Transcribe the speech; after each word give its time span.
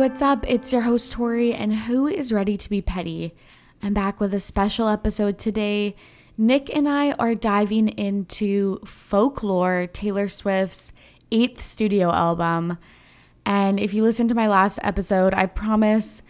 What's 0.00 0.22
up? 0.22 0.46
It's 0.48 0.72
your 0.72 0.80
host, 0.80 1.12
Tori, 1.12 1.52
and 1.52 1.74
who 1.74 2.06
is 2.06 2.32
ready 2.32 2.56
to 2.56 2.70
be 2.70 2.80
petty? 2.80 3.34
I'm 3.82 3.92
back 3.92 4.18
with 4.18 4.32
a 4.32 4.40
special 4.40 4.88
episode 4.88 5.38
today. 5.38 5.94
Nick 6.38 6.74
and 6.74 6.88
I 6.88 7.12
are 7.12 7.34
diving 7.34 7.88
into 7.88 8.80
Folklore, 8.86 9.88
Taylor 9.92 10.26
Swift's 10.26 10.92
eighth 11.30 11.62
studio 11.62 12.10
album. 12.10 12.78
And 13.44 13.78
if 13.78 13.92
you 13.92 14.02
listen 14.02 14.26
to 14.28 14.34
my 14.34 14.48
last 14.48 14.78
episode, 14.82 15.34
I 15.34 15.44
promise 15.44 16.22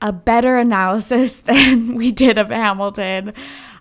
a 0.00 0.12
better 0.12 0.56
analysis 0.56 1.40
than 1.40 1.96
we 1.96 2.12
did 2.12 2.38
of 2.38 2.50
Hamilton. 2.50 3.32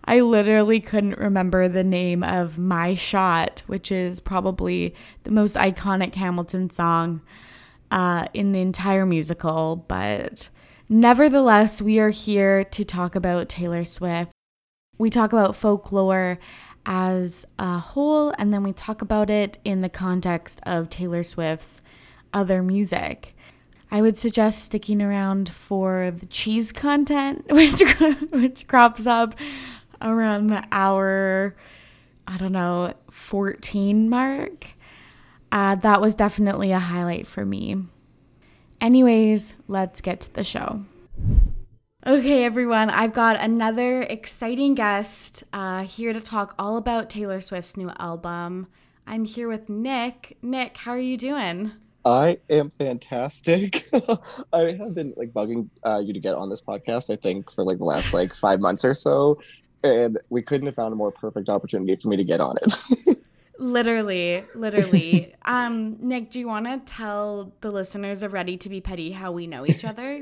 I 0.03 0.21
literally 0.21 0.79
couldn't 0.79 1.19
remember 1.19 1.67
the 1.67 1.83
name 1.83 2.23
of 2.23 2.57
My 2.57 2.95
Shot, 2.95 3.61
which 3.67 3.91
is 3.91 4.19
probably 4.19 4.95
the 5.25 5.31
most 5.31 5.55
iconic 5.55 6.15
Hamilton 6.15 6.71
song 6.71 7.21
uh, 7.91 8.27
in 8.33 8.51
the 8.51 8.61
entire 8.61 9.05
musical. 9.05 9.85
But 9.87 10.49
nevertheless, 10.89 11.81
we 11.81 11.99
are 11.99 12.09
here 12.09 12.63
to 12.63 12.83
talk 12.83 13.15
about 13.15 13.49
Taylor 13.49 13.83
Swift. 13.83 14.31
We 14.97 15.09
talk 15.09 15.33
about 15.33 15.55
folklore 15.55 16.39
as 16.85 17.45
a 17.59 17.79
whole, 17.79 18.33
and 18.37 18.53
then 18.53 18.63
we 18.63 18.73
talk 18.73 19.01
about 19.01 19.29
it 19.29 19.57
in 19.63 19.81
the 19.81 19.89
context 19.89 20.59
of 20.65 20.89
Taylor 20.89 21.23
Swift's 21.23 21.81
other 22.33 22.63
music. 22.63 23.35
I 23.91 24.01
would 24.01 24.17
suggest 24.17 24.63
sticking 24.63 25.01
around 25.01 25.49
for 25.49 26.11
the 26.11 26.25
cheese 26.25 26.71
content, 26.71 27.45
which 27.49 27.81
which 28.31 28.67
crops 28.67 29.07
up 29.07 29.35
around 30.01 30.47
the 30.47 30.63
hour, 30.71 31.55
I 32.27 32.37
don't 32.37 32.51
know, 32.51 32.93
14 33.11 34.09
mark. 34.09 34.67
Uh, 35.57 35.73
that 35.73 35.99
was 35.99 36.13
definitely 36.13 36.71
a 36.71 36.77
highlight 36.77 37.25
for 37.25 37.43
me. 37.43 37.75
Anyways, 38.79 39.55
let's 39.67 40.01
get 40.01 40.19
to 40.21 40.33
the 40.35 40.43
show. 40.43 40.85
Okay, 42.05 42.45
everyone, 42.45 42.91
I've 42.91 43.13
got 43.13 43.39
another 43.39 44.03
exciting 44.03 44.75
guest 44.75 45.43
uh, 45.51 45.81
here 45.81 46.13
to 46.13 46.21
talk 46.21 46.53
all 46.59 46.77
about 46.77 47.09
Taylor 47.09 47.41
Swift's 47.41 47.75
new 47.75 47.91
album. 47.97 48.67
I'm 49.07 49.25
here 49.25 49.47
with 49.47 49.67
Nick. 49.67 50.37
Nick, 50.43 50.77
how 50.77 50.91
are 50.91 50.99
you 50.99 51.17
doing? 51.17 51.71
I 52.05 52.37
am 52.51 52.71
fantastic. 52.77 53.83
I 54.53 54.73
have 54.73 54.93
been 54.93 55.15
like 55.17 55.33
bugging 55.33 55.69
uh, 55.83 56.03
you 56.05 56.13
to 56.13 56.19
get 56.19 56.35
on 56.35 56.51
this 56.51 56.61
podcast. 56.61 57.09
I 57.09 57.15
think 57.15 57.49
for 57.49 57.63
like 57.63 57.79
the 57.79 57.83
last 57.83 58.13
like 58.13 58.35
five 58.35 58.59
months 58.59 58.85
or 58.85 58.93
so, 58.93 59.39
and 59.83 60.19
we 60.29 60.43
couldn't 60.43 60.67
have 60.67 60.75
found 60.75 60.93
a 60.93 60.95
more 60.95 61.11
perfect 61.11 61.49
opportunity 61.49 61.95
for 61.95 62.09
me 62.09 62.17
to 62.17 62.23
get 62.23 62.41
on 62.41 62.57
it. 62.61 63.16
literally, 63.57 64.43
literally. 64.55 65.33
um, 65.45 65.97
Nick, 65.99 66.31
do 66.31 66.39
you 66.39 66.47
want 66.47 66.65
to 66.65 66.79
tell 66.91 67.53
the 67.61 67.71
listeners 67.71 68.23
of 68.23 68.33
Ready 68.33 68.57
to 68.57 68.69
Be 68.69 68.81
Petty 68.81 69.11
how 69.11 69.31
we 69.31 69.47
know 69.47 69.65
each 69.65 69.85
other? 69.85 70.21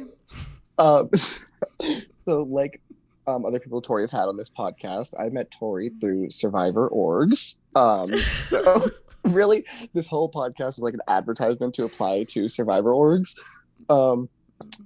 um, 0.78 1.09
so 2.16 2.41
like 2.41 2.81
um, 3.28 3.45
other 3.45 3.59
people 3.59 3.81
Tori 3.81 4.03
have 4.03 4.11
had 4.11 4.25
on 4.25 4.38
this 4.38 4.50
podcast, 4.50 5.13
I 5.19 5.30
met 5.30 5.52
Tori 5.52 5.91
through 6.00 6.30
Survivor 6.30 6.89
Orgs. 6.89 7.58
Um, 7.75 8.13
so 8.19 8.89
really, 9.23 9.66
this 9.94 10.08
whole 10.08 10.31
podcast 10.31 10.69
is 10.69 10.80
like 10.80 10.94
an 10.94 11.02
advertisement 11.08 11.73
to 11.75 11.86
apply 11.86 12.23
to 12.25 12.47
Survivor 12.47 12.91
Orgs. 12.91 13.39
Um, 13.89 14.30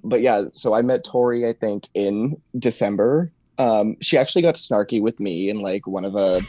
but 0.04 0.22
yeah, 0.22 0.46
so 0.52 0.74
I 0.74 0.82
met 0.82 1.04
Tori, 1.04 1.48
I 1.48 1.54
think, 1.54 1.88
in 1.94 2.42
December 2.58 3.32
um, 3.60 3.98
she 4.02 4.18
actually 4.18 4.42
got 4.42 4.56
snarky 4.56 5.02
with 5.02 5.20
me 5.20 5.50
in 5.50 5.60
like 5.60 5.86
one 5.86 6.06
of 6.06 6.16
a 6.16 6.42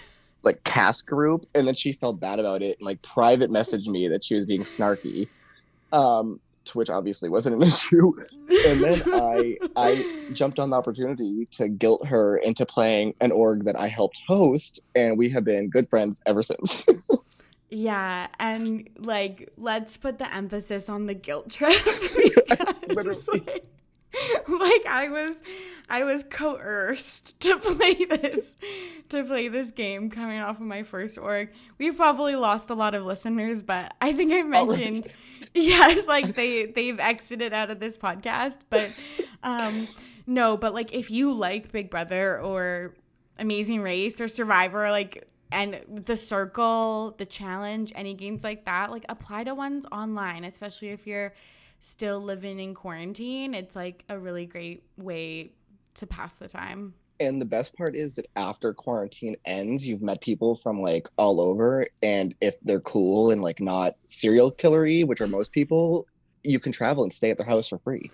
like 0.43 0.62
cast 0.65 1.06
group, 1.06 1.47
and 1.55 1.67
then 1.67 1.75
she 1.75 1.93
felt 1.93 2.21
bad 2.21 2.39
about 2.39 2.62
it 2.62 2.78
and 2.78 2.87
like 2.87 3.01
private 3.03 3.51
messaged 3.51 3.87
me 3.87 4.09
that 4.09 4.25
she 4.25 4.34
was 4.34 4.47
being 4.47 4.62
snarky. 4.62 5.28
Um, 5.93 6.41
to 6.67 6.78
which 6.78 6.91
obviously 6.91 7.28
wasn't 7.28 7.56
an 7.56 7.62
issue. 7.67 8.12
And 8.67 8.83
then 8.83 9.03
I 9.06 9.59
I 9.77 10.31
jumped 10.33 10.59
on 10.59 10.71
the 10.71 10.77
opportunity 10.77 11.47
to 11.53 11.69
guilt 11.69 12.06
her 12.06 12.37
into 12.39 12.65
playing 12.67 13.15
an 13.21 13.33
org 13.33 13.65
that 13.65 13.78
I 13.78 13.89
helped 13.89 14.23
host, 14.27 14.81
and 14.95 15.19
we 15.19 15.28
have 15.31 15.45
been 15.45 15.69
good 15.69 15.89
friends 15.89 16.23
ever 16.27 16.43
since. 16.43 16.87
yeah, 17.71 18.28
and 18.39 18.89
like 18.99 19.51
let's 19.57 19.97
put 19.97 20.19
the 20.19 20.33
emphasis 20.34 20.89
on 20.89 21.07
the 21.07 21.15
guilt 21.15 21.51
trip. 21.51 21.75
Because, 22.91 23.28
like, 23.28 23.65
like 24.48 24.87
I 24.87 25.09
was 25.09 25.43
I 25.88 26.04
was 26.04 26.25
coerced 26.25 27.38
to 27.41 27.59
play 27.59 28.04
this 28.04 28.56
to 29.09 29.25
play 29.25 29.48
this 29.48 29.71
game 29.71 30.10
coming 30.10 30.41
off 30.41 30.56
of 30.56 30.66
my 30.66 30.82
first 30.82 31.19
org. 31.19 31.50
We've 31.78 31.97
probably 31.97 32.34
lost 32.37 32.71
a 32.71 32.75
lot 32.75 32.94
of 32.94 33.04
listeners, 33.04 33.62
but 33.62 33.94
I 34.00 34.12
think 34.12 34.32
I 34.32 34.43
mentioned 34.43 35.06
yes, 35.54 36.06
like 36.06 36.34
they 36.34 36.66
they've 36.66 36.98
exited 36.98 37.53
out 37.53 37.71
of 37.71 37.78
this 37.81 37.97
podcast, 37.97 38.59
but 38.69 38.93
um 39.43 39.88
no, 40.27 40.56
but 40.56 40.75
like 40.75 40.92
if 40.92 41.10
you 41.10 41.32
like 41.32 41.72
Big 41.72 41.91
Brother 41.91 42.41
or 42.41 42.94
Amazing 43.38 43.81
Race 43.82 44.21
or 44.21 44.28
Survivor 44.28 44.91
like 44.91 45.28
and 45.53 45.81
the 45.88 46.16
circle, 46.16 47.15
the 47.19 47.27
challenge, 47.27 47.92
any 47.94 48.15
games 48.15 48.44
like 48.44 48.65
that, 48.65 48.91
like 48.91 49.04
apply 49.09 49.44
to 49.44 49.54
ones 49.54 49.87
online, 49.91 50.44
especially 50.44 50.91
if 50.91 51.06
you're 51.06 51.32
still 51.80 52.20
living 52.20 52.58
in 52.60 52.74
quarantine, 52.74 53.54
it's 53.54 53.74
like 53.74 54.04
a 54.08 54.18
really 54.18 54.46
great 54.46 54.84
way 54.96 55.52
to 55.94 56.06
pass 56.06 56.36
the 56.36 56.48
time. 56.48 56.94
And 57.18 57.38
the 57.41 57.46
best 57.46 57.76
part 57.76 57.94
is 57.94 58.14
that 58.14 58.26
after 58.36 58.72
quarantine 58.72 59.36
ends, 59.44 59.86
you've 59.86 60.00
met 60.00 60.22
people 60.22 60.54
from 60.54 60.80
like 60.80 61.06
all 61.18 61.41
over. 61.41 61.86
And 62.02 62.34
if 62.41 62.58
they're 62.60 62.80
cool 62.80 63.30
and 63.30 63.42
like 63.42 63.60
not 63.60 63.96
serial 64.08 64.52
killery, 64.52 65.04
which 65.06 65.20
are 65.20 65.26
most 65.26 65.52
people, 65.52 66.06
you 66.44 66.58
can 66.58 66.72
travel 66.72 67.02
and 67.02 67.12
stay 67.12 67.30
at 67.30 67.36
their 67.36 67.46
house 67.46 67.68
for 67.68 67.76
free. 67.76 68.10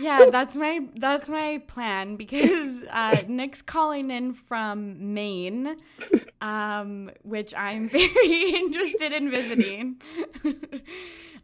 yeah, 0.00 0.26
that's 0.32 0.56
my 0.56 0.80
that's 0.96 1.28
my 1.28 1.62
plan 1.68 2.16
because 2.16 2.82
uh, 2.90 3.22
Nick's 3.28 3.62
calling 3.62 4.10
in 4.10 4.32
from 4.32 5.14
Maine, 5.14 5.76
um, 6.40 7.10
which 7.22 7.54
I'm 7.54 7.88
very 7.92 8.50
interested 8.50 9.12
in 9.12 9.30
visiting. 9.30 10.00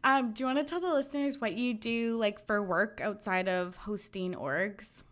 Um, 0.03 0.33
do 0.33 0.43
you 0.43 0.47
want 0.47 0.59
to 0.59 0.65
tell 0.65 0.81
the 0.81 0.93
listeners 0.93 1.41
what 1.41 1.55
you 1.55 1.75
do 1.75 2.17
like 2.17 2.45
for 2.47 2.63
work 2.63 3.01
outside 3.03 3.49
of 3.49 3.77
hosting 3.77 4.35
orgs? 4.35 5.03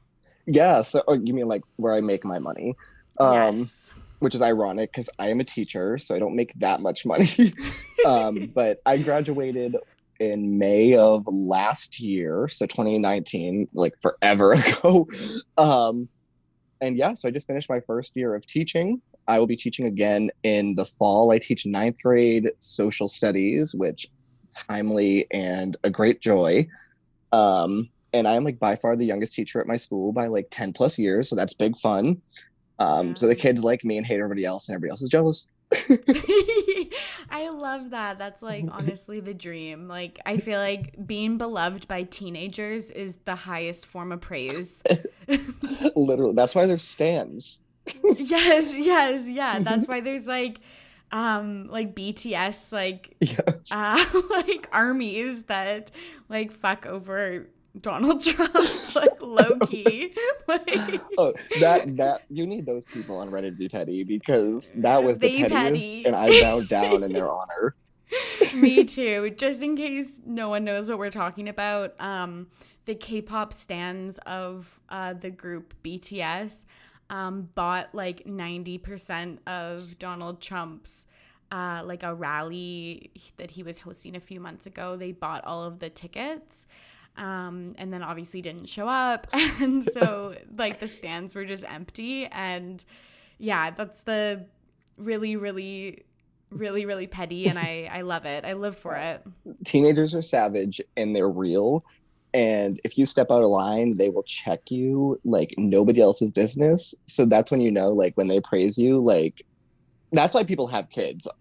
Yeah, 0.46 0.80
so 0.82 1.02
oh, 1.08 1.14
you 1.14 1.34
mean 1.34 1.46
like 1.46 1.62
where 1.76 1.92
I 1.92 2.00
make 2.00 2.24
my 2.24 2.38
money? 2.38 2.74
Um, 3.20 3.58
yes. 3.58 3.92
Which 4.20 4.34
is 4.34 4.42
ironic 4.42 4.90
because 4.90 5.10
I 5.18 5.28
am 5.28 5.40
a 5.40 5.44
teacher, 5.44 5.98
so 5.98 6.14
I 6.14 6.18
don't 6.18 6.34
make 6.34 6.54
that 6.54 6.80
much 6.80 7.04
money. 7.04 7.28
um, 8.06 8.46
but 8.54 8.80
I 8.86 8.96
graduated 8.98 9.76
in 10.18 10.58
May 10.58 10.94
of 10.94 11.26
last 11.26 12.00
year, 12.00 12.48
so 12.48 12.66
2019, 12.66 13.68
like 13.74 13.94
forever 14.00 14.52
ago. 14.54 15.06
Um, 15.58 16.08
and 16.80 16.96
yeah, 16.96 17.12
so 17.12 17.28
I 17.28 17.30
just 17.30 17.46
finished 17.46 17.68
my 17.68 17.80
first 17.80 18.16
year 18.16 18.34
of 18.34 18.46
teaching. 18.46 19.02
I 19.26 19.38
will 19.38 19.46
be 19.46 19.56
teaching 19.56 19.86
again 19.86 20.30
in 20.42 20.74
the 20.76 20.86
fall. 20.86 21.30
I 21.30 21.38
teach 21.38 21.66
ninth 21.66 22.02
grade 22.02 22.50
social 22.58 23.08
studies, 23.08 23.74
which 23.74 24.06
timely, 24.50 25.26
and 25.30 25.76
a 25.84 25.90
great 25.90 26.20
joy. 26.20 26.66
Um, 27.32 27.88
and 28.12 28.26
I 28.26 28.34
am 28.34 28.44
like 28.44 28.58
by 28.58 28.76
far 28.76 28.96
the 28.96 29.04
youngest 29.04 29.34
teacher 29.34 29.60
at 29.60 29.66
my 29.66 29.76
school 29.76 30.12
by 30.12 30.26
like 30.26 30.48
10 30.50 30.72
plus 30.72 30.98
years. 30.98 31.28
So 31.28 31.36
that's 31.36 31.52
big 31.52 31.76
fun. 31.76 32.20
Um, 32.78 33.08
yeah. 33.08 33.14
So 33.14 33.26
the 33.26 33.36
kids 33.36 33.62
like 33.62 33.84
me 33.84 33.96
and 33.96 34.06
hate 34.06 34.16
everybody 34.16 34.44
else, 34.44 34.68
and 34.68 34.74
everybody 34.74 34.90
else 34.90 35.02
is 35.02 35.08
jealous. 35.08 35.48
I 37.30 37.50
love 37.50 37.90
that. 37.90 38.18
That's 38.18 38.42
like 38.42 38.64
honestly 38.70 39.20
the 39.20 39.34
dream. 39.34 39.88
Like 39.88 40.18
I 40.24 40.38
feel 40.38 40.58
like 40.58 40.94
being 41.06 41.38
beloved 41.38 41.88
by 41.88 42.04
teenagers 42.04 42.90
is 42.90 43.16
the 43.24 43.34
highest 43.34 43.86
form 43.86 44.12
of 44.12 44.20
praise. 44.20 44.82
Literally, 45.96 46.34
that's 46.34 46.54
why 46.54 46.66
there's 46.66 46.84
stands. 46.84 47.60
yes, 48.16 48.76
yes, 48.76 49.28
yeah. 49.28 49.58
That's 49.60 49.88
why 49.88 50.00
there's 50.00 50.26
like 50.26 50.60
um 51.12 51.66
like 51.66 51.94
BTS 51.94 52.72
like 52.72 53.16
yes. 53.20 53.70
uh 53.70 54.04
like 54.30 54.68
armies 54.72 55.44
that 55.44 55.90
like 56.28 56.52
fuck 56.52 56.86
over 56.86 57.48
Donald 57.80 58.20
Trump 58.24 58.54
like 58.94 59.20
low 59.20 59.58
key. 59.66 60.12
like 60.46 61.00
oh, 61.16 61.32
that 61.60 61.96
that 61.96 62.22
you 62.28 62.46
need 62.46 62.66
those 62.66 62.84
people 62.84 63.18
on 63.18 63.30
Ready 63.30 63.50
to 63.50 63.56
Be 63.56 63.68
Petty 63.68 64.04
because 64.04 64.72
that 64.76 65.02
was 65.02 65.18
the 65.18 65.28
pettiest 65.28 65.52
petty. 65.52 66.04
and 66.06 66.16
I 66.16 66.40
bowed 66.40 66.68
down 66.68 67.02
in 67.02 67.12
their 67.12 67.30
honor. 67.30 67.74
Me 68.56 68.84
too. 68.84 69.30
Just 69.30 69.62
in 69.62 69.76
case 69.76 70.20
no 70.24 70.48
one 70.48 70.64
knows 70.64 70.88
what 70.88 70.98
we're 70.98 71.10
talking 71.10 71.48
about, 71.48 71.94
um 72.00 72.48
the 72.86 72.94
K-pop 72.94 73.52
stands 73.52 74.18
of 74.26 74.80
uh 74.88 75.12
the 75.12 75.30
group 75.30 75.74
BTS 75.84 76.64
um, 77.10 77.48
bought 77.54 77.94
like 77.94 78.24
90% 78.24 79.38
of 79.46 79.98
Donald 79.98 80.40
Trump's 80.40 81.06
uh, 81.50 81.82
like 81.84 82.02
a 82.02 82.14
rally 82.14 83.10
that 83.36 83.50
he 83.50 83.62
was 83.62 83.78
hosting 83.78 84.16
a 84.16 84.20
few 84.20 84.40
months 84.40 84.66
ago. 84.66 84.96
They 84.96 85.12
bought 85.12 85.44
all 85.44 85.64
of 85.64 85.78
the 85.78 85.88
tickets. 85.88 86.66
Um, 87.16 87.74
and 87.78 87.92
then 87.92 88.02
obviously 88.02 88.42
didn't 88.42 88.66
show 88.66 88.86
up. 88.86 89.26
And 89.60 89.82
so 89.82 90.36
like 90.56 90.78
the 90.78 90.86
stands 90.86 91.34
were 91.34 91.44
just 91.44 91.64
empty. 91.64 92.26
And 92.26 92.84
yeah, 93.38 93.70
that's 93.70 94.02
the 94.02 94.44
really, 94.96 95.36
really, 95.36 96.04
really, 96.50 96.86
really 96.86 97.06
petty. 97.06 97.48
And 97.48 97.58
I, 97.58 97.88
I 97.90 98.02
love 98.02 98.24
it. 98.24 98.44
I 98.44 98.52
live 98.52 98.76
for 98.76 98.94
it. 98.94 99.22
Teenagers 99.64 100.14
are 100.14 100.22
savage 100.22 100.80
and 100.96 101.14
they're 101.14 101.28
real 101.28 101.84
and 102.34 102.80
if 102.84 102.98
you 102.98 103.04
step 103.04 103.28
out 103.30 103.42
of 103.42 103.48
line 103.48 103.96
they 103.96 104.08
will 104.08 104.22
check 104.24 104.70
you 104.70 105.18
like 105.24 105.54
nobody 105.56 106.00
else's 106.00 106.30
business. 106.30 106.94
So 107.06 107.24
that's 107.24 107.50
when 107.50 107.60
you 107.60 107.70
know 107.70 107.88
like 107.88 108.16
when 108.16 108.26
they 108.26 108.40
praise 108.40 108.78
you 108.78 109.00
like 109.00 109.42
that's 110.12 110.34
why 110.34 110.44
people 110.44 110.66
have 110.66 110.88
kids. 110.90 111.28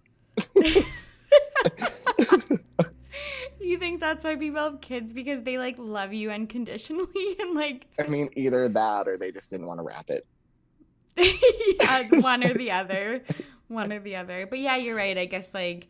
You 3.67 3.77
think 3.77 3.99
that's 3.99 4.23
why 4.23 4.37
people 4.37 4.63
have 4.63 4.79
kids? 4.79 5.11
Because 5.11 5.41
they 5.41 5.57
like 5.57 5.75
love 5.77 6.13
you 6.13 6.31
unconditionally 6.31 7.35
and 7.39 7.53
like 7.53 7.85
i 7.99 8.07
mean 8.07 8.29
either 8.35 8.69
that 8.69 9.09
or 9.09 9.17
they 9.17 9.31
just 9.31 9.49
didn't 9.49 9.67
want 9.67 9.79
to 9.79 9.83
wrap 9.83 10.09
it. 10.09 10.25
Yeah, 11.79 12.21
one 12.21 12.43
or 12.43 12.53
the 12.53 12.71
other. 12.71 13.23
One 13.67 13.91
or 13.91 13.99
the 13.99 14.15
other. 14.15 14.47
But 14.47 14.59
yeah 14.59 14.77
you're 14.77 14.95
right. 14.95 15.17
I 15.17 15.25
guess 15.25 15.53
like 15.53 15.89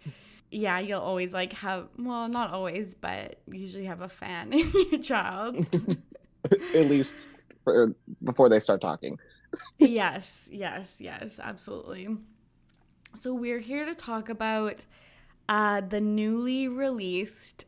yeah, 0.51 0.79
you'll 0.79 1.01
always 1.01 1.33
like 1.33 1.53
have 1.53 1.87
well, 1.97 2.27
not 2.27 2.51
always, 2.51 2.93
but 2.93 3.39
usually 3.51 3.85
have 3.85 4.01
a 4.01 4.09
fan 4.09 4.53
in 4.53 4.71
your 4.91 5.01
child. 5.01 5.57
At 6.45 6.85
least 6.85 7.35
for, 7.63 7.93
before 8.23 8.49
they 8.49 8.59
start 8.59 8.81
talking. 8.81 9.19
yes, 9.79 10.47
yes, 10.51 10.97
yes, 10.99 11.39
absolutely. 11.41 12.07
So 13.15 13.33
we're 13.33 13.59
here 13.59 13.85
to 13.85 13.95
talk 13.95 14.29
about 14.29 14.85
uh, 15.49 15.81
the 15.81 15.99
newly 15.99 16.67
released 16.67 17.65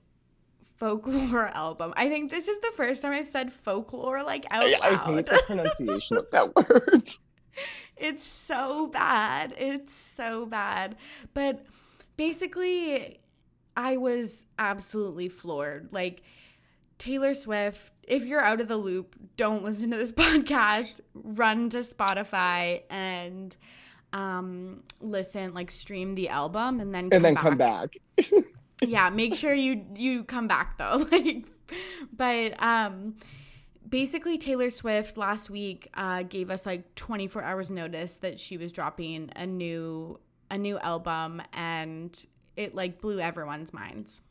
folklore 0.78 1.48
album. 1.48 1.94
I 1.98 2.08
think 2.08 2.32
this 2.32 2.48
is 2.48 2.60
the 2.60 2.72
first 2.76 3.02
time 3.02 3.12
I've 3.12 3.28
said 3.28 3.52
folklore 3.52 4.24
like 4.24 4.46
out 4.52 4.64
I, 4.64 4.72
loud. 4.72 5.02
I 5.02 5.16
hate 5.16 5.26
the 5.26 5.44
pronunciation 5.48 6.18
of 6.18 6.30
that 6.32 6.56
word. 6.56 7.10
It's 7.98 8.24
so 8.24 8.88
bad. 8.88 9.54
It's 9.58 9.94
so 9.94 10.46
bad. 10.46 10.96
But 11.34 11.66
basically, 12.20 13.18
I 13.78 13.96
was 13.96 14.46
absolutely 14.60 15.30
floored. 15.30 15.88
Like, 15.94 16.22
Taylor 16.98 17.34
Swift, 17.34 17.94
if 18.04 18.26
you're 18.26 18.42
out 18.42 18.60
of 18.60 18.68
the 18.68 18.76
loop, 18.76 19.16
don't 19.38 19.64
listen 19.64 19.90
to 19.92 19.98
this 19.98 20.12
podcast. 20.26 21.00
Run 21.16 21.70
to 21.70 21.78
Spotify 21.80 22.84
and 22.90 23.56
um 24.12 24.82
listen, 25.00 25.54
like 25.54 25.72
stream 25.72 26.16
the 26.16 26.30
album 26.30 26.82
and 26.82 26.94
then 26.94 27.10
and 27.12 27.24
then 27.24 27.36
back. 27.36 27.44
come 27.44 27.58
back. 27.58 27.98
yeah, 28.86 29.10
make 29.12 29.34
sure 29.36 29.54
you 29.54 29.86
you 29.96 30.24
come 30.26 30.48
back 30.48 30.78
though. 30.78 31.08
Like 31.12 31.46
but 32.12 32.62
um 32.62 33.16
basically 33.88 34.40
Taylor 34.40 34.72
Swift 34.72 35.16
last 35.16 35.50
week 35.52 35.88
uh 35.94 36.24
gave 36.24 36.50
us 36.50 36.66
like 36.66 36.96
24 36.96 37.44
hours 37.44 37.70
notice 37.70 38.18
that 38.18 38.40
she 38.40 38.58
was 38.58 38.72
dropping 38.72 39.30
a 39.36 39.46
new 39.46 40.20
a 40.52 40.58
new 40.58 40.78
album 40.80 41.42
and 41.54 42.26
it 42.56 42.76
like 42.76 43.02
blew 43.02 43.20
everyone's 43.20 43.74
minds. 43.74 44.22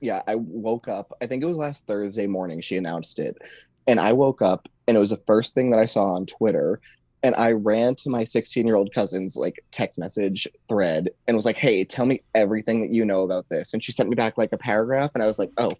Yeah, 0.00 0.22
I 0.26 0.34
woke 0.34 0.88
up, 0.88 1.16
I 1.22 1.26
think 1.26 1.42
it 1.42 1.46
was 1.46 1.56
last 1.56 1.86
Thursday 1.86 2.26
morning 2.26 2.60
she 2.60 2.76
announced 2.76 3.18
it. 3.18 3.38
And 3.86 3.98
I 3.98 4.12
woke 4.12 4.42
up 4.42 4.68
and 4.86 4.96
it 4.96 5.00
was 5.00 5.10
the 5.10 5.22
first 5.26 5.54
thing 5.54 5.70
that 5.70 5.80
I 5.80 5.86
saw 5.86 6.04
on 6.04 6.26
Twitter. 6.26 6.80
And 7.22 7.34
I 7.34 7.52
ran 7.52 7.94
to 7.96 8.10
my 8.10 8.24
16 8.24 8.66
year 8.66 8.76
old 8.76 8.92
cousin's 8.92 9.36
like 9.36 9.64
text 9.70 9.98
message 9.98 10.46
thread 10.68 11.08
and 11.26 11.36
was 11.36 11.46
like, 11.46 11.56
hey, 11.56 11.82
tell 11.84 12.06
me 12.06 12.22
everything 12.34 12.82
that 12.82 12.92
you 12.92 13.04
know 13.04 13.22
about 13.22 13.48
this. 13.48 13.72
And 13.72 13.82
she 13.82 13.92
sent 13.92 14.08
me 14.08 14.14
back 14.14 14.36
like 14.36 14.52
a 14.52 14.58
paragraph. 14.58 15.12
And 15.14 15.22
I 15.22 15.26
was 15.26 15.38
like, 15.38 15.50
oh, 15.56 15.70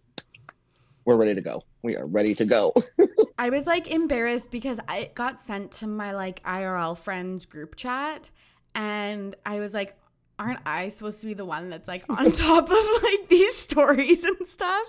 we're 1.05 1.17
ready 1.17 1.35
to 1.35 1.41
go. 1.41 1.63
We 1.83 1.97
are 1.97 2.07
ready 2.07 2.35
to 2.35 2.45
go. 2.45 2.75
I 3.39 3.51
was 3.51 3.67
like 3.67 3.87
embarrassed 3.87 4.51
because 4.51 4.81
I 4.89 5.11
got 5.15 5.41
sent 5.41 5.71
to 5.73 5.87
my 5.87 6.13
like 6.13 6.43
IRL 6.43 6.99
friends 6.99 7.47
group 7.47 7.77
chat 7.77 8.31
and 8.77 9.35
I 9.45 9.59
was 9.59 9.75
like, 9.75 9.97
aren't 10.39 10.61
I 10.67 10.91
supposed 10.91 11.23
to 11.23 11.27
be 11.27 11.35
the 11.35 11.47
one 11.47 11.71
that's 11.71 11.89
like 11.89 12.05
on 12.11 12.31
top 12.33 12.71
of 12.71 13.03
like 13.03 13.29
these 13.29 13.57
stories 13.57 14.23
and 14.23 14.47
stuff? 14.47 14.87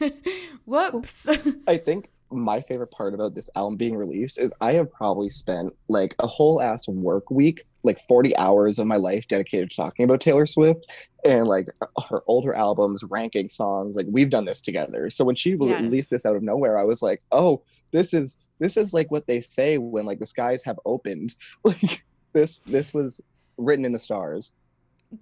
Whoops. 0.66 1.26
I 1.66 1.78
think 1.78 2.10
my 2.30 2.60
favorite 2.60 2.92
part 2.92 3.12
about 3.14 3.34
this 3.34 3.50
album 3.56 3.76
being 3.76 3.96
released 3.96 4.38
is 4.38 4.54
I 4.60 4.74
have 4.74 4.92
probably 4.92 5.30
spent 5.30 5.74
like 5.88 6.14
a 6.20 6.26
whole 6.26 6.60
ass 6.60 6.86
work 6.86 7.30
week, 7.30 7.64
like 7.82 7.98
40 7.98 8.36
hours 8.36 8.78
of 8.78 8.86
my 8.86 8.96
life 8.96 9.26
dedicated 9.26 9.70
to 9.70 9.76
talking 9.76 10.04
about 10.04 10.20
Taylor 10.20 10.46
Swift 10.46 10.86
and 11.24 11.48
like 11.48 11.66
her 12.08 12.22
older 12.26 12.54
albums, 12.54 13.02
ranking 13.08 13.48
songs. 13.48 13.96
Like 13.96 14.06
we've 14.08 14.30
done 14.30 14.44
this 14.44 14.60
together. 14.60 15.10
So 15.10 15.24
when 15.24 15.34
she 15.34 15.56
yes. 15.58 15.82
released 15.82 16.10
this 16.10 16.26
out 16.26 16.36
of 16.36 16.42
nowhere, 16.42 16.78
I 16.78 16.84
was 16.84 17.02
like, 17.02 17.22
oh, 17.32 17.62
this 17.90 18.12
is 18.12 18.36
this 18.60 18.76
is 18.76 18.92
like 18.92 19.10
what 19.10 19.26
they 19.26 19.40
say 19.40 19.78
when 19.78 20.04
like 20.04 20.20
the 20.20 20.26
skies 20.26 20.62
have 20.64 20.78
opened. 20.84 21.34
Like 21.64 22.04
this 22.32 22.60
this 22.60 22.94
was 22.94 23.20
written 23.60 23.84
in 23.84 23.92
the 23.92 23.98
stars. 23.98 24.52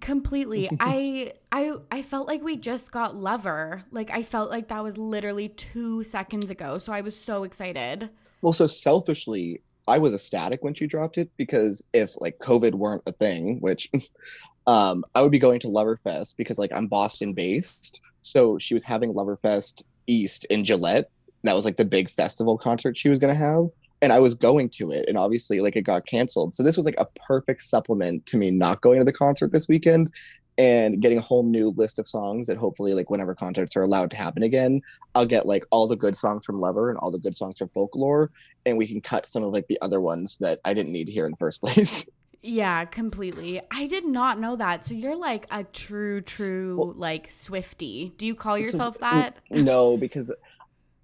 Completely. 0.01 0.69
I 0.79 1.33
i 1.51 1.73
i 1.91 2.01
felt 2.01 2.27
like 2.27 2.43
we 2.43 2.57
just 2.57 2.91
got 2.91 3.15
lover. 3.15 3.83
Like 3.91 4.11
i 4.11 4.23
felt 4.23 4.49
like 4.49 4.67
that 4.69 4.83
was 4.83 4.97
literally 4.97 5.49
two 5.49 6.03
seconds 6.03 6.49
ago. 6.49 6.77
So 6.77 6.93
i 6.93 7.01
was 7.01 7.15
so 7.15 7.43
excited. 7.43 8.09
Well 8.41 8.53
so 8.53 8.67
selfishly 8.67 9.61
i 9.87 9.97
was 9.97 10.13
ecstatic 10.13 10.63
when 10.63 10.75
she 10.75 10.85
dropped 10.85 11.17
it 11.17 11.31
because 11.35 11.83
if 11.93 12.11
like 12.21 12.37
covid 12.37 12.75
weren't 12.75 13.01
a 13.07 13.11
thing 13.11 13.59
which 13.59 13.89
um 14.67 15.03
i 15.15 15.21
would 15.21 15.31
be 15.31 15.39
going 15.39 15.59
to 15.59 15.67
loverfest 15.67 16.37
because 16.37 16.59
like 16.59 16.71
i'm 16.73 16.87
boston 16.87 17.33
based. 17.33 18.01
So 18.21 18.59
she 18.59 18.73
was 18.73 18.83
having 18.83 19.13
loverfest 19.13 19.83
east 20.05 20.45
in 20.45 20.63
gillette. 20.65 21.09
That 21.43 21.55
was 21.55 21.65
like 21.65 21.77
the 21.77 21.85
big 21.85 22.09
festival 22.09 22.57
concert 22.57 22.97
she 22.97 23.09
was 23.09 23.17
going 23.17 23.33
to 23.33 23.39
have 23.39 23.69
and 24.01 24.13
I 24.13 24.19
was 24.19 24.33
going 24.33 24.69
to 24.71 24.91
it, 24.91 25.05
and 25.07 25.17
obviously, 25.17 25.59
like 25.59 25.75
it 25.75 25.81
got 25.81 26.05
canceled. 26.05 26.55
So 26.55 26.63
this 26.63 26.77
was 26.77 26.85
like 26.85 26.99
a 26.99 27.07
perfect 27.27 27.63
supplement 27.63 28.25
to 28.27 28.37
me 28.37 28.51
not 28.51 28.81
going 28.81 28.99
to 28.99 29.05
the 29.05 29.13
concert 29.13 29.51
this 29.51 29.67
weekend 29.67 30.11
and 30.59 31.01
getting 31.01 31.17
a 31.17 31.21
whole 31.21 31.43
new 31.43 31.73
list 31.77 31.99
of 31.99 32.07
songs 32.07 32.47
that 32.47 32.57
hopefully, 32.57 32.93
like 32.93 33.09
whenever 33.09 33.33
concerts 33.33 33.77
are 33.77 33.81
allowed 33.81 34.11
to 34.11 34.17
happen 34.17 34.43
again, 34.43 34.81
I'll 35.15 35.25
get 35.25 35.45
like 35.45 35.65
all 35.71 35.87
the 35.87 35.95
good 35.95 36.17
songs 36.17 36.45
from 36.45 36.59
Lover 36.59 36.89
and 36.89 36.99
all 36.99 37.11
the 37.11 37.17
good 37.17 37.35
songs 37.35 37.59
from 37.59 37.69
Folklore, 37.69 38.29
and 38.65 38.77
we 38.77 38.85
can 38.85 38.99
cut 38.99 39.25
some 39.25 39.43
of 39.43 39.53
like 39.53 39.67
the 39.67 39.79
other 39.81 40.01
ones 40.01 40.37
that 40.39 40.59
I 40.65 40.73
didn't 40.73 40.91
need 40.91 41.07
here 41.07 41.25
in 41.25 41.31
the 41.31 41.37
first 41.37 41.61
place. 41.63 42.05
Yeah, 42.41 42.85
completely. 42.85 43.61
I 43.71 43.87
did 43.87 44.05
not 44.05 44.39
know 44.39 44.55
that. 44.57 44.85
So 44.85 44.93
you're 44.93 45.15
like 45.15 45.45
a 45.51 45.63
true, 45.63 46.21
true 46.21 46.77
well, 46.77 46.93
like 46.93 47.31
Swifty. 47.31 48.13
Do 48.17 48.25
you 48.25 48.35
call 48.35 48.57
yourself 48.57 48.95
so, 48.95 49.01
that? 49.01 49.37
No, 49.49 49.97
because 49.97 50.31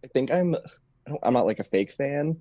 I 0.04 0.08
think 0.08 0.32
I'm. 0.32 0.56
I'm 1.22 1.34
not 1.34 1.46
like 1.46 1.60
a 1.60 1.64
fake 1.64 1.92
fan, 1.92 2.36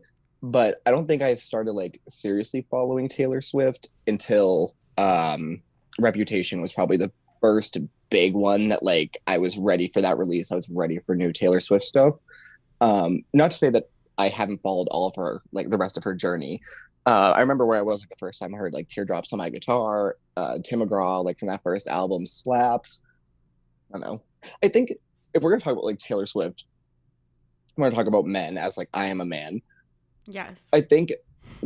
but 0.50 0.82
I 0.84 0.90
don't 0.90 1.08
think 1.08 1.22
I've 1.22 1.40
started 1.40 1.72
like 1.72 2.00
seriously 2.06 2.66
following 2.70 3.08
Taylor 3.08 3.40
Swift 3.40 3.88
until 4.06 4.74
um 4.98 5.62
Reputation 5.98 6.60
was 6.60 6.72
probably 6.72 6.98
the 6.98 7.12
first 7.40 7.78
big 8.10 8.34
one 8.34 8.68
that 8.68 8.82
like 8.82 9.16
I 9.26 9.38
was 9.38 9.56
ready 9.56 9.88
for 9.88 10.02
that 10.02 10.18
release. 10.18 10.52
I 10.52 10.56
was 10.56 10.68
ready 10.68 10.98
for 11.06 11.14
new 11.14 11.32
Taylor 11.32 11.60
Swift 11.60 11.84
stuff. 11.84 12.14
Um 12.82 13.24
not 13.32 13.52
to 13.52 13.56
say 13.56 13.70
that 13.70 13.88
I 14.18 14.28
haven't 14.28 14.60
followed 14.60 14.88
all 14.90 15.06
of 15.06 15.16
her 15.16 15.40
like 15.52 15.70
the 15.70 15.78
rest 15.78 15.96
of 15.96 16.04
her 16.04 16.14
journey. 16.14 16.60
Uh, 17.06 17.32
I 17.36 17.40
remember 17.40 17.66
where 17.66 17.78
I 17.78 17.82
was 17.82 18.02
like 18.02 18.08
the 18.08 18.16
first 18.16 18.40
time 18.40 18.54
I 18.54 18.58
heard 18.58 18.72
like 18.72 18.88
Teardrops 18.88 19.32
on 19.32 19.38
My 19.38 19.50
Guitar, 19.50 20.16
uh, 20.38 20.58
Tim 20.64 20.80
McGraw, 20.80 21.22
like 21.22 21.38
from 21.38 21.48
that 21.48 21.62
first 21.62 21.86
album, 21.86 22.24
Slaps. 22.24 23.02
I 23.90 23.98
don't 23.98 24.06
know. 24.06 24.22
I 24.62 24.68
think 24.68 24.94
if 25.34 25.42
we're 25.42 25.50
gonna 25.50 25.60
talk 25.60 25.72
about 25.72 25.84
like 25.84 25.98
Taylor 25.98 26.24
Swift, 26.24 26.64
I'm 27.76 27.82
gonna 27.82 27.94
talk 27.94 28.06
about 28.06 28.24
men 28.24 28.56
as 28.56 28.78
like 28.78 28.88
I 28.94 29.08
am 29.08 29.20
a 29.20 29.26
man. 29.26 29.60
Yes. 30.26 30.68
I 30.72 30.80
think 30.80 31.12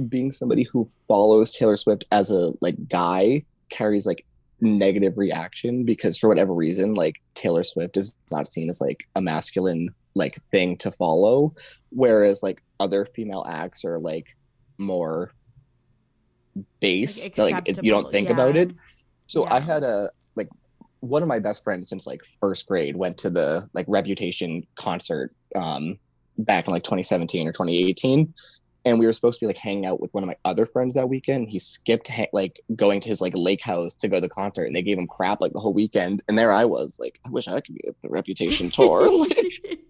being 0.09 0.33
somebody 0.33 0.65
who 0.65 0.87
follows 1.07 1.53
Taylor 1.53 1.77
Swift 1.77 2.05
as 2.13 2.31
a 2.31 2.53
like 2.61 2.89
guy 2.89 3.45
carries 3.71 4.07
like 4.07 4.25
negative 4.61 5.17
reaction 5.17 5.85
because 5.85 6.19
for 6.19 6.29
whatever 6.29 6.53
reason 6.53 6.95
like 6.95 7.17
Taylor 7.35 7.63
Swift 7.63 7.97
is 7.97 8.15
not 8.31 8.49
seen 8.49 8.69
as 8.69 8.81
like 8.81 9.07
a 9.15 9.21
masculine 9.21 9.89
like 10.15 10.39
thing 10.51 10.77
to 10.77 10.91
follow 10.93 11.55
whereas 11.91 12.43
like 12.43 12.63
other 12.81 13.05
female 13.05 13.45
acts 13.49 13.85
are 13.85 13.99
like 13.99 14.37
more 14.79 15.33
base 16.81 17.37
like, 17.39 17.69
like 17.69 17.83
you 17.83 17.91
don't 17.91 18.13
think 18.13 18.27
yeah. 18.27 18.35
about 18.35 18.57
it 18.57 18.71
so 19.27 19.45
yeah. 19.45 19.55
i 19.55 19.61
had 19.61 19.85
a 19.85 20.11
like 20.35 20.49
one 21.01 21.23
of 21.23 21.29
my 21.29 21.39
best 21.39 21.63
friends 21.63 21.89
since 21.89 22.07
like 22.07 22.21
first 22.25 22.67
grade 22.67 22.97
went 22.97 23.17
to 23.17 23.31
the 23.31 23.69
like 23.75 23.87
reputation 23.89 24.67
concert 24.75 25.33
um 25.55 25.97
back 26.39 26.67
in 26.67 26.73
like 26.73 26.85
2017 26.85 27.47
or 27.47 27.53
2018 27.53 28.33
and 28.85 28.99
we 28.99 29.07
were 29.07 29.13
supposed 29.13 29.39
to 29.39 29.45
be 29.45 29.49
like 29.49 29.59
hanging 29.59 29.87
out 29.87 30.01
with 30.01 30.13
one 30.15 30.23
of 30.23 30.29
my 30.29 30.37
other 30.45 30.65
friends 30.65 30.95
that 30.95 31.09
weekend. 31.09 31.49
He 31.49 31.59
skipped 31.59 32.09
ha- 32.09 32.29
like 32.33 32.61
going 32.75 33.01
to 33.01 33.09
his 33.09 33.21
like 33.21 33.37
lake 33.37 33.63
house 33.63 33.95
to 33.97 34.09
go 34.09 34.17
to 34.17 34.21
the 34.21 34.29
concert, 34.29 34.65
and 34.65 34.75
they 34.75 34.83
gave 34.83 34.99
him 34.99 35.07
crap 35.07 35.41
like 35.41 35.53
the 35.53 35.59
whole 35.59 35.75
weekend. 35.75 36.23
And 36.29 36.39
there 36.39 36.53
I 36.53 36.65
was, 36.65 36.99
like, 36.99 37.19
I 37.27 37.31
wish 37.31 37.49
I 37.49 37.61
could 37.61 37.75
be 37.75 37.89
at 37.89 38.01
the 38.03 38.09
Reputation 38.09 38.71
tour. 38.73 39.09
like, 39.19 39.81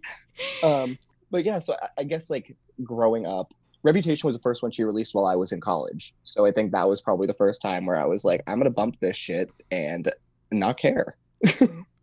um, 0.62 0.98
but 1.30 1.44
yeah, 1.44 1.58
so 1.58 1.74
I, 1.80 1.88
I 1.98 2.04
guess 2.04 2.30
like 2.30 2.56
growing 2.82 3.26
up, 3.26 3.52
Reputation 3.84 4.26
was 4.26 4.36
the 4.36 4.42
first 4.42 4.62
one 4.62 4.72
she 4.72 4.82
released 4.82 5.14
while 5.14 5.26
I 5.26 5.36
was 5.36 5.52
in 5.52 5.60
college. 5.60 6.14
So 6.24 6.44
I 6.44 6.50
think 6.50 6.72
that 6.72 6.88
was 6.88 7.00
probably 7.00 7.26
the 7.26 7.34
first 7.34 7.62
time 7.62 7.86
where 7.86 7.96
I 7.96 8.06
was 8.06 8.24
like, 8.24 8.42
I'm 8.46 8.58
gonna 8.58 8.70
bump 8.70 8.96
this 9.00 9.16
shit 9.16 9.48
and 9.70 10.10
not 10.50 10.78
care. 10.78 11.14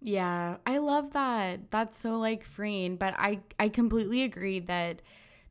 Yeah, 0.08 0.58
I 0.68 0.78
love 0.78 1.14
that. 1.14 1.72
That's 1.72 2.00
so 2.00 2.20
like 2.20 2.44
freeing, 2.44 2.96
but 2.96 3.16
I 3.18 3.40
I 3.60 3.70
completely 3.70 4.22
agree 4.24 4.60
that 4.62 5.02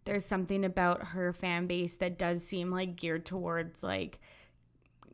there's 0.05 0.25
something 0.25 0.65
about 0.65 1.09
her 1.09 1.33
fan 1.33 1.67
base 1.67 1.97
that 1.97 2.19
does 2.19 2.45
seem 2.47 2.71
like 2.71 2.95
geared 2.97 3.25
towards 3.27 3.83
like 3.83 4.21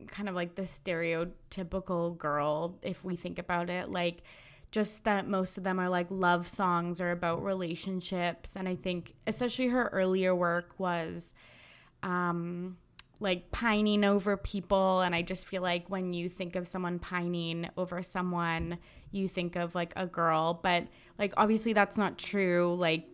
kind 0.07 0.27
of 0.29 0.35
like 0.35 0.55
the 0.55 0.63
stereotypical 0.63 2.17
girl 2.17 2.77
if 2.81 3.03
we 3.03 3.15
think 3.15 3.39
about 3.39 3.69
it. 3.69 3.89
Like 3.89 4.23
just 4.71 5.03
that 5.03 5.27
most 5.27 5.57
of 5.57 5.63
them 5.63 5.79
are 5.79 5.89
like 5.89 6.07
love 6.09 6.47
songs 6.47 7.01
or 7.01 7.11
about 7.11 7.43
relationships. 7.43 8.55
And 8.55 8.67
I 8.69 8.75
think, 8.75 9.13
especially 9.27 9.67
her 9.67 9.89
earlier 9.91 10.35
work 10.35 10.73
was 10.79 11.33
um, 12.03 12.77
like 13.21 13.51
pining 13.51 14.03
over 14.03 14.35
people. 14.35 15.01
And 15.01 15.15
I 15.15 15.21
just 15.21 15.47
feel 15.47 15.61
like 15.61 15.89
when 15.89 16.13
you 16.13 16.27
think 16.27 16.55
of 16.55 16.67
someone 16.67 16.99
pining 16.99 17.69
over 17.77 18.01
someone, 18.03 18.79
you 19.11 19.27
think 19.27 19.55
of 19.55 19.75
like 19.75 19.93
a 19.95 20.07
girl. 20.07 20.59
But 20.61 20.87
like, 21.17 21.33
obviously, 21.37 21.73
that's 21.73 21.97
not 21.97 22.17
true. 22.17 22.73
Like, 22.73 23.05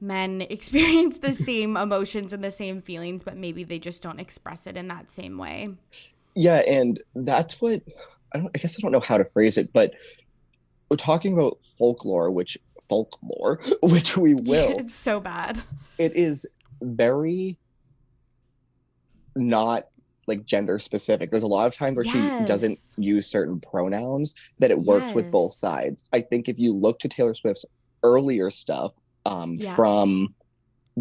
men 0.00 0.40
experience 0.50 1.18
the 1.18 1.32
same 1.32 1.76
emotions 1.76 2.32
and 2.32 2.42
the 2.42 2.50
same 2.50 2.82
feelings, 2.82 3.22
but 3.22 3.36
maybe 3.36 3.64
they 3.64 3.78
just 3.78 4.02
don't 4.02 4.20
express 4.20 4.66
it 4.66 4.76
in 4.76 4.88
that 4.88 5.12
same 5.12 5.38
way. 5.38 5.70
Yeah, 6.34 6.62
and 6.66 7.00
that's 7.14 7.60
what 7.60 7.82
I 8.34 8.38
don't 8.38 8.50
I 8.54 8.58
guess 8.58 8.78
I 8.78 8.80
don't 8.82 8.92
know 8.92 9.00
how 9.00 9.18
to 9.18 9.24
phrase 9.24 9.58
it, 9.58 9.72
but 9.72 9.94
we're 10.90 10.96
talking 10.96 11.34
about 11.34 11.58
folklore, 11.78 12.30
which 12.30 12.58
folklore, 12.88 13.60
which 13.82 14.16
we 14.16 14.34
will. 14.34 14.78
it's 14.78 14.94
so 14.94 15.20
bad. 15.20 15.62
It 15.98 16.16
is 16.16 16.46
very 16.82 17.58
not 19.36 19.86
like 20.26 20.44
gender 20.44 20.78
specific. 20.78 21.30
There's 21.30 21.42
a 21.42 21.48
lot 21.48 21.66
of 21.66 21.74
times 21.74 21.96
where 21.96 22.04
yes. 22.04 22.14
she 22.14 22.44
doesn't 22.46 22.78
use 22.96 23.26
certain 23.26 23.60
pronouns 23.60 24.34
that 24.58 24.70
it 24.70 24.78
worked 24.78 25.06
yes. 25.06 25.14
with 25.14 25.30
both 25.30 25.52
sides. 25.52 26.08
I 26.12 26.20
think 26.20 26.48
if 26.48 26.58
you 26.58 26.74
look 26.74 27.00
to 27.00 27.08
Taylor 27.08 27.34
Swift's 27.34 27.64
earlier 28.02 28.50
stuff, 28.50 28.92
um, 29.26 29.56
yeah. 29.60 29.74
from 29.74 30.34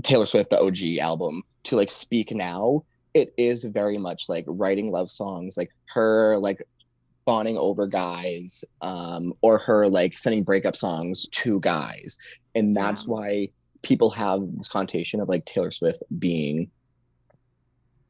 Taylor 0.04 0.26
Swift, 0.26 0.50
the 0.50 0.60
OG 0.60 0.98
album, 1.00 1.44
to 1.64 1.76
like 1.76 1.92
Speak 1.92 2.32
Now, 2.32 2.84
it 3.14 3.34
is 3.38 3.66
very 3.66 3.98
much 3.98 4.30
like 4.30 4.46
writing 4.48 4.92
love 4.92 5.10
songs, 5.10 5.58
like 5.58 5.72
her 5.94 6.38
like 6.38 6.62
fawning 7.26 7.58
over 7.58 7.88
guys, 7.88 8.64
um, 8.82 9.34
or 9.42 9.58
her 9.60 9.88
like 9.88 10.18
sending 10.18 10.44
breakup 10.44 10.76
songs 10.76 11.28
to 11.30 11.60
guys. 11.60 12.18
And 12.56 12.76
that's 12.76 13.08
why 13.08 13.50
people 13.82 14.10
have 14.10 14.42
this 14.56 14.68
connotation 14.68 15.20
of 15.20 15.30
like 15.30 15.46
Taylor 15.46 15.72
Swift 15.72 16.04
being 16.18 16.70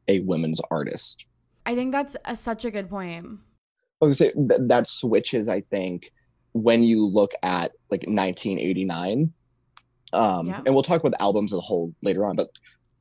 a 0.10 0.20
women's 0.22 0.60
artist. 0.70 1.28
I 1.66 1.76
think 1.76 1.94
that's 1.94 2.18
a, 2.26 2.36
such 2.36 2.66
a 2.66 2.72
good 2.72 2.90
point. 2.90 3.40
I 4.02 4.06
was 4.06 4.18
say 4.18 4.32
th- 4.32 4.62
that 4.68 4.88
switches, 4.88 5.48
I 5.48 5.62
think, 5.62 6.12
when 6.52 6.84
you 6.84 7.06
look 7.06 7.32
at 7.44 7.72
like 7.90 8.02
1989 8.02 9.32
um, 10.14 10.48
yeah. 10.48 10.62
And 10.66 10.74
we'll 10.74 10.84
talk 10.84 11.00
about 11.00 11.12
the 11.12 11.22
albums 11.22 11.54
as 11.54 11.60
a 11.60 11.62
whole 11.62 11.94
later 12.02 12.26
on, 12.26 12.36
but 12.36 12.50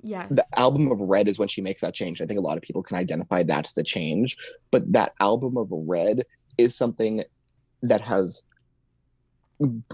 yes. 0.02 0.26
the 0.30 0.44
album 0.56 0.90
of 0.90 1.00
Red 1.00 1.28
is 1.28 1.38
when 1.38 1.48
she 1.48 1.62
makes 1.62 1.80
that 1.80 1.94
change. 1.94 2.20
I 2.20 2.26
think 2.26 2.38
a 2.38 2.42
lot 2.42 2.56
of 2.56 2.62
people 2.62 2.82
can 2.82 2.96
identify 2.96 3.42
that's 3.42 3.72
the 3.72 3.82
change, 3.82 4.36
but 4.70 4.90
that 4.92 5.14
album 5.20 5.56
of 5.56 5.68
Red 5.70 6.24
is 6.58 6.76
something 6.76 7.24
that 7.82 8.00
has 8.00 8.42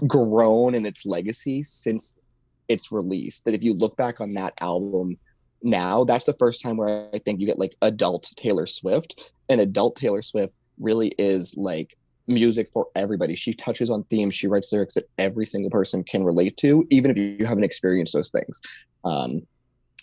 grown 0.07 0.75
in 0.75 0.85
its 0.85 1.05
legacy 1.05 1.63
since 1.63 2.19
its 2.67 2.91
release. 2.91 3.39
That 3.41 3.53
if 3.53 3.63
you 3.63 3.73
look 3.73 3.95
back 3.95 4.19
on 4.19 4.33
that 4.33 4.53
album 4.59 5.17
now, 5.65 6.03
that's 6.03 6.25
the 6.25 6.33
first 6.33 6.61
time 6.61 6.77
where 6.77 7.09
I 7.13 7.17
think 7.17 7.39
you 7.39 7.47
get 7.47 7.59
like 7.59 7.75
adult 7.81 8.31
Taylor 8.35 8.67
Swift, 8.67 9.31
and 9.49 9.59
adult 9.59 9.95
Taylor 9.95 10.21
Swift 10.21 10.53
really 10.79 11.09
is 11.17 11.57
like 11.57 11.97
music 12.27 12.69
for 12.71 12.87
everybody. 12.95 13.35
She 13.35 13.51
touches 13.53 13.89
on 13.89 14.03
themes, 14.03 14.35
she 14.35 14.47
writes 14.47 14.71
lyrics 14.71 14.93
that 14.93 15.09
every 15.17 15.47
single 15.47 15.71
person 15.71 16.03
can 16.03 16.23
relate 16.23 16.55
to, 16.57 16.85
even 16.91 17.11
if 17.11 17.17
you 17.17 17.45
haven't 17.45 17.63
experienced 17.63 18.13
those 18.13 18.29
things. 18.29 18.61
Um, 19.03 19.41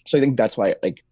so 0.04 0.18
I 0.18 0.20
think 0.20 0.36
that's 0.36 0.56
why, 0.56 0.74
like, 0.82 1.04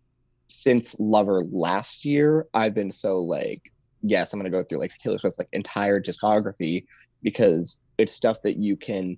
since 0.49 0.99
Lover 0.99 1.43
last 1.53 2.05
year, 2.05 2.49
I've 2.53 2.75
been 2.75 2.91
so 2.91 3.21
like, 3.21 3.73
yes, 4.03 4.33
I'm 4.33 4.41
gonna 4.41 4.51
go 4.51 4.65
through 4.65 4.79
like 4.79 4.91
Taylor 4.99 5.19
Swift's 5.19 5.39
like 5.39 5.49
entire 5.53 6.01
discography 6.01 6.87
because 7.23 7.79
it's 7.99 8.13
stuff 8.13 8.43
that 8.43 8.57
you 8.57 8.77
can, 8.77 9.17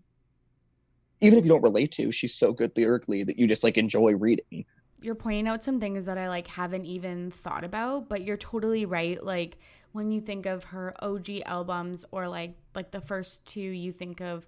even 1.23 1.39
if 1.39 1.45
you 1.45 1.51
don't 1.51 1.63
relate 1.63 1.93
to, 1.93 2.13
she's 2.13 2.35
so 2.35 2.53
good 2.53 2.73
lyrically 2.77 3.25
that 3.25 3.39
you 3.39 3.47
just 3.47 3.65
like 3.65 3.79
enjoy 3.79 4.15
reading. 4.15 4.67
You're 5.03 5.15
pointing 5.15 5.49
out 5.49 5.63
some 5.63 5.81
things 5.81 6.05
that 6.05 6.19
I 6.19 6.29
like 6.29 6.47
haven't 6.47 6.87
even 6.87 7.31
thought 7.31 7.65
about, 7.65 8.09
but 8.09 8.23
you're 8.23 8.37
totally 8.37 8.87
right. 8.87 9.23
Like 9.23 9.59
when 9.93 10.11
you 10.11 10.21
think 10.21 10.47
of 10.47 10.65
her 10.65 10.95
OG 11.01 11.29
albums 11.47 12.05
or 12.11 12.29
like 12.29 12.55
like 12.75 12.91
the 12.91 13.01
first 13.01 13.45
two 13.45 13.61
you 13.61 13.93
think 13.93 14.21
of 14.21 14.47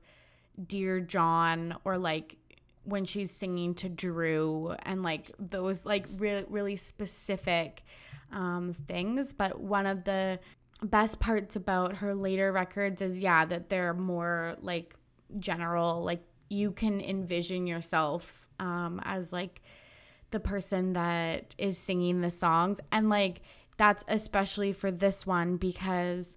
Dear 0.67 1.01
John 1.01 1.77
or 1.85 1.99
like 1.99 2.37
when 2.85 3.05
she's 3.05 3.31
singing 3.31 3.75
to 3.77 3.89
Drew 3.89 4.75
and 4.83 5.03
like 5.03 5.31
those 5.39 5.87
like 5.87 6.07
really 6.17 6.45
really 6.49 6.77
specific 6.77 7.83
um, 8.33 8.75
things 8.87 9.33
but 9.33 9.61
one 9.61 9.87
of 9.87 10.05
the 10.05 10.41
best 10.83 11.21
parts 11.21 11.57
about 11.57 11.97
her 11.97 12.15
later 12.15 12.53
records 12.53 13.01
is 13.01 13.21
yeah 13.21 13.45
that 13.45 13.69
they're 13.69 13.95
more 13.95 14.57
like 14.61 14.95
general 15.39 16.03
like 16.03 16.23
you 16.49 16.73
can 16.73 17.01
envision 17.01 17.67
yourself 17.67 18.49
um, 18.61 19.01
as 19.05 19.33
like 19.33 19.63
the 20.35 20.41
person 20.41 20.95
that 20.95 21.55
is 21.59 21.79
singing 21.79 22.21
the 22.21 22.31
songs. 22.31 22.81
And 22.91 23.09
like 23.09 23.41
that's 23.76 24.05
especially 24.09 24.73
for 24.73 24.91
this 24.91 25.25
one 25.25 25.59
because, 25.59 26.37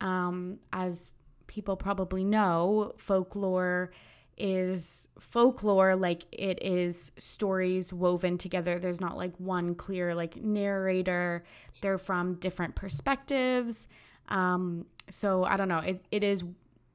um, 0.00 0.60
as 0.72 1.10
people 1.48 1.76
probably 1.76 2.22
know, 2.22 2.92
folklore 2.96 3.90
is 4.38 5.08
folklore 5.18 5.96
like 5.96 6.22
it 6.30 6.62
is 6.62 7.10
stories 7.18 7.92
woven 7.92 8.38
together. 8.38 8.78
There's 8.78 9.00
not 9.00 9.16
like 9.16 9.36
one 9.38 9.74
clear 9.74 10.14
like 10.14 10.36
narrator. 10.36 11.42
They're 11.80 11.98
from 11.98 12.36
different 12.36 12.76
perspectives. 12.76 13.88
Um 14.28 14.86
so 15.10 15.44
i 15.44 15.56
don't 15.56 15.68
know. 15.68 15.80
It, 15.80 16.04
it 16.10 16.22
is 16.22 16.44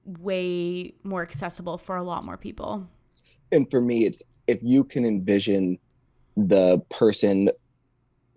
way 0.06 0.94
more 1.04 1.22
accessible 1.22 1.78
for 1.78 1.98
a 1.98 2.04
lot 2.04 2.24
more 2.24 2.38
people. 2.38 2.88
And 3.52 3.70
for 3.70 3.82
me 3.82 4.06
it's 4.06 4.24
if 4.48 4.60
you 4.64 4.84
can 4.84 5.06
envision 5.06 5.78
the 6.38 6.80
person 6.92 7.50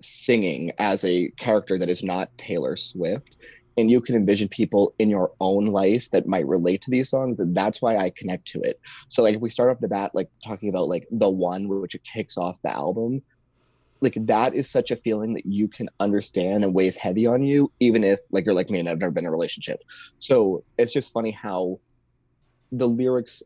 singing 0.00 0.72
as 0.78 1.04
a 1.04 1.30
character 1.32 1.78
that 1.78 1.90
is 1.90 2.02
not 2.02 2.36
Taylor 2.38 2.74
Swift 2.74 3.36
and 3.76 3.90
you 3.90 4.00
can 4.00 4.16
envision 4.16 4.48
people 4.48 4.94
in 4.98 5.08
your 5.08 5.32
own 5.40 5.66
life 5.66 6.10
that 6.10 6.26
might 6.26 6.46
relate 6.46 6.80
to 6.82 6.90
these 6.90 7.10
songs 7.10 7.38
and 7.38 7.54
that's 7.54 7.80
why 7.80 7.96
i 7.96 8.10
connect 8.10 8.46
to 8.48 8.60
it. 8.62 8.80
So 9.08 9.22
like 9.22 9.36
if 9.36 9.40
we 9.40 9.50
start 9.50 9.70
off 9.70 9.80
the 9.80 9.88
bat 9.88 10.12
like 10.14 10.28
talking 10.44 10.70
about 10.70 10.88
like 10.88 11.06
the 11.10 11.30
one 11.30 11.68
which 11.68 11.94
it 11.94 12.02
kicks 12.04 12.36
off 12.36 12.60
the 12.62 12.74
album 12.74 13.22
like 14.00 14.16
that 14.26 14.54
is 14.54 14.70
such 14.70 14.90
a 14.90 14.96
feeling 14.96 15.34
that 15.34 15.44
you 15.44 15.68
can 15.68 15.88
understand 16.00 16.64
and 16.64 16.74
weighs 16.74 16.96
heavy 16.96 17.26
on 17.26 17.42
you 17.42 17.70
even 17.80 18.02
if 18.02 18.18
like 18.30 18.46
you're 18.46 18.54
like 18.54 18.70
me 18.70 18.80
and 18.80 18.88
i've 18.88 18.98
never 18.98 19.10
been 19.10 19.24
in 19.24 19.28
a 19.28 19.30
relationship. 19.30 19.82
So 20.18 20.64
it's 20.78 20.92
just 20.92 21.12
funny 21.12 21.32
how 21.32 21.78
the 22.72 22.88
lyrics 22.88 23.42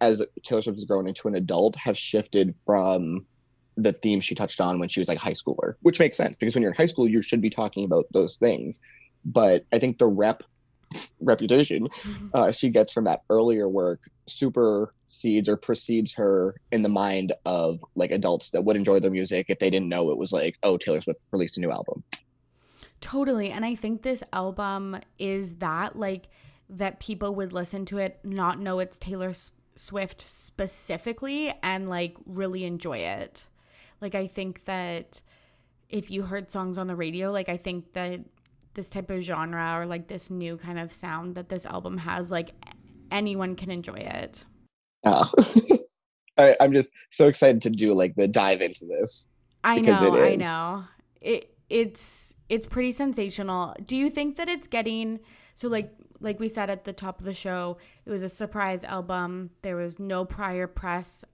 as 0.00 0.22
taylor 0.44 0.62
swift 0.62 0.76
has 0.76 0.84
grown 0.84 1.08
into 1.08 1.26
an 1.26 1.34
adult 1.34 1.74
have 1.76 1.96
shifted 1.96 2.54
from 2.64 3.26
the 3.76 3.92
theme 3.92 4.20
she 4.20 4.34
touched 4.34 4.60
on 4.60 4.78
when 4.78 4.88
she 4.88 5.00
was 5.00 5.08
like 5.08 5.18
a 5.18 5.20
high 5.20 5.32
schooler, 5.32 5.74
which 5.82 5.98
makes 5.98 6.16
sense 6.16 6.36
because 6.36 6.54
when 6.54 6.62
you're 6.62 6.72
in 6.72 6.76
high 6.76 6.86
school, 6.86 7.08
you 7.08 7.22
should 7.22 7.40
be 7.40 7.50
talking 7.50 7.84
about 7.84 8.06
those 8.12 8.36
things. 8.36 8.80
But 9.24 9.64
I 9.72 9.78
think 9.78 9.98
the 9.98 10.06
rep 10.06 10.42
reputation 11.20 11.84
mm-hmm. 11.84 12.28
uh, 12.32 12.52
she 12.52 12.70
gets 12.70 12.92
from 12.92 13.04
that 13.04 13.22
earlier 13.28 13.68
work 13.68 14.00
supersedes 14.26 15.48
or 15.48 15.56
precedes 15.56 16.14
her 16.14 16.54
in 16.72 16.82
the 16.82 16.88
mind 16.88 17.32
of 17.44 17.84
like 17.96 18.10
adults 18.10 18.50
that 18.50 18.62
would 18.62 18.76
enjoy 18.76 19.00
their 19.00 19.10
music 19.10 19.46
if 19.48 19.58
they 19.58 19.70
didn't 19.70 19.88
know 19.88 20.10
it 20.10 20.18
was 20.18 20.32
like, 20.32 20.56
oh, 20.62 20.76
Taylor 20.76 21.00
Swift 21.00 21.26
released 21.32 21.56
a 21.56 21.60
new 21.60 21.70
album. 21.70 22.02
Totally. 23.00 23.50
And 23.50 23.64
I 23.64 23.74
think 23.74 24.02
this 24.02 24.22
album 24.32 24.98
is 25.18 25.56
that 25.56 25.96
like 25.96 26.28
that 26.68 26.98
people 26.98 27.34
would 27.34 27.52
listen 27.52 27.84
to 27.86 27.98
it, 27.98 28.18
not 28.24 28.58
know 28.58 28.78
it's 28.78 28.98
Taylor 28.98 29.32
Swift 29.74 30.22
specifically, 30.22 31.52
and 31.62 31.88
like 31.88 32.16
really 32.24 32.64
enjoy 32.64 32.98
it. 32.98 33.46
Like 34.00 34.14
I 34.14 34.26
think 34.26 34.64
that 34.64 35.22
if 35.88 36.10
you 36.10 36.22
heard 36.22 36.50
songs 36.50 36.78
on 36.78 36.86
the 36.86 36.96
radio, 36.96 37.30
like 37.30 37.48
I 37.48 37.56
think 37.56 37.92
that 37.94 38.20
this 38.74 38.90
type 38.90 39.10
of 39.10 39.22
genre 39.22 39.78
or 39.78 39.86
like 39.86 40.08
this 40.08 40.30
new 40.30 40.56
kind 40.56 40.78
of 40.78 40.92
sound 40.92 41.34
that 41.34 41.48
this 41.48 41.64
album 41.66 41.98
has, 41.98 42.30
like 42.30 42.50
anyone 43.10 43.56
can 43.56 43.70
enjoy 43.70 43.94
it. 43.94 44.44
Oh. 45.04 45.30
I, 46.38 46.54
am 46.60 46.72
just 46.72 46.92
so 47.10 47.28
excited 47.28 47.62
to 47.62 47.70
do 47.70 47.94
like 47.94 48.14
the 48.14 48.28
dive 48.28 48.60
into 48.60 48.84
this. 48.84 49.28
I 49.64 49.80
know, 49.80 50.22
I 50.22 50.36
know. 50.36 50.84
It 51.20 51.54
it's 51.70 52.34
it's 52.48 52.66
pretty 52.66 52.92
sensational. 52.92 53.74
Do 53.84 53.96
you 53.96 54.10
think 54.10 54.36
that 54.36 54.48
it's 54.48 54.68
getting 54.68 55.20
so 55.54 55.68
like 55.68 55.90
like 56.20 56.38
we 56.38 56.48
said 56.48 56.70
at 56.70 56.84
the 56.84 56.92
top 56.92 57.20
of 57.20 57.26
the 57.26 57.34
show, 57.34 57.78
it 58.04 58.10
was 58.10 58.22
a 58.22 58.28
surprise 58.28 58.84
album. 58.84 59.50
There 59.62 59.76
was 59.76 59.98
no 59.98 60.24
prior 60.24 60.66
press 60.66 61.24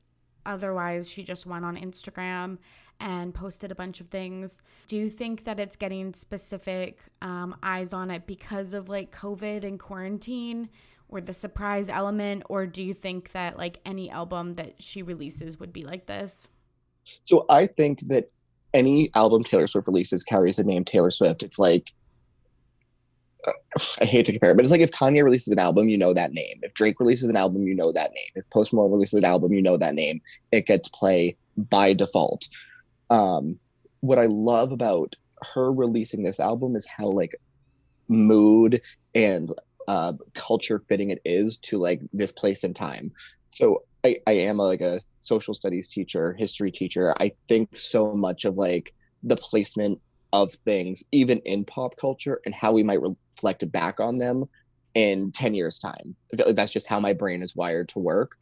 Otherwise, 0.47 1.09
she 1.09 1.23
just 1.23 1.47
went 1.47 1.65
on 1.65 1.77
Instagram 1.77 2.59
and 3.01 3.35
posted 3.35 3.73
a 3.73 3.75
bunch 3.75 4.01
of 4.01 4.09
things. 4.09 4.63
Do 4.87 4.97
you 4.97 5.09
think 5.11 5.45
that 5.45 5.59
it's 5.59 5.77
getting 5.77 6.15
specific 6.15 7.01
um, 7.21 7.57
eyes 7.63 7.93
on 7.93 8.11
it 8.11 8.27
because 8.27 8.75
of 8.75 8.89
like 8.89 9.15
COVID 9.15 9.65
and 9.65 9.79
quarantine 9.79 10.69
or 11.09 11.21
the 11.21 11.35
surprise 11.35 11.89
element? 11.89 12.45
Or 12.49 12.67
do 12.67 12.83
you 12.83 12.95
think 12.95 13.33
that 13.33 13.59
like 13.59 13.81
any 13.85 14.11
album 14.11 14.55
that 14.55 14.81
she 14.81 15.03
releases 15.03 15.59
would 15.59 15.73
be 15.73 15.85
like 15.85 16.07
this? 16.07 16.49
So 17.25 17.45
I 17.49 17.67
think 17.67 18.07
that 18.09 18.31
any 18.73 19.11
album 19.15 19.43
Taylor 19.45 19.67
Swift 19.67 19.89
releases 19.89 20.23
carries 20.23 20.57
the 20.57 20.65
name 20.65 20.85
Taylor 20.85 21.11
Swift. 21.11 21.43
It's 21.43 21.59
like 21.59 21.93
I 24.01 24.05
hate 24.05 24.27
to 24.27 24.33
compare, 24.33 24.55
but 24.55 24.65
it's 24.65 24.71
like 24.71 24.81
if 24.81 24.91
Kanye 24.91 25.25
releases 25.25 25.53
an 25.53 25.59
album, 25.59 25.89
you 25.89 25.99
know 25.99 26.13
that 26.15 26.33
name. 26.33 26.61
If 26.63 26.75
Drake 26.75 27.01
releases 27.01 27.29
an 27.29 27.37
album, 27.37 27.67
you 27.67 27.75
know 27.75 27.93
that 27.93 28.13
name. 28.13 28.31
If 28.35 28.49
Post 28.51 28.73
Malone 28.73 28.93
releases 28.93 29.19
an 29.19 29.25
album, 29.25 29.53
you 29.53 29.63
know 29.63 29.77
that 29.77 29.95
name. 29.95 30.21
It 30.53 30.67
gets 30.67 30.89
play 30.89 31.37
by 31.57 31.93
default. 31.93 32.47
Um, 33.11 33.59
what 34.01 34.19
I 34.19 34.27
love 34.27 34.73
about 34.73 35.15
her 35.55 35.73
releasing 35.73 36.23
this 36.23 36.41
album 36.41 36.77
is 36.77 36.87
how 36.87 37.07
like 37.07 37.35
mood 38.09 38.81
and 39.15 39.53
uh, 39.89 40.13
culture 40.35 40.83
fitting 40.89 41.11
it 41.11 41.21
is 41.25 41.57
to 41.59 41.79
like 41.79 42.01
this 42.13 42.33
place 42.33 42.65
and 42.65 42.77
time. 42.77 43.11
So 43.51 43.83
I, 44.05 44.19
I 44.27 44.33
am 44.33 44.61
a, 44.61 44.65
like 44.65 44.81
a 44.81 45.01
social 45.21 45.55
studies 45.55 45.89
teacher, 45.89 46.35
history 46.39 46.71
teacher. 46.71 47.15
I 47.21 47.33
think 47.49 47.77
so 47.77 48.15
much 48.15 48.45
of 48.45 48.57
like 48.57 48.93
the 49.23 49.37
placement 49.37 50.01
of 50.33 50.53
things, 50.53 51.05
even 51.13 51.39
in 51.41 51.65
pop 51.65 51.97
culture, 51.97 52.41
and 52.45 52.55
how 52.55 52.73
we 52.73 52.83
might 52.83 53.01
reflect 53.01 53.71
back 53.71 54.01
on 54.01 54.19
them 54.19 54.45
in 54.95 55.31
10 55.33 55.55
years' 55.55 55.79
time. 55.79 56.15
That's 56.33 56.71
just 56.71 56.89
how 56.89 57.01
my 57.01 57.13
brain 57.13 57.43
is 57.43 57.57
wired 57.57 57.89
to 57.91 57.99
work. 57.99 58.37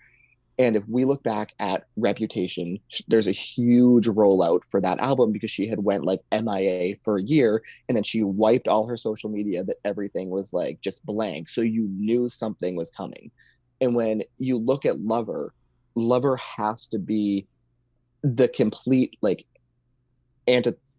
And 0.58 0.76
if 0.76 0.86
we 0.86 1.06
look 1.06 1.22
back 1.22 1.54
at 1.58 1.84
Reputation, 1.96 2.78
there's 3.08 3.26
a 3.26 3.32
huge 3.32 4.06
rollout 4.08 4.62
for 4.70 4.78
that 4.82 4.98
album 4.98 5.32
because 5.32 5.50
she 5.50 5.66
had 5.66 5.82
went 5.82 6.04
like 6.04 6.20
MIA 6.30 6.96
for 7.02 7.16
a 7.16 7.22
year 7.22 7.62
and 7.88 7.96
then 7.96 8.04
she 8.04 8.22
wiped 8.22 8.68
all 8.68 8.86
her 8.86 8.96
social 8.96 9.30
media 9.30 9.64
that 9.64 9.78
everything 9.86 10.28
was 10.28 10.52
like 10.52 10.78
just 10.82 11.06
blank. 11.06 11.48
So 11.48 11.62
you 11.62 11.88
knew 11.88 12.28
something 12.28 12.76
was 12.76 12.90
coming. 12.90 13.30
And 13.80 13.94
when 13.94 14.22
you 14.36 14.58
look 14.58 14.84
at 14.84 15.00
Lover, 15.00 15.54
Lover 15.94 16.36
has 16.36 16.86
to 16.88 16.98
be 16.98 17.46
the 18.22 18.48
complete 18.48 19.16
like 19.22 19.46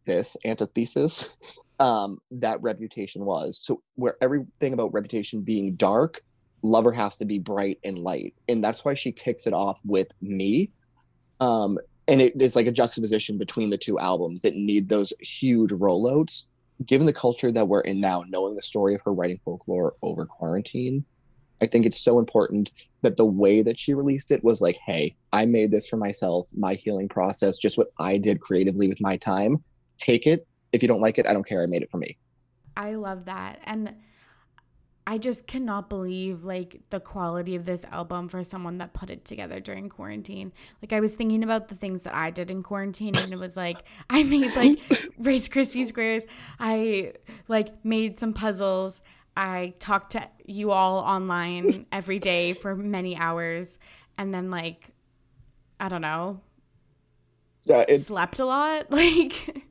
antithesis, 0.07 0.37
antithesis 0.45 1.37
um, 1.79 2.19
that 2.31 2.61
Reputation 2.61 3.25
was. 3.25 3.59
So 3.61 3.81
where 3.95 4.15
everything 4.21 4.73
about 4.73 4.93
Reputation 4.93 5.41
being 5.41 5.75
dark 5.75 6.21
lover 6.63 6.91
has 6.91 7.17
to 7.17 7.25
be 7.25 7.39
bright 7.39 7.79
and 7.83 7.97
light. 7.97 8.35
And 8.47 8.63
that's 8.63 8.85
why 8.85 8.93
she 8.93 9.11
kicks 9.11 9.47
it 9.47 9.53
off 9.53 9.81
with 9.83 10.07
me. 10.21 10.71
Um 11.39 11.79
and 12.07 12.21
it, 12.21 12.33
it's 12.39 12.55
like 12.55 12.67
a 12.67 12.71
juxtaposition 12.71 13.37
between 13.37 13.69
the 13.69 13.77
two 13.77 13.97
albums 13.97 14.41
that 14.41 14.55
need 14.55 14.89
those 14.89 15.13
huge 15.21 15.71
rollouts. 15.71 16.47
Given 16.85 17.05
the 17.05 17.13
culture 17.13 17.51
that 17.51 17.67
we're 17.67 17.81
in 17.81 17.99
now 17.99 18.23
knowing 18.27 18.55
the 18.55 18.61
story 18.61 18.95
of 18.95 19.01
her 19.01 19.13
writing 19.13 19.39
folklore 19.45 19.95
over 20.01 20.25
quarantine 20.25 21.05
i 21.61 21.67
think 21.67 21.85
it's 21.85 22.01
so 22.01 22.19
important 22.19 22.71
that 23.01 23.17
the 23.17 23.25
way 23.25 23.61
that 23.61 23.79
she 23.79 23.93
released 23.93 24.31
it 24.31 24.43
was 24.43 24.61
like 24.61 24.77
hey 24.85 25.15
i 25.31 25.45
made 25.45 25.71
this 25.71 25.87
for 25.87 25.97
myself 25.97 26.49
my 26.57 26.73
healing 26.73 27.07
process 27.07 27.57
just 27.57 27.77
what 27.77 27.91
i 27.99 28.17
did 28.17 28.41
creatively 28.41 28.87
with 28.87 28.99
my 28.99 29.15
time 29.17 29.63
take 30.01 30.27
it 30.27 30.47
if 30.71 30.81
you 30.81 30.87
don't 30.87 31.01
like 31.01 31.17
it 31.17 31.27
i 31.27 31.33
don't 31.33 31.47
care 31.47 31.61
i 31.63 31.65
made 31.65 31.81
it 31.81 31.89
for 31.89 31.97
me 31.97 32.17
i 32.75 32.93
love 32.93 33.25
that 33.25 33.59
and 33.63 33.93
I 35.07 35.17
just 35.17 35.47
cannot 35.47 35.89
believe 35.89 36.43
like 36.43 36.81
the 36.89 36.99
quality 36.99 37.55
of 37.55 37.65
this 37.65 37.85
album 37.85 38.29
for 38.29 38.43
someone 38.43 38.77
that 38.77 38.93
put 38.93 39.09
it 39.09 39.25
together 39.25 39.59
during 39.59 39.89
quarantine. 39.89 40.53
Like 40.81 40.93
I 40.93 40.99
was 40.99 41.15
thinking 41.15 41.43
about 41.43 41.69
the 41.69 41.75
things 41.75 42.03
that 42.03 42.13
I 42.13 42.29
did 42.29 42.51
in 42.51 42.61
quarantine 42.61 43.17
and 43.17 43.33
it 43.33 43.39
was 43.39 43.57
like 43.57 43.77
I 44.09 44.23
made 44.23 44.55
like 44.55 44.79
Rice 45.17 45.47
Krispie 45.47 45.87
squares. 45.87 46.25
I 46.59 47.13
like 47.47 47.83
made 47.83 48.19
some 48.19 48.33
puzzles. 48.33 49.01
I 49.35 49.73
talked 49.79 50.11
to 50.11 50.29
you 50.45 50.71
all 50.71 50.99
online 50.99 51.87
every 51.91 52.19
day 52.19 52.53
for 52.53 52.75
many 52.75 53.17
hours 53.17 53.79
and 54.17 54.33
then 54.33 54.51
like 54.51 54.91
I 55.79 55.89
don't 55.89 56.01
know. 56.01 56.41
Yeah, 57.65 57.85
it's 57.87 58.05
slept 58.05 58.39
a 58.39 58.45
lot 58.45 58.91
like 58.91 59.65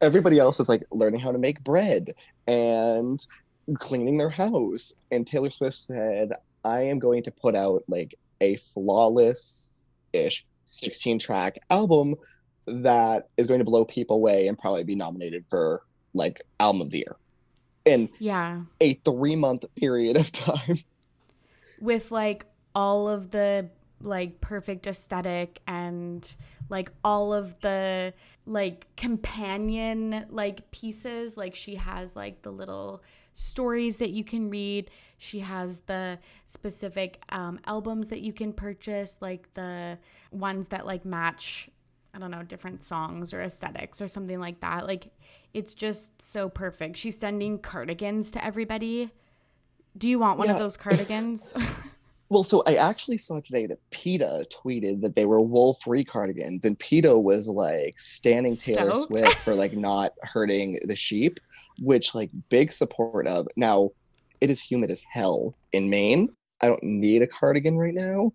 everybody 0.00 0.38
else 0.38 0.58
was 0.58 0.68
like 0.68 0.84
learning 0.90 1.20
how 1.20 1.32
to 1.32 1.38
make 1.38 1.62
bread 1.62 2.14
and 2.46 3.24
cleaning 3.78 4.16
their 4.16 4.30
house. 4.30 4.94
And 5.10 5.26
Taylor 5.26 5.50
Swift 5.50 5.76
said, 5.76 6.32
I 6.64 6.82
am 6.82 6.98
going 6.98 7.22
to 7.24 7.30
put 7.30 7.54
out 7.54 7.84
like 7.88 8.14
a 8.40 8.56
flawless 8.56 9.84
ish 10.12 10.44
16 10.64 11.18
track 11.18 11.58
album 11.70 12.14
that 12.66 13.28
is 13.36 13.46
going 13.46 13.58
to 13.58 13.64
blow 13.64 13.84
people 13.84 14.16
away 14.16 14.46
and 14.46 14.58
probably 14.58 14.84
be 14.84 14.94
nominated 14.94 15.44
for 15.46 15.82
like 16.14 16.42
album 16.60 16.82
of 16.82 16.90
the 16.90 16.98
year. 16.98 17.16
In 17.84 18.08
yeah. 18.18 18.62
a 18.80 18.94
three 18.94 19.36
month 19.36 19.64
period 19.76 20.16
of 20.16 20.30
time. 20.30 20.76
With 21.80 22.12
like 22.12 22.46
all 22.74 23.08
of 23.08 23.32
the 23.32 23.68
like 24.00 24.40
perfect 24.40 24.86
aesthetic 24.86 25.60
and 25.66 26.36
like 26.68 26.90
all 27.04 27.32
of 27.32 27.58
the 27.60 28.14
like 28.44 28.86
companion 28.96 30.26
like 30.30 30.68
pieces 30.72 31.36
like 31.36 31.54
she 31.54 31.76
has 31.76 32.16
like 32.16 32.42
the 32.42 32.50
little 32.50 33.02
stories 33.32 33.98
that 33.98 34.10
you 34.10 34.24
can 34.24 34.50
read. 34.50 34.90
She 35.18 35.40
has 35.40 35.80
the 35.80 36.18
specific 36.46 37.22
um, 37.30 37.60
albums 37.66 38.08
that 38.08 38.20
you 38.20 38.32
can 38.32 38.52
purchase, 38.52 39.18
like 39.20 39.52
the 39.54 39.98
ones 40.30 40.68
that 40.68 40.86
like 40.86 41.04
match, 41.04 41.68
I 42.14 42.18
don't 42.18 42.30
know, 42.30 42.42
different 42.42 42.82
songs 42.82 43.32
or 43.32 43.40
aesthetics 43.40 44.00
or 44.00 44.08
something 44.08 44.40
like 44.40 44.60
that. 44.60 44.86
Like 44.86 45.08
it's 45.54 45.74
just 45.74 46.20
so 46.20 46.48
perfect. 46.48 46.96
She's 46.96 47.18
sending 47.18 47.58
cardigans 47.58 48.30
to 48.32 48.44
everybody. 48.44 49.10
Do 49.96 50.08
you 50.08 50.18
want 50.18 50.38
one 50.38 50.48
yeah. 50.48 50.54
of 50.54 50.58
those 50.58 50.76
cardigans? 50.76 51.54
Well, 52.32 52.44
so 52.44 52.62
I 52.66 52.76
actually 52.76 53.18
saw 53.18 53.40
today 53.40 53.66
that 53.66 53.78
PETA 53.90 54.46
tweeted 54.50 55.02
that 55.02 55.16
they 55.16 55.26
were 55.26 55.42
wool-free 55.42 56.04
cardigans, 56.04 56.64
and 56.64 56.78
PETA 56.78 57.18
was 57.18 57.46
like 57.46 57.98
standing 57.98 58.54
Stoked. 58.54 58.78
Taylor 58.78 58.94
Swift 59.02 59.34
for 59.34 59.54
like 59.54 59.74
not 59.74 60.12
hurting 60.22 60.80
the 60.84 60.96
sheep, 60.96 61.38
which 61.78 62.14
like 62.14 62.30
big 62.48 62.72
support 62.72 63.26
of. 63.26 63.46
Now, 63.56 63.90
it 64.40 64.48
is 64.48 64.62
humid 64.62 64.90
as 64.90 65.04
hell 65.12 65.54
in 65.74 65.90
Maine. 65.90 66.30
I 66.62 66.68
don't 66.68 66.82
need 66.82 67.20
a 67.20 67.26
cardigan 67.26 67.76
right 67.76 67.92
now, 67.92 68.32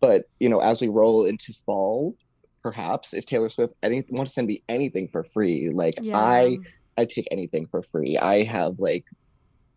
but 0.00 0.24
you 0.40 0.50
know, 0.50 0.58
as 0.58 0.82
we 0.82 0.88
roll 0.88 1.24
into 1.24 1.54
fall, 1.54 2.14
perhaps 2.62 3.14
if 3.14 3.24
Taylor 3.24 3.48
Swift 3.48 3.72
any, 3.82 4.04
wants 4.10 4.32
to 4.32 4.34
send 4.34 4.48
me 4.48 4.62
anything 4.68 5.08
for 5.08 5.24
free, 5.24 5.70
like 5.70 5.94
yeah. 6.02 6.18
I 6.18 6.58
I 6.98 7.06
take 7.06 7.26
anything 7.30 7.66
for 7.66 7.82
free. 7.82 8.18
I 8.18 8.42
have 8.42 8.78
like 8.78 9.06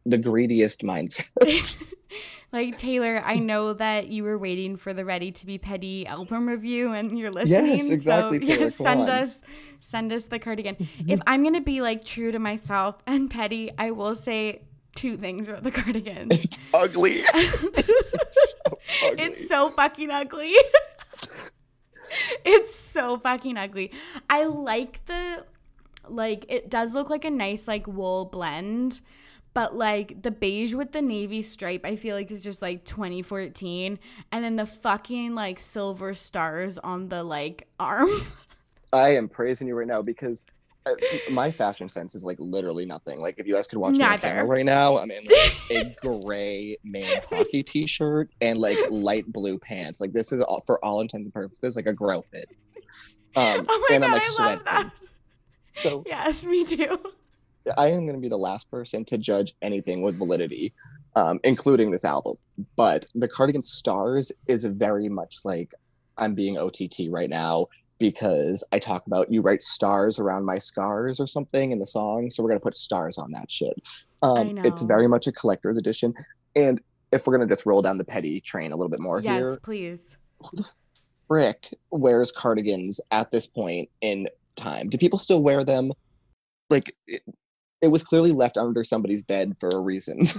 the 0.05 0.17
greediest 0.17 0.81
mindset. 0.81 1.77
like 2.51 2.77
Taylor, 2.77 3.21
I 3.23 3.37
know 3.37 3.73
that 3.73 4.07
you 4.07 4.23
were 4.23 4.37
waiting 4.37 4.75
for 4.75 4.93
the 4.93 5.05
Ready 5.05 5.31
to 5.31 5.45
Be 5.45 5.57
Petty 5.57 6.05
album 6.05 6.47
review 6.47 6.93
and 6.93 7.17
you're 7.17 7.31
listening. 7.31 7.77
Yes, 7.77 7.89
exactly. 7.89 8.41
So 8.41 8.47
Taylor, 8.47 8.61
yes, 8.61 8.75
send 8.75 9.01
on. 9.01 9.09
us 9.09 9.41
send 9.79 10.11
us 10.11 10.25
the 10.25 10.39
cardigan. 10.39 10.75
Mm-hmm. 10.75 11.09
if 11.09 11.21
I'm 11.27 11.43
gonna 11.43 11.61
be 11.61 11.81
like 11.81 12.03
true 12.03 12.31
to 12.31 12.39
myself 12.39 13.01
and 13.05 13.29
petty, 13.29 13.71
I 13.77 13.91
will 13.91 14.15
say 14.15 14.63
two 14.95 15.17
things 15.17 15.47
about 15.47 15.63
the 15.63 15.71
cardigan. 15.71 16.27
It's 16.31 16.59
ugly. 16.73 17.23
it's, 17.25 17.31
so 18.51 19.07
ugly. 19.07 19.23
it's 19.23 19.47
so 19.47 19.69
fucking 19.71 20.11
ugly. 20.11 20.51
it's 22.45 22.75
so 22.75 23.17
fucking 23.17 23.57
ugly. 23.57 23.91
I 24.29 24.45
like 24.45 25.05
the 25.05 25.45
like 26.07 26.45
it 26.49 26.69
does 26.69 26.93
look 26.93 27.09
like 27.09 27.25
a 27.25 27.29
nice 27.29 27.67
like 27.67 27.87
wool 27.87 28.25
blend 28.25 29.01
but 29.53 29.75
like 29.75 30.21
the 30.21 30.31
beige 30.31 30.73
with 30.73 30.91
the 30.91 31.01
navy 31.01 31.41
stripe 31.41 31.81
i 31.83 31.95
feel 31.95 32.15
like 32.15 32.31
is 32.31 32.41
just 32.41 32.61
like 32.61 32.83
2014 32.85 33.99
and 34.31 34.43
then 34.43 34.55
the 34.55 34.65
fucking 34.65 35.35
like 35.35 35.59
silver 35.59 36.13
stars 36.13 36.77
on 36.77 37.09
the 37.09 37.23
like 37.23 37.67
arm. 37.79 38.09
I 38.93 39.15
am 39.15 39.27
praising 39.29 39.67
you 39.67 39.75
right 39.75 39.87
now 39.87 40.01
because 40.01 40.43
uh, 40.85 40.93
my 41.31 41.49
fashion 41.51 41.87
sense 41.87 42.15
is 42.15 42.23
like 42.23 42.37
literally 42.39 42.85
nothing. 42.85 43.19
Like 43.19 43.35
if 43.37 43.47
you 43.47 43.53
guys 43.53 43.67
could 43.67 43.77
watch 43.79 43.95
me 43.95 44.03
on 44.03 44.19
camera 44.19 44.45
right 44.45 44.65
now 44.65 44.97
i'm 44.97 45.11
in 45.11 45.23
like 45.25 45.71
a 45.71 45.95
gray 46.01 46.77
Maine 46.83 47.21
hockey 47.31 47.63
t-shirt 47.63 48.29
and 48.41 48.57
like 48.57 48.77
light 48.89 49.31
blue 49.31 49.57
pants. 49.57 50.01
Like 50.01 50.13
this 50.13 50.31
is 50.31 50.41
all, 50.41 50.61
for 50.65 50.83
all 50.83 51.01
intents 51.01 51.25
and 51.25 51.33
purposes 51.33 51.75
like 51.75 51.87
a 51.87 51.93
grow 51.93 52.21
fit. 52.21 52.49
Um 53.35 53.65
oh 53.69 53.85
my 53.89 53.95
and 53.95 54.03
God, 54.03 54.07
i'm 54.07 54.11
like 54.11 54.23
I 54.23 54.25
sweating. 54.25 54.91
so 55.69 56.03
yes 56.05 56.45
me 56.45 56.65
too 56.65 56.99
I 57.77 57.87
am 57.87 58.05
going 58.05 58.15
to 58.15 58.21
be 58.21 58.29
the 58.29 58.37
last 58.37 58.69
person 58.71 59.05
to 59.05 59.17
judge 59.17 59.53
anything 59.61 60.01
with 60.01 60.17
validity, 60.17 60.73
um, 61.15 61.39
including 61.43 61.91
this 61.91 62.05
album. 62.05 62.35
But 62.75 63.05
the 63.15 63.27
Cardigan 63.27 63.61
Stars 63.61 64.31
is 64.47 64.65
very 64.65 65.09
much 65.09 65.37
like 65.43 65.73
I'm 66.17 66.33
being 66.33 66.57
OTT 66.57 67.09
right 67.09 67.29
now 67.29 67.67
because 67.99 68.63
I 68.71 68.79
talk 68.79 69.05
about 69.05 69.31
you 69.31 69.41
write 69.41 69.61
stars 69.61 70.17
around 70.17 70.43
my 70.43 70.57
scars 70.57 71.19
or 71.19 71.27
something 71.27 71.71
in 71.71 71.77
the 71.77 71.85
song. 71.85 72.31
So 72.31 72.41
we're 72.41 72.49
going 72.49 72.59
to 72.59 72.63
put 72.63 72.75
stars 72.75 73.17
on 73.17 73.31
that 73.31 73.51
shit. 73.51 73.79
Um, 74.23 74.57
it's 74.59 74.81
very 74.81 75.07
much 75.07 75.27
a 75.27 75.31
collector's 75.31 75.77
edition. 75.77 76.13
And 76.55 76.81
if 77.11 77.27
we're 77.27 77.37
going 77.37 77.47
to 77.47 77.53
just 77.53 77.65
roll 77.65 77.81
down 77.81 77.97
the 77.97 78.03
petty 78.03 78.41
train 78.41 78.71
a 78.71 78.75
little 78.75 78.89
bit 78.89 78.99
more 78.99 79.19
yes, 79.19 79.33
here. 79.33 79.49
Yes, 79.49 79.57
please. 79.61 80.17
Who 80.43 80.57
the 80.57 80.71
frick 81.27 81.73
wears 81.91 82.31
cardigans 82.31 82.99
at 83.11 83.31
this 83.31 83.45
point 83.45 83.89
in 84.01 84.27
time? 84.55 84.89
Do 84.89 84.97
people 84.97 85.19
still 85.19 85.43
wear 85.43 85.63
them? 85.63 85.91
Like, 86.69 86.95
it 87.81 87.89
was 87.89 88.03
clearly 88.03 88.31
left 88.31 88.57
under 88.57 88.83
somebody's 88.83 89.21
bed 89.21 89.55
for 89.59 89.69
a 89.69 89.79
reason. 89.79 90.19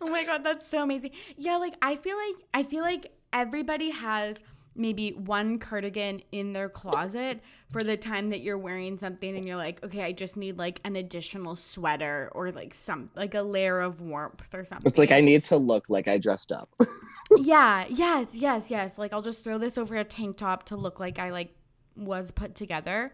oh 0.00 0.08
my 0.08 0.24
god, 0.24 0.44
that's 0.44 0.66
so 0.66 0.82
amazing. 0.82 1.10
Yeah, 1.36 1.56
like 1.56 1.74
I 1.82 1.96
feel 1.96 2.16
like 2.16 2.36
I 2.54 2.62
feel 2.62 2.82
like 2.82 3.12
everybody 3.32 3.90
has 3.90 4.38
maybe 4.78 5.10
one 5.10 5.58
cardigan 5.58 6.22
in 6.30 6.52
their 6.52 6.68
closet 6.68 7.42
for 7.70 7.82
the 7.82 7.96
time 7.96 8.28
that 8.30 8.40
you're 8.40 8.56
wearing 8.56 8.96
something 8.96 9.36
and 9.36 9.46
you're 9.46 9.56
like, 9.56 9.82
okay, 9.84 10.02
I 10.02 10.12
just 10.12 10.36
need 10.36 10.56
like 10.56 10.80
an 10.84 10.96
additional 10.96 11.56
sweater 11.56 12.30
or 12.32 12.50
like 12.52 12.72
some 12.72 13.10
like 13.14 13.34
a 13.34 13.42
layer 13.42 13.80
of 13.80 14.00
warmth 14.00 14.54
or 14.54 14.64
something. 14.64 14.88
It's 14.88 14.98
like 14.98 15.10
I 15.10 15.20
need 15.20 15.44
to 15.44 15.56
look 15.56 15.90
like 15.90 16.08
I 16.08 16.16
dressed 16.16 16.52
up. 16.52 16.70
yeah, 17.38 17.84
yes, 17.90 18.34
yes, 18.34 18.70
yes. 18.70 18.96
Like 18.96 19.12
I'll 19.12 19.22
just 19.22 19.44
throw 19.44 19.58
this 19.58 19.76
over 19.76 19.96
a 19.96 20.04
tank 20.04 20.38
top 20.38 20.64
to 20.66 20.76
look 20.76 21.00
like 21.00 21.18
I 21.18 21.30
like 21.30 21.52
was 21.96 22.30
put 22.30 22.54
together. 22.54 23.12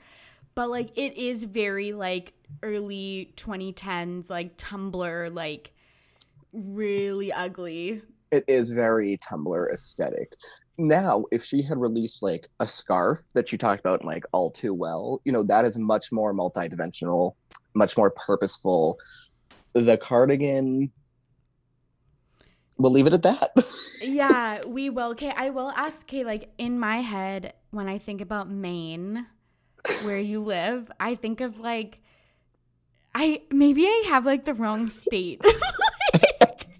But 0.54 0.70
like 0.70 0.96
it 0.96 1.16
is 1.16 1.44
very 1.44 1.92
like 1.92 2.32
early 2.62 3.32
2010s 3.36 4.30
like 4.30 4.56
Tumblr 4.56 5.32
like 5.34 5.72
really 6.52 7.32
ugly. 7.32 8.02
It 8.30 8.44
is 8.48 8.70
very 8.70 9.18
Tumblr 9.18 9.72
aesthetic. 9.72 10.34
Now, 10.76 11.24
if 11.30 11.44
she 11.44 11.62
had 11.62 11.78
released 11.78 12.22
like 12.22 12.48
a 12.60 12.66
scarf 12.66 13.20
that 13.34 13.48
she 13.48 13.56
talked 13.56 13.80
about 13.80 14.04
like 14.04 14.24
all 14.32 14.50
too 14.50 14.74
well, 14.74 15.20
you 15.24 15.32
know, 15.32 15.42
that 15.44 15.64
is 15.64 15.78
much 15.78 16.10
more 16.10 16.34
multidimensional, 16.34 17.34
much 17.74 17.96
more 17.96 18.10
purposeful. 18.10 18.98
The 19.74 19.98
cardigan 19.98 20.90
we'll 22.78 22.92
leave 22.92 23.06
it 23.06 23.12
at 23.12 23.22
that. 23.22 23.52
yeah, 24.02 24.60
we 24.66 24.90
will. 24.90 25.10
Okay, 25.10 25.32
I 25.36 25.50
will 25.50 25.70
ask 25.70 26.02
Okay, 26.02 26.24
like 26.24 26.50
in 26.58 26.78
my 26.78 27.00
head, 27.00 27.54
when 27.70 27.88
I 27.88 27.98
think 27.98 28.20
about 28.20 28.50
Maine, 28.50 29.26
where 30.04 30.18
you 30.18 30.40
live, 30.40 30.90
I 30.98 31.14
think 31.14 31.40
of 31.40 31.58
like 31.58 32.00
I 33.14 33.42
maybe 33.50 33.84
I 33.84 34.04
have 34.08 34.26
like 34.26 34.44
the 34.44 34.54
wrong 34.54 34.88
state. 34.88 35.40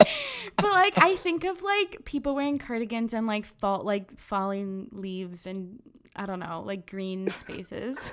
but 0.56 0.72
like 0.72 0.94
I 1.02 1.16
think 1.16 1.44
of 1.44 1.62
like 1.62 2.04
people 2.04 2.34
wearing 2.34 2.58
cardigans 2.58 3.14
and 3.14 3.26
like 3.26 3.46
fall 3.46 3.82
like 3.82 4.18
falling 4.18 4.88
leaves 4.92 5.46
and 5.46 5.80
I 6.16 6.26
don't 6.26 6.40
know, 6.40 6.62
like 6.64 6.90
green 6.90 7.28
spaces. 7.28 8.12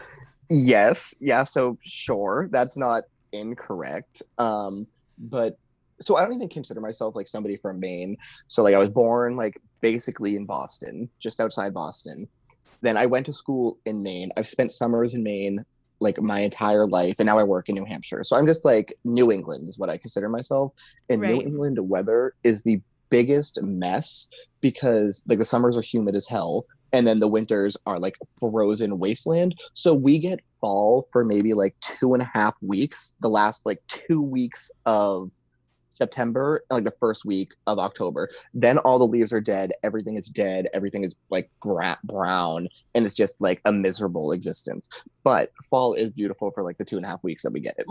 Yes, 0.49 1.15
yeah, 1.21 1.45
so 1.45 1.77
sure, 1.81 2.49
that's 2.51 2.77
not 2.77 3.03
incorrect. 3.31 4.21
Um, 4.37 4.85
but 5.17 5.57
so 6.01 6.17
I 6.17 6.23
don't 6.23 6.33
even 6.33 6.49
consider 6.49 6.81
myself 6.81 7.15
like 7.15 7.27
somebody 7.27 7.57
from 7.57 7.79
Maine. 7.79 8.17
So 8.47 8.63
like 8.63 8.75
I 8.75 8.77
was 8.77 8.89
born 8.89 9.37
like 9.37 9.61
basically 9.81 10.35
in 10.35 10.45
Boston, 10.45 11.09
just 11.19 11.39
outside 11.39 11.73
Boston. 11.73 12.27
Then 12.81 12.97
I 12.97 13.05
went 13.05 13.25
to 13.27 13.33
school 13.33 13.77
in 13.85 14.03
Maine. 14.03 14.31
I've 14.37 14.47
spent 14.47 14.73
summers 14.73 15.13
in 15.13 15.23
Maine 15.23 15.63
like 15.99 16.19
my 16.19 16.39
entire 16.39 16.85
life 16.85 17.15
and 17.19 17.27
now 17.27 17.37
I 17.37 17.43
work 17.43 17.69
in 17.69 17.75
New 17.75 17.85
Hampshire. 17.85 18.23
So 18.23 18.35
I'm 18.35 18.47
just 18.47 18.65
like 18.65 18.93
New 19.05 19.31
England 19.31 19.69
is 19.69 19.77
what 19.77 19.89
I 19.89 19.97
consider 19.97 20.29
myself. 20.29 20.73
And 21.09 21.21
right. 21.21 21.35
New 21.35 21.41
England 21.41 21.77
weather 21.79 22.33
is 22.43 22.63
the 22.63 22.81
biggest 23.09 23.61
mess 23.61 24.27
because 24.61 25.21
like 25.27 25.39
the 25.39 25.45
summers 25.45 25.77
are 25.77 25.81
humid 25.81 26.15
as 26.15 26.27
hell 26.27 26.65
and 26.93 27.07
then 27.07 27.19
the 27.19 27.27
winters 27.27 27.77
are 27.85 27.99
like 27.99 28.17
frozen 28.39 28.99
wasteland. 28.99 29.55
So 29.73 29.93
we 29.93 30.19
get 30.19 30.39
fall 30.59 31.07
for 31.11 31.23
maybe 31.23 31.53
like 31.53 31.75
two 31.79 32.13
and 32.13 32.21
a 32.21 32.29
half 32.33 32.57
weeks. 32.61 33.15
The 33.21 33.29
last 33.29 33.65
like 33.65 33.81
two 33.87 34.21
weeks 34.21 34.71
of 34.85 35.31
September, 36.01 36.63
like 36.71 36.83
the 36.83 36.93
first 36.99 37.25
week 37.25 37.53
of 37.67 37.77
October. 37.77 38.27
Then 38.55 38.79
all 38.79 38.97
the 38.97 39.05
leaves 39.05 39.31
are 39.31 39.39
dead. 39.39 39.71
Everything 39.83 40.17
is 40.17 40.25
dead. 40.25 40.67
Everything 40.73 41.03
is 41.03 41.15
like 41.29 41.51
gra- 41.59 41.99
brown, 42.03 42.67
and 42.95 43.05
it's 43.05 43.13
just 43.13 43.39
like 43.39 43.61
a 43.65 43.71
miserable 43.71 44.31
existence. 44.31 44.89
But 45.23 45.51
fall 45.69 45.93
is 45.93 46.09
beautiful 46.09 46.49
for 46.55 46.63
like 46.63 46.77
the 46.77 46.85
two 46.85 46.97
and 46.97 47.05
a 47.05 47.09
half 47.09 47.23
weeks 47.23 47.43
that 47.43 47.53
we 47.53 47.59
get 47.59 47.75
it. 47.77 47.85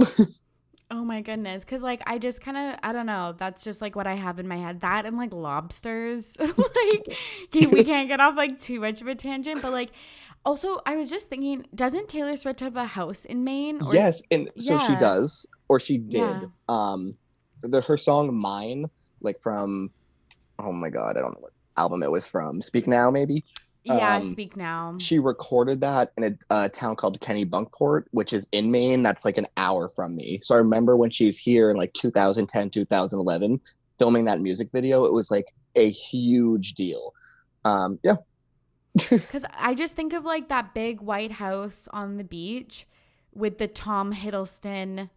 oh 0.90 1.04
my 1.04 1.22
goodness, 1.22 1.64
because 1.64 1.84
like 1.84 2.02
I 2.04 2.18
just 2.18 2.40
kind 2.40 2.56
of 2.56 2.80
I 2.82 2.92
don't 2.92 3.06
know. 3.06 3.32
That's 3.38 3.62
just 3.62 3.80
like 3.80 3.94
what 3.94 4.08
I 4.08 4.18
have 4.18 4.40
in 4.40 4.48
my 4.48 4.56
head. 4.56 4.80
That 4.80 5.06
and 5.06 5.16
like 5.16 5.32
lobsters. 5.32 6.36
like 6.40 7.16
we 7.54 7.84
can't 7.84 8.08
get 8.08 8.18
off 8.18 8.36
like 8.36 8.58
too 8.58 8.80
much 8.80 9.00
of 9.00 9.06
a 9.06 9.14
tangent, 9.14 9.62
but 9.62 9.70
like. 9.70 9.90
Also, 10.42 10.80
I 10.86 10.96
was 10.96 11.10
just 11.10 11.28
thinking, 11.28 11.66
doesn't 11.74 12.08
Taylor 12.08 12.34
Swift 12.34 12.60
have 12.60 12.74
a 12.74 12.86
house 12.86 13.26
in 13.26 13.44
Maine? 13.44 13.78
yes, 13.92 14.22
and 14.30 14.48
so 14.56 14.72
yeah. 14.72 14.78
she 14.78 14.96
does, 14.96 15.44
or 15.68 15.78
she 15.78 15.98
did. 15.98 16.20
Yeah. 16.20 16.46
Um, 16.66 17.18
the 17.62 17.80
her 17.80 17.96
song 17.96 18.34
"Mine," 18.34 18.88
like 19.20 19.40
from 19.40 19.90
oh 20.58 20.72
my 20.72 20.90
god, 20.90 21.16
I 21.16 21.20
don't 21.20 21.32
know 21.32 21.40
what 21.40 21.52
album 21.76 22.02
it 22.02 22.10
was 22.10 22.26
from. 22.26 22.60
Speak 22.60 22.86
Now, 22.86 23.10
maybe. 23.10 23.44
Yeah, 23.84 24.16
um, 24.16 24.24
Speak 24.24 24.56
Now. 24.56 24.96
She 24.98 25.18
recorded 25.18 25.80
that 25.80 26.12
in 26.18 26.24
a, 26.24 26.54
a, 26.64 26.68
town 26.68 26.96
called 26.96 27.18
Kennebunkport, 27.20 28.04
which 28.10 28.32
is 28.34 28.46
in 28.52 28.70
Maine. 28.70 29.02
That's 29.02 29.24
like 29.24 29.38
an 29.38 29.46
hour 29.56 29.88
from 29.88 30.14
me. 30.14 30.38
So 30.42 30.54
I 30.54 30.58
remember 30.58 30.96
when 30.96 31.10
she 31.10 31.24
was 31.24 31.38
here 31.38 31.70
in 31.70 31.76
like 31.76 31.92
2010, 31.94 32.70
2011, 32.70 33.60
filming 33.98 34.26
that 34.26 34.40
music 34.40 34.68
video. 34.70 35.06
It 35.06 35.12
was 35.12 35.30
like 35.30 35.46
a 35.76 35.90
huge 35.90 36.74
deal. 36.74 37.14
Um, 37.64 37.98
yeah. 38.02 38.16
Because 39.08 39.46
I 39.56 39.74
just 39.74 39.94
think 39.94 40.12
of 40.12 40.24
like 40.24 40.48
that 40.48 40.74
big 40.74 41.00
white 41.00 41.32
house 41.32 41.88
on 41.92 42.16
the 42.16 42.24
beach 42.24 42.86
with 43.32 43.58
the 43.58 43.68
Tom 43.68 44.12
Hiddleston 44.12 45.08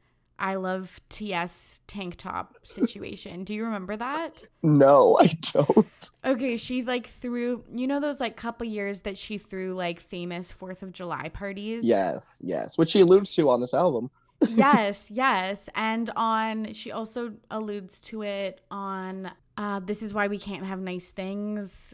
I 0.44 0.56
love 0.56 1.00
TS 1.08 1.80
tank 1.88 2.18
top 2.18 2.58
situation. 2.64 3.46
Do 3.46 3.54
you 3.54 3.64
remember 3.64 3.96
that? 3.96 4.44
No, 4.66 5.18
I 5.20 5.28
don't. 5.54 6.12
Okay, 6.24 6.56
she 6.56 6.84
like 6.84 7.08
threw, 7.08 7.64
you 7.74 7.86
know, 7.86 8.00
those 8.00 8.22
like 8.22 8.38
couple 8.38 8.66
years 8.66 9.02
that 9.02 9.18
she 9.18 9.38
threw 9.38 9.74
like 9.74 10.00
famous 10.00 10.54
4th 10.54 10.84
of 10.84 10.94
July 10.94 11.30
parties? 11.30 11.86
Yes, 11.86 12.42
yes. 12.46 12.78
Which 12.78 12.92
she 12.92 13.02
alludes 13.02 13.36
to 13.36 13.50
on 13.50 13.60
this 13.60 13.74
album. 13.74 14.10
yes, 14.50 15.12
yes. 15.12 15.68
And 15.76 16.10
on, 16.16 16.74
she 16.74 16.92
also 16.92 17.34
alludes 17.52 18.00
to 18.02 18.24
it 18.24 18.62
on 18.72 19.32
uh, 19.58 19.82
This 19.82 20.02
Is 20.02 20.14
Why 20.14 20.28
We 20.28 20.40
Can't 20.40 20.66
Have 20.66 20.80
Nice 20.80 21.12
Things, 21.12 21.94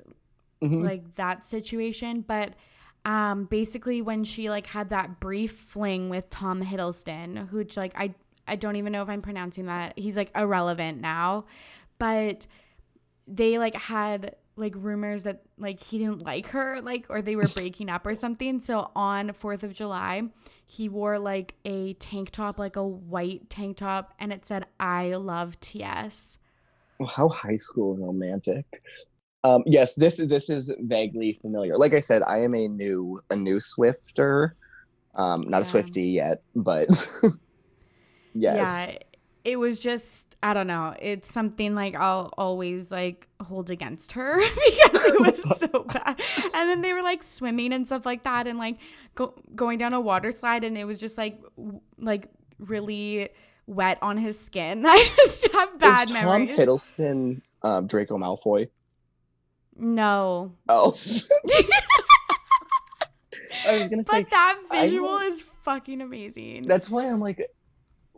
mm-hmm. 0.62 0.84
like 0.84 1.16
that 1.16 1.44
situation. 1.44 2.22
But 2.22 2.54
um 3.06 3.46
basically 3.46 4.02
when 4.02 4.26
she 4.26 4.50
like 4.50 4.68
had 4.68 4.90
that 4.90 5.22
brief 5.22 5.54
fling 5.54 6.10
with 6.10 6.30
Tom 6.30 6.64
Hiddleston, 6.64 7.52
which 7.52 7.78
like 7.78 7.94
I 7.96 8.14
I 8.50 8.56
don't 8.56 8.76
even 8.76 8.92
know 8.92 9.02
if 9.02 9.10
I'm 9.10 9.22
pronouncing 9.22 9.68
that. 9.68 9.98
He's 9.98 10.18
like 10.18 10.32
irrelevant 10.36 11.02
now. 11.02 11.46
But 11.98 12.48
they 13.28 13.58
like 13.58 13.76
had 13.76 14.36
like 14.56 14.74
rumors 14.76 15.24
that 15.24 15.42
like 15.58 15.82
he 15.82 15.98
didn't 15.98 16.24
like 16.24 16.48
her 16.48 16.82
like 16.82 17.06
or 17.10 17.22
they 17.22 17.36
were 17.36 17.48
breaking 17.56 17.90
up 17.90 18.06
or 18.06 18.16
something. 18.16 18.60
So 18.62 18.92
on 18.96 19.30
4th 19.30 19.64
of 19.64 19.74
July, 19.74 20.24
he 20.66 20.90
wore 20.90 21.18
like 21.18 21.56
a 21.66 21.94
tank 21.94 22.32
top, 22.32 22.60
like 22.60 22.76
a 22.76 22.86
white 22.86 23.50
tank 23.50 23.78
top 23.78 24.14
and 24.20 24.34
it 24.34 24.46
said 24.46 24.66
I 24.80 25.14
love 25.14 25.60
TS. 25.60 26.40
Well, 27.00 27.08
how 27.08 27.30
high 27.30 27.56
school 27.56 27.96
romantic. 27.96 28.66
Um, 29.46 29.64
yes, 29.66 29.96
this 29.96 30.20
is 30.20 30.28
this 30.28 30.50
is 30.50 30.74
vaguely 30.80 31.34
familiar. 31.42 31.78
Like 31.78 31.94
I 31.94 32.02
said, 32.02 32.24
I 32.24 32.40
am 32.40 32.54
a 32.56 32.68
new 32.68 33.20
a 33.30 33.36
new 33.36 33.60
Swifter. 33.60 34.56
Um, 35.16 35.46
not 35.48 35.60
yeah. 35.60 35.62
a 35.62 35.66
Swifty 35.66 36.04
yet, 36.04 36.42
but 36.56 36.90
Yes. 38.34 38.88
Yeah. 38.90 38.98
It 39.46 39.58
was 39.58 39.80
just 39.80 40.36
I 40.42 40.54
don't 40.54 40.68
know. 40.68 40.96
It's 41.00 41.32
something 41.32 41.76
like 41.76 41.96
I'll 41.96 42.34
always 42.38 42.92
like 42.92 43.28
hold 43.42 43.70
against 43.70 44.14
her 44.14 44.38
because 44.40 45.06
it 45.06 45.20
was 45.20 45.60
so 45.60 45.84
bad. 45.94 46.20
And 46.54 46.70
then 46.70 46.82
they 46.82 46.94
were 46.94 47.02
like 47.02 47.24
swimming 47.24 47.74
and 47.74 47.86
stuff 47.86 48.06
like 48.06 48.24
that, 48.24 48.48
and 48.48 48.58
like 48.60 48.78
go- 49.16 49.34
going 49.56 49.78
down 49.78 49.94
a 49.94 50.02
water 50.02 50.32
slide, 50.32 50.64
and 50.64 50.78
it 50.78 50.86
was 50.86 50.98
just 50.98 51.18
like 51.18 51.42
w- 51.58 51.82
like 51.98 52.28
really 52.60 53.30
wet 53.66 53.98
on 54.02 54.18
his 54.18 54.40
skin. 54.40 54.86
I 54.88 55.10
just 55.16 55.52
have 55.54 55.80
bad 55.80 56.08
Is 56.08 56.14
memories. 56.14 56.50
Tom 56.50 56.58
Hiddleston, 56.58 57.42
um, 57.64 57.88
Draco 57.88 58.18
Malfoy. 58.18 58.70
No. 59.76 60.54
Oh. 60.68 60.98
I 63.68 63.78
was 63.78 63.88
gonna 63.88 64.04
say, 64.04 64.24
but 64.24 64.30
that 64.30 64.60
visual 64.72 65.18
is 65.20 65.44
fucking 65.64 66.02
amazing. 66.02 66.68
That's 66.68 66.90
why 66.90 67.06
I'm 67.06 67.20
like, 67.20 67.42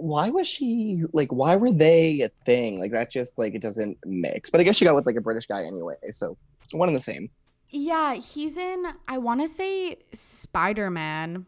why 0.01 0.29
was 0.29 0.47
she 0.47 1.03
like 1.13 1.31
why 1.31 1.55
were 1.55 1.71
they 1.71 2.21
a 2.21 2.29
thing? 2.45 2.79
Like 2.79 2.91
that 2.91 3.11
just 3.11 3.37
like 3.37 3.53
it 3.53 3.61
doesn't 3.61 3.97
mix. 4.05 4.49
But 4.49 4.61
i 4.61 4.63
guess 4.63 4.75
she 4.75 4.85
got 4.85 4.95
with 4.95 5.05
like 5.05 5.15
a 5.15 5.21
british 5.21 5.45
guy 5.45 5.63
anyway 5.63 5.95
so 6.09 6.37
one 6.71 6.89
and 6.89 6.95
the 6.95 7.01
same. 7.01 7.29
Yeah 7.69 8.15
he's 8.15 8.57
in 8.57 8.85
i 9.07 9.17
want 9.17 9.41
to 9.41 9.47
say 9.47 9.97
spider-man. 10.13 11.45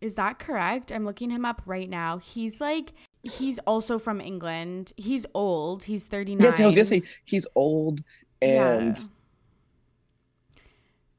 Is 0.00 0.14
that 0.14 0.38
correct? 0.38 0.92
I'm 0.92 1.04
looking 1.04 1.28
him 1.28 1.44
up 1.44 1.60
right 1.66 1.88
now. 1.88 2.18
He's 2.18 2.60
like 2.60 2.92
he's 3.22 3.58
also 3.60 3.98
from 3.98 4.20
england. 4.20 4.92
He's 4.96 5.26
old. 5.34 5.84
He's 5.84 6.06
39 6.06 6.42
yes 6.42 6.60
i 6.60 6.66
was 6.66 6.74
gonna 6.74 6.84
say 6.86 7.02
he's 7.24 7.46
old 7.54 8.00
and 8.42 8.96
yeah. 8.96 9.04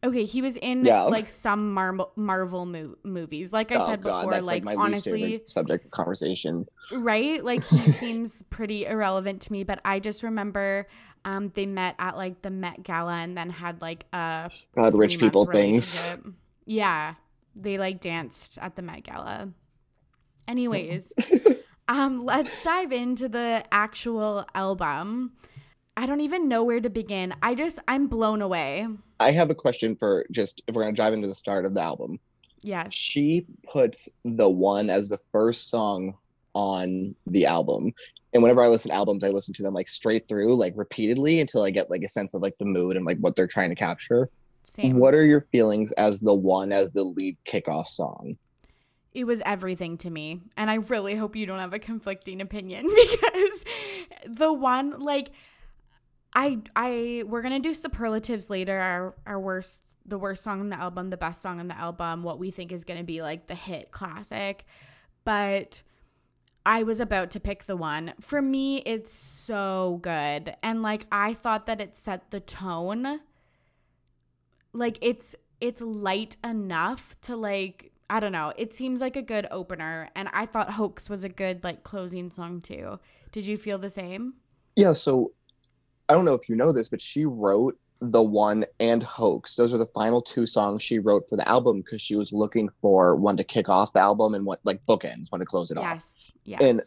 Okay, 0.04 0.26
he 0.26 0.42
was 0.42 0.58
in 0.58 0.84
yeah. 0.84 1.04
like 1.04 1.28
some 1.28 1.74
Mar- 1.74 2.10
Marvel 2.16 2.66
mo- 2.66 2.96
movies. 3.04 3.54
Like 3.54 3.72
I 3.72 3.76
oh, 3.76 3.86
said 3.86 4.02
God, 4.02 4.26
before, 4.26 4.42
like, 4.42 4.66
like 4.66 4.78
honestly, 4.78 5.42
subject 5.46 5.86
of 5.86 5.92
conversation. 5.92 6.68
Right? 6.92 7.44
Like 7.44 7.64
he 7.64 7.78
seems 7.92 8.42
pretty 8.44 8.86
irrelevant 8.86 9.42
to 9.44 9.52
me, 9.52 9.64
but 9.64 9.80
I 9.86 10.00
just 10.00 10.24
remember 10.24 10.88
um 11.24 11.52
they 11.54 11.68
met 11.68 11.96
at 12.00 12.18
like 12.18 12.42
the 12.42 12.50
Met 12.50 12.82
Gala 12.82 13.14
and 13.14 13.38
then 13.38 13.52
had 13.52 13.80
like 13.82 14.06
a 14.12 14.50
God, 14.76 14.96
rich 14.96 15.20
people 15.20 15.46
things. 15.46 16.04
Yeah, 16.66 17.16
they 17.56 17.78
like 17.78 18.00
danced 18.00 18.58
at 18.60 18.76
the 18.76 18.82
Met 18.82 19.04
Gala. 19.04 19.50
Anyways, 20.48 21.14
um, 21.88 22.26
let's 22.26 22.64
dive 22.64 22.92
into 22.92 23.30
the 23.30 23.64
actual 23.72 24.46
album. 24.56 25.34
I 26.02 26.08
don't 26.08 26.22
even 26.22 26.48
know 26.48 26.64
where 26.64 26.80
to 26.80 26.90
begin. 26.90 27.32
I 27.44 27.54
just 27.54 27.78
I'm 27.88 28.08
blown 28.08 28.42
away. 28.42 28.88
I 29.20 29.30
have 29.34 29.52
a 29.52 29.56
question 29.56 29.96
for 29.96 30.26
just 30.32 30.64
if 30.66 30.74
we're 30.74 30.82
gonna 30.82 30.96
dive 30.96 31.14
into 31.14 31.28
the 31.28 31.36
start 31.36 31.64
of 31.64 31.76
the 31.76 31.82
album. 31.84 32.20
Yes. 32.62 32.92
She 32.92 33.46
puts 33.72 34.10
the 34.26 34.50
one 34.50 34.90
as 34.90 35.10
the 35.10 35.20
first 35.32 35.70
song 35.70 36.16
on 36.56 37.14
the 37.28 37.46
album. 37.46 37.94
And 38.34 38.42
whenever 38.42 38.64
I 38.64 38.68
listen 38.68 38.90
to 38.90 38.96
albums, 38.96 39.24
I 39.24 39.30
listen 39.30 39.54
to 39.54 39.62
them 39.62 39.76
like 39.76 39.88
straight 39.88 40.28
through, 40.28 40.56
like 40.56 40.74
repeatedly 40.76 41.40
until 41.40 41.62
I 41.62 41.70
get 41.70 41.92
like 41.92 42.02
a 42.02 42.10
sense 42.10 42.34
of 42.34 42.42
like 42.42 42.58
the 42.58 42.66
mood 42.66 42.98
and 42.98 43.06
like 43.06 43.20
what 43.20 43.36
they're 43.36 43.46
trying 43.46 43.70
to 43.70 43.76
capture. 43.76 44.28
Same. 44.64 44.98
What 44.98 45.14
are 45.14 45.24
your 45.24 45.42
feelings 45.52 45.92
as 45.92 46.20
the 46.20 46.34
one 46.34 46.72
as 46.72 46.90
the 46.90 47.04
lead 47.04 47.38
kickoff 47.46 47.86
song? 47.86 48.38
it 49.14 49.26
was 49.26 49.42
everything 49.46 49.98
to 49.98 50.10
me. 50.10 50.42
And 50.56 50.72
I 50.72 50.76
really 50.76 51.16
hope 51.16 51.36
you 51.36 51.46
don't 51.46 51.60
have 51.60 51.74
a 51.74 51.80
conflicting 51.80 52.42
opinion 52.42 52.88
because 53.12 53.66
the 54.26 54.54
one 54.54 55.00
like 55.00 55.32
I 56.34 56.60
I 56.76 57.24
we're 57.28 57.42
gonna 57.42 57.60
do 57.60 57.74
superlatives 57.74 58.50
later, 58.50 58.80
our 58.80 59.16
our 59.26 59.40
worst 59.40 59.82
the 60.06 60.18
worst 60.18 60.44
song 60.44 60.60
on 60.60 60.70
the 60.70 60.80
album, 60.80 61.10
the 61.10 61.18
best 61.18 61.42
song 61.42 61.60
on 61.60 61.68
the 61.68 61.78
album, 61.78 62.24
what 62.24 62.40
we 62.40 62.52
think 62.52 62.72
is 62.72 62.84
gonna 62.84 63.04
be 63.04 63.22
like 63.22 63.48
the 63.48 63.56
hit 63.56 63.92
classic. 63.92 64.66
But 65.24 65.82
I 66.66 66.84
was 66.84 67.00
about 67.00 67.32
to 67.32 67.40
pick 67.40 67.66
the 67.66 67.76
one. 67.76 68.14
For 68.20 68.42
me, 68.42 68.78
it's 68.86 69.12
so 69.12 70.00
good. 70.02 70.56
And 70.62 70.82
like 70.82 71.06
I 71.12 71.34
thought 71.34 71.66
that 71.66 71.82
it 71.82 71.98
set 71.98 72.32
the 72.32 72.40
tone. 72.40 73.20
Like 74.74 74.98
it's 75.02 75.36
it's 75.60 75.82
light 75.82 76.38
enough 76.44 77.20
to 77.22 77.36
like 77.36 77.92
I 78.10 78.20
don't 78.20 78.32
know. 78.32 78.54
It 78.58 78.74
seems 78.74 79.02
like 79.02 79.16
a 79.16 79.22
good 79.22 79.48
opener 79.52 80.10
and 80.16 80.30
I 80.34 80.46
thought 80.46 80.72
Hoax 80.72 81.10
was 81.10 81.24
a 81.24 81.30
good 81.30 81.64
like 81.64 81.84
closing 81.84 82.32
song 82.32 82.62
too. 82.62 83.00
Did 83.32 83.48
you 83.48 83.58
feel 83.58 83.78
the 83.78 83.90
same? 83.90 84.36
Yeah, 84.76 84.94
so 84.94 85.32
I 86.12 86.14
don't 86.14 86.26
know 86.26 86.34
if 86.34 86.50
you 86.50 86.58
know 86.58 86.74
this, 86.74 86.90
but 86.90 87.02
she 87.02 87.26
wrote 87.26 87.80
the 88.02 88.22
one 88.22 88.66
and 88.80 89.04
hoax 89.04 89.56
those 89.56 89.76
are 89.76 89.78
the 89.78 89.86
final 89.86 90.24
two 90.24 90.48
songs 90.48 90.82
she 90.82 90.98
wrote 90.98 91.22
for 91.30 91.36
the 91.36 91.48
album 91.48 91.82
because 91.82 92.02
she 92.02 92.16
was 92.16 92.34
looking 92.34 92.68
for 92.82 93.16
one 93.16 93.38
to 93.38 93.44
kick 93.44 93.70
off 93.70 93.94
the 93.94 94.00
album 94.00 94.34
and 94.34 94.44
what 94.44 94.60
like 94.64 94.84
bookends 94.88 95.32
one 95.32 95.40
to 95.40 95.46
close 95.46 95.70
it 95.70 95.78
yes. 95.78 95.86
off 95.86 95.92
Yes. 95.94 96.32
Yes. 96.44 96.62
And 96.62 96.82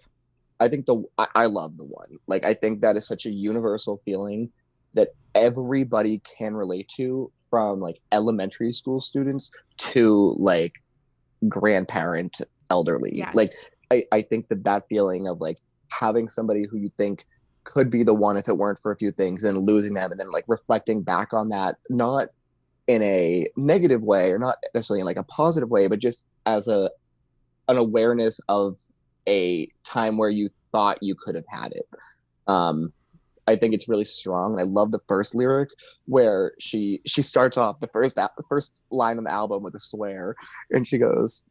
i 0.58 0.66
think 0.66 0.86
the 0.86 1.04
I, 1.16 1.28
I 1.36 1.46
love 1.46 1.78
the 1.78 1.84
one 1.84 2.18
like 2.26 2.44
i 2.44 2.52
think 2.52 2.80
that 2.80 2.96
is 2.96 3.06
such 3.06 3.26
a 3.26 3.30
universal 3.30 4.02
feeling 4.04 4.50
that 4.94 5.10
everybody 5.36 6.20
can 6.36 6.54
relate 6.54 6.90
to 6.96 7.30
from 7.48 7.78
like 7.78 8.00
elementary 8.10 8.72
school 8.72 9.00
students 9.00 9.52
to 9.76 10.34
like 10.36 10.72
grandparent 11.48 12.40
elderly 12.70 13.12
yes. 13.14 13.30
like 13.36 13.50
I, 13.92 14.04
I 14.10 14.22
think 14.22 14.48
that 14.48 14.64
that 14.64 14.88
feeling 14.88 15.28
of 15.28 15.40
like 15.40 15.58
having 15.92 16.28
somebody 16.28 16.66
who 16.68 16.78
you 16.78 16.90
think 16.98 17.24
could 17.64 17.90
be 17.90 18.02
the 18.02 18.14
one 18.14 18.36
if 18.36 18.48
it 18.48 18.56
weren't 18.56 18.78
for 18.78 18.92
a 18.92 18.96
few 18.96 19.10
things 19.10 19.44
and 19.44 19.66
losing 19.66 19.94
them 19.94 20.10
and 20.10 20.20
then 20.20 20.30
like 20.30 20.44
reflecting 20.46 21.02
back 21.02 21.32
on 21.32 21.48
that 21.48 21.76
not 21.88 22.28
in 22.86 23.02
a 23.02 23.46
negative 23.56 24.02
way 24.02 24.30
or 24.30 24.38
not 24.38 24.56
necessarily 24.74 25.00
in 25.00 25.06
like 25.06 25.16
a 25.16 25.24
positive 25.24 25.70
way 25.70 25.88
but 25.88 25.98
just 25.98 26.26
as 26.46 26.68
a 26.68 26.90
an 27.68 27.78
awareness 27.78 28.40
of 28.48 28.76
a 29.26 29.68
time 29.84 30.18
where 30.18 30.28
you 30.28 30.50
thought 30.70 31.02
you 31.02 31.14
could 31.14 31.34
have 31.34 31.46
had 31.48 31.72
it. 31.72 31.88
Um 32.46 32.92
i 33.46 33.54
think 33.54 33.74
it's 33.74 33.90
really 33.90 34.06
strong 34.06 34.52
and 34.52 34.60
i 34.60 34.72
love 34.72 34.90
the 34.90 35.00
first 35.06 35.34
lyric 35.34 35.68
where 36.06 36.52
she 36.58 37.00
she 37.06 37.20
starts 37.20 37.58
off 37.58 37.78
the 37.80 37.88
first 37.88 38.14
the 38.14 38.44
first 38.48 38.84
line 38.90 39.18
on 39.18 39.24
the 39.24 39.30
album 39.30 39.62
with 39.62 39.74
a 39.74 39.78
swear 39.78 40.34
and 40.70 40.86
she 40.86 40.96
goes 40.96 41.44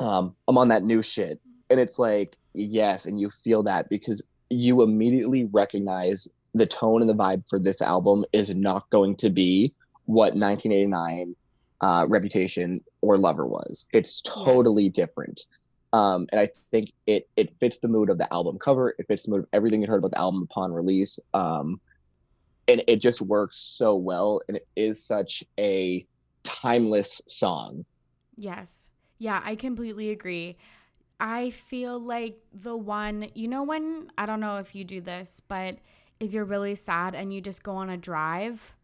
um 0.00 0.34
i'm 0.48 0.58
on 0.58 0.68
that 0.68 0.82
new 0.82 1.02
shit. 1.02 1.40
And 1.70 1.78
it's 1.78 2.00
like 2.00 2.36
yes 2.52 3.06
and 3.06 3.20
you 3.20 3.30
feel 3.44 3.62
that 3.62 3.88
because 3.88 4.26
you 4.50 4.82
immediately 4.82 5.44
recognize 5.44 6.28
the 6.54 6.66
tone 6.66 7.00
and 7.00 7.08
the 7.08 7.14
vibe 7.14 7.48
for 7.48 7.58
this 7.58 7.80
album 7.80 8.24
is 8.32 8.54
not 8.54 8.88
going 8.90 9.16
to 9.16 9.30
be 9.30 9.72
what 10.06 10.34
1989 10.34 11.34
uh, 11.80 12.06
Reputation 12.08 12.80
or 13.00 13.16
Lover 13.16 13.46
was. 13.46 13.86
It's 13.92 14.20
totally 14.22 14.84
yes. 14.84 14.92
different. 14.92 15.46
Um, 15.92 16.26
and 16.30 16.40
I 16.40 16.48
think 16.70 16.92
it 17.06 17.28
it 17.36 17.54
fits 17.58 17.78
the 17.78 17.88
mood 17.88 18.10
of 18.10 18.18
the 18.18 18.32
album 18.32 18.58
cover. 18.58 18.94
It 18.98 19.06
fits 19.06 19.24
the 19.24 19.30
mood 19.30 19.40
of 19.40 19.46
everything 19.52 19.80
you 19.80 19.88
heard 19.88 19.98
about 19.98 20.12
the 20.12 20.18
album 20.18 20.42
upon 20.42 20.72
release. 20.72 21.18
Um, 21.34 21.80
and 22.68 22.82
it 22.86 22.96
just 22.96 23.20
works 23.20 23.56
so 23.58 23.96
well. 23.96 24.40
And 24.46 24.56
it 24.58 24.68
is 24.76 25.04
such 25.04 25.42
a 25.58 26.06
timeless 26.44 27.20
song. 27.26 27.84
Yes. 28.36 28.88
Yeah, 29.18 29.42
I 29.44 29.54
completely 29.54 30.10
agree. 30.10 30.56
I 31.20 31.50
feel 31.50 32.00
like 32.00 32.38
the 32.52 32.74
one, 32.74 33.28
you 33.34 33.46
know, 33.46 33.62
when 33.62 34.10
I 34.16 34.24
don't 34.24 34.40
know 34.40 34.56
if 34.56 34.74
you 34.74 34.84
do 34.84 35.02
this, 35.02 35.42
but 35.46 35.78
if 36.18 36.32
you're 36.32 36.46
really 36.46 36.74
sad 36.74 37.14
and 37.14 37.32
you 37.32 37.42
just 37.42 37.62
go 37.62 37.76
on 37.76 37.90
a 37.90 37.96
drive, 37.98 38.74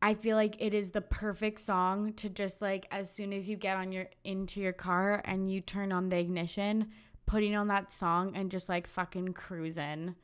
I 0.00 0.14
feel 0.14 0.36
like 0.36 0.56
it 0.58 0.72
is 0.72 0.92
the 0.92 1.02
perfect 1.02 1.60
song 1.60 2.14
to 2.14 2.30
just 2.30 2.62
like 2.62 2.86
as 2.90 3.10
soon 3.10 3.34
as 3.34 3.48
you 3.48 3.56
get 3.56 3.76
on 3.76 3.92
your 3.92 4.06
into 4.24 4.60
your 4.60 4.72
car 4.72 5.20
and 5.26 5.52
you 5.52 5.60
turn 5.60 5.92
on 5.92 6.08
the 6.08 6.18
ignition, 6.18 6.88
putting 7.26 7.54
on 7.54 7.68
that 7.68 7.92
song 7.92 8.32
and 8.34 8.50
just 8.50 8.70
like 8.70 8.86
fucking 8.86 9.34
cruising. 9.34 10.14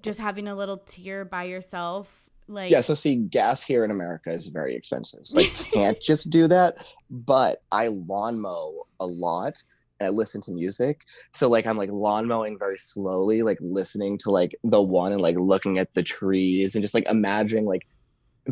Just 0.00 0.20
having 0.20 0.46
a 0.46 0.54
little 0.54 0.78
tear 0.78 1.24
by 1.24 1.44
yourself. 1.44 2.30
Like 2.46 2.70
Yeah, 2.70 2.80
so 2.80 2.94
see 2.94 3.16
gas 3.16 3.62
here 3.62 3.84
in 3.84 3.90
America 3.90 4.30
is 4.30 4.46
very 4.46 4.76
expensive. 4.76 5.26
So 5.26 5.40
I 5.40 5.46
can't 5.46 6.00
just 6.02 6.30
do 6.30 6.46
that, 6.46 6.76
but 7.10 7.62
I 7.72 7.88
lawn 7.88 8.40
mow 8.40 8.86
a 9.00 9.06
lot 9.06 9.64
I 10.04 10.08
listen 10.08 10.40
to 10.42 10.50
music. 10.50 11.02
So 11.32 11.48
like 11.48 11.66
I'm 11.66 11.76
like 11.76 11.90
lawn 11.90 12.26
mowing 12.26 12.58
very 12.58 12.78
slowly, 12.78 13.42
like 13.42 13.58
listening 13.60 14.18
to 14.18 14.30
like 14.30 14.56
the 14.64 14.82
one 14.82 15.12
and 15.12 15.20
like 15.20 15.36
looking 15.38 15.78
at 15.78 15.94
the 15.94 16.02
trees 16.02 16.74
and 16.74 16.82
just 16.82 16.94
like 16.94 17.08
imagining 17.08 17.66
like 17.66 17.86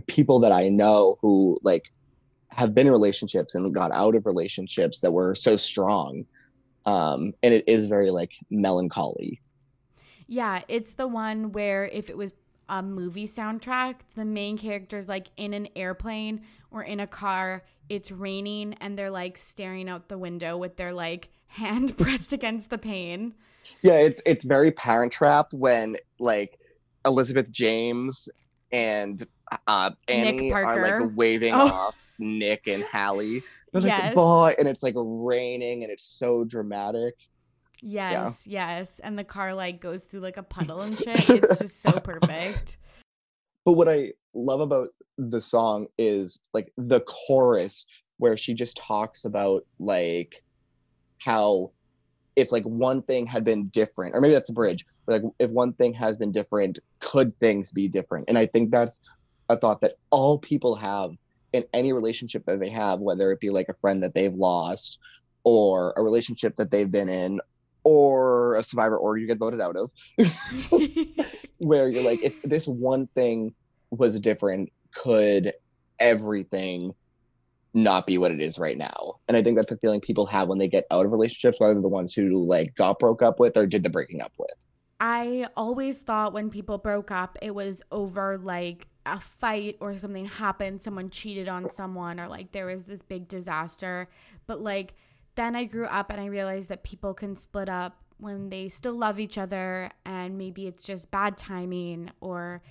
people 0.06 0.40
that 0.40 0.52
I 0.52 0.68
know 0.68 1.16
who 1.20 1.56
like 1.62 1.92
have 2.48 2.74
been 2.74 2.86
in 2.86 2.92
relationships 2.92 3.54
and 3.54 3.72
got 3.74 3.92
out 3.92 4.14
of 4.14 4.26
relationships 4.26 5.00
that 5.00 5.12
were 5.12 5.34
so 5.34 5.56
strong. 5.56 6.24
Um, 6.86 7.34
and 7.42 7.54
it 7.54 7.64
is 7.66 7.86
very 7.86 8.10
like 8.10 8.32
melancholy. 8.50 9.40
Yeah, 10.26 10.62
it's 10.68 10.94
the 10.94 11.08
one 11.08 11.52
where 11.52 11.84
if 11.86 12.08
it 12.08 12.16
was 12.16 12.32
a 12.68 12.82
movie 12.82 13.26
soundtrack, 13.26 13.96
the 14.14 14.24
main 14.24 14.56
character's 14.56 15.08
like 15.08 15.26
in 15.36 15.52
an 15.54 15.68
airplane 15.74 16.42
or 16.70 16.82
in 16.82 17.00
a 17.00 17.06
car, 17.06 17.64
it's 17.88 18.12
raining 18.12 18.74
and 18.74 18.96
they're 18.96 19.10
like 19.10 19.36
staring 19.36 19.88
out 19.88 20.08
the 20.08 20.16
window 20.16 20.56
with 20.56 20.76
their 20.76 20.92
like 20.92 21.28
hand 21.50 21.96
pressed 21.98 22.32
against 22.32 22.70
the 22.70 22.78
pane. 22.78 23.34
Yeah, 23.82 23.98
it's 23.98 24.22
it's 24.24 24.44
very 24.44 24.70
Parent 24.70 25.12
Trap 25.12 25.52
when 25.52 25.96
like 26.18 26.58
Elizabeth 27.04 27.50
James 27.50 28.28
and 28.72 29.22
uh, 29.66 29.90
Annie 30.08 30.52
are 30.52 30.80
like 30.80 31.10
waving 31.14 31.52
oh. 31.52 31.66
off 31.66 32.12
Nick 32.18 32.66
and 32.66 32.82
Hallie. 32.82 33.42
They're 33.72 33.82
yes. 33.82 34.02
like, 34.02 34.14
boy, 34.14 34.54
and 34.58 34.66
it's 34.66 34.82
like 34.82 34.94
raining 34.96 35.84
and 35.84 35.92
it's 35.92 36.04
so 36.04 36.44
dramatic. 36.44 37.14
Yes, 37.82 38.46
yeah. 38.46 38.78
yes. 38.78 38.98
And 38.98 39.18
the 39.18 39.24
car 39.24 39.54
like 39.54 39.80
goes 39.80 40.04
through 40.04 40.20
like 40.20 40.36
a 40.36 40.42
puddle 40.42 40.80
and 40.82 40.98
shit. 40.98 41.30
It's 41.30 41.58
just 41.58 41.82
so 41.82 41.92
perfect. 42.00 42.78
But 43.64 43.74
what 43.74 43.88
I 43.88 44.12
love 44.34 44.60
about 44.60 44.88
the 45.18 45.40
song 45.40 45.86
is 45.98 46.40
like 46.52 46.72
the 46.76 47.00
chorus 47.00 47.86
where 48.18 48.36
she 48.36 48.54
just 48.54 48.76
talks 48.76 49.24
about 49.24 49.64
like 49.78 50.42
how 51.22 51.70
if 52.36 52.52
like 52.52 52.64
one 52.64 53.02
thing 53.02 53.26
had 53.26 53.44
been 53.44 53.66
different 53.68 54.14
or 54.14 54.20
maybe 54.20 54.32
that's 54.32 54.48
a 54.48 54.54
bridge 54.54 54.86
but 55.06 55.22
like 55.22 55.32
if 55.38 55.50
one 55.50 55.72
thing 55.74 55.92
has 55.92 56.16
been 56.16 56.32
different 56.32 56.78
could 57.00 57.38
things 57.40 57.70
be 57.72 57.88
different? 57.88 58.24
And 58.28 58.38
i 58.38 58.46
think 58.46 58.70
that's 58.70 59.00
a 59.48 59.56
thought 59.56 59.80
that 59.80 59.96
all 60.10 60.38
people 60.38 60.76
have 60.76 61.12
in 61.52 61.64
any 61.74 61.92
relationship 61.92 62.44
that 62.46 62.60
they 62.60 62.68
have 62.68 63.00
whether 63.00 63.32
it 63.32 63.40
be 63.40 63.50
like 63.50 63.68
a 63.68 63.74
friend 63.74 64.02
that 64.02 64.14
they've 64.14 64.34
lost 64.34 64.98
or 65.44 65.92
a 65.96 66.02
relationship 66.02 66.56
that 66.56 66.70
they've 66.70 66.90
been 66.90 67.08
in 67.08 67.40
or 67.82 68.56
a 68.56 68.64
survivor 68.64 68.96
or 68.96 69.16
you 69.16 69.26
get 69.26 69.38
voted 69.38 69.60
out 69.60 69.76
of 69.76 69.90
where 71.58 71.88
you're 71.88 72.04
like 72.04 72.22
if 72.22 72.40
this 72.42 72.68
one 72.68 73.06
thing 73.14 73.54
was 73.90 74.20
different 74.20 74.70
could 74.94 75.52
everything 75.98 76.94
not 77.72 78.06
be 78.06 78.18
what 78.18 78.32
it 78.32 78.40
is 78.40 78.58
right 78.58 78.76
now. 78.76 79.14
And 79.28 79.36
I 79.36 79.42
think 79.42 79.56
that's 79.56 79.72
a 79.72 79.76
feeling 79.76 80.00
people 80.00 80.26
have 80.26 80.48
when 80.48 80.58
they 80.58 80.68
get 80.68 80.86
out 80.90 81.06
of 81.06 81.12
relationships, 81.12 81.58
whether 81.60 81.80
the 81.80 81.88
ones 81.88 82.12
who 82.12 82.44
like 82.46 82.74
got 82.74 82.98
broke 82.98 83.22
up 83.22 83.38
with 83.38 83.56
or 83.56 83.66
did 83.66 83.82
the 83.82 83.90
breaking 83.90 84.20
up 84.20 84.32
with. 84.38 84.66
I 85.00 85.46
always 85.56 86.02
thought 86.02 86.32
when 86.32 86.50
people 86.50 86.78
broke 86.78 87.10
up, 87.10 87.38
it 87.40 87.54
was 87.54 87.82
over 87.90 88.36
like 88.36 88.86
a 89.06 89.18
fight 89.20 89.78
or 89.80 89.96
something 89.96 90.26
happened, 90.26 90.82
someone 90.82 91.10
cheated 91.10 91.48
on 91.48 91.70
someone, 91.70 92.20
or 92.20 92.28
like 92.28 92.52
there 92.52 92.66
was 92.66 92.84
this 92.84 93.02
big 93.02 93.28
disaster. 93.28 94.08
But 94.46 94.60
like 94.60 94.94
then 95.36 95.56
I 95.56 95.64
grew 95.64 95.86
up 95.86 96.10
and 96.10 96.20
I 96.20 96.26
realized 96.26 96.68
that 96.68 96.82
people 96.82 97.14
can 97.14 97.36
split 97.36 97.68
up 97.68 97.96
when 98.18 98.50
they 98.50 98.68
still 98.68 98.92
love 98.92 99.18
each 99.18 99.38
other 99.38 99.90
and 100.04 100.36
maybe 100.36 100.66
it's 100.66 100.84
just 100.84 101.10
bad 101.10 101.38
timing 101.38 102.10
or 102.20 102.62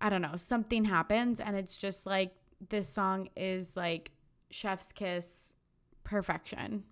I 0.00 0.10
don't 0.10 0.22
know, 0.22 0.36
something 0.36 0.84
happens 0.84 1.40
and 1.40 1.56
it's 1.56 1.78
just 1.78 2.04
like 2.04 2.32
this 2.68 2.88
song 2.88 3.28
is 3.36 3.76
like 3.76 4.10
chef's 4.50 4.92
kiss 4.92 5.54
perfection. 6.04 6.84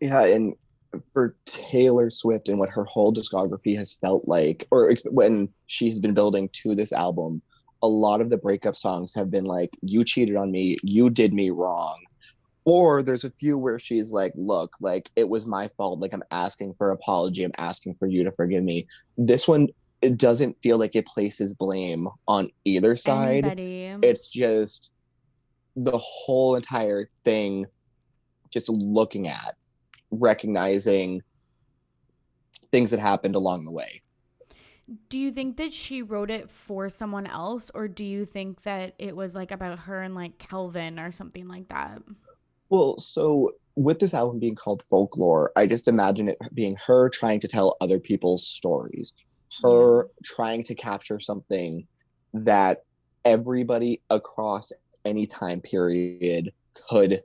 Yeah, 0.00 0.24
and 0.24 0.54
for 1.04 1.36
Taylor 1.44 2.10
Swift 2.10 2.48
and 2.48 2.58
what 2.58 2.68
her 2.70 2.84
whole 2.84 3.12
discography 3.12 3.76
has 3.76 3.92
felt 3.92 4.26
like, 4.26 4.66
or 4.70 4.94
when 5.10 5.48
she's 5.66 5.98
been 5.98 6.14
building 6.14 6.48
to 6.52 6.74
this 6.74 6.92
album, 6.92 7.42
a 7.82 7.88
lot 7.88 8.20
of 8.20 8.30
the 8.30 8.36
breakup 8.36 8.76
songs 8.76 9.14
have 9.14 9.30
been 9.30 9.44
like, 9.44 9.70
You 9.82 10.04
cheated 10.04 10.36
on 10.36 10.50
me, 10.50 10.76
you 10.82 11.10
did 11.10 11.32
me 11.32 11.50
wrong. 11.50 11.98
Or 12.64 13.02
there's 13.02 13.24
a 13.24 13.30
few 13.30 13.56
where 13.56 13.78
she's 13.78 14.12
like, 14.12 14.32
Look, 14.34 14.72
like 14.80 15.10
it 15.16 15.28
was 15.28 15.46
my 15.46 15.68
fault. 15.76 16.00
Like 16.00 16.12
I'm 16.12 16.24
asking 16.30 16.74
for 16.74 16.90
apology. 16.90 17.44
I'm 17.44 17.52
asking 17.58 17.94
for 17.94 18.06
you 18.06 18.24
to 18.24 18.32
forgive 18.32 18.62
me. 18.62 18.86
This 19.16 19.46
one, 19.48 19.68
it 20.02 20.18
doesn't 20.18 20.60
feel 20.62 20.78
like 20.78 20.96
it 20.96 21.06
places 21.06 21.54
blame 21.54 22.08
on 22.26 22.50
either 22.64 22.96
side. 22.96 23.44
Anybody. 23.44 23.96
It's 24.02 24.28
just 24.28 24.92
the 25.76 25.96
whole 25.98 26.56
entire 26.56 27.08
thing 27.24 27.66
just 28.50 28.68
looking 28.68 29.28
at 29.28 29.56
recognizing 30.10 31.22
things 32.72 32.90
that 32.90 33.00
happened 33.00 33.34
along 33.34 33.64
the 33.64 33.70
way. 33.70 34.02
Do 35.08 35.18
you 35.18 35.30
think 35.30 35.56
that 35.58 35.72
she 35.72 36.02
wrote 36.02 36.30
it 36.30 36.50
for 36.50 36.88
someone 36.88 37.26
else, 37.26 37.70
or 37.74 37.86
do 37.86 38.04
you 38.04 38.24
think 38.24 38.62
that 38.62 38.94
it 38.98 39.14
was 39.14 39.36
like 39.36 39.52
about 39.52 39.78
her 39.80 40.02
and 40.02 40.16
like 40.16 40.38
Calvin 40.38 40.98
or 40.98 41.12
something 41.12 41.46
like 41.46 41.68
that? 41.68 42.02
Well, 42.70 42.98
so 42.98 43.52
with 43.76 44.00
this 44.00 44.14
album 44.14 44.40
being 44.40 44.56
called 44.56 44.82
Folklore, 44.90 45.52
I 45.54 45.66
just 45.66 45.86
imagine 45.86 46.28
it 46.28 46.38
being 46.54 46.76
her 46.86 47.08
trying 47.08 47.38
to 47.40 47.48
tell 47.48 47.76
other 47.80 48.00
people's 48.00 48.44
stories, 48.44 49.14
her 49.62 50.04
yeah. 50.04 50.08
trying 50.24 50.64
to 50.64 50.74
capture 50.74 51.20
something 51.20 51.86
that 52.34 52.82
everybody 53.24 54.00
across 54.10 54.72
any 55.04 55.26
time 55.26 55.60
period 55.60 56.52
could 56.88 57.22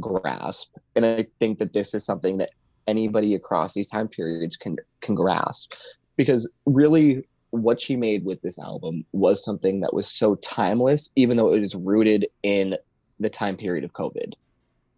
grasp. 0.00 0.76
And 0.96 1.04
I 1.04 1.26
think 1.40 1.58
that 1.58 1.72
this 1.72 1.94
is 1.94 2.04
something 2.04 2.38
that 2.38 2.50
anybody 2.86 3.34
across 3.34 3.74
these 3.74 3.88
time 3.88 4.08
periods 4.08 4.56
can 4.56 4.76
can 5.00 5.14
grasp. 5.14 5.74
Because 6.16 6.48
really 6.66 7.24
what 7.50 7.80
she 7.80 7.96
made 7.96 8.24
with 8.24 8.40
this 8.42 8.58
album 8.58 9.04
was 9.12 9.42
something 9.42 9.80
that 9.80 9.94
was 9.94 10.06
so 10.06 10.34
timeless 10.36 11.10
even 11.16 11.36
though 11.36 11.54
it 11.54 11.62
is 11.62 11.74
rooted 11.74 12.26
in 12.42 12.76
the 13.20 13.30
time 13.30 13.56
period 13.56 13.84
of 13.84 13.92
covid. 13.92 14.32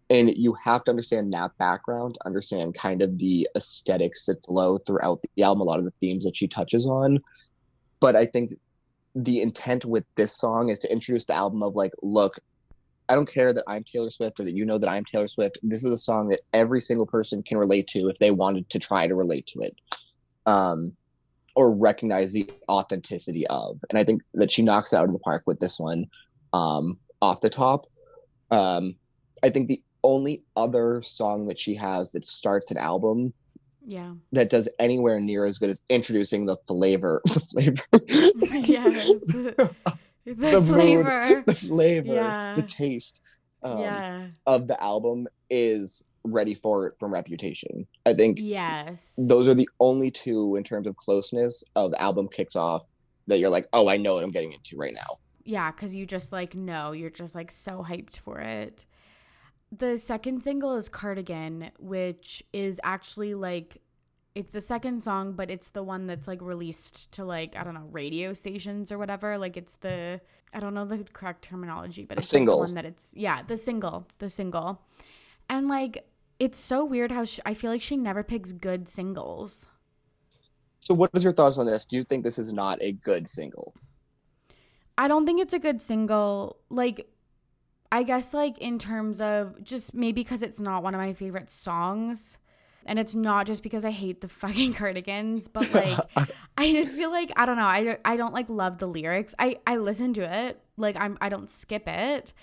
And 0.09 0.35
you 0.35 0.53
have 0.61 0.83
to 0.83 0.91
understand 0.91 1.31
that 1.31 1.57
background 1.57 2.17
understand 2.25 2.75
kind 2.75 3.01
of 3.01 3.17
the 3.17 3.47
aesthetics 3.55 4.25
that 4.25 4.45
flow 4.45 4.77
throughout 4.79 5.21
the 5.35 5.43
album 5.43 5.61
a 5.61 5.63
lot 5.63 5.79
of 5.79 5.85
the 5.85 5.93
themes 6.01 6.25
that 6.25 6.35
she 6.35 6.47
touches 6.47 6.85
on. 6.85 7.19
But 7.99 8.15
i 8.15 8.25
think 8.25 8.51
the 9.15 9.41
intent 9.41 9.85
with 9.85 10.05
this 10.15 10.37
song 10.37 10.69
is 10.69 10.79
to 10.79 10.91
introduce 10.91 11.25
the 11.25 11.33
album 11.33 11.63
of 11.63 11.75
like 11.75 11.91
look 12.01 12.39
I 13.09 13.15
don't 13.15 13.27
care 13.27 13.51
that 13.51 13.65
I'm 13.67 13.83
Taylor 13.83 14.09
Swift 14.09 14.39
or 14.39 14.45
that 14.45 14.55
you 14.55 14.65
know 14.65 14.77
that 14.77 14.89
I'm 14.89 15.03
Taylor 15.03 15.27
Swift. 15.27 15.59
This 15.63 15.83
is 15.83 15.91
a 15.91 15.97
song 15.97 16.29
that 16.29 16.41
every 16.53 16.79
single 16.79 17.05
person 17.05 17.43
can 17.43 17.57
relate 17.57 17.87
to 17.87 18.07
if 18.07 18.19
they 18.19 18.31
wanted 18.31 18.69
to 18.69 18.79
try 18.79 19.05
to 19.05 19.15
relate 19.15 19.47
to 19.47 19.61
it. 19.61 19.75
Um, 20.45 20.95
or 21.55 21.71
recognize 21.71 22.31
the 22.31 22.49
authenticity 22.69 23.45
of. 23.47 23.79
And 23.89 23.99
I 23.99 24.03
think 24.03 24.21
that 24.35 24.51
she 24.51 24.61
knocks 24.61 24.93
out 24.93 25.05
of 25.05 25.11
the 25.11 25.19
park 25.19 25.43
with 25.45 25.59
this 25.59 25.79
one 25.79 26.05
um, 26.53 26.97
off 27.21 27.41
the 27.41 27.49
top. 27.49 27.87
Um, 28.49 28.95
I 29.43 29.49
think 29.49 29.67
the 29.67 29.81
only 30.03 30.43
other 30.55 31.01
song 31.01 31.47
that 31.47 31.59
she 31.59 31.75
has 31.75 32.11
that 32.13 32.25
starts 32.25 32.71
an 32.71 32.77
album 32.77 33.33
yeah 33.85 34.13
that 34.31 34.49
does 34.49 34.69
anywhere 34.79 35.19
near 35.19 35.45
as 35.45 35.57
good 35.57 35.69
as 35.69 35.81
introducing 35.89 36.45
the 36.45 36.57
flavor 36.67 37.21
the 37.25 37.39
flavor 37.39 37.83
yeah 38.67 38.83
the, 38.83 39.75
the 40.25 40.61
flavor, 40.61 41.35
mood, 41.35 41.45
the 41.45 41.55
flavor, 41.55 42.13
yeah. 42.13 42.53
the 42.55 42.61
taste 42.61 43.21
um, 43.63 43.79
yeah. 43.79 44.27
of 44.45 44.67
the 44.67 44.81
album 44.81 45.27
is 45.49 46.03
ready 46.23 46.53
for 46.53 46.87
it 46.87 46.93
from 46.99 47.13
Reputation. 47.13 47.87
I 48.05 48.13
think 48.13 48.37
yes, 48.39 49.15
those 49.17 49.47
are 49.47 49.53
the 49.53 49.69
only 49.79 50.11
two 50.11 50.55
in 50.55 50.63
terms 50.63 50.87
of 50.87 50.95
closeness 50.95 51.63
of 51.75 51.93
album 51.97 52.27
kicks 52.27 52.55
off 52.55 52.83
that 53.27 53.39
you're 53.39 53.49
like, 53.49 53.67
oh, 53.73 53.87
I 53.87 53.97
know 53.97 54.15
what 54.15 54.23
I'm 54.23 54.31
getting 54.31 54.53
into 54.53 54.77
right 54.77 54.93
now. 54.93 55.19
Yeah, 55.43 55.71
because 55.71 55.95
you 55.95 56.05
just 56.05 56.31
like 56.31 56.55
know 56.55 56.91
you're 56.91 57.09
just 57.09 57.35
like 57.35 57.51
so 57.51 57.85
hyped 57.87 58.19
for 58.19 58.39
it. 58.39 58.85
The 59.71 59.97
second 59.97 60.43
single 60.43 60.75
is 60.75 60.89
Cardigan, 60.89 61.71
which 61.79 62.43
is 62.51 62.79
actually 62.83 63.33
like 63.33 63.81
it's 64.33 64.51
the 64.51 64.61
second 64.61 65.03
song, 65.03 65.33
but 65.33 65.51
it's 65.51 65.69
the 65.69 65.83
one 65.83 66.07
that's 66.07 66.27
like 66.27 66.41
released 66.41 67.11
to 67.13 67.25
like 67.25 67.55
I 67.55 67.63
don't 67.63 67.73
know 67.73 67.87
radio 67.91 68.33
stations 68.33 68.91
or 68.91 68.97
whatever. 68.97 69.37
Like 69.37 69.57
it's 69.57 69.75
the 69.75 70.21
I 70.53 70.59
don't 70.59 70.73
know 70.73 70.85
the 70.85 71.05
correct 71.13 71.43
terminology, 71.43 72.05
but 72.05 72.17
it's 72.17 72.27
single 72.27 72.59
like 72.59 72.67
the 72.67 72.73
one 72.73 72.75
that 72.75 72.85
it's 72.85 73.13
yeah 73.15 73.41
the 73.41 73.57
single 73.57 74.07
the 74.19 74.29
single, 74.29 74.81
and 75.49 75.67
like 75.67 76.05
it's 76.39 76.59
so 76.59 76.83
weird 76.83 77.11
how 77.11 77.23
she, 77.23 77.41
I 77.45 77.53
feel 77.53 77.71
like 77.71 77.81
she 77.81 77.95
never 77.95 78.23
picks 78.23 78.51
good 78.51 78.89
singles. 78.89 79.67
So 80.79 80.95
what 80.95 81.11
is 81.13 81.23
your 81.23 81.33
thoughts 81.33 81.59
on 81.59 81.67
this? 81.67 81.85
Do 81.85 81.95
you 81.95 82.03
think 82.03 82.23
this 82.23 82.39
is 82.39 82.51
not 82.51 82.79
a 82.81 82.93
good 82.93 83.29
single? 83.29 83.75
I 84.97 85.07
don't 85.07 85.25
think 85.25 85.39
it's 85.39 85.53
a 85.53 85.59
good 85.59 85.81
single. 85.81 86.57
Like 86.69 87.07
I 87.91 88.03
guess 88.03 88.33
like 88.33 88.57
in 88.59 88.79
terms 88.79 89.19
of 89.19 89.61
just 89.63 89.93
maybe 89.93 90.23
because 90.23 90.41
it's 90.41 90.59
not 90.59 90.83
one 90.83 90.95
of 90.95 91.01
my 91.01 91.13
favorite 91.13 91.49
songs 91.49 92.37
and 92.85 92.97
it's 92.97 93.13
not 93.13 93.45
just 93.45 93.63
because 93.63 93.85
I 93.85 93.91
hate 93.91 94.21
the 94.21 94.27
fucking 94.41 94.73
cardigans, 94.73 95.47
but 95.47 95.71
like 95.73 95.99
I 96.57 96.71
just 96.71 96.93
feel 96.93 97.11
like 97.11 97.31
I 97.35 97.45
don't 97.45 97.57
know. 97.57 97.63
I, 97.63 97.97
I 98.05 98.15
don't 98.15 98.33
like 98.33 98.49
love 98.49 98.77
the 98.77 98.87
lyrics. 98.87 99.35
I 99.37 99.57
I 99.67 99.77
listen 99.77 100.13
to 100.13 100.47
it. 100.47 100.61
Like 100.77 100.95
I'm 100.97 101.17
I 101.21 101.29
don't 101.29 101.49
skip 101.49 101.87
it. 101.87 102.33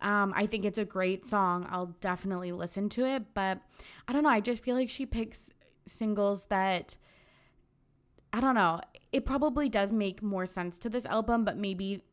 Um 0.00 0.32
I 0.36 0.46
think 0.46 0.64
it's 0.64 0.78
a 0.78 0.84
great 0.84 1.26
song. 1.26 1.66
I'll 1.70 1.96
definitely 2.00 2.52
listen 2.52 2.88
to 2.90 3.06
it, 3.06 3.34
but 3.34 3.60
I 4.06 4.12
don't 4.12 4.22
know. 4.22 4.30
I 4.30 4.40
just 4.40 4.62
feel 4.62 4.74
like 4.74 4.90
she 4.90 5.06
picks 5.06 5.50
singles 5.86 6.46
that 6.46 6.96
I 8.32 8.40
don't 8.40 8.54
know. 8.54 8.80
It 9.10 9.24
probably 9.24 9.70
does 9.70 9.90
make 9.90 10.22
more 10.22 10.44
sense 10.44 10.76
to 10.78 10.90
this 10.90 11.06
album, 11.06 11.44
but 11.44 11.56
maybe 11.56 12.04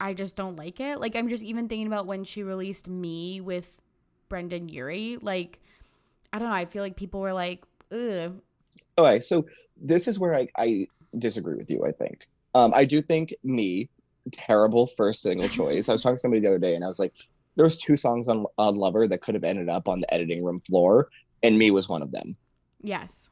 I 0.00 0.14
just 0.14 0.36
don't 0.36 0.56
like 0.56 0.80
it. 0.80 1.00
Like 1.00 1.16
I'm 1.16 1.28
just 1.28 1.42
even 1.42 1.68
thinking 1.68 1.86
about 1.86 2.06
when 2.06 2.24
she 2.24 2.42
released 2.42 2.88
Me 2.88 3.40
with 3.40 3.80
Brendon 4.28 4.68
Urie, 4.68 5.18
like 5.20 5.60
I 6.32 6.38
don't 6.38 6.48
know. 6.48 6.54
I 6.54 6.64
feel 6.64 6.82
like 6.82 6.96
people 6.96 7.20
were 7.20 7.32
like, 7.32 7.62
ugh. 7.92 8.34
Okay, 8.98 9.20
so 9.20 9.46
this 9.80 10.08
is 10.08 10.18
where 10.18 10.34
I, 10.34 10.48
I 10.56 10.88
disagree 11.18 11.56
with 11.56 11.70
you, 11.70 11.84
I 11.84 11.92
think. 11.92 12.26
Um, 12.54 12.72
I 12.74 12.84
do 12.84 13.00
think 13.00 13.34
me, 13.42 13.88
terrible 14.32 14.86
first 14.86 15.22
single 15.22 15.48
choice. 15.48 15.88
I 15.88 15.92
was 15.92 16.02
talking 16.02 16.16
to 16.16 16.20
somebody 16.20 16.40
the 16.40 16.48
other 16.48 16.58
day 16.58 16.74
and 16.74 16.84
I 16.84 16.88
was 16.88 16.98
like, 16.98 17.12
there 17.56 17.64
was 17.64 17.76
two 17.76 17.96
songs 17.96 18.28
on 18.28 18.46
on 18.58 18.76
Lover 18.76 19.06
that 19.06 19.20
could 19.20 19.34
have 19.34 19.44
ended 19.44 19.68
up 19.68 19.88
on 19.88 20.00
the 20.00 20.12
editing 20.12 20.44
room 20.44 20.58
floor, 20.58 21.08
and 21.42 21.58
me 21.58 21.70
was 21.70 21.88
one 21.88 22.02
of 22.02 22.10
them. 22.10 22.36
Yes. 22.82 23.30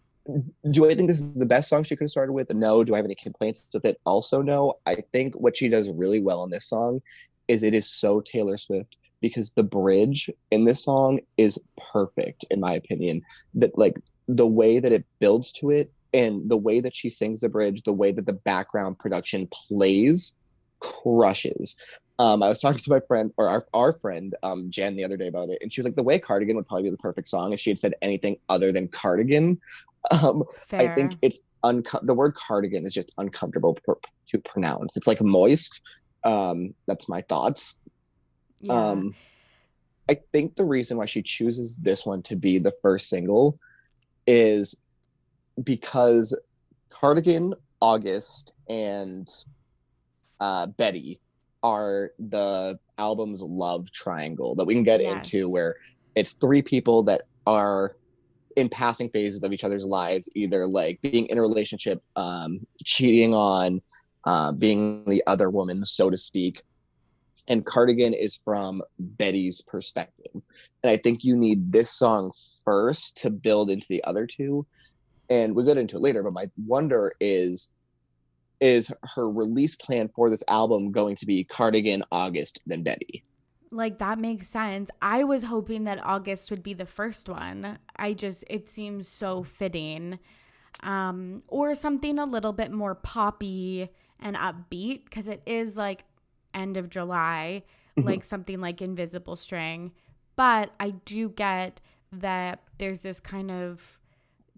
Do 0.71 0.89
I 0.89 0.95
think 0.95 1.09
this 1.09 1.21
is 1.21 1.35
the 1.35 1.47
best 1.47 1.69
song 1.69 1.83
she 1.83 1.97
could 1.97 2.05
have 2.05 2.11
started 2.11 2.33
with? 2.33 2.53
No. 2.55 2.85
Do 2.85 2.95
I 2.95 2.97
have 2.97 3.05
any 3.05 3.17
complaints 3.17 3.69
with 3.73 3.85
it? 3.85 4.01
Also, 4.07 4.43
no. 4.43 4.79
I 4.87 4.97
think 5.13 5.35
what 5.35 5.57
she 5.57 5.69
does 5.69 5.91
really 5.91 6.21
well 6.21 6.45
in 6.45 6.51
this 6.51 6.67
song 6.67 7.03
is 7.49 7.63
it 7.63 7.75
is 7.75 7.91
so 7.91 8.21
Taylor 8.21 8.57
Swift 8.57 8.97
because 9.21 9.53
the 9.53 9.63
bridge 9.63 10.29
in 10.51 10.65
this 10.65 10.85
song 10.85 11.21
is 11.39 11.59
perfect 11.77 12.45
in 12.51 12.61
my 12.61 12.75
opinion 12.75 13.23
that 13.55 13.77
like 13.79 13.97
the 14.29 14.47
way 14.47 14.81
that 14.81 14.93
it 14.93 15.05
builds 15.21 15.53
to 15.53 15.71
it 15.71 15.91
and 16.13 16.51
the 16.51 16.57
way 16.57 16.81
that 16.81 16.95
she 16.95 17.09
sings 17.09 17.41
the 17.41 17.49
bridge 17.49 17.83
the 17.85 17.93
way 17.93 18.13
that 18.13 18.27
the 18.27 18.33
background 18.33 18.99
production 18.99 19.49
plays 19.51 20.35
crushes 20.81 21.77
um, 22.19 22.43
I 22.43 22.49
was 22.49 22.61
talking 22.61 22.79
to 22.79 22.91
my 22.91 23.01
friend 23.01 23.33
or 23.37 23.49
our, 23.49 23.65
our 23.75 23.93
friend 23.93 24.35
um, 24.43 24.71
Jen 24.71 24.95
the 24.95 25.05
other 25.05 25.17
day 25.17 25.27
about 25.27 25.49
it, 25.49 25.59
and 25.61 25.73
she 25.73 25.81
was 25.81 25.87
like, 25.87 25.97
"The 25.97 26.05
way 26.05 26.21
Cardigan 26.21 26.55
would 26.55 26.69
probably 26.69 26.85
be 26.85 26.91
the 26.91 26.99
perfect 26.99 27.27
song 27.27 27.53
if 27.53 27.59
she 27.59 27.71
had 27.71 27.81
said 27.81 27.95
anything 28.01 28.37
other 28.49 28.71
than 28.71 28.87
Cardigan." 28.87 29.61
Um, 30.11 30.43
I 30.73 30.89
think 30.89 31.15
it's 31.23 31.39
unco- 31.63 32.01
the 32.03 32.15
word 32.15 32.35
cardigan 32.35 32.85
is 32.85 32.93
just 32.93 33.13
uncomfortable 33.19 33.79
pr- 33.85 33.93
to 34.29 34.39
pronounce. 34.39 34.97
It's 34.97 35.07
like 35.07 35.21
moist. 35.21 35.81
Um, 36.25 36.75
that's 36.87 37.09
my 37.09 37.21
thoughts. 37.23 37.77
Yeah. 38.61 38.73
Um, 38.73 39.15
I 40.11 40.19
think 40.33 40.57
the 40.57 40.65
reason 40.65 40.97
why 40.97 41.07
she 41.07 41.23
chooses 41.23 41.77
this 41.77 42.05
one 42.05 42.23
to 42.23 42.37
be 42.37 42.59
the 42.59 42.75
first 42.83 43.09
single 43.09 43.59
is 44.27 44.77
because 45.63 46.37
Cardigan, 46.91 47.55
August, 47.81 48.55
and 48.69 49.29
uh, 50.41 50.67
Betty 50.67 51.21
are 51.63 52.11
the 52.19 52.79
album's 52.99 53.43
love 53.43 53.91
triangle 53.93 54.55
that 54.57 54.65
we 54.65 54.75
can 54.75 54.83
get 54.83 55.01
yes. 55.01 55.13
into 55.15 55.49
where 55.49 55.77
it's 56.15 56.35
three 56.35 56.63
people 56.63 57.03
that 57.05 57.23
are 57.47 57.97
in 58.57 58.69
passing 58.69 59.09
phases 59.11 59.43
of 59.43 59.53
each 59.53 59.65
other's 59.65 59.85
lives, 59.85 60.29
either 60.35 60.67
like 60.67 61.01
being 61.03 61.27
in 61.27 61.39
a 61.39 61.43
relationship, 61.43 62.03
um, 62.17 62.67
cheating 62.85 63.35
on, 63.35 63.81
uh, 64.25 64.53
being 64.53 65.05
the 65.07 65.23
other 65.27 65.51
woman, 65.51 65.85
so 65.85 66.11
to 66.11 66.17
speak, 66.17 66.63
and 67.49 67.67
Cardigan 67.67 68.15
is 68.15 68.37
from 68.37 68.83
Betty's 68.99 69.63
perspective. 69.63 70.43
And 70.83 70.91
I 70.91 70.97
think 70.97 71.25
you 71.25 71.37
need 71.37 71.73
this 71.73 71.91
song 71.91 72.33
first 72.65 73.17
to 73.19 73.31
build 73.31 73.71
into 73.71 73.87
the 73.89 74.03
other 74.05 74.27
two. 74.27 74.67
And 75.29 75.55
we'll 75.55 75.67
get 75.67 75.77
into 75.77 75.97
it 75.97 76.03
later, 76.03 76.23
but 76.23 76.33
my 76.33 76.51
wonder 76.67 77.15
is 77.21 77.71
is 78.61 78.93
her 79.03 79.29
release 79.29 79.75
plan 79.75 80.09
for 80.15 80.31
this 80.31 80.45
album 80.47 80.93
going 80.93 81.17
to 81.17 81.27
be 81.27 81.43
Cardigan, 81.43 82.05
August, 82.13 82.61
then 82.65 82.85
Betty? 82.85 83.25
Like 83.73 83.99
that 83.99 84.19
makes 84.19 84.49
sense. 84.49 84.91
I 85.01 85.25
was 85.25 85.45
hoping 85.45 85.85
that 85.85 86.05
August 86.05 86.51
would 86.51 86.63
be 86.63 86.75
the 86.75 86.87
first 86.87 87.29
one. 87.29 87.79
I 87.97 88.13
just 88.13 88.45
it 88.49 88.69
seems 88.69 89.09
so 89.09 89.43
fitting. 89.43 90.19
Um 90.83 91.43
or 91.49 91.75
something 91.75 92.19
a 92.19 92.25
little 92.25 92.53
bit 92.53 92.71
more 92.71 92.95
poppy 92.95 93.89
and 94.21 94.37
upbeat 94.37 95.05
because 95.05 95.27
it 95.27 95.43
is 95.47 95.77
like 95.77 96.05
end 96.55 96.77
of 96.77 96.91
July, 96.91 97.65
mm-hmm. 97.97 98.07
like 98.07 98.25
something 98.25 98.61
like 98.61 98.83
Invisible 98.83 99.37
String. 99.37 99.93
But 100.37 100.71
I 100.79 100.91
do 100.91 101.31
get 101.31 101.81
that 102.13 102.61
there's 102.79 103.01
this 103.01 103.21
kind 103.21 103.51
of 103.51 103.99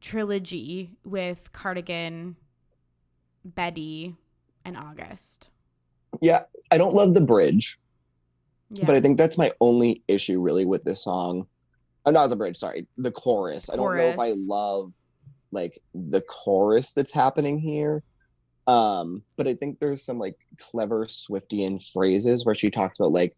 trilogy 0.01 0.91
with 1.05 1.53
Cardigan, 1.53 2.37
Betty, 3.45 4.17
and 4.65 4.77
August. 4.77 5.49
Yeah, 6.21 6.43
I 6.71 6.79
don't 6.79 6.95
love 6.95 7.15
the 7.15 7.21
bridge. 7.21 7.79
Yeah. 8.71 8.87
But 8.87 8.97
I 8.97 9.01
think 9.01 9.19
that's 9.19 9.39
my 9.39 9.53
only 9.61 10.03
issue 10.09 10.41
really 10.41 10.65
with 10.65 10.85
this 10.85 11.05
song. 11.05 11.47
Uh, 12.07 12.11
not 12.11 12.29
the 12.29 12.37
bridge, 12.37 12.57
sorry, 12.57 12.87
the 12.99 13.11
chorus. 13.11 13.67
chorus. 13.67 13.71
I 13.71 13.77
don't 13.77 13.97
know 13.97 14.03
if 14.03 14.19
I 14.19 14.33
love 14.47 14.93
like 15.53 15.81
the 15.95 16.21
chorus 16.23 16.93
that's 16.93 17.13
happening 17.13 17.59
here. 17.59 18.03
Um, 18.67 19.23
but 19.37 19.47
I 19.47 19.55
think 19.55 19.79
there's 19.79 20.05
some 20.05 20.19
like 20.19 20.37
clever 20.59 21.07
Swiftian 21.07 21.83
phrases 21.93 22.45
where 22.45 22.55
she 22.55 22.71
talks 22.71 22.99
about 22.99 23.13
like 23.13 23.37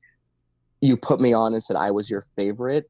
you 0.80 0.96
put 0.96 1.20
me 1.20 1.32
on 1.32 1.54
and 1.54 1.62
said 1.62 1.76
I 1.76 1.90
was 1.90 2.10
your 2.10 2.24
favorite. 2.36 2.88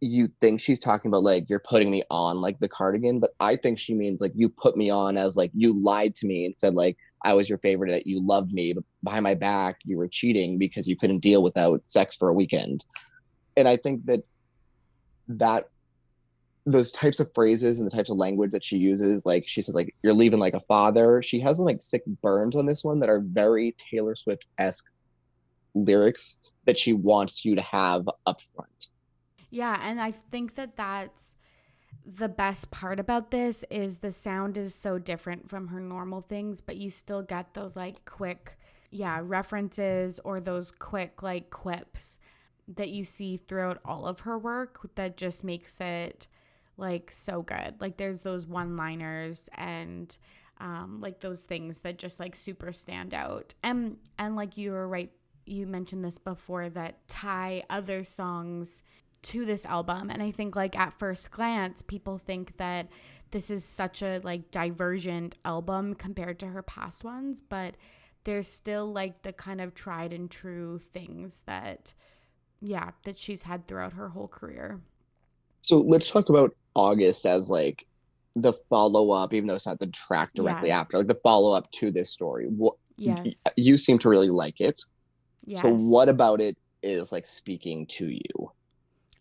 You 0.00 0.28
think 0.40 0.60
she's 0.60 0.78
talking 0.78 1.08
about 1.08 1.22
like 1.22 1.48
you're 1.48 1.60
putting 1.60 1.90
me 1.90 2.02
on 2.10 2.40
like 2.40 2.58
the 2.58 2.68
cardigan, 2.68 3.20
but 3.20 3.30
I 3.40 3.56
think 3.56 3.78
she 3.78 3.94
means 3.94 4.20
like 4.20 4.32
you 4.34 4.48
put 4.48 4.76
me 4.76 4.90
on 4.90 5.16
as 5.16 5.36
like 5.36 5.50
you 5.54 5.80
lied 5.80 6.14
to 6.16 6.26
me 6.26 6.44
and 6.44 6.54
said 6.54 6.74
like 6.74 6.96
I 7.24 7.34
was 7.34 7.48
your 7.48 7.58
favorite, 7.58 7.90
that 7.90 8.06
you 8.06 8.24
loved 8.24 8.52
me, 8.52 8.72
but 8.72 8.84
behind 9.06 9.22
my 9.22 9.34
back, 9.34 9.78
you 9.84 9.96
were 9.96 10.08
cheating 10.08 10.58
because 10.58 10.86
you 10.86 10.96
couldn't 10.96 11.20
deal 11.20 11.42
without 11.42 11.80
sex 11.86 12.16
for 12.16 12.28
a 12.28 12.34
weekend. 12.34 12.84
And 13.56 13.66
I 13.66 13.76
think 13.76 14.04
that 14.06 14.22
that 15.28 15.70
those 16.66 16.90
types 16.90 17.20
of 17.20 17.32
phrases 17.34 17.78
and 17.78 17.90
the 17.90 17.96
types 17.96 18.10
of 18.10 18.16
language 18.16 18.50
that 18.50 18.64
she 18.64 18.76
uses, 18.76 19.24
like 19.24 19.44
she 19.46 19.62
says, 19.62 19.74
like 19.74 19.94
you're 20.02 20.12
leaving 20.12 20.40
like 20.40 20.54
a 20.54 20.60
father. 20.60 21.22
She 21.22 21.40
has 21.40 21.60
like 21.60 21.80
sick 21.80 22.02
burns 22.22 22.56
on 22.56 22.66
this 22.66 22.84
one 22.84 23.00
that 23.00 23.08
are 23.08 23.20
very 23.20 23.74
Taylor 23.78 24.16
Swift 24.16 24.44
esque 24.58 24.84
lyrics 25.74 26.38
that 26.64 26.76
she 26.76 26.92
wants 26.92 27.44
you 27.44 27.54
to 27.54 27.62
have 27.62 28.08
up 28.26 28.40
front. 28.54 28.88
Yeah, 29.50 29.78
and 29.80 30.00
I 30.00 30.10
think 30.10 30.56
that 30.56 30.76
that's 30.76 31.36
the 32.04 32.28
best 32.28 32.70
part 32.70 33.00
about 33.00 33.30
this 33.30 33.64
is 33.70 33.98
the 33.98 34.12
sound 34.12 34.56
is 34.56 34.74
so 34.74 34.98
different 34.98 35.48
from 35.48 35.68
her 35.68 35.80
normal 35.80 36.20
things, 36.20 36.60
but 36.60 36.76
you 36.76 36.88
still 36.90 37.22
get 37.22 37.54
those 37.54 37.76
like 37.76 38.04
quick, 38.04 38.58
yeah, 38.96 39.20
references 39.22 40.18
or 40.24 40.40
those 40.40 40.70
quick 40.72 41.22
like 41.22 41.50
quips 41.50 42.18
that 42.68 42.88
you 42.88 43.04
see 43.04 43.36
throughout 43.36 43.78
all 43.84 44.06
of 44.06 44.20
her 44.20 44.38
work 44.38 44.80
that 44.96 45.16
just 45.16 45.44
makes 45.44 45.80
it 45.80 46.26
like 46.76 47.10
so 47.12 47.42
good. 47.42 47.74
Like 47.80 47.96
there's 47.96 48.22
those 48.22 48.46
one 48.46 48.76
liners 48.76 49.48
and 49.54 50.16
um, 50.58 51.00
like 51.00 51.20
those 51.20 51.42
things 51.42 51.80
that 51.80 51.98
just 51.98 52.18
like 52.18 52.34
super 52.34 52.72
stand 52.72 53.14
out. 53.14 53.54
And 53.62 53.98
and 54.18 54.34
like 54.34 54.56
you 54.56 54.72
were 54.72 54.88
right, 54.88 55.12
you 55.44 55.66
mentioned 55.66 56.04
this 56.04 56.18
before 56.18 56.70
that 56.70 57.06
tie 57.06 57.62
other 57.68 58.02
songs 58.02 58.82
to 59.22 59.44
this 59.44 59.66
album 59.66 60.08
and 60.08 60.22
i 60.22 60.30
think 60.30 60.54
like 60.54 60.78
at 60.78 60.96
first 61.00 61.32
glance 61.32 61.82
people 61.82 62.16
think 62.16 62.56
that 62.58 62.86
this 63.32 63.50
is 63.50 63.64
such 63.64 64.00
a 64.00 64.20
like 64.22 64.52
divergent 64.52 65.36
album 65.44 65.94
compared 65.94 66.38
to 66.38 66.46
her 66.46 66.62
past 66.62 67.02
ones 67.02 67.42
but 67.48 67.74
there's 68.26 68.48
still 68.48 68.92
like 68.92 69.22
the 69.22 69.32
kind 69.32 69.60
of 69.60 69.74
tried 69.74 70.12
and 70.12 70.30
true 70.30 70.78
things 70.78 71.44
that 71.46 71.94
yeah 72.60 72.90
that 73.04 73.16
she's 73.16 73.42
had 73.42 73.66
throughout 73.66 73.92
her 73.92 74.08
whole 74.08 74.28
career. 74.28 74.80
So 75.62 75.78
let's 75.80 76.10
talk 76.10 76.28
about 76.28 76.54
august 76.74 77.24
as 77.24 77.48
like 77.48 77.86
the 78.34 78.52
follow-up 78.52 79.32
even 79.32 79.46
though 79.46 79.54
it's 79.54 79.64
not 79.64 79.78
the 79.78 79.86
track 79.86 80.34
directly 80.34 80.68
yeah. 80.68 80.80
after 80.80 80.98
like 80.98 81.06
the 81.06 81.20
follow-up 81.22 81.70
to 81.70 81.90
this 81.90 82.10
story. 82.10 82.46
What 82.46 82.74
yes. 82.96 83.44
you 83.56 83.78
seem 83.78 83.98
to 84.00 84.08
really 84.08 84.28
like 84.28 84.60
it. 84.60 84.82
Yes. 85.44 85.62
so 85.62 85.72
what 85.72 86.08
about 86.08 86.40
it 86.40 86.58
is 86.82 87.12
like 87.12 87.26
speaking 87.26 87.86
to 87.86 88.08
you? 88.08 88.52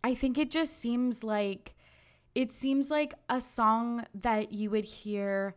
I 0.03 0.15
think 0.15 0.39
it 0.39 0.49
just 0.49 0.79
seems 0.79 1.23
like 1.23 1.75
it 2.33 2.51
seems 2.51 2.89
like 2.89 3.13
a 3.29 3.39
song 3.39 4.05
that 4.15 4.51
you 4.51 4.71
would 4.71 4.85
hear 4.85 5.55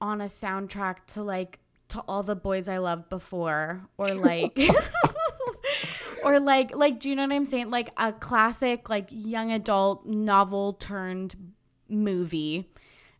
on 0.00 0.20
a 0.20 0.26
soundtrack 0.26 1.04
to 1.08 1.22
like 1.22 1.58
to 1.90 2.00
all 2.08 2.22
the 2.22 2.36
boys 2.36 2.68
I 2.68 2.78
loved 2.78 3.08
before 3.08 3.82
or 3.98 4.08
like 4.08 4.58
or 6.24 6.40
like 6.40 6.74
like 6.76 7.00
do 7.00 7.10
you 7.10 7.16
know 7.16 7.22
what 7.22 7.32
I'm 7.32 7.46
saying 7.46 7.70
like 7.70 7.90
a 7.96 8.12
classic 8.12 8.88
like 8.88 9.08
young 9.10 9.52
adult 9.52 10.06
novel 10.06 10.74
turned 10.74 11.34
movie 11.88 12.70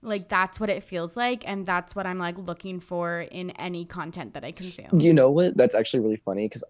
like 0.03 0.29
that's 0.29 0.59
what 0.59 0.71
it 0.71 0.83
feels 0.83 1.17
like 1.17 1.47
and 1.47 1.67
that's 1.67 1.95
what 1.95 2.07
I'm 2.07 2.19
like 2.19 2.39
looking 2.39 2.81
for 2.81 3.21
in 3.21 3.51
any 3.53 3.85
content 3.85 4.35
that 4.35 4.45
I 4.45 4.53
consume. 4.53 5.01
You 5.01 5.13
know 5.13 5.31
what? 5.31 5.57
That's 5.57 5.75
actually 5.75 6.01
really 6.01 6.17
funny 6.17 6.49
cuz 6.49 6.65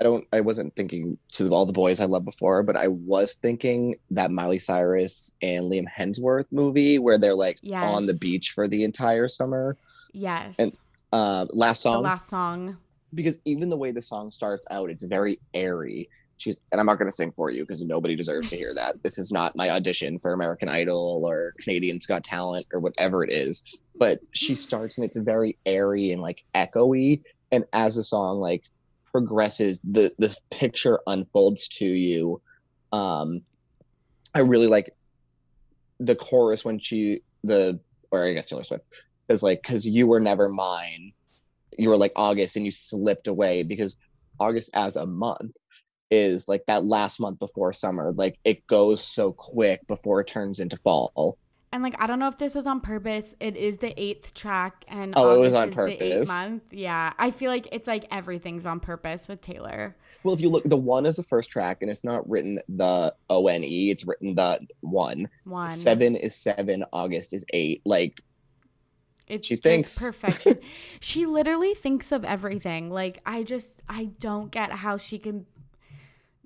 I 0.00 0.04
don't 0.04 0.26
I 0.32 0.40
wasn't 0.40 0.76
thinking 0.76 1.18
to 1.32 1.48
all 1.48 1.66
the 1.66 1.72
boys 1.72 2.00
I 2.00 2.04
loved 2.04 2.24
before, 2.24 2.62
but 2.62 2.76
I 2.76 2.88
was 2.88 3.34
thinking 3.34 3.96
that 4.10 4.30
Miley 4.30 4.58
Cyrus 4.58 5.32
and 5.42 5.64
Liam 5.64 5.86
Hemsworth 5.88 6.46
movie 6.52 6.98
where 6.98 7.18
they're 7.18 7.34
like 7.34 7.58
yes. 7.62 7.84
on 7.84 8.06
the 8.06 8.14
beach 8.14 8.50
for 8.50 8.68
the 8.68 8.84
entire 8.84 9.26
summer. 9.26 9.76
Yes. 10.12 10.56
And 10.58 10.72
uh, 11.12 11.46
last 11.50 11.82
song. 11.82 12.02
The 12.02 12.08
last 12.08 12.28
song. 12.28 12.76
Because 13.14 13.38
even 13.44 13.68
the 13.68 13.76
way 13.76 13.90
the 13.90 14.02
song 14.02 14.30
starts 14.30 14.66
out, 14.70 14.90
it's 14.90 15.04
very 15.04 15.38
airy. 15.54 16.08
She's 16.36 16.64
and 16.70 16.80
I'm 16.80 16.86
not 16.86 16.98
gonna 16.98 17.10
sing 17.10 17.32
for 17.32 17.50
you 17.50 17.62
because 17.62 17.82
nobody 17.82 18.14
deserves 18.14 18.50
to 18.50 18.56
hear 18.56 18.72
that. 18.74 19.02
This 19.02 19.18
is 19.18 19.32
not 19.32 19.56
my 19.56 19.70
audition 19.70 20.18
for 20.18 20.32
American 20.32 20.68
Idol 20.68 21.24
or 21.26 21.54
Canadian's 21.58 22.06
Got 22.06 22.22
Talent 22.22 22.66
or 22.72 22.80
whatever 22.80 23.24
it 23.24 23.32
is. 23.32 23.64
But 23.96 24.20
she 24.32 24.54
starts 24.54 24.98
and 24.98 25.04
it's 25.04 25.16
very 25.16 25.58
airy 25.66 26.12
and 26.12 26.22
like 26.22 26.44
echoey. 26.54 27.22
And 27.50 27.64
as 27.72 27.96
the 27.96 28.04
song 28.04 28.38
like 28.38 28.62
progresses, 29.10 29.80
the 29.82 30.12
the 30.18 30.36
picture 30.50 31.00
unfolds 31.06 31.66
to 31.68 31.86
you. 31.86 32.40
Um, 32.92 33.42
I 34.34 34.40
really 34.40 34.68
like 34.68 34.94
the 35.98 36.14
chorus 36.14 36.64
when 36.64 36.78
she 36.78 37.22
the 37.42 37.80
or 38.10 38.24
I 38.24 38.32
guess 38.32 38.46
Taylor 38.46 38.64
Swift 38.64 38.84
says 39.30 39.42
like 39.42 39.62
because 39.62 39.86
you 39.86 40.06
were 40.06 40.20
never 40.20 40.48
mine, 40.48 41.12
you 41.76 41.88
were 41.88 41.96
like 41.96 42.12
August 42.16 42.56
and 42.56 42.64
you 42.64 42.72
slipped 42.72 43.28
away 43.28 43.62
because 43.62 43.96
August 44.40 44.70
as 44.74 44.96
a 44.96 45.06
month 45.06 45.52
is 46.10 46.48
like 46.48 46.64
that 46.66 46.84
last 46.84 47.20
month 47.20 47.38
before 47.38 47.72
summer. 47.72 48.12
Like 48.12 48.38
it 48.44 48.66
goes 48.66 49.04
so 49.04 49.32
quick 49.32 49.86
before 49.86 50.20
it 50.20 50.26
turns 50.26 50.60
into 50.60 50.76
fall 50.76 51.38
and 51.72 51.82
like 51.82 51.94
I 51.98 52.06
don't 52.06 52.18
know 52.18 52.28
if 52.28 52.38
this 52.38 52.54
was 52.54 52.66
on 52.66 52.80
purpose. 52.80 53.34
It 53.40 53.56
is 53.56 53.78
the 53.78 53.92
eighth 54.00 54.34
track, 54.34 54.84
and 54.88 55.12
oh, 55.16 55.28
August 55.28 55.38
it 55.38 55.40
was 55.40 55.54
on 55.54 55.70
purpose. 55.70 56.28
month, 56.28 56.62
yeah. 56.70 57.12
I 57.18 57.30
feel 57.30 57.50
like 57.50 57.68
it's 57.72 57.86
like 57.86 58.06
everything's 58.10 58.66
on 58.66 58.80
purpose 58.80 59.28
with 59.28 59.40
Taylor. 59.40 59.94
Well, 60.22 60.34
if 60.34 60.40
you 60.40 60.48
look, 60.48 60.64
the 60.64 60.76
one 60.76 61.04
is 61.06 61.16
the 61.16 61.22
first 61.22 61.50
track, 61.50 61.78
and 61.82 61.90
it's 61.90 62.04
not 62.04 62.28
written 62.28 62.58
the 62.68 63.14
O 63.28 63.48
N 63.48 63.64
E. 63.64 63.90
It's 63.90 64.06
written 64.06 64.34
the 64.34 64.60
one. 64.80 65.28
One. 65.44 65.70
Seven 65.70 66.16
is 66.16 66.34
seven. 66.34 66.84
August 66.92 67.34
is 67.34 67.44
eight. 67.52 67.82
Like 67.84 68.22
it's 69.28 69.48
she 69.48 69.56
thinks 69.56 69.98
perfection. 69.98 70.58
she 71.00 71.26
literally 71.26 71.74
thinks 71.74 72.12
of 72.12 72.24
everything. 72.24 72.90
Like 72.90 73.20
I 73.26 73.42
just 73.42 73.82
I 73.88 74.04
don't 74.18 74.50
get 74.50 74.72
how 74.72 74.96
she 74.96 75.18
can. 75.18 75.46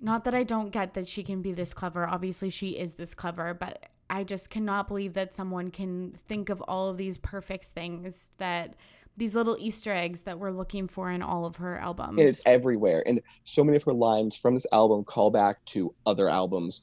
Not 0.00 0.24
that 0.24 0.34
I 0.34 0.42
don't 0.42 0.70
get 0.70 0.94
that 0.94 1.08
she 1.08 1.22
can 1.22 1.42
be 1.42 1.52
this 1.52 1.74
clever. 1.74 2.06
Obviously, 2.06 2.50
she 2.50 2.70
is 2.70 2.94
this 2.94 3.14
clever, 3.14 3.54
but 3.54 3.86
I 4.10 4.24
just 4.24 4.50
cannot 4.50 4.88
believe 4.88 5.14
that 5.14 5.32
someone 5.32 5.70
can 5.70 6.12
think 6.28 6.50
of 6.50 6.60
all 6.62 6.88
of 6.88 6.96
these 6.96 7.18
perfect 7.18 7.66
things 7.66 8.30
that 8.38 8.74
these 9.16 9.34
little 9.34 9.56
Easter 9.58 9.92
eggs 9.92 10.22
that 10.22 10.38
we're 10.38 10.50
looking 10.50 10.88
for 10.88 11.10
in 11.10 11.22
all 11.22 11.44
of 11.44 11.56
her 11.56 11.78
albums. 11.78 12.20
It's 12.20 12.42
everywhere. 12.46 13.02
And 13.06 13.20
so 13.44 13.62
many 13.62 13.76
of 13.76 13.82
her 13.84 13.92
lines 13.92 14.36
from 14.36 14.54
this 14.54 14.66
album 14.72 15.04
call 15.04 15.30
back 15.30 15.64
to 15.66 15.94
other 16.06 16.28
albums, 16.28 16.82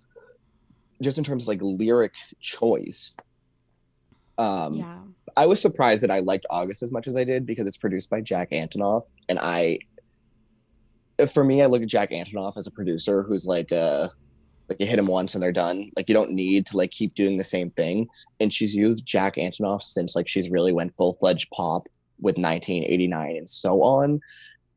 just 1.02 1.18
in 1.18 1.24
terms 1.24 1.44
of 1.44 1.48
like 1.48 1.60
lyric 1.62 2.16
choice. 2.40 3.16
Um, 4.38 4.76
yeah. 4.76 4.98
I 5.36 5.46
was 5.46 5.62
surprised 5.62 6.04
that 6.04 6.12
I 6.12 6.20
liked 6.20 6.46
August 6.50 6.84
as 6.84 6.92
much 6.92 7.08
as 7.08 7.16
I 7.16 7.24
did 7.24 7.46
because 7.46 7.68
it's 7.68 7.78
produced 7.78 8.10
by 8.10 8.22
Jack 8.22 8.52
Antonoff. 8.52 9.12
And 9.28 9.40
I, 9.40 9.80
for 11.32 11.44
me, 11.44 11.62
I 11.62 11.66
look 11.66 11.82
at 11.82 11.88
Jack 11.88 12.12
Antonoff 12.12 12.58
as 12.58 12.68
a 12.68 12.72
producer 12.72 13.24
who's 13.24 13.46
like 13.46 13.72
a, 13.72 14.12
like 14.70 14.80
you 14.80 14.86
hit 14.86 15.00
him 15.00 15.08
once 15.08 15.34
and 15.34 15.42
they're 15.42 15.52
done. 15.52 15.92
Like 15.96 16.08
you 16.08 16.14
don't 16.14 16.32
need 16.32 16.66
to 16.68 16.78
like 16.78 16.92
keep 16.92 17.16
doing 17.16 17.38
the 17.38 17.44
same 17.44 17.72
thing. 17.72 18.08
And 18.40 18.54
she's 18.54 18.76
used 18.76 19.06
Jack 19.06 19.36
Antonoff 19.36 19.82
since 19.82 20.16
like 20.16 20.28
she's 20.28 20.52
really 20.52 20.74
went 20.74 20.96
full 20.96 21.14
fledged 21.14 21.50
pop 21.52 21.88
with 22.20 22.38
1989 22.38 23.36
and 23.38 23.50
so 23.50 23.82
on. 23.82 24.20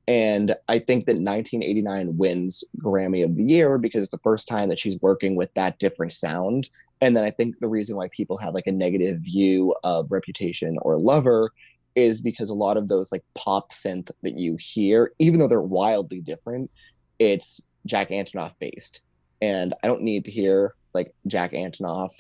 And 0.09 0.55
I 0.69 0.79
think 0.79 1.07
that 1.07 1.13
1989 1.13 2.17
wins 2.17 2.65
Grammy 2.79 3.25
of 3.25 3.37
the 3.37 3.45
Year 3.45 3.79
because 3.79 4.05
it's 4.05 4.13
the 4.13 4.19
first 4.19 4.49
time 4.49 4.69
that 4.69 4.81
she's 4.81 5.01
working 5.01 5.37
with 5.37 5.53
that 5.55 5.79
different 5.79 6.13
sound. 6.13 6.71
And 7.01 7.17
then 7.17 7.25
I 7.25 7.31
think 7.31 7.59
the 7.61 7.69
reason 7.69 7.97
why 7.97 8.09
people 8.09 8.37
have 8.39 8.55
like 8.55 8.67
a 8.67 8.73
negative 8.73 9.21
view 9.21 9.75
of 9.85 10.11
Reputation 10.11 10.77
or 10.83 10.99
Lover 10.99 11.51
is 11.95 12.21
because 12.21 12.51
a 12.51 12.55
lot 12.55 12.77
of 12.77 12.89
those 12.89 13.13
like 13.13 13.25
pop 13.35 13.71
synth 13.71 14.11
that 14.23 14.37
you 14.37 14.57
hear, 14.59 15.13
even 15.19 15.39
though 15.39 15.49
they're 15.49 15.61
wildly 15.61 16.21
different, 16.21 16.71
it's 17.19 17.61
Jack 17.87 18.11
Antonoff 18.11 18.55
based. 18.59 19.03
And 19.41 19.75
I 19.83 19.89
don't 19.89 20.03
need 20.03 20.25
to 20.25 20.31
hear 20.31 20.75
like 20.95 21.15
Jack 21.27 21.53
Antonoff 21.53 22.13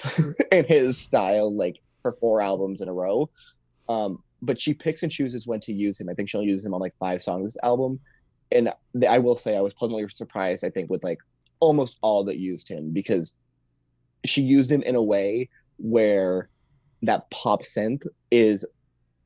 and 0.52 0.66
his 0.66 0.98
style 0.98 1.54
like 1.54 1.78
for 2.02 2.12
four 2.20 2.40
albums 2.40 2.80
in 2.80 2.88
a 2.88 2.92
row. 2.92 3.28
Um, 3.88 4.22
but 4.42 4.60
she 4.60 4.74
picks 4.74 5.02
and 5.02 5.12
chooses 5.12 5.46
when 5.46 5.60
to 5.60 5.72
use 5.72 6.00
him. 6.00 6.08
I 6.08 6.14
think 6.14 6.28
she'll 6.28 6.42
use 6.42 6.64
him 6.64 6.74
on 6.74 6.80
like 6.80 6.94
five 6.98 7.22
songs 7.22 7.54
this 7.54 7.62
album. 7.62 8.00
And 8.50 8.70
I 9.08 9.18
will 9.18 9.36
say 9.36 9.56
I 9.56 9.60
was 9.60 9.72
pleasantly 9.72 10.06
surprised, 10.08 10.64
I 10.64 10.70
think, 10.70 10.90
with 10.90 11.04
like 11.04 11.18
almost 11.60 11.96
all 12.02 12.24
that 12.24 12.38
used 12.38 12.68
him 12.68 12.92
because 12.92 13.34
she 14.26 14.42
used 14.42 14.70
him 14.70 14.82
in 14.82 14.96
a 14.96 15.02
way 15.02 15.48
where 15.78 16.50
that 17.02 17.30
pop 17.30 17.62
synth 17.62 18.04
is, 18.30 18.66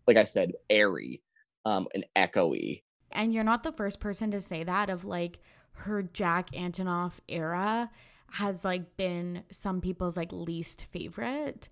like 0.06 0.16
I 0.16 0.24
said, 0.24 0.52
airy 0.70 1.22
um, 1.64 1.88
and 1.94 2.04
echoey. 2.14 2.82
And 3.10 3.32
you're 3.32 3.42
not 3.42 3.62
the 3.62 3.72
first 3.72 4.00
person 4.00 4.30
to 4.30 4.40
say 4.40 4.62
that 4.64 4.90
of 4.90 5.04
like 5.04 5.38
her 5.72 6.02
Jack 6.02 6.50
Antonoff 6.52 7.18
era 7.28 7.90
has 8.32 8.64
like 8.64 8.96
been 8.96 9.44
some 9.50 9.80
people's 9.80 10.16
like 10.16 10.32
least 10.32 10.86
favorite 10.90 11.68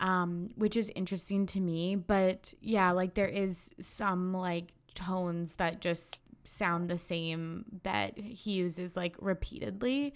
um 0.00 0.50
which 0.56 0.76
is 0.76 0.90
interesting 0.94 1.46
to 1.46 1.60
me 1.60 1.96
but 1.96 2.52
yeah 2.60 2.90
like 2.90 3.14
there 3.14 3.28
is 3.28 3.70
some 3.80 4.32
like 4.32 4.72
tones 4.94 5.54
that 5.54 5.80
just 5.80 6.20
sound 6.44 6.88
the 6.88 6.98
same 6.98 7.64
that 7.82 8.16
he 8.18 8.52
uses 8.52 8.96
like 8.96 9.16
repeatedly 9.20 10.14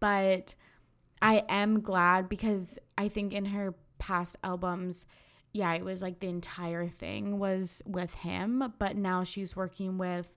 but 0.00 0.54
I 1.20 1.44
am 1.48 1.80
glad 1.80 2.28
because 2.28 2.78
I 2.96 3.08
think 3.08 3.32
in 3.32 3.46
her 3.46 3.74
past 3.98 4.36
albums 4.44 5.06
yeah 5.52 5.74
it 5.74 5.84
was 5.84 6.02
like 6.02 6.20
the 6.20 6.28
entire 6.28 6.88
thing 6.88 7.38
was 7.38 7.82
with 7.86 8.14
him 8.14 8.72
but 8.78 8.96
now 8.96 9.24
she's 9.24 9.56
working 9.56 9.98
with 9.98 10.32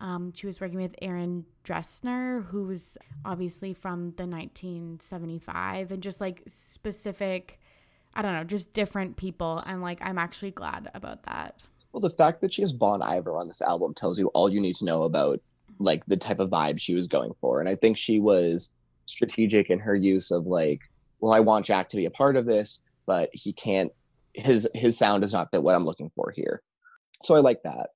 um, 0.00 0.32
she 0.34 0.46
was 0.46 0.60
working 0.60 0.80
with 0.80 0.94
Aaron 1.00 1.46
Dessner, 1.64 2.44
who's 2.44 2.98
obviously 3.24 3.72
from 3.72 4.12
the 4.16 4.26
1975, 4.26 5.90
and 5.90 6.02
just 6.02 6.20
like 6.20 6.42
specific, 6.46 7.58
I 8.16 8.22
don't 8.22 8.32
know, 8.32 8.44
just 8.44 8.72
different 8.72 9.16
people. 9.16 9.62
And 9.66 9.82
like, 9.82 9.98
I'm 10.00 10.18
actually 10.18 10.50
glad 10.50 10.90
about 10.94 11.22
that. 11.24 11.62
Well, 11.92 12.00
the 12.00 12.10
fact 12.10 12.40
that 12.40 12.52
she 12.52 12.62
has 12.62 12.72
Bon 12.72 13.02
Iver 13.02 13.36
on 13.36 13.46
this 13.46 13.62
album 13.62 13.94
tells 13.94 14.18
you 14.18 14.28
all 14.28 14.52
you 14.52 14.60
need 14.60 14.74
to 14.76 14.84
know 14.84 15.04
about 15.04 15.40
like 15.78 16.04
the 16.06 16.16
type 16.16 16.40
of 16.40 16.50
vibe 16.50 16.80
she 16.80 16.94
was 16.94 17.06
going 17.06 17.32
for. 17.40 17.60
And 17.60 17.68
I 17.68 17.76
think 17.76 17.98
she 17.98 18.18
was 18.18 18.70
strategic 19.04 19.70
in 19.70 19.78
her 19.78 19.94
use 19.94 20.30
of 20.30 20.46
like, 20.46 20.80
well, 21.20 21.32
I 21.32 21.40
want 21.40 21.66
Jack 21.66 21.90
to 21.90 21.96
be 21.96 22.06
a 22.06 22.10
part 22.10 22.36
of 22.36 22.46
this, 22.46 22.82
but 23.06 23.30
he 23.32 23.52
can't. 23.52 23.92
His 24.34 24.68
his 24.74 24.98
sound 24.98 25.24
is 25.24 25.32
not 25.32 25.50
fit 25.50 25.62
what 25.62 25.74
I'm 25.74 25.86
looking 25.86 26.10
for 26.14 26.30
here. 26.34 26.62
So 27.22 27.34
I 27.34 27.40
like 27.40 27.62
that. 27.62 27.90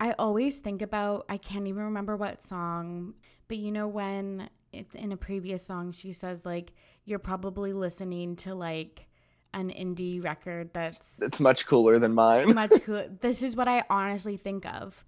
I 0.00 0.12
always 0.18 0.58
think 0.60 0.82
about, 0.82 1.24
I 1.28 1.38
can't 1.38 1.66
even 1.66 1.82
remember 1.82 2.16
what 2.16 2.42
song, 2.42 3.14
but 3.48 3.56
you 3.56 3.72
know, 3.72 3.88
when 3.88 4.48
it's 4.72 4.94
in 4.94 5.10
a 5.10 5.16
previous 5.16 5.66
song, 5.66 5.92
she 5.92 6.12
says, 6.12 6.46
like, 6.46 6.72
you're 7.04 7.18
probably 7.18 7.72
listening 7.72 8.36
to 8.36 8.54
like 8.54 9.07
an 9.54 9.70
indie 9.70 10.22
record 10.22 10.70
that's 10.72 11.22
it's 11.22 11.40
much 11.40 11.66
cooler 11.66 11.98
than 11.98 12.14
mine. 12.14 12.54
much 12.54 12.72
cool. 12.84 13.04
This 13.20 13.42
is 13.42 13.56
what 13.56 13.68
I 13.68 13.84
honestly 13.88 14.36
think 14.36 14.66
of. 14.66 15.04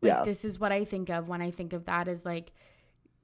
Like, 0.00 0.12
yeah. 0.12 0.24
This 0.24 0.44
is 0.44 0.58
what 0.58 0.72
I 0.72 0.84
think 0.84 1.10
of 1.10 1.28
when 1.28 1.42
I 1.42 1.50
think 1.50 1.72
of 1.72 1.84
that 1.86 2.08
is 2.08 2.24
like 2.24 2.52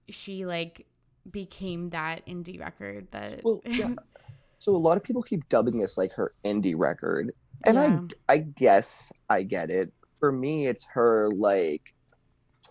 she 0.08 0.46
like 0.46 0.86
became 1.30 1.88
that 1.88 2.26
indie 2.26 2.60
record 2.60 3.08
that. 3.10 3.40
Well, 3.44 3.60
yeah. 3.66 3.92
so 4.58 4.74
a 4.74 4.78
lot 4.78 4.96
of 4.96 5.02
people 5.02 5.22
keep 5.22 5.48
dubbing 5.48 5.78
this 5.78 5.98
like 5.98 6.12
her 6.12 6.32
indie 6.44 6.74
record, 6.76 7.32
and 7.64 7.76
yeah. 7.76 8.00
I 8.28 8.34
I 8.34 8.38
guess 8.38 9.12
I 9.28 9.42
get 9.42 9.70
it 9.70 9.92
for 10.18 10.32
me, 10.32 10.66
it's 10.66 10.86
her 10.92 11.30
like 11.30 11.94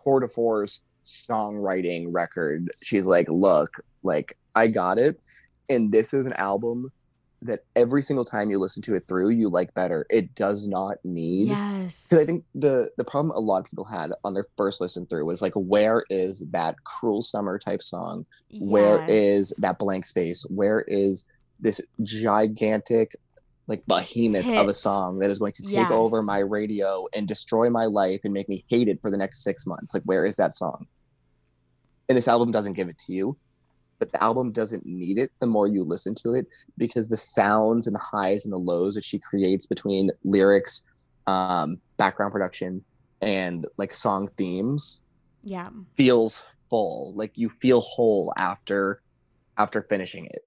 tour 0.03 0.19
de 0.19 0.27
force 0.27 0.81
songwriting 1.05 2.07
record. 2.09 2.69
She's 2.83 3.05
like, 3.07 3.27
look, 3.29 3.71
like 4.03 4.37
I 4.55 4.67
got 4.67 4.97
it. 4.97 5.23
And 5.69 5.91
this 5.91 6.13
is 6.13 6.25
an 6.25 6.33
album 6.33 6.91
that 7.47 7.65
every 7.75 8.01
single 8.01 8.25
time 8.25 8.49
you 8.49 8.59
listen 8.59 8.81
to 8.83 8.95
it 8.95 9.07
through, 9.07 9.29
you 9.29 9.49
like 9.49 9.73
better. 9.73 10.05
It 10.09 10.35
does 10.35 10.67
not 10.67 10.97
need. 11.03 11.49
Yes. 11.49 12.07
Because 12.07 12.23
I 12.23 12.25
think 12.25 12.45
the 12.55 12.91
the 12.97 13.03
problem 13.03 13.35
a 13.35 13.39
lot 13.39 13.59
of 13.59 13.65
people 13.65 13.85
had 13.85 14.11
on 14.23 14.33
their 14.33 14.45
first 14.55 14.79
listen 14.79 15.05
through 15.05 15.25
was 15.25 15.41
like, 15.41 15.53
where 15.53 16.03
is 16.09 16.43
that 16.51 16.83
cruel 16.83 17.21
summer 17.21 17.57
type 17.57 17.81
song? 17.81 18.25
Yes. 18.49 18.61
Where 18.63 19.05
is 19.07 19.49
that 19.59 19.79
blank 19.79 20.05
space? 20.05 20.45
Where 20.49 20.81
is 20.81 21.25
this 21.59 21.81
gigantic 22.03 23.15
like 23.67 23.85
behemoth 23.85 24.45
Hit. 24.45 24.57
of 24.57 24.67
a 24.67 24.73
song 24.73 25.19
that 25.19 25.29
is 25.29 25.39
going 25.39 25.53
to 25.53 25.63
take 25.63 25.73
yes. 25.73 25.91
over 25.91 26.23
my 26.23 26.39
radio 26.39 27.05
and 27.15 27.27
destroy 27.27 27.69
my 27.69 27.85
life 27.85 28.21
and 28.23 28.33
make 28.33 28.47
me 28.47 28.63
hate 28.69 28.87
it 28.87 29.01
for 29.01 29.11
the 29.11 29.17
next 29.17 29.43
six 29.43 29.65
months. 29.65 29.93
Like, 29.93 30.03
where 30.03 30.25
is 30.25 30.37
that 30.37 30.53
song? 30.53 30.87
And 32.07 32.17
this 32.17 32.29
album 32.29 32.51
doesn't 32.51 32.73
give 32.73 32.87
it 32.87 32.97
to 32.99 33.13
you, 33.13 33.37
but 33.99 34.11
the 34.11 34.23
album 34.23 34.51
doesn't 34.51 34.85
need 34.85 35.17
it 35.17 35.31
the 35.39 35.47
more 35.47 35.67
you 35.67 35.83
listen 35.83 36.13
to 36.15 36.33
it 36.33 36.47
because 36.77 37.09
the 37.09 37.17
sounds 37.17 37.87
and 37.87 37.95
the 37.95 37.99
highs 37.99 38.45
and 38.45 38.51
the 38.51 38.57
lows 38.57 38.95
that 38.95 39.03
she 39.03 39.19
creates 39.19 39.65
between 39.65 40.11
lyrics, 40.23 40.83
um, 41.25 41.79
background 41.97 42.31
production, 42.31 42.83
and 43.21 43.65
like 43.77 43.93
song 43.93 44.29
themes, 44.37 45.01
yeah, 45.43 45.69
feels 45.95 46.45
full. 46.69 47.13
Like 47.15 47.31
you 47.35 47.49
feel 47.49 47.81
whole 47.81 48.33
after 48.37 49.01
after 49.57 49.81
finishing 49.83 50.25
it. 50.25 50.39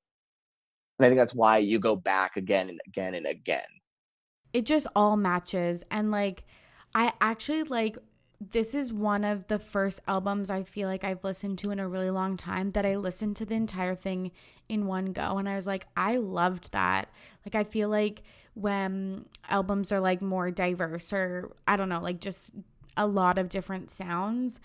And 0.98 1.06
I 1.06 1.08
think 1.08 1.18
that's 1.18 1.34
why 1.34 1.58
you 1.58 1.78
go 1.78 1.96
back 1.96 2.36
again 2.36 2.68
and 2.68 2.80
again 2.86 3.14
and 3.14 3.26
again. 3.26 3.62
It 4.52 4.66
just 4.66 4.86
all 4.94 5.16
matches. 5.16 5.84
And 5.90 6.10
like, 6.10 6.44
I 6.94 7.12
actually 7.20 7.62
like 7.64 7.96
this 8.40 8.74
is 8.74 8.92
one 8.92 9.22
of 9.22 9.46
the 9.48 9.58
first 9.58 10.00
albums 10.08 10.48
I 10.50 10.62
feel 10.62 10.88
like 10.88 11.04
I've 11.04 11.22
listened 11.22 11.58
to 11.58 11.70
in 11.70 11.78
a 11.78 11.86
really 11.86 12.10
long 12.10 12.38
time 12.38 12.70
that 12.70 12.86
I 12.86 12.96
listened 12.96 13.36
to 13.36 13.44
the 13.44 13.54
entire 13.54 13.94
thing 13.94 14.32
in 14.68 14.86
one 14.86 15.12
go. 15.12 15.36
And 15.36 15.46
I 15.48 15.56
was 15.56 15.66
like, 15.66 15.86
I 15.94 16.16
loved 16.16 16.72
that. 16.72 17.10
Like, 17.44 17.54
I 17.54 17.64
feel 17.64 17.90
like 17.90 18.22
when 18.54 19.26
albums 19.48 19.92
are 19.92 20.00
like 20.00 20.22
more 20.22 20.50
diverse 20.50 21.12
or 21.12 21.52
I 21.66 21.76
don't 21.76 21.90
know, 21.90 22.00
like 22.00 22.20
just 22.20 22.52
a 22.96 23.06
lot 23.06 23.36
of 23.36 23.50
different 23.50 23.90
sounds, 23.90 24.58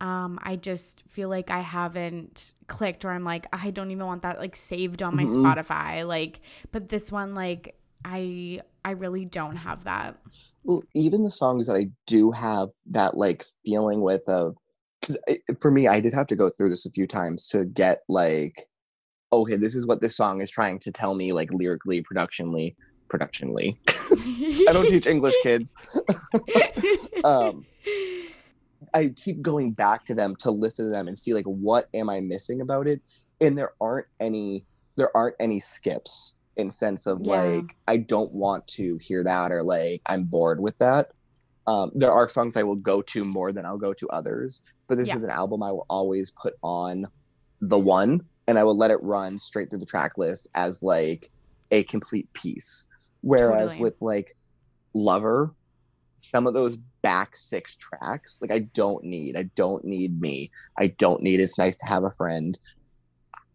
um, 0.00 0.40
I 0.42 0.56
just 0.56 1.02
feel 1.08 1.28
like 1.28 1.50
I 1.50 1.60
haven't 1.60 2.54
clicked 2.66 3.04
or 3.04 3.10
I'm 3.10 3.24
like, 3.24 3.46
I 3.52 3.70
don't 3.70 3.90
even 3.90 4.06
want 4.06 4.22
that 4.22 4.40
like 4.40 4.56
saved 4.56 5.02
on 5.02 5.14
my 5.14 5.24
mm-hmm. 5.24 5.44
Spotify. 5.44 6.06
Like, 6.06 6.40
but 6.72 6.88
this 6.88 7.12
one, 7.12 7.34
like, 7.34 7.76
I 8.04 8.60
I 8.84 8.92
really 8.92 9.24
don't 9.24 9.56
have 9.56 9.84
that. 9.84 10.16
Well, 10.64 10.82
even 10.94 11.22
the 11.22 11.30
songs 11.30 11.66
that 11.66 11.76
I 11.76 11.90
do 12.06 12.30
have 12.30 12.68
that 12.90 13.16
like 13.16 13.44
feeling 13.64 14.00
with 14.00 14.22
of 14.28 14.56
because 15.00 15.18
for 15.60 15.70
me, 15.70 15.88
I 15.88 16.00
did 16.00 16.12
have 16.12 16.26
to 16.28 16.36
go 16.36 16.50
through 16.50 16.70
this 16.70 16.86
a 16.86 16.90
few 16.90 17.06
times 17.06 17.48
to 17.48 17.64
get 17.64 18.02
like, 18.08 18.68
okay, 19.32 19.56
this 19.56 19.74
is 19.74 19.86
what 19.86 20.00
this 20.00 20.16
song 20.16 20.40
is 20.40 20.50
trying 20.50 20.78
to 20.80 20.92
tell 20.92 21.14
me, 21.14 21.32
like 21.32 21.50
lyrically, 21.52 22.02
productionally, 22.02 22.76
productionally. 23.08 23.78
I 23.88 24.72
don't 24.72 24.88
teach 24.88 25.06
English, 25.06 25.34
kids. 25.42 25.74
um, 27.24 27.64
I 28.92 29.08
keep 29.08 29.40
going 29.40 29.72
back 29.72 30.04
to 30.06 30.14
them 30.14 30.36
to 30.40 30.50
listen 30.50 30.86
to 30.86 30.90
them 30.90 31.08
and 31.08 31.18
see 31.18 31.34
like 31.34 31.44
what 31.44 31.88
am 31.94 32.10
I 32.10 32.20
missing 32.20 32.60
about 32.60 32.86
it, 32.86 33.00
and 33.40 33.56
there 33.56 33.72
aren't 33.80 34.06
any 34.20 34.64
there 34.96 35.14
aren't 35.16 35.36
any 35.40 35.60
skips 35.60 36.34
in 36.60 36.70
sense 36.70 37.06
of 37.06 37.20
yeah. 37.22 37.42
like 37.42 37.76
I 37.88 37.96
don't 37.96 38.34
want 38.34 38.66
to 38.68 38.98
hear 38.98 39.24
that 39.24 39.52
or 39.52 39.62
like 39.62 40.02
I'm 40.06 40.24
bored 40.24 40.60
with 40.60 40.78
that. 40.78 41.10
Um, 41.66 41.90
there 41.94 42.10
are 42.10 42.26
songs 42.26 42.56
I 42.56 42.62
will 42.62 42.76
go 42.76 43.02
to 43.02 43.24
more 43.24 43.52
than 43.52 43.64
I'll 43.64 43.78
go 43.78 43.92
to 43.94 44.08
others, 44.08 44.62
but 44.88 44.96
this 44.96 45.08
yeah. 45.08 45.16
is 45.16 45.22
an 45.22 45.30
album 45.30 45.62
I 45.62 45.70
will 45.70 45.86
always 45.88 46.30
put 46.30 46.54
on 46.62 47.06
the 47.60 47.78
one 47.78 48.22
and 48.48 48.58
I 48.58 48.64
will 48.64 48.76
let 48.76 48.90
it 48.90 49.02
run 49.02 49.38
straight 49.38 49.70
through 49.70 49.78
the 49.80 49.86
track 49.86 50.18
list 50.18 50.48
as 50.54 50.82
like 50.82 51.30
a 51.70 51.84
complete 51.84 52.32
piece. 52.32 52.86
Whereas 53.20 53.72
totally. 53.72 53.82
with 53.82 53.94
like 54.00 54.36
Lover, 54.94 55.54
some 56.22 56.46
of 56.46 56.54
those 56.54 56.76
back 57.02 57.34
six 57.34 57.76
tracks 57.76 58.40
like 58.40 58.52
i 58.52 58.58
don't 58.58 59.04
need 59.04 59.36
i 59.36 59.42
don't 59.54 59.84
need 59.84 60.20
me 60.20 60.50
i 60.78 60.86
don't 60.86 61.22
need 61.22 61.40
it's 61.40 61.58
nice 61.58 61.76
to 61.76 61.86
have 61.86 62.04
a 62.04 62.10
friend 62.10 62.58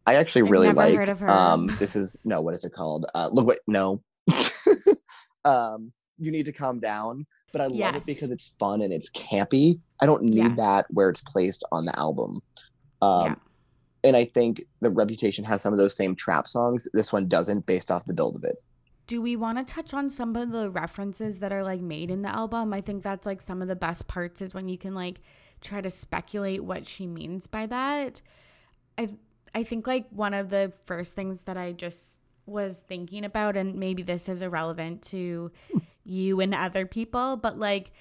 i 0.05 0.15
actually 0.15 0.43
I've 0.43 0.49
really 0.49 0.71
like 0.71 1.21
um 1.21 1.67
this 1.79 1.95
is 1.95 2.19
no 2.23 2.41
what 2.41 2.55
is 2.55 2.65
it 2.65 2.73
called 2.73 3.05
uh 3.15 3.29
look 3.31 3.45
what 3.45 3.59
no 3.67 4.01
um 5.45 5.91
you 6.17 6.31
need 6.31 6.45
to 6.45 6.53
calm 6.53 6.79
down 6.79 7.25
but 7.51 7.61
i 7.61 7.67
yes. 7.67 7.93
love 7.93 7.95
it 7.95 8.05
because 8.05 8.29
it's 8.29 8.55
fun 8.59 8.81
and 8.81 8.93
it's 8.93 9.11
campy 9.11 9.79
i 10.01 10.05
don't 10.05 10.23
need 10.23 10.37
yes. 10.37 10.57
that 10.57 10.85
where 10.89 11.09
it's 11.09 11.21
placed 11.21 11.63
on 11.71 11.85
the 11.85 11.97
album 11.99 12.41
um 13.01 13.25
yeah. 13.25 13.35
and 14.03 14.15
i 14.15 14.25
think 14.25 14.63
the 14.81 14.89
reputation 14.89 15.43
has 15.43 15.61
some 15.61 15.73
of 15.73 15.79
those 15.79 15.95
same 15.95 16.15
trap 16.15 16.47
songs 16.47 16.87
this 16.93 17.11
one 17.11 17.27
doesn't 17.27 17.65
based 17.65 17.91
off 17.91 18.05
the 18.05 18.13
build 18.13 18.35
of 18.35 18.43
it 18.43 18.55
do 19.07 19.21
we 19.21 19.35
want 19.35 19.57
to 19.57 19.73
touch 19.73 19.93
on 19.93 20.09
some 20.09 20.35
of 20.35 20.51
the 20.51 20.69
references 20.69 21.39
that 21.39 21.53
are 21.53 21.63
like 21.63 21.81
made 21.81 22.09
in 22.09 22.23
the 22.23 22.35
album? 22.35 22.73
I 22.73 22.81
think 22.81 23.03
that's 23.03 23.25
like 23.25 23.41
some 23.41 23.61
of 23.61 23.67
the 23.67 23.75
best 23.75 24.07
parts 24.07 24.41
is 24.41 24.53
when 24.53 24.67
you 24.67 24.77
can 24.77 24.95
like 24.95 25.21
try 25.61 25.81
to 25.81 25.89
speculate 25.89 26.63
what 26.63 26.87
she 26.87 27.05
means 27.05 27.45
by 27.47 27.67
that. 27.67 28.21
I 28.97 29.09
I 29.55 29.63
think 29.63 29.87
like 29.87 30.05
one 30.11 30.33
of 30.33 30.49
the 30.49 30.71
first 30.83 31.13
things 31.13 31.41
that 31.43 31.57
I 31.57 31.71
just 31.71 32.19
was 32.45 32.83
thinking 32.87 33.25
about 33.25 33.57
and 33.57 33.75
maybe 33.75 34.03
this 34.03 34.29
is 34.29 34.43
irrelevant 34.43 35.01
to 35.01 35.51
you 36.05 36.39
and 36.41 36.53
other 36.53 36.85
people, 36.85 37.37
but 37.37 37.57
like 37.57 37.91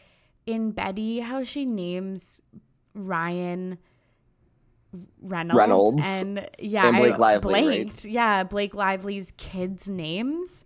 in 0.45 0.73
Betty 0.73 1.21
how 1.21 1.45
she 1.45 1.65
names 1.65 2.43
Ryan 2.95 3.79
Reynolds, 5.23 5.59
Reynolds. 5.59 6.05
and 6.07 6.49
yeah, 6.59 6.89
And 6.89 6.99
Blake 6.99 7.19
Lively, 7.19 7.55
right? 7.55 8.05
Yeah, 8.05 8.45
Blake 8.45 8.75
Lively's 8.75 9.33
kids' 9.37 9.89
names 9.89 10.65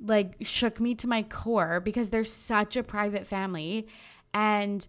like 0.00 0.36
shook 0.42 0.78
me 0.80 0.94
to 0.96 1.06
my 1.06 1.22
core 1.22 1.80
because 1.80 2.10
they're 2.10 2.24
such 2.24 2.76
a 2.76 2.82
private 2.82 3.26
family, 3.26 3.88
and 4.32 4.86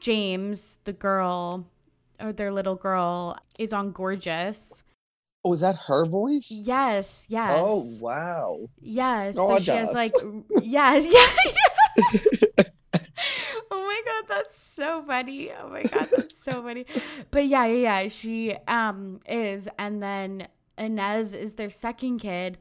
James, 0.00 0.78
the 0.84 0.92
girl 0.92 1.66
or 2.20 2.32
their 2.32 2.52
little 2.52 2.74
girl, 2.74 3.38
is 3.60 3.72
on 3.74 3.92
Gorgeous. 3.92 4.82
Oh, 5.44 5.52
is 5.52 5.60
that 5.60 5.76
her 5.86 6.06
voice? 6.06 6.50
Yes, 6.64 7.26
yes. 7.28 7.52
Oh 7.54 7.86
wow. 8.00 8.58
Yes. 8.80 9.36
So 9.36 9.58
she 9.58 9.70
has 9.70 9.92
like 9.92 10.12
yes, 10.62 11.06
yeah. 12.58 12.64
oh 13.70 13.78
my 13.78 14.02
god, 14.04 14.24
that's 14.28 14.60
so 14.60 15.02
funny. 15.02 15.50
Oh 15.52 15.68
my 15.68 15.82
god, 15.82 16.08
that's 16.10 16.42
so 16.42 16.62
funny. 16.62 16.86
But 17.30 17.46
yeah, 17.46 17.66
yeah, 17.66 18.02
yeah. 18.02 18.08
She 18.08 18.56
um 18.66 19.20
is 19.26 19.68
and 19.78 20.02
then 20.02 20.48
Inez 20.78 21.34
is 21.34 21.54
their 21.54 21.70
second 21.70 22.18
kid, 22.18 22.58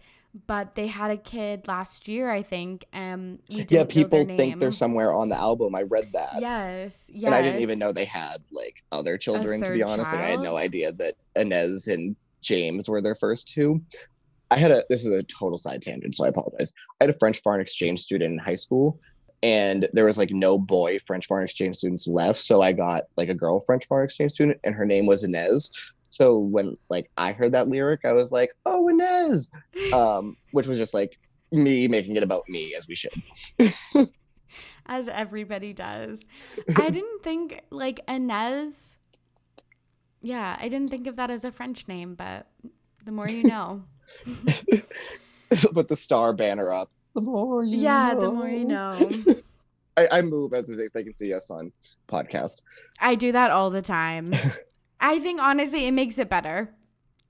but 0.47 0.75
they 0.75 0.87
had 0.87 1.11
a 1.11 1.17
kid 1.17 1.67
last 1.67 2.07
year, 2.07 2.29
I 2.29 2.43
think. 2.43 2.85
Um 2.93 3.39
Yeah, 3.47 3.83
people 3.85 4.23
think 4.25 4.59
they're 4.59 4.71
somewhere 4.71 5.13
on 5.13 5.29
the 5.29 5.37
album. 5.37 5.75
I 5.75 5.83
read 5.83 6.11
that. 6.13 6.39
Yes, 6.39 7.09
yes. 7.13 7.25
And 7.25 7.35
I 7.35 7.41
didn't 7.41 7.61
even 7.61 7.79
know 7.79 7.91
they 7.91 8.05
had 8.05 8.37
like 8.51 8.83
other 8.91 9.17
children, 9.17 9.61
to 9.63 9.71
be 9.71 9.83
honest. 9.83 10.13
And 10.13 10.21
I 10.21 10.27
had 10.27 10.41
no 10.41 10.57
idea 10.57 10.91
that 10.93 11.15
Inez 11.35 11.87
and 11.87 12.15
James 12.41 12.89
were 12.89 13.01
their 13.01 13.15
first 13.15 13.47
two. 13.47 13.81
I 14.51 14.57
had 14.57 14.71
a 14.71 14.83
this 14.89 15.05
is 15.05 15.13
a 15.13 15.23
total 15.23 15.57
side 15.57 15.81
tangent, 15.81 16.15
so 16.15 16.25
I 16.25 16.29
apologize. 16.29 16.71
I 16.99 17.05
had 17.05 17.09
a 17.09 17.17
French 17.17 17.41
foreign 17.41 17.61
exchange 17.61 17.99
student 17.99 18.33
in 18.33 18.39
high 18.39 18.55
school, 18.55 18.99
and 19.43 19.87
there 19.93 20.05
was 20.05 20.17
like 20.17 20.31
no 20.31 20.57
boy 20.57 20.99
French 20.99 21.27
foreign 21.27 21.45
exchange 21.45 21.77
students 21.77 22.07
left. 22.07 22.39
So 22.39 22.61
I 22.61 22.71
got 22.71 23.03
like 23.15 23.29
a 23.29 23.35
girl 23.35 23.59
French 23.59 23.87
foreign 23.87 24.05
exchange 24.05 24.31
student, 24.31 24.59
and 24.63 24.73
her 24.73 24.85
name 24.85 25.05
was 25.05 25.23
Inez. 25.23 25.71
So 26.09 26.39
when 26.39 26.77
like 26.89 27.09
I 27.17 27.31
heard 27.31 27.51
that 27.53 27.69
lyric, 27.69 28.01
I 28.03 28.13
was 28.13 28.31
like, 28.31 28.51
"Oh, 28.65 28.87
Inez," 28.87 29.51
um, 29.93 30.35
which 30.51 30.67
was 30.67 30.77
just 30.77 30.93
like 30.93 31.17
me 31.51 31.87
making 31.87 32.15
it 32.15 32.23
about 32.23 32.43
me, 32.49 32.75
as 32.75 32.87
we 32.87 32.95
should. 32.95 33.11
As 34.91 35.07
everybody 35.07 35.71
does. 35.71 36.25
I 36.77 36.89
didn't 36.89 37.23
think 37.23 37.61
like 37.69 37.99
Inez. 38.07 38.97
Yeah, 40.21 40.57
I 40.59 40.67
didn't 40.67 40.89
think 40.89 41.05
of 41.05 41.15
that 41.17 41.29
as 41.29 41.45
a 41.45 41.51
French 41.51 41.87
name, 41.87 42.15
but 42.15 42.47
the 43.05 43.11
more 43.11 43.29
you 43.29 43.43
know. 43.43 43.83
Put 45.73 45.89
the 45.89 45.95
star 45.95 46.33
banner 46.33 46.73
up. 46.73 46.89
The 47.13 47.21
more 47.21 47.63
you 47.63 47.77
yeah, 47.77 48.15
the 48.15 48.31
more 48.31 48.49
you 48.49 48.65
know. 48.65 48.93
I, 49.95 50.07
I 50.11 50.21
move 50.23 50.53
as 50.53 50.65
they, 50.65 50.87
they 50.93 51.03
can 51.03 51.13
see 51.13 51.33
us 51.33 51.51
on 51.51 51.71
podcast. 52.07 52.63
I 52.99 53.13
do 53.13 53.31
that 53.31 53.51
all 53.51 53.69
the 53.69 53.83
time. 53.83 54.31
I 54.99 55.19
think 55.19 55.41
honestly 55.41 55.85
it 55.85 55.91
makes 55.91 56.17
it 56.17 56.29
better. 56.29 56.73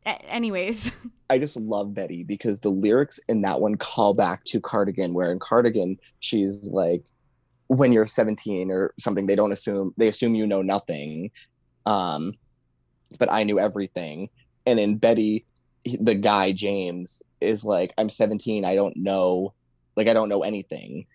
A- 0.06 0.26
anyways. 0.26 0.92
I 1.30 1.38
just 1.38 1.58
love 1.58 1.94
Betty 1.94 2.24
because 2.24 2.60
the 2.60 2.70
lyrics 2.70 3.20
in 3.30 3.42
that 3.42 3.62
one 3.62 3.76
call 3.76 4.14
back 4.14 4.44
to 4.46 4.60
Cardigan, 4.60 5.14
where 5.14 5.32
in 5.32 5.40
Cardigan 5.40 5.98
she's 6.20 6.68
like, 6.70 7.04
when 7.68 7.92
you're 7.92 8.08
17 8.08 8.72
or 8.72 8.94
something, 9.00 9.28
they 9.28 9.36
don't 9.36 9.52
assume 9.52 9.94
they 9.98 10.08
assume 10.08 10.34
you 10.34 10.48
know 10.48 10.64
nothing, 10.64 11.30
um, 11.86 12.34
but 13.20 13.32
I 13.32 13.44
knew 13.44 13.60
everything. 13.60 14.30
And 14.66 14.80
in 14.80 14.98
Betty, 14.98 15.46
the 16.02 16.16
guy 16.16 16.52
James 16.52 17.22
is 17.42 17.64
like, 17.64 17.94
I'm 17.98 18.10
17, 18.10 18.66
I 18.66 18.74
don't 18.74 18.98
know, 18.98 19.54
like 19.96 20.08
I 20.08 20.14
don't 20.14 20.30
know 20.30 20.42
anything. 20.42 21.06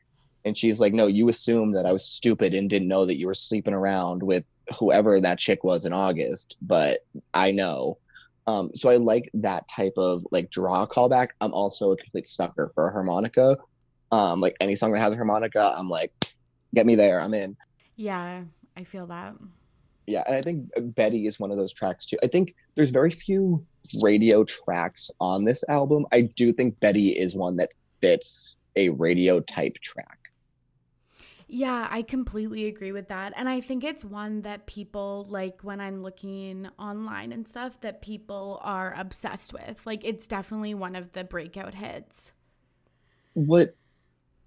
And 0.45 0.57
she's 0.57 0.79
like, 0.79 0.93
No, 0.93 1.07
you 1.07 1.29
assumed 1.29 1.75
that 1.77 1.87
I 1.87 1.93
was 1.93 2.05
stupid 2.05 2.55
and 2.55 2.71
didn't 2.71 2.89
know 2.89 3.05
that 3.07 3.19
you 3.19 3.27
were 3.27 3.35
sleeping 3.35 3.75
around 3.75 4.23
with 4.23 4.45
whoever 4.79 5.21
that 5.21 5.39
chick 5.39 5.65
was 5.65 5.85
in 5.85 5.93
August, 5.93 6.57
but 6.63 7.01
I 7.33 7.51
know. 7.51 7.99
Um, 8.47 8.71
so 8.75 8.91
I 8.91 8.97
like 8.97 9.31
that 9.35 9.69
type 9.69 9.95
of 9.97 10.27
like 10.31 10.51
draw 10.51 10.87
callback. 10.87 11.29
I'm 11.41 11.55
also 11.55 11.93
a 11.93 11.97
complete 11.97 12.29
sucker 12.29 12.71
for 12.75 12.89
a 12.89 12.93
harmonica. 12.93 13.57
Um, 14.13 14.41
like 14.41 14.57
any 14.61 14.77
song 14.77 14.93
that 14.93 15.01
has 15.01 15.13
a 15.13 15.17
harmonica, 15.17 15.75
I'm 15.77 15.89
like, 15.89 16.13
get 16.75 16.87
me 16.87 16.95
there, 16.95 17.21
I'm 17.21 17.35
in. 17.35 17.57
Yeah, 17.97 18.43
I 18.77 18.85
feel 18.85 19.07
that. 19.07 19.35
Yeah, 20.07 20.23
and 20.27 20.37
I 20.37 20.41
think 20.41 20.71
Betty 20.95 21.27
is 21.27 21.41
one 21.41 21.51
of 21.51 21.57
those 21.57 21.73
tracks 21.73 22.05
too. 22.05 22.19
I 22.23 22.27
think 22.27 22.55
there's 22.75 22.91
very 22.91 23.11
few 23.11 23.65
radio 24.03 24.45
tracks 24.45 25.11
on 25.21 25.45
this 25.45 25.65
album. 25.69 26.07
I 26.13 26.23
do 26.37 26.53
think 26.53 26.79
Betty 26.81 27.11
is 27.11 27.35
one 27.35 27.57
that 27.57 27.71
fits 28.01 28.57
a 28.77 28.91
radio 28.91 29.41
type 29.41 29.75
track. 29.81 30.19
Yeah, 31.57 31.87
I 31.89 32.03
completely 32.03 32.67
agree 32.67 32.91
with 32.91 33.07
that. 33.09 33.33
And 33.37 33.49
I 33.49 33.61
think 33.61 33.85
it's 33.85 34.05
one 34.05 34.43
that 34.43 34.67
people 34.67 35.27
like 35.31 35.61
when 35.63 35.81
I'm 35.81 36.03
looking 36.03 36.69
online 36.81 37.31
and 37.31 37.47
stuff 37.49 37.81
that 37.83 38.03
people 38.03 38.59
are 38.63 38.93
obsessed 38.99 39.53
with. 39.53 39.87
Like 39.87 40.05
it's 40.05 40.27
definitely 40.27 40.75
one 40.75 40.97
of 40.97 41.13
the 41.13 41.23
breakout 41.23 41.75
hits. 41.75 42.33
what 43.35 43.77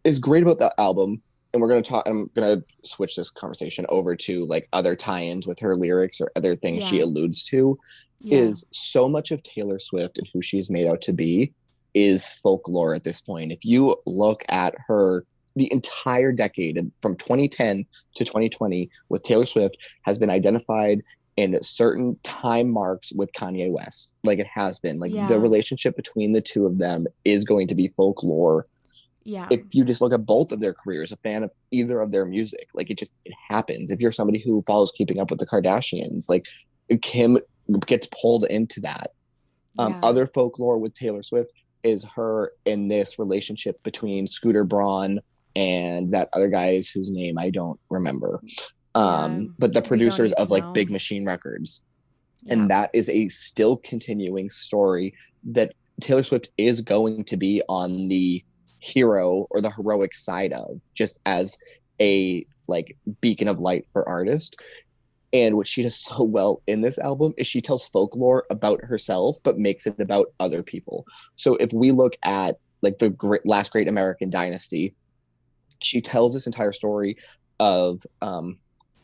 is 0.04 0.20
great 0.20 0.44
about 0.44 0.60
that 0.60 0.74
album 0.78 1.22
and 1.54 1.62
we're 1.62 1.68
going 1.68 1.84
to 1.84 1.90
talk 1.90 2.08
i'm 2.08 2.30
going 2.36 2.60
to 2.60 2.66
switch 2.90 3.16
this 3.16 3.30
conversation 3.30 3.86
over 3.90 4.16
to 4.16 4.46
like 4.46 4.68
other 4.74 4.96
tie-ins 4.96 5.48
with 5.48 5.60
her 5.60 5.76
lyrics 5.76 6.22
or 6.22 6.32
other 6.36 6.56
things 6.56 6.84
she 6.84 7.00
alludes 7.00 7.44
to 7.44 7.78
Yeah. 8.20 8.40
is 8.40 8.66
so 8.72 9.10
much 9.10 9.32
of 9.32 9.44
taylor 9.44 9.80
swift 9.80 10.18
and 10.18 10.28
who 10.34 10.42
she's 10.42 10.70
made 10.70 10.88
out 10.88 11.02
to 11.04 11.14
be 11.14 11.54
is 11.94 12.30
folklore 12.30 12.94
at 12.96 13.04
this 13.04 13.22
point 13.22 13.52
if 13.52 13.66
you 13.66 13.96
look 14.06 14.44
at 14.50 14.76
her 14.88 15.26
the 15.58 15.72
entire 15.72 16.32
decade 16.32 16.80
from 17.00 17.16
2010 17.18 17.86
to 18.16 18.24
2020 18.26 18.90
with 19.10 19.24
taylor 19.24 19.46
swift 19.46 19.78
has 20.04 20.18
been 20.18 20.30
identified 20.30 21.02
in 21.36 21.62
certain 21.62 22.18
time 22.24 22.70
marks 22.70 23.12
with 23.14 23.32
kanye 23.34 23.72
west 23.72 24.14
like 24.24 24.40
it 24.40 24.48
has 24.48 24.80
been 24.80 25.00
like 25.00 25.12
Yeah. 25.12 25.28
the 25.28 25.40
relationship 25.40 25.96
between 25.96 26.32
the 26.34 26.42
two 26.42 26.66
of 26.66 26.78
them 26.78 27.06
is 27.26 27.44
going 27.44 27.68
to 27.68 27.76
be 27.76 27.90
folklore 27.90 28.66
yeah. 29.24 29.48
if 29.52 29.60
you 29.74 29.84
just 29.84 30.02
look 30.02 30.14
at 30.14 30.26
both 30.26 30.54
of 30.54 30.62
their 30.62 30.74
careers, 30.74 31.12
a 31.12 31.18
fan 31.18 31.44
of 31.44 31.52
either 31.72 32.00
of 32.00 32.12
their 32.12 32.26
music, 32.26 32.70
like 32.74 32.90
it 32.90 32.98
just 32.98 33.12
it 33.26 33.34
happens. 33.50 33.92
If 33.92 34.00
you're 34.00 34.14
somebody 34.14 34.40
who 34.40 34.62
follows 34.62 34.94
Keeping 34.94 35.20
Up 35.20 35.30
with 35.30 35.40
the 35.40 35.46
Kardashians, 35.46 36.30
like 36.30 36.46
Kim 37.02 37.38
gets 37.86 38.08
pulled 38.22 38.46
into 38.46 38.80
that. 38.80 39.12
Um, 39.80 39.92
Yeah. 39.92 40.00
Other 40.04 40.28
folklore 40.28 40.78
with 40.78 40.94
Taylor 40.94 41.24
Swift 41.24 41.52
is 41.84 42.06
her 42.16 42.54
in 42.64 42.88
this 42.88 43.20
relationship 43.20 43.84
between 43.84 44.28
Scooter 44.28 44.64
Braun 44.64 45.20
and 45.58 46.14
that 46.14 46.30
other 46.34 46.48
guy's 46.48 46.88
whose 46.88 47.10
name 47.10 47.38
I 47.38 47.50
don't 47.50 47.80
remember. 47.90 48.42
Um, 48.96 49.42
Yeah, 49.42 49.48
but 49.60 49.74
the 49.74 49.82
producers 49.82 50.32
of 50.34 50.52
like 50.52 50.64
know. 50.64 50.72
Big 50.72 50.90
Machine 50.90 51.26
Records 51.26 51.84
yeah. 52.44 52.54
and 52.54 52.70
that 52.70 52.90
is 52.94 53.10
a 53.10 53.28
still 53.30 53.78
continuing 53.78 54.50
story 54.50 55.14
that 55.44 55.74
Taylor 56.02 56.24
Swift 56.24 56.50
is 56.58 56.82
going 56.82 57.24
to 57.26 57.38
be 57.38 57.62
on 57.68 58.08
the 58.08 58.44
hero 58.80 59.48
or 59.50 59.62
the 59.62 59.72
heroic 59.72 60.14
side 60.14 60.54
of 60.54 60.80
just 60.94 61.20
as 61.26 61.58
a 62.00 62.46
like 62.68 62.96
beacon 63.22 63.48
of 63.48 63.60
light 63.60 63.88
for 63.92 64.08
artist 64.08 64.62
and 65.34 65.58
what 65.58 65.68
she 65.68 65.82
does 65.82 66.00
so 66.00 66.24
well 66.24 66.62
in 66.68 66.82
this 66.82 67.00
album 67.00 67.34
is 67.38 67.48
she 67.48 67.62
tells 67.62 67.88
folklore 67.88 68.46
about 68.52 68.84
herself 68.84 69.38
but 69.44 69.58
makes 69.58 69.88
it 69.88 70.00
about 70.00 70.28
other 70.40 70.62
people 70.62 71.06
so 71.36 71.56
if 71.56 71.74
we 71.74 71.92
look 71.92 72.16
at 72.24 72.60
like 72.84 73.00
the 73.00 73.10
great, 73.10 73.44
last 73.48 73.72
great 73.72 73.88
american 73.88 74.30
dynasty 74.30 74.94
she 75.82 76.02
tells 76.02 76.34
this 76.34 76.48
entire 76.48 76.72
story 76.72 77.18
of 77.60 78.02
um 78.22 78.58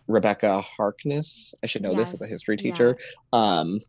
rebecca 0.07 0.61
harkness. 0.61 1.53
I 1.63 1.67
should 1.67 1.81
know 1.81 1.95
this 1.95 2.13
as 2.13 2.21
a 2.21 2.25
Yes, 2.25 2.31
history 2.31 2.57
yeah. 2.59 2.71
teacher. 2.71 2.97
Um 3.31 3.79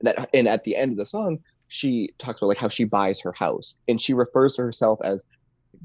that 0.00 0.28
and 0.34 0.48
at 0.48 0.64
the 0.64 0.76
end 0.76 0.92
of 0.92 0.98
the 0.98 1.06
song 1.06 1.38
she 1.68 2.10
talks 2.18 2.40
about 2.40 2.48
like 2.48 2.58
how 2.58 2.68
she 2.68 2.84
buys 2.84 3.20
her 3.20 3.32
house 3.32 3.76
and 3.88 4.00
she 4.00 4.12
refers 4.12 4.52
to 4.54 4.62
herself 4.62 4.98
as 5.02 5.24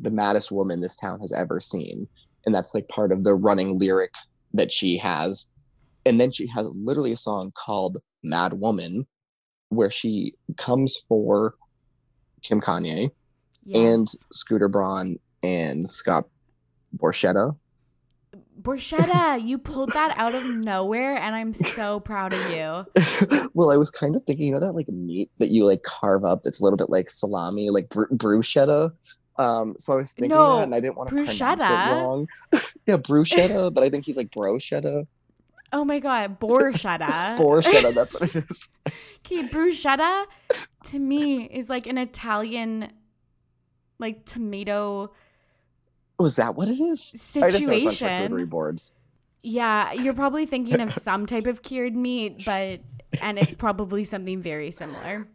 the 0.01 0.11
maddest 0.11 0.51
woman 0.51 0.81
this 0.81 0.95
town 0.95 1.19
has 1.19 1.31
ever 1.31 1.59
seen 1.59 2.07
and 2.45 2.53
that's 2.53 2.73
like 2.73 2.87
part 2.89 3.11
of 3.11 3.23
the 3.23 3.33
running 3.33 3.77
lyric 3.77 4.13
that 4.53 4.71
she 4.71 4.97
has. 4.97 5.47
And 6.05 6.19
then 6.19 6.31
she 6.31 6.47
has 6.47 6.69
literally 6.75 7.11
a 7.11 7.17
song 7.17 7.51
called 7.55 7.97
mad 8.23 8.53
woman 8.53 9.05
where 9.69 9.89
she 9.89 10.33
comes 10.57 10.97
for 11.07 11.53
kim 12.41 12.59
kanye 12.61 13.09
and 13.73 14.07
scooter 14.31 14.67
braun 14.67 15.17
and 15.43 15.87
scott 15.87 16.27
borchetta 16.97 17.55
Borchetta, 18.61 19.41
you 19.41 19.57
pulled 19.57 19.93
that 19.93 20.13
out 20.17 20.35
of 20.35 20.43
nowhere 20.43 21.15
and 21.15 21.33
I'm 21.33 21.53
so 21.53 22.01
proud 22.01 22.33
of 22.33 22.41
you. 22.51 23.47
well, 23.53 23.71
I 23.71 23.77
was 23.77 23.89
kind 23.89 24.15
of 24.15 24.23
thinking, 24.23 24.47
you 24.47 24.51
know, 24.51 24.59
that 24.59 24.73
like 24.73 24.89
meat 24.89 25.31
that 25.37 25.49
you 25.49 25.65
like 25.65 25.83
carve 25.83 26.25
up 26.25 26.43
that's 26.43 26.59
a 26.59 26.63
little 26.63 26.75
bit 26.75 26.89
like 26.89 27.09
salami, 27.09 27.69
like 27.69 27.87
br- 27.89 28.13
bruschetta. 28.13 28.91
Um, 29.37 29.75
so 29.77 29.93
I 29.93 29.95
was 29.95 30.11
thinking 30.11 30.35
No, 30.35 30.57
that, 30.57 30.63
and 30.63 30.75
I 30.75 30.81
didn't 30.81 30.97
want 30.97 31.09
to 31.09 31.15
pronounce 31.15 31.39
it 31.39 31.43
bruschetta? 31.43 31.91
wrong. 31.91 32.27
yeah, 32.85 32.97
bruschetta, 32.97 33.73
but 33.73 33.83
I 33.83 33.89
think 33.89 34.05
he's 34.05 34.17
like 34.17 34.29
brochetta. 34.29 35.07
Oh 35.71 35.85
my 35.85 35.99
god, 35.99 36.39
Borchetta. 36.39 37.37
borschetta. 37.37 37.93
That's 37.93 38.13
what 38.13 38.23
it 38.23 38.43
is. 38.49 38.73
Okay, 39.19 39.47
bruschetta 39.47 40.25
to 40.85 40.99
me 40.99 41.43
is 41.43 41.69
like 41.69 41.87
an 41.87 41.97
Italian 41.97 42.91
like 43.99 44.25
tomato 44.25 45.13
Was 46.19 46.35
that 46.35 46.55
what 46.55 46.67
it 46.67 46.79
is? 46.79 47.11
I 47.41 47.49
just 47.49 47.63
on 47.63 47.69
situation. 47.69 48.45
boards. 48.49 48.93
Yeah, 49.41 49.93
you're 49.93 50.13
probably 50.13 50.45
thinking 50.45 50.81
of 50.81 50.93
some 50.93 51.25
type 51.25 51.45
of 51.45 51.61
cured 51.61 51.95
meat, 51.95 52.43
but 52.45 52.81
and 53.21 53.39
it's 53.39 53.53
probably 53.53 54.03
something 54.03 54.41
very 54.41 54.71
similar. 54.71 55.27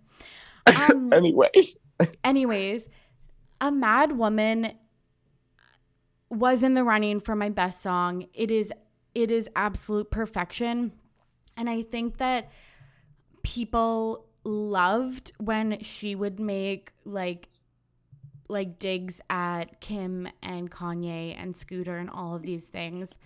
Um, 0.66 1.10
anyway. 1.12 1.48
anyways, 2.22 2.88
a 3.60 3.72
mad 3.72 4.12
woman 4.12 4.72
was 6.30 6.62
in 6.62 6.74
the 6.74 6.84
running 6.84 7.20
for 7.20 7.34
my 7.34 7.48
best 7.48 7.80
song. 7.80 8.26
It 8.34 8.50
is 8.50 8.72
it 9.14 9.30
is 9.30 9.48
absolute 9.56 10.10
perfection. 10.10 10.92
And 11.56 11.70
I 11.70 11.82
think 11.82 12.18
that 12.18 12.50
people 13.42 14.26
loved 14.44 15.32
when 15.38 15.80
she 15.82 16.14
would 16.14 16.40
make 16.40 16.90
like 17.04 17.48
like 18.48 18.78
digs 18.78 19.20
at 19.30 19.80
Kim 19.80 20.28
and 20.42 20.70
Kanye 20.70 21.34
and 21.38 21.56
Scooter 21.56 21.96
and 21.96 22.10
all 22.10 22.34
of 22.34 22.42
these 22.42 22.66
things. 22.66 23.16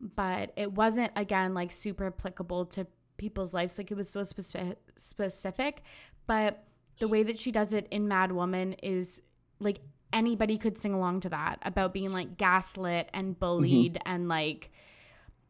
But 0.00 0.52
it 0.56 0.72
wasn't 0.72 1.12
again 1.16 1.54
like 1.54 1.72
super 1.72 2.06
applicable 2.06 2.66
to 2.66 2.86
people's 3.16 3.54
lives 3.54 3.78
like 3.78 3.90
it 3.90 3.96
was 3.96 4.10
so 4.10 4.22
specific 4.22 4.78
specific, 4.96 5.82
but 6.26 6.64
the 6.98 7.08
way 7.08 7.22
that 7.22 7.38
she 7.38 7.50
does 7.50 7.72
it 7.72 7.86
in 7.90 8.08
Mad 8.08 8.32
Woman 8.32 8.74
is 8.74 9.20
like 9.58 9.80
anybody 10.12 10.56
could 10.56 10.78
sing 10.78 10.94
along 10.94 11.20
to 11.20 11.28
that 11.30 11.58
about 11.62 11.92
being 11.92 12.12
like 12.12 12.36
gaslit 12.36 13.08
and 13.12 13.38
bullied 13.38 13.94
mm-hmm. 13.94 14.12
and 14.12 14.28
like 14.28 14.70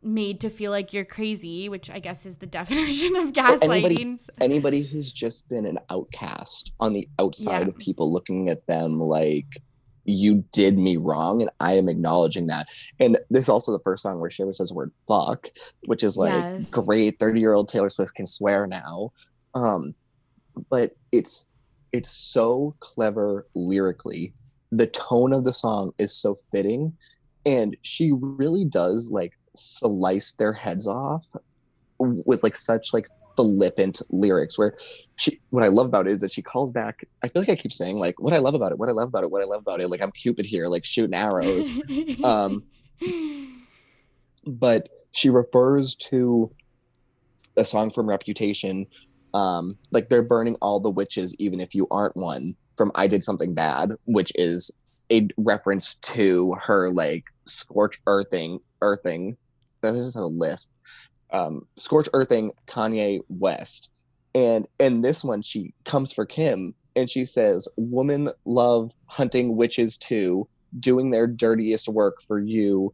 made 0.02 0.40
to 0.40 0.50
feel 0.50 0.70
like 0.70 0.92
you're 0.92 1.04
crazy, 1.04 1.68
which 1.68 1.90
I 1.90 1.98
guess 1.98 2.26
is 2.26 2.36
the 2.36 2.46
definition 2.58 3.16
of 3.16 3.32
gaslighting. 3.32 3.62
Anybody, 3.62 4.18
anybody, 4.40 4.82
who's 4.82 5.12
just 5.12 5.48
been 5.48 5.66
an 5.66 5.78
outcast 5.90 6.72
on 6.80 6.92
the 6.92 7.08
outside 7.18 7.62
yeah. 7.62 7.68
of 7.68 7.76
people 7.78 8.12
looking 8.12 8.48
at 8.48 8.66
them 8.66 9.00
like 9.00 9.46
you 10.06 10.44
did 10.52 10.78
me 10.78 10.96
wrong 10.96 11.42
and 11.42 11.50
I 11.60 11.76
am 11.76 11.88
acknowledging 11.88 12.46
that. 12.46 12.68
And 13.00 13.18
this 13.28 13.44
is 13.44 13.48
also 13.48 13.72
the 13.72 13.82
first 13.82 14.02
song 14.02 14.20
where 14.20 14.30
she 14.30 14.42
ever 14.42 14.52
says 14.52 14.68
the 14.68 14.74
word 14.74 14.92
fuck, 15.08 15.48
which 15.86 16.02
is 16.02 16.16
like 16.16 16.32
yes. 16.32 16.70
great 16.70 17.18
30 17.18 17.40
year 17.40 17.52
old 17.52 17.68
Taylor 17.68 17.88
Swift 17.88 18.14
can 18.14 18.26
swear 18.26 18.66
now. 18.66 19.12
Um, 19.54 19.94
but 20.70 20.96
it's 21.12 21.46
it's 21.92 22.10
so 22.10 22.74
clever 22.80 23.46
lyrically. 23.54 24.32
The 24.72 24.86
tone 24.88 25.32
of 25.32 25.44
the 25.44 25.52
song 25.52 25.92
is 25.98 26.14
so 26.14 26.36
fitting. 26.52 26.96
And 27.44 27.76
she 27.82 28.12
really 28.12 28.64
does 28.64 29.10
like 29.10 29.35
slice 29.58 30.32
their 30.32 30.52
heads 30.52 30.86
off 30.86 31.24
with 31.98 32.42
like 32.42 32.56
such 32.56 32.92
like 32.92 33.06
flippant 33.36 34.00
lyrics 34.10 34.58
where 34.58 34.76
she 35.16 35.38
what 35.50 35.62
I 35.62 35.68
love 35.68 35.86
about 35.86 36.06
it 36.06 36.14
is 36.14 36.20
that 36.20 36.32
she 36.32 36.42
calls 36.42 36.72
back 36.72 37.00
I 37.22 37.28
feel 37.28 37.42
like 37.42 37.50
I 37.50 37.56
keep 37.56 37.72
saying 37.72 37.98
like 37.98 38.18
what 38.18 38.32
I 38.32 38.38
love 38.38 38.54
about 38.54 38.72
it, 38.72 38.78
what 38.78 38.88
I 38.88 38.92
love 38.92 39.08
about 39.08 39.24
it, 39.24 39.30
what 39.30 39.42
I 39.42 39.46
love 39.46 39.60
about 39.60 39.80
it. 39.80 39.88
Like 39.88 40.02
I'm 40.02 40.12
Cupid 40.12 40.46
here, 40.46 40.68
like 40.68 40.84
shooting 40.84 41.14
arrows. 41.14 41.70
um 42.24 42.62
but 44.46 44.88
she 45.12 45.28
refers 45.30 45.96
to 45.96 46.50
a 47.56 47.64
song 47.64 47.90
from 47.90 48.08
Reputation, 48.08 48.86
um, 49.34 49.78
like 49.92 50.08
they're 50.08 50.22
burning 50.22 50.56
all 50.60 50.78
the 50.78 50.90
witches, 50.90 51.34
even 51.38 51.60
if 51.60 51.74
you 51.74 51.86
aren't 51.90 52.16
one, 52.16 52.54
from 52.76 52.92
I 52.94 53.06
Did 53.06 53.24
Something 53.24 53.54
Bad, 53.54 53.92
which 54.04 54.30
is 54.34 54.70
a 55.10 55.26
reference 55.36 55.96
to 55.96 56.54
her 56.60 56.90
like 56.90 57.22
scorch 57.46 57.98
earthing 58.06 58.58
earthing 58.82 59.36
that 59.92 59.98
does 59.98 60.14
have 60.14 60.24
a 60.24 60.26
lisp. 60.26 60.68
Um, 61.30 61.66
Scorch 61.76 62.08
Earthing 62.12 62.52
Kanye 62.66 63.20
West. 63.28 63.90
And 64.34 64.66
in 64.78 65.00
this 65.00 65.24
one, 65.24 65.42
she 65.42 65.72
comes 65.84 66.12
for 66.12 66.26
Kim 66.26 66.74
and 66.94 67.10
she 67.10 67.24
says, 67.24 67.68
Women 67.76 68.30
love 68.44 68.90
hunting 69.06 69.56
witches 69.56 69.96
too, 69.96 70.48
doing 70.78 71.10
their 71.10 71.26
dirtiest 71.26 71.88
work 71.88 72.20
for 72.26 72.38
you. 72.38 72.92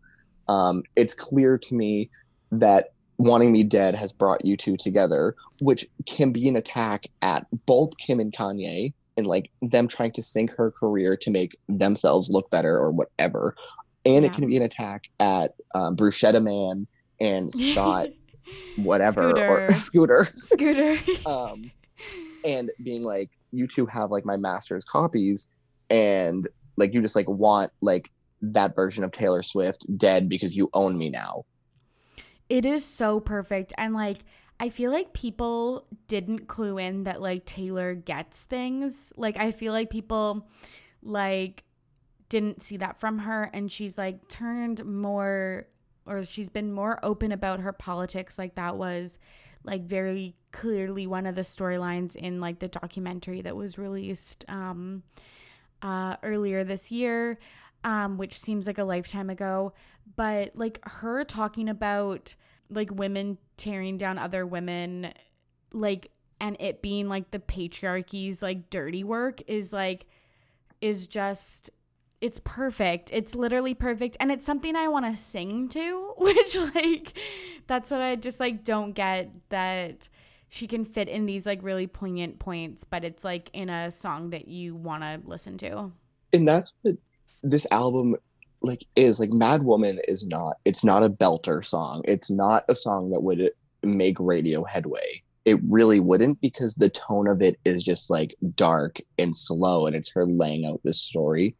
Um, 0.49 0.82
it's 0.97 1.14
clear 1.14 1.59
to 1.59 1.74
me 1.74 2.11
that 2.53 2.93
wanting 3.18 3.53
me 3.53 3.62
dead 3.62 3.95
has 3.95 4.12
brought 4.12 4.45
you 4.45 4.57
two 4.57 4.76
together, 4.76 5.34
which 5.61 5.86
can 6.07 6.32
be 6.32 6.49
an 6.49 6.57
attack 6.57 7.07
at 7.22 7.47
both 7.66 7.97
Kim 7.99 8.20
and 8.20 8.32
Kanye 8.32 8.93
and 9.16 9.26
like 9.26 9.51
them 9.61 9.88
trying 9.88 10.12
to 10.12 10.22
sink 10.22 10.55
her 10.57 10.70
career 10.70 11.16
to 11.18 11.30
make 11.30 11.57
themselves 11.68 12.30
look 12.30 12.51
better 12.51 12.76
or 12.76 12.90
whatever 12.90 13.55
and 14.05 14.25
yeah. 14.25 14.31
it 14.31 14.33
can 14.33 14.49
be 14.49 14.57
an 14.57 14.63
attack 14.63 15.05
at 15.21 15.55
um, 15.75 15.97
Bruschetta 15.97 16.43
Man 16.43 16.87
and 17.21 17.53
Scott, 17.55 18.09
whatever 18.77 19.31
Scooter. 19.31 19.69
or 19.69 19.73
Scooter, 19.73 20.29
Scooter, 20.37 20.99
um, 21.27 21.71
and 22.45 22.71
being 22.83 23.03
like, 23.03 23.31
you 23.53 23.67
two 23.67 23.87
have 23.87 24.11
like 24.11 24.25
my 24.25 24.37
master's 24.37 24.85
copies, 24.85 25.49
and 25.91 26.49
like 26.77 26.95
you 26.95 27.01
just 27.01 27.17
like 27.17 27.29
want 27.29 27.71
like 27.81 28.11
that 28.41 28.75
version 28.75 29.05
of 29.05 29.13
Taylor 29.13 29.43
Swift 29.43 29.87
dead 29.97 30.29
because 30.29 30.57
you 30.57 30.69
own 30.75 30.99
me 30.99 31.09
now. 31.09 31.45
It 32.49 32.67
is 32.67 32.85
so 32.85 33.21
perfect, 33.21 33.73
and 33.79 33.95
like. 33.95 34.19
I 34.61 34.69
feel 34.69 34.93
like 34.93 35.13
people 35.13 35.89
didn't 36.07 36.47
clue 36.47 36.79
in 36.79 37.03
that 37.03 37.21
like 37.21 37.45
Taylor 37.45 37.97
gets 37.97 38.45
things. 38.45 39.13
Like 39.17 39.37
I 39.37 39.51
feel 39.51 39.73
like 39.73 39.91
people 39.91 40.47
like 41.03 41.65
didn't 42.33 42.62
see 42.62 42.78
that 42.78 42.99
from 42.99 43.18
her. 43.18 43.51
And 43.53 43.70
she's 43.70 43.99
like 43.99 44.26
turned 44.28 44.83
more 44.87 45.68
or 46.07 46.24
she's 46.24 46.49
been 46.49 46.72
more 46.72 46.99
open 47.03 47.30
about 47.30 47.61
her 47.61 47.74
politics. 47.74 48.39
Like 48.39 48.55
that 48.55 48.78
was 48.78 49.18
like 49.64 49.83
very 49.83 50.35
clearly 50.51 51.07
one 51.07 51.26
of 51.26 51.35
the 51.35 51.43
storylines 51.43 52.16
in 52.16 52.41
like 52.41 52.59
the 52.59 52.68
documentary 52.68 53.43
that 53.43 53.55
was 53.55 53.78
released 53.78 54.45
um 54.49 55.03
uh 55.83 56.16
earlier 56.22 56.64
this 56.64 56.91
year 56.91 57.39
um 57.85 58.18
which 58.18 58.39
seems 58.39 58.66
like 58.66 58.78
a 58.78 58.85
lifetime 58.85 59.28
ago. 59.28 59.74
But 60.16 60.57
like 60.57 60.80
her 60.85 61.24
talking 61.24 61.68
about 61.68 62.35
like 62.70 62.91
women 62.91 63.37
tearing 63.59 63.99
down 63.99 64.16
other 64.16 64.47
women 64.47 65.12
like 65.74 66.11
and 66.41 66.57
it 66.61 66.80
being 66.80 67.11
like 67.11 67.30
the 67.30 67.39
patriarchy's 67.39 68.41
like 68.41 68.70
dirty 68.70 69.05
work 69.05 69.43
is 69.47 69.70
like 69.70 70.07
is 70.80 71.07
just 71.07 71.70
it's 72.23 72.41
perfect. 72.45 73.11
It's 73.12 73.35
literally 73.35 73.75
perfect. 73.75 74.16
And 74.20 74.31
it's 74.31 74.45
something 74.45 74.77
I 74.77 74.87
want 74.87 75.05
to 75.05 75.16
sing 75.16 75.68
to, 75.70 76.14
which 76.16 76.57
like 76.75 77.18
that's 77.66 77.91
what 77.91 78.01
I 78.01 78.16
just 78.16 78.41
like 78.41 78.64
don't 78.64 78.93
get 78.93 79.31
that 79.51 80.09
she 80.49 80.66
can 80.66 80.85
fit 80.85 81.09
in 81.09 81.27
these 81.27 81.45
like 81.45 81.62
really 81.62 81.87
poignant 81.87 82.39
points, 82.39 82.85
but 82.85 83.05
it's 83.05 83.25
like 83.25 83.51
in 83.53 83.68
a 83.68 83.91
song 83.91 84.31
that 84.31 84.49
you 84.49 84.77
want 84.77 85.03
to 85.03 85.20
listen 85.25 85.59
to. 85.59 85.91
And 86.33 86.47
that's 86.47 86.73
what 86.83 86.97
this 87.43 87.66
album 87.73 88.16
like 88.61 88.85
is 88.95 89.18
like 89.18 89.33
Mad 89.33 89.64
Woman 89.64 89.99
is 90.07 90.25
not 90.25 90.59
it's 90.64 90.85
not 90.85 91.03
a 91.03 91.11
belter 91.11 91.64
song. 91.64 92.03
It's 92.07 92.31
not 92.31 92.64
a 92.68 92.75
song 92.77 93.11
that 93.11 93.23
would 93.23 93.51
make 93.83 94.16
radio 94.20 94.62
headway. 94.62 95.23
It 95.45 95.59
really 95.68 95.99
wouldn't 95.99 96.41
because 96.41 96.77
the 96.77 96.91
tone 96.91 97.27
of 97.27 97.43
it 97.43 97.59
is 97.64 97.83
just 97.83 98.11
like 98.11 98.37
dark 98.55 98.99
and 99.18 99.35
slow 99.35 99.87
and 99.87 99.97
it's 99.97 100.12
her 100.12 100.25
laying 100.25 100.66
out 100.66 100.81
this 100.85 101.01
story 101.01 101.57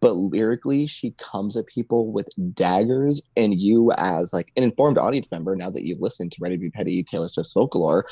but 0.00 0.12
lyrically 0.12 0.86
she 0.86 1.12
comes 1.12 1.56
at 1.56 1.66
people 1.66 2.12
with 2.12 2.28
daggers 2.54 3.22
and 3.36 3.58
you 3.58 3.90
as 3.98 4.32
like 4.32 4.52
an 4.56 4.62
informed 4.62 4.98
audience 4.98 5.30
member 5.30 5.54
now 5.56 5.70
that 5.70 5.84
you've 5.84 6.00
listened 6.00 6.32
to 6.32 6.38
ready 6.40 6.56
to 6.56 6.60
be 6.60 6.70
petty 6.70 7.02
taylor 7.02 7.28
swift's 7.28 7.52
folklore 7.52 8.04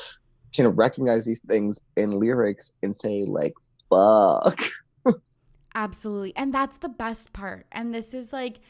can 0.54 0.68
recognize 0.68 1.24
these 1.24 1.40
things 1.40 1.80
in 1.96 2.10
lyrics 2.10 2.78
and 2.82 2.94
say 2.94 3.22
like 3.26 3.54
fuck. 3.90 4.60
Absolutely 5.74 6.32
and 6.36 6.54
that's 6.54 6.76
the 6.78 6.88
best 6.88 7.32
part 7.32 7.66
and 7.72 7.92
this 7.92 8.14
is 8.14 8.32
like 8.32 8.60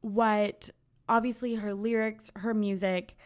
what 0.00 0.70
obviously 1.08 1.54
her 1.56 1.74
lyrics 1.74 2.30
her 2.36 2.54
music 2.54 3.16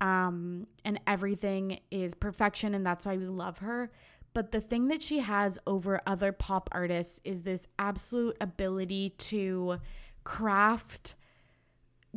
um 0.00 0.66
and 0.84 0.98
everything 1.06 1.78
is 1.90 2.14
perfection 2.14 2.74
and 2.74 2.86
that's 2.86 3.04
why 3.04 3.16
we 3.16 3.26
love 3.26 3.58
her 3.58 3.90
but 4.32 4.52
the 4.52 4.60
thing 4.60 4.88
that 4.88 5.02
she 5.02 5.18
has 5.18 5.58
over 5.66 6.00
other 6.06 6.32
pop 6.32 6.68
artists 6.72 7.20
is 7.24 7.42
this 7.42 7.66
absolute 7.78 8.36
ability 8.40 9.10
to 9.18 9.78
craft 10.24 11.14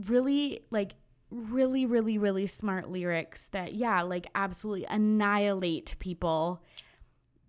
really 0.07 0.61
like 0.69 0.93
really 1.31 1.85
really 1.85 2.17
really 2.17 2.45
smart 2.45 2.89
lyrics 2.89 3.47
that 3.49 3.73
yeah 3.73 4.01
like 4.01 4.27
absolutely 4.35 4.85
annihilate 4.89 5.95
people. 5.99 6.61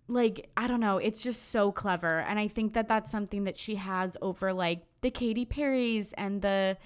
Like 0.07 0.49
i 0.55 0.67
don't 0.67 0.79
know 0.81 0.97
it's 0.97 1.23
just 1.23 1.49
so 1.49 1.71
clever. 1.71 2.19
And 2.19 2.39
i 2.39 2.47
think 2.47 2.73
that 2.73 2.87
that's 2.87 3.11
something 3.11 3.45
that 3.45 3.57
she 3.57 3.75
has 3.75 4.17
over 4.21 4.53
like 4.53 4.83
the 5.01 5.11
Katy 5.11 5.45
Perry's 5.45 6.13
and 6.13 6.41
the 6.41 6.77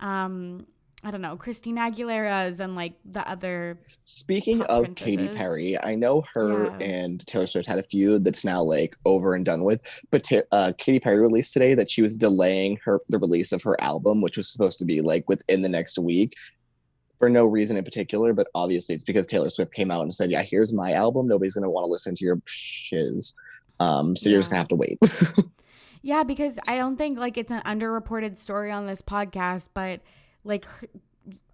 um 0.00 0.66
I 1.04 1.10
don't 1.10 1.20
know, 1.20 1.36
Christina 1.36 1.82
Aguilera's 1.82 2.58
and 2.58 2.74
like 2.74 2.94
the 3.04 3.28
other. 3.28 3.78
Speaking 4.04 4.62
of 4.62 4.94
Katy 4.94 5.28
Perry, 5.28 5.78
I 5.78 5.94
know 5.94 6.24
her 6.34 6.64
yeah. 6.64 6.86
and 6.86 7.26
Taylor 7.26 7.46
Swift 7.46 7.68
had 7.68 7.78
a 7.78 7.82
feud 7.82 8.24
that's 8.24 8.44
now 8.44 8.62
like 8.62 8.96
over 9.04 9.34
and 9.34 9.44
done 9.44 9.62
with. 9.62 9.80
But 10.10 10.28
uh, 10.52 10.72
Katy 10.78 11.00
Perry 11.00 11.20
released 11.20 11.52
today 11.52 11.74
that 11.74 11.90
she 11.90 12.02
was 12.02 12.16
delaying 12.16 12.78
her 12.84 13.00
the 13.10 13.18
release 13.18 13.52
of 13.52 13.62
her 13.62 13.80
album, 13.80 14.22
which 14.22 14.36
was 14.36 14.48
supposed 14.48 14.78
to 14.78 14.84
be 14.84 15.00
like 15.02 15.28
within 15.28 15.62
the 15.62 15.68
next 15.68 15.98
week, 15.98 16.34
for 17.18 17.28
no 17.28 17.44
reason 17.44 17.76
in 17.76 17.84
particular. 17.84 18.32
But 18.32 18.48
obviously, 18.54 18.94
it's 18.94 19.04
because 19.04 19.26
Taylor 19.26 19.50
Swift 19.50 19.74
came 19.74 19.90
out 19.90 20.02
and 20.02 20.14
said, 20.14 20.30
"Yeah, 20.30 20.42
here's 20.42 20.72
my 20.72 20.92
album. 20.92 21.28
Nobody's 21.28 21.54
gonna 21.54 21.70
want 21.70 21.84
to 21.84 21.90
listen 21.90 22.14
to 22.16 22.24
your 22.24 22.40
shiz." 22.46 23.34
Um, 23.80 24.16
so 24.16 24.28
yeah. 24.28 24.32
you're 24.32 24.40
just 24.40 24.50
gonna 24.50 24.60
have 24.60 24.68
to 24.68 24.76
wait. 24.76 24.98
yeah, 26.02 26.22
because 26.22 26.58
I 26.66 26.78
don't 26.78 26.96
think 26.96 27.18
like 27.18 27.36
it's 27.36 27.52
an 27.52 27.62
underreported 27.66 28.36
story 28.38 28.72
on 28.72 28.86
this 28.86 29.02
podcast, 29.02 29.68
but 29.74 30.00
like 30.46 30.64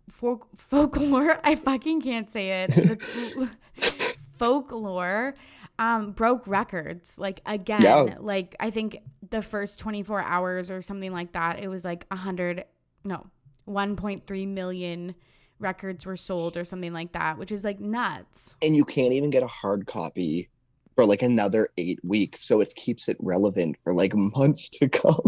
folk 0.09 0.49
folklore. 0.59 1.39
I 1.45 1.57
fucking 1.57 2.03
can't 2.03 2.31
say 2.31 2.67
it. 2.67 3.03
folklore 4.37 5.35
um 5.79 6.13
broke 6.13 6.47
records 6.47 7.19
like 7.19 7.41
again 7.47 7.81
yeah. 7.83 8.17
like 8.19 8.55
i 8.61 8.71
think 8.71 8.99
the 9.31 9.41
first 9.41 9.79
24 9.79 10.21
hours 10.23 10.71
or 10.71 10.83
something 10.83 11.13
like 11.13 11.33
that 11.33 11.63
it 11.63 11.69
was 11.69 11.85
like 11.85 12.05
100 12.09 12.65
no 13.05 13.27
1.3 13.69 14.53
million 14.53 15.15
records 15.59 16.05
were 16.05 16.17
sold 16.17 16.57
or 16.57 16.65
something 16.65 16.93
like 16.93 17.13
that 17.13 17.39
which 17.39 17.53
is 17.53 17.65
like 17.65 17.81
nuts 17.81 18.57
and 18.63 18.77
you 18.77 18.85
can't 18.85 19.13
even 19.13 19.31
get 19.31 19.43
a 19.43 19.49
hard 19.49 19.87
copy 19.87 20.49
for 20.95 21.07
like 21.07 21.23
another 21.23 21.69
eight 21.79 22.01
weeks 22.05 22.41
so 22.41 22.61
it 22.61 22.75
keeps 22.75 23.09
it 23.09 23.17
relevant 23.21 23.77
for 23.83 23.95
like 23.95 24.13
months 24.15 24.69
to 24.69 24.89
come 24.89 25.23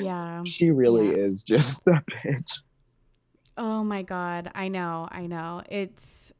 yeah 0.00 0.42
she 0.44 0.70
really 0.70 1.06
yeah. 1.06 1.24
is 1.24 1.42
just 1.42 1.84
that 1.84 2.04
bitch 2.06 2.60
oh 3.60 3.84
my 3.84 4.02
god. 4.02 4.50
I 4.54 4.66
know 4.68 5.06
i 5.12 5.26
know. 5.26 5.62
It's 5.68 6.32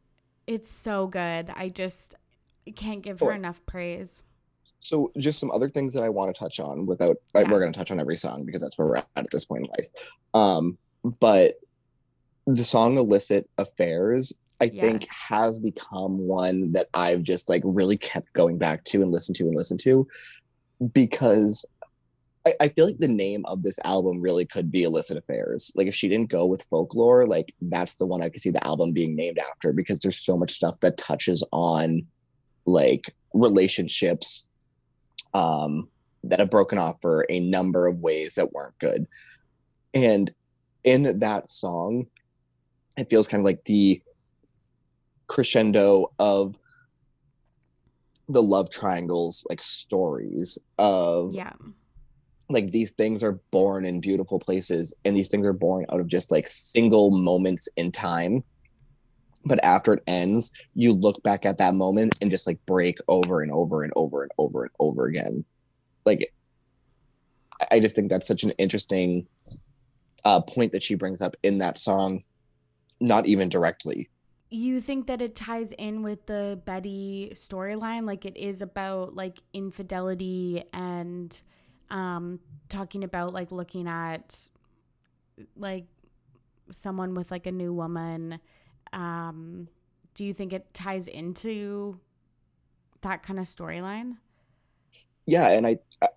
it's 0.48 0.70
so 0.70 1.06
good. 1.06 1.50
I 1.54 1.68
just 1.68 2.16
can't 2.74 3.02
give 3.02 3.20
her 3.20 3.32
enough 3.32 3.64
praise. 3.66 4.24
So 4.80 5.12
just 5.18 5.38
some 5.38 5.50
other 5.50 5.68
things 5.68 5.92
that 5.92 6.02
i 6.02 6.08
want 6.08 6.34
to 6.34 6.38
touch 6.38 6.58
on 6.58 6.86
without 6.86 7.16
yes. 7.34 7.46
we're 7.48 7.60
going 7.60 7.72
to 7.72 7.78
touch 7.78 7.90
on 7.90 8.00
every 8.00 8.16
song 8.16 8.44
because 8.44 8.62
that's 8.62 8.78
where 8.78 8.88
we're 8.88 8.96
at 8.96 9.06
at 9.14 9.30
this 9.30 9.44
point 9.44 9.66
in 9.66 9.70
life. 9.70 9.90
Um 10.34 10.78
but 11.20 11.60
the 12.46 12.64
song 12.64 12.96
illicit 12.96 13.48
affairs 13.58 14.32
I 14.60 14.64
yes. 14.64 14.82
think 14.82 15.06
has 15.28 15.60
become 15.60 16.18
one 16.18 16.72
that 16.72 16.88
I've 16.92 17.22
just 17.22 17.48
like 17.48 17.62
really 17.64 17.96
kept 17.96 18.32
going 18.32 18.58
back 18.58 18.84
to 18.86 19.02
and 19.02 19.10
listen 19.10 19.34
to 19.36 19.44
and 19.44 19.56
listen 19.56 19.78
to 19.78 20.06
because 20.92 21.64
I, 22.46 22.54
I, 22.60 22.68
feel 22.68 22.86
like 22.86 22.98
the 22.98 23.08
name 23.08 23.44
of 23.46 23.62
this 23.62 23.78
album 23.84 24.20
really 24.20 24.46
could 24.46 24.70
be 24.70 24.84
Illicit 24.84 25.18
Affairs. 25.18 25.72
Like 25.74 25.86
if 25.86 25.94
she 25.94 26.08
didn't 26.08 26.30
go 26.30 26.46
with 26.46 26.62
folklore, 26.62 27.26
like 27.26 27.54
that's 27.60 27.96
the 27.96 28.06
one 28.06 28.22
I 28.22 28.28
could 28.28 28.40
see 28.40 28.50
the 28.50 28.66
album 28.66 28.92
being 28.92 29.14
named 29.14 29.38
after 29.38 29.72
because 29.72 30.00
there's 30.00 30.18
so 30.18 30.38
much 30.38 30.52
stuff 30.52 30.80
that 30.80 30.96
touches 30.96 31.46
on 31.52 32.06
like 32.66 33.14
relationships 33.32 34.46
um 35.34 35.88
that 36.24 36.40
have 36.40 36.50
broken 36.50 36.78
off 36.78 36.96
for 37.00 37.24
a 37.30 37.40
number 37.40 37.86
of 37.86 38.00
ways 38.00 38.34
that 38.34 38.52
weren't 38.52 38.78
good. 38.78 39.06
And 39.94 40.32
in 40.84 41.18
that 41.20 41.50
song, 41.50 42.06
it 42.96 43.08
feels 43.08 43.28
kind 43.28 43.40
of 43.40 43.44
like 43.44 43.64
the 43.64 44.02
crescendo 45.26 46.10
of 46.18 46.56
the 48.28 48.42
love 48.42 48.70
triangles 48.70 49.44
like 49.48 49.60
stories 49.60 50.58
of 50.78 51.32
yeah 51.32 51.52
like 52.50 52.66
these 52.68 52.92
things 52.92 53.22
are 53.22 53.40
born 53.50 53.84
in 53.84 54.00
beautiful 54.00 54.38
places 54.38 54.94
and 55.04 55.16
these 55.16 55.28
things 55.28 55.46
are 55.46 55.52
born 55.52 55.86
out 55.92 56.00
of 56.00 56.08
just 56.08 56.30
like 56.30 56.48
single 56.48 57.10
moments 57.10 57.68
in 57.76 57.92
time. 57.92 58.42
But 59.44 59.62
after 59.64 59.94
it 59.94 60.02
ends 60.06 60.50
you 60.74 60.92
look 60.92 61.22
back 61.22 61.46
at 61.46 61.58
that 61.58 61.74
moment 61.74 62.18
and 62.20 62.30
just 62.30 62.46
like 62.46 62.58
break 62.66 62.98
over 63.08 63.40
and 63.40 63.50
over 63.50 63.82
and 63.82 63.92
over 63.96 64.22
and 64.22 64.32
over 64.38 64.64
and 64.64 64.72
over 64.78 65.06
again. 65.06 65.44
Like 66.04 66.32
i 67.70 67.78
just 67.78 67.94
think 67.94 68.10
that's 68.10 68.26
such 68.26 68.42
an 68.42 68.48
interesting 68.56 69.26
uh, 70.24 70.40
point 70.40 70.72
that 70.72 70.82
she 70.82 70.94
brings 70.94 71.20
up 71.20 71.36
in 71.42 71.58
that 71.58 71.78
song 71.78 72.22
not 73.00 73.26
even 73.26 73.48
directly. 73.48 74.10
You 74.50 74.80
think 74.80 75.06
that 75.06 75.22
it 75.22 75.34
ties 75.34 75.72
in 75.72 76.02
with 76.02 76.26
the 76.26 76.60
Betty 76.64 77.30
storyline? 77.34 78.04
Like 78.06 78.26
it 78.26 78.36
is 78.36 78.60
about 78.60 79.14
like 79.14 79.38
infidelity 79.54 80.64
and 80.72 81.40
um 81.90 82.40
talking 82.68 83.04
about 83.04 83.32
like 83.32 83.50
looking 83.50 83.88
at 83.88 84.48
like 85.56 85.86
someone 86.70 87.14
with 87.14 87.30
like 87.30 87.46
a 87.46 87.52
new 87.52 87.72
woman 87.72 88.38
um 88.92 89.68
do 90.14 90.24
you 90.24 90.34
think 90.34 90.52
it 90.52 90.72
ties 90.74 91.08
into 91.08 91.98
that 93.02 93.22
kind 93.22 93.38
of 93.38 93.46
storyline? 93.46 94.16
Yeah 95.26 95.48
and 95.48 95.66
I, 95.66 95.78
I 96.02 96.08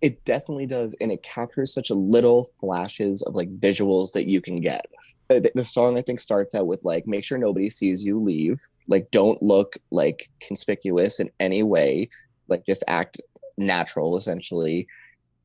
it 0.00 0.24
definitely 0.24 0.66
does 0.66 0.94
and 1.00 1.12
it 1.12 1.22
captures 1.22 1.72
such 1.72 1.90
a 1.90 1.94
little 1.94 2.50
flashes 2.60 3.22
of 3.22 3.34
like 3.34 3.48
visuals 3.58 4.12
that 4.12 4.26
you 4.26 4.40
can 4.40 4.56
get. 4.56 4.84
The, 5.28 5.50
the 5.54 5.64
song 5.64 5.96
i 5.96 6.02
think 6.02 6.20
starts 6.20 6.54
out 6.54 6.66
with 6.66 6.84
like 6.84 7.06
make 7.06 7.24
sure 7.24 7.38
nobody 7.38 7.70
sees 7.70 8.04
you 8.04 8.20
leave. 8.20 8.60
Like 8.88 9.10
don't 9.10 9.42
look 9.42 9.76
like 9.90 10.28
conspicuous 10.40 11.20
in 11.20 11.30
any 11.40 11.62
way. 11.62 12.08
Like 12.48 12.66
just 12.66 12.84
act 12.88 13.20
natural 13.58 14.16
essentially 14.16 14.86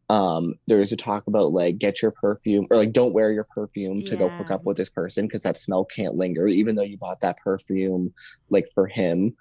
um 0.10 0.54
there's 0.68 0.92
a 0.92 0.98
talk 0.98 1.28
about 1.28 1.52
like 1.52 1.78
get 1.78 2.02
your 2.02 2.12
perfume 2.12 2.66
or 2.72 2.78
like 2.78 2.94
don't 2.94 3.14
wear 3.14 3.32
your 3.32 3.44
perfume 3.44 4.02
to 4.02 4.14
yeah. 4.14 4.20
go 4.20 4.30
hook 4.30 4.52
up 4.52 4.64
with 4.64 4.78
this 4.78 4.90
person 4.90 5.26
because 5.26 5.44
that 5.44 5.58
smell 5.58 5.84
can't 5.84 6.16
linger 6.16 6.48
even 6.48 6.76
though 6.76 6.84
you 6.84 6.98
bought 6.98 7.20
that 7.20 7.38
perfume 7.38 8.14
like 8.50 8.70
for 8.74 8.88
him 8.88 9.36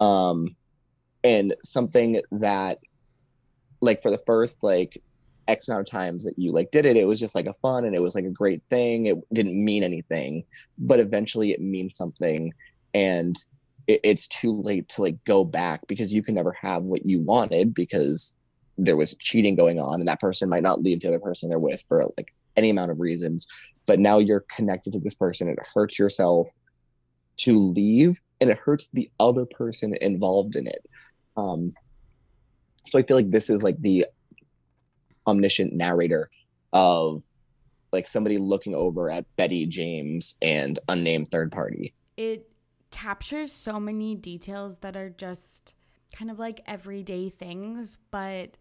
um 0.00 0.54
and 1.24 1.54
something 1.62 2.20
that 2.30 2.78
like 3.80 4.02
for 4.02 4.10
the 4.10 4.22
first 4.26 4.62
like 4.62 5.02
X 5.48 5.68
amount 5.68 5.86
of 5.86 5.90
times 5.90 6.24
that 6.24 6.38
you 6.38 6.52
like 6.52 6.70
did 6.70 6.86
it, 6.86 6.96
it 6.96 7.04
was 7.04 7.20
just 7.20 7.34
like 7.34 7.46
a 7.46 7.52
fun 7.54 7.84
and 7.84 7.94
it 7.94 8.00
was 8.00 8.14
like 8.14 8.24
a 8.24 8.30
great 8.30 8.62
thing. 8.70 9.06
It 9.06 9.18
didn't 9.32 9.62
mean 9.62 9.82
anything, 9.82 10.44
but 10.78 11.00
eventually 11.00 11.52
it 11.52 11.60
means 11.60 11.96
something, 11.96 12.52
and 12.94 13.36
it, 13.86 14.00
it's 14.02 14.26
too 14.28 14.60
late 14.62 14.88
to 14.90 15.02
like 15.02 15.22
go 15.24 15.44
back 15.44 15.86
because 15.86 16.12
you 16.12 16.22
can 16.22 16.34
never 16.34 16.52
have 16.52 16.82
what 16.82 17.06
you 17.06 17.20
wanted 17.20 17.74
because 17.74 18.36
there 18.76 18.96
was 18.96 19.14
cheating 19.16 19.54
going 19.54 19.80
on, 19.80 20.00
and 20.00 20.08
that 20.08 20.20
person 20.20 20.48
might 20.48 20.62
not 20.62 20.82
leave 20.82 21.00
the 21.00 21.08
other 21.08 21.20
person 21.20 21.48
they're 21.48 21.58
with 21.58 21.82
for 21.88 22.04
like 22.16 22.34
any 22.56 22.70
amount 22.70 22.90
of 22.90 23.00
reasons. 23.00 23.46
But 23.86 24.00
now 24.00 24.18
you're 24.18 24.44
connected 24.50 24.92
to 24.92 24.98
this 24.98 25.14
person. 25.14 25.48
It 25.48 25.58
hurts 25.74 25.98
yourself 25.98 26.48
to 27.38 27.58
leave, 27.58 28.18
and 28.40 28.50
it 28.50 28.58
hurts 28.58 28.88
the 28.92 29.10
other 29.20 29.44
person 29.46 29.94
involved 30.00 30.56
in 30.56 30.66
it. 30.66 30.84
Um, 31.36 31.72
so 32.86 32.98
I 32.98 33.02
feel 33.02 33.16
like 33.16 33.30
this 33.30 33.50
is 33.50 33.62
like 33.62 33.80
the 33.80 34.06
omniscient 35.26 35.72
narrator 35.72 36.28
of 36.72 37.22
like 37.92 38.06
somebody 38.06 38.38
looking 38.38 38.74
over 38.74 39.08
at 39.08 39.24
Betty 39.36 39.66
James 39.66 40.36
and 40.42 40.78
unnamed 40.88 41.30
third 41.30 41.52
party. 41.52 41.94
It 42.16 42.48
captures 42.94 43.50
so 43.50 43.80
many 43.80 44.14
details 44.14 44.78
that 44.78 44.96
are 44.96 45.10
just 45.10 45.74
kind 46.16 46.30
of 46.30 46.38
like 46.38 46.60
everyday 46.64 47.28
things, 47.28 47.98
but 48.12 48.56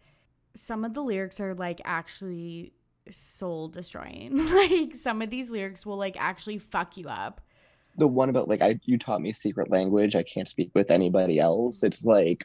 some 0.56 0.84
of 0.84 0.96
the 0.96 1.04
lyrics 1.04 1.40
are 1.40 1.54
like 1.54 1.80
actually 1.86 2.74
soul 3.12 3.68
destroying. 3.68 4.36
like 4.54 4.96
some 4.96 5.22
of 5.22 5.30
these 5.30 5.52
lyrics 5.52 5.86
will 5.86 5.98
like 5.98 6.16
actually 6.20 6.58
fuck 6.58 6.98
you 6.98 7.08
up. 7.08 7.42
The 7.98 8.08
one 8.08 8.30
about 8.30 8.48
like 8.48 8.64
I 8.64 8.80
you 8.86 8.98
taught 8.98 9.22
me 9.22 9.34
secret 9.34 9.70
language, 9.70 10.16
I 10.16 10.24
can't 10.24 10.48
speak 10.48 10.72
with 10.74 10.90
anybody 10.90 11.40
else. 11.40 11.84
It's 11.84 12.04
like 12.04 12.44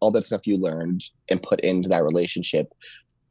all 0.00 0.10
that 0.10 0.26
stuff 0.26 0.46
you 0.46 0.58
learned 0.58 1.04
and 1.30 1.42
put 1.42 1.60
into 1.60 1.88
that 1.88 2.04
relationship 2.04 2.74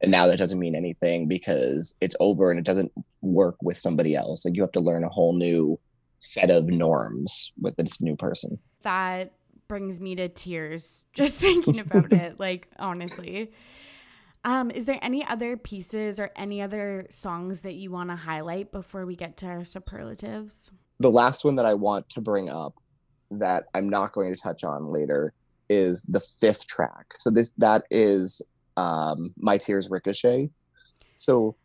and 0.00 0.10
now 0.10 0.26
that 0.26 0.38
doesn't 0.38 0.58
mean 0.58 0.76
anything 0.76 1.28
because 1.28 1.96
it's 2.00 2.16
over 2.20 2.50
and 2.50 2.58
it 2.58 2.64
doesn't 2.64 2.90
work 3.22 3.56
with 3.60 3.76
somebody 3.76 4.14
else 4.14 4.44
like 4.44 4.54
you 4.54 4.62
have 4.62 4.72
to 4.72 4.80
learn 4.80 5.02
a 5.02 5.08
whole 5.08 5.32
new 5.32 5.76
set 6.20 6.50
of 6.50 6.66
norms 6.66 7.52
with 7.60 7.74
this 7.76 8.00
new 8.00 8.16
person 8.16 8.58
that 8.82 9.32
brings 9.68 10.00
me 10.00 10.14
to 10.14 10.28
tears 10.28 11.04
just 11.12 11.38
thinking 11.38 11.80
about 11.80 12.12
it 12.12 12.38
like 12.38 12.68
honestly 12.78 13.50
um 14.44 14.70
is 14.70 14.84
there 14.84 14.98
any 15.02 15.26
other 15.26 15.56
pieces 15.56 16.20
or 16.20 16.30
any 16.36 16.62
other 16.62 17.06
songs 17.10 17.62
that 17.62 17.74
you 17.74 17.90
want 17.90 18.10
to 18.10 18.16
highlight 18.16 18.72
before 18.72 19.06
we 19.06 19.16
get 19.16 19.36
to 19.36 19.46
our 19.46 19.64
superlatives 19.64 20.72
the 20.98 21.10
last 21.10 21.44
one 21.44 21.56
that 21.56 21.66
i 21.66 21.74
want 21.74 22.08
to 22.08 22.20
bring 22.20 22.48
up 22.48 22.74
that 23.30 23.64
i'm 23.74 23.88
not 23.88 24.12
going 24.12 24.34
to 24.34 24.40
touch 24.40 24.64
on 24.64 24.86
later 24.92 25.32
is 25.70 26.02
the 26.02 26.20
fifth 26.20 26.66
track. 26.66 27.06
So 27.14 27.30
this 27.30 27.52
that 27.56 27.84
is 27.90 28.42
um, 28.76 29.32
My 29.38 29.56
Tears 29.56 29.88
Ricochet. 29.88 30.50
So 31.16 31.56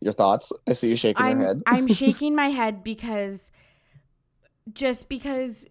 your 0.00 0.12
thoughts? 0.12 0.52
I 0.68 0.72
see 0.72 0.88
you 0.88 0.96
shaking 0.96 1.24
I'm, 1.24 1.38
your 1.38 1.48
head. 1.48 1.62
I'm 1.66 1.88
shaking 1.92 2.34
my 2.34 2.50
head 2.50 2.84
because 2.84 3.50
just 4.72 5.08
because 5.08 5.66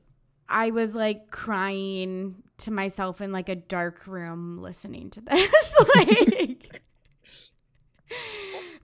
I 0.47 0.71
was 0.71 0.95
like 0.95 1.31
crying 1.31 2.43
to 2.59 2.71
myself 2.71 3.21
in 3.21 3.31
like 3.31 3.49
a 3.49 3.55
dark 3.55 4.07
room 4.07 4.61
listening 4.61 5.09
to 5.11 5.21
this. 5.21 5.75
like 5.95 6.81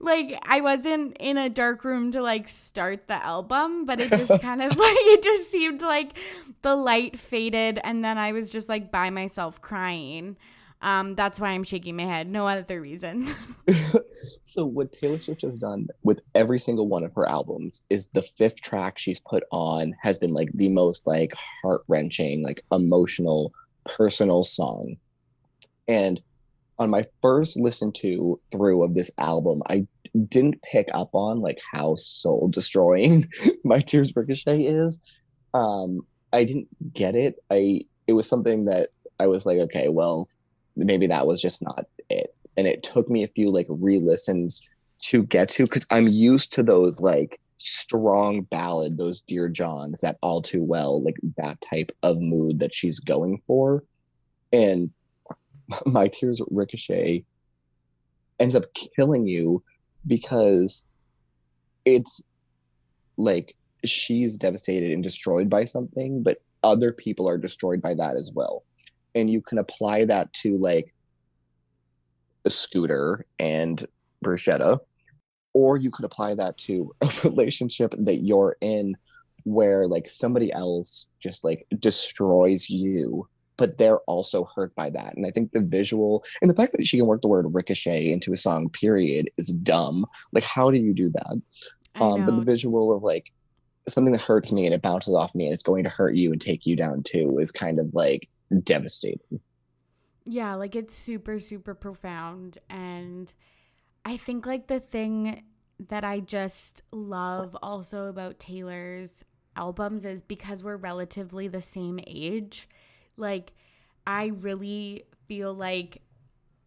like 0.02 0.38
I 0.46 0.60
wasn't 0.60 1.16
in 1.18 1.38
a 1.38 1.48
dark 1.48 1.84
room 1.84 2.10
to 2.10 2.20
like 2.20 2.48
start 2.48 3.06
the 3.06 3.24
album, 3.24 3.86
but 3.86 4.00
it 4.00 4.10
just 4.10 4.42
kind 4.42 4.60
of 4.60 4.76
like 4.76 4.96
it 4.96 5.22
just 5.22 5.50
seemed 5.50 5.80
like 5.80 6.18
the 6.62 6.74
light 6.74 7.18
faded 7.18 7.80
and 7.82 8.04
then 8.04 8.18
I 8.18 8.32
was 8.32 8.50
just 8.50 8.68
like 8.68 8.90
by 8.90 9.10
myself 9.10 9.62
crying. 9.62 10.36
Um, 10.82 11.14
that's 11.14 11.38
why 11.38 11.50
I'm 11.50 11.64
shaking 11.64 11.96
my 11.96 12.02
head. 12.02 12.28
No 12.28 12.46
other 12.46 12.80
reason. 12.80 13.28
so 14.44 14.66
what 14.66 14.92
Taylor 14.92 15.20
Swift 15.20 15.42
has 15.42 15.58
done 15.58 15.86
with 16.02 16.20
every 16.34 16.58
single 16.58 16.88
one 16.88 17.04
of 17.04 17.14
her 17.14 17.28
albums 17.28 17.84
is 17.88 18.08
the 18.08 18.22
fifth 18.22 18.60
track 18.62 18.98
she's 18.98 19.20
put 19.20 19.44
on 19.52 19.94
has 20.02 20.18
been 20.18 20.32
like 20.32 20.50
the 20.54 20.68
most 20.68 21.06
like 21.06 21.32
heart 21.34 21.82
wrenching, 21.88 22.42
like 22.42 22.64
emotional, 22.72 23.52
personal 23.84 24.44
song. 24.44 24.96
And 25.86 26.20
on 26.78 26.90
my 26.90 27.06
first 27.20 27.56
listen 27.56 27.92
to 27.92 28.40
through 28.50 28.82
of 28.82 28.94
this 28.94 29.10
album, 29.18 29.62
I 29.68 29.86
didn't 30.28 30.60
pick 30.62 30.88
up 30.92 31.10
on 31.14 31.40
like 31.40 31.58
how 31.72 31.94
soul 31.96 32.48
destroying 32.48 33.26
my 33.64 33.80
tears 33.80 34.12
ricochet 34.14 34.64
is. 34.64 35.00
Um, 35.54 36.00
I 36.32 36.44
didn't 36.44 36.68
get 36.92 37.14
it. 37.14 37.36
I 37.50 37.82
it 38.06 38.14
was 38.14 38.28
something 38.28 38.64
that 38.64 38.90
I 39.20 39.26
was 39.26 39.46
like, 39.46 39.58
okay, 39.58 39.88
well, 39.88 40.28
maybe 40.76 41.06
that 41.06 41.26
was 41.26 41.40
just 41.40 41.62
not 41.62 41.86
it. 42.08 42.34
And 42.56 42.66
it 42.66 42.82
took 42.82 43.08
me 43.08 43.24
a 43.24 43.28
few 43.28 43.50
like 43.50 43.66
re-listens 43.68 44.68
to 45.00 45.24
get 45.24 45.48
to 45.50 45.64
because 45.64 45.86
I'm 45.90 46.08
used 46.08 46.52
to 46.54 46.62
those 46.62 47.00
like 47.00 47.40
strong 47.58 48.42
ballad, 48.42 48.98
those 48.98 49.22
Dear 49.22 49.48
Johns, 49.48 50.00
that 50.00 50.18
all 50.22 50.42
too 50.42 50.62
well, 50.62 51.02
like 51.02 51.16
that 51.36 51.60
type 51.60 51.92
of 52.02 52.20
mood 52.20 52.58
that 52.58 52.74
she's 52.74 52.98
going 52.98 53.40
for. 53.46 53.84
And 54.52 54.90
my 55.86 56.08
tears 56.08 56.42
ricochet 56.50 57.24
ends 58.38 58.56
up 58.56 58.64
killing 58.96 59.26
you 59.26 59.62
because 60.06 60.84
it's 61.84 62.22
like 63.16 63.54
she's 63.84 64.36
devastated 64.36 64.92
and 64.92 65.02
destroyed 65.02 65.48
by 65.48 65.64
something, 65.64 66.22
but 66.22 66.42
other 66.62 66.92
people 66.92 67.28
are 67.28 67.38
destroyed 67.38 67.82
by 67.82 67.94
that 67.94 68.16
as 68.16 68.32
well. 68.34 68.64
And 69.14 69.30
you 69.30 69.42
can 69.42 69.58
apply 69.58 70.04
that 70.06 70.32
to 70.34 70.56
like 70.58 70.94
a 72.44 72.50
scooter 72.50 73.26
and 73.38 73.84
Borchetta, 74.24 74.78
or 75.54 75.76
you 75.76 75.90
could 75.90 76.04
apply 76.04 76.34
that 76.34 76.56
to 76.58 76.94
a 77.00 77.10
relationship 77.24 77.94
that 77.98 78.22
you're 78.22 78.56
in 78.60 78.96
where 79.44 79.86
like 79.86 80.08
somebody 80.08 80.52
else 80.52 81.08
just 81.20 81.44
like 81.44 81.66
destroys 81.80 82.70
you 82.70 83.28
but 83.56 83.78
they're 83.78 84.00
also 84.00 84.48
hurt 84.56 84.74
by 84.74 84.90
that. 84.90 85.14
And 85.14 85.24
I 85.24 85.30
think 85.30 85.52
the 85.52 85.60
visual 85.60 86.24
and 86.40 86.50
the 86.50 86.54
fact 86.54 86.72
that 86.72 86.86
she 86.86 86.96
can 86.96 87.06
work 87.06 87.22
the 87.22 87.28
word 87.28 87.46
ricochet 87.54 88.10
into 88.10 88.32
a 88.32 88.36
song, 88.36 88.68
period, 88.70 89.30
is 89.36 89.48
dumb. 89.48 90.04
Like, 90.32 90.42
how 90.42 90.70
do 90.70 90.78
you 90.78 90.92
do 90.92 91.10
that? 91.10 91.42
Um, 92.00 92.26
but 92.26 92.38
the 92.38 92.44
visual 92.44 92.92
of 92.92 93.04
like 93.04 93.30
something 93.86 94.12
that 94.12 94.22
hurts 94.22 94.50
me 94.50 94.64
and 94.64 94.74
it 94.74 94.82
bounces 94.82 95.14
off 95.14 95.34
me 95.34 95.44
and 95.44 95.52
it's 95.52 95.62
going 95.62 95.84
to 95.84 95.90
hurt 95.90 96.16
you 96.16 96.32
and 96.32 96.40
take 96.40 96.66
you 96.66 96.74
down 96.74 97.02
too 97.04 97.38
is 97.38 97.52
kind 97.52 97.78
of 97.78 97.94
like 97.94 98.28
devastating. 98.60 99.40
Yeah, 100.24 100.54
like 100.54 100.76
it's 100.76 100.94
super, 100.94 101.38
super 101.40 101.74
profound. 101.74 102.58
And 102.70 103.32
I 104.04 104.16
think 104.16 104.46
like 104.46 104.68
the 104.68 104.80
thing 104.80 105.44
that 105.88 106.04
I 106.04 106.20
just 106.20 106.82
love 106.92 107.56
also 107.62 108.08
about 108.08 108.38
Taylor's 108.38 109.24
albums 109.56 110.04
is 110.04 110.22
because 110.22 110.62
we're 110.62 110.76
relatively 110.76 111.48
the 111.48 111.60
same 111.60 111.98
age 112.06 112.68
like, 113.16 113.52
I 114.06 114.26
really 114.26 115.04
feel 115.26 115.54
like 115.54 116.02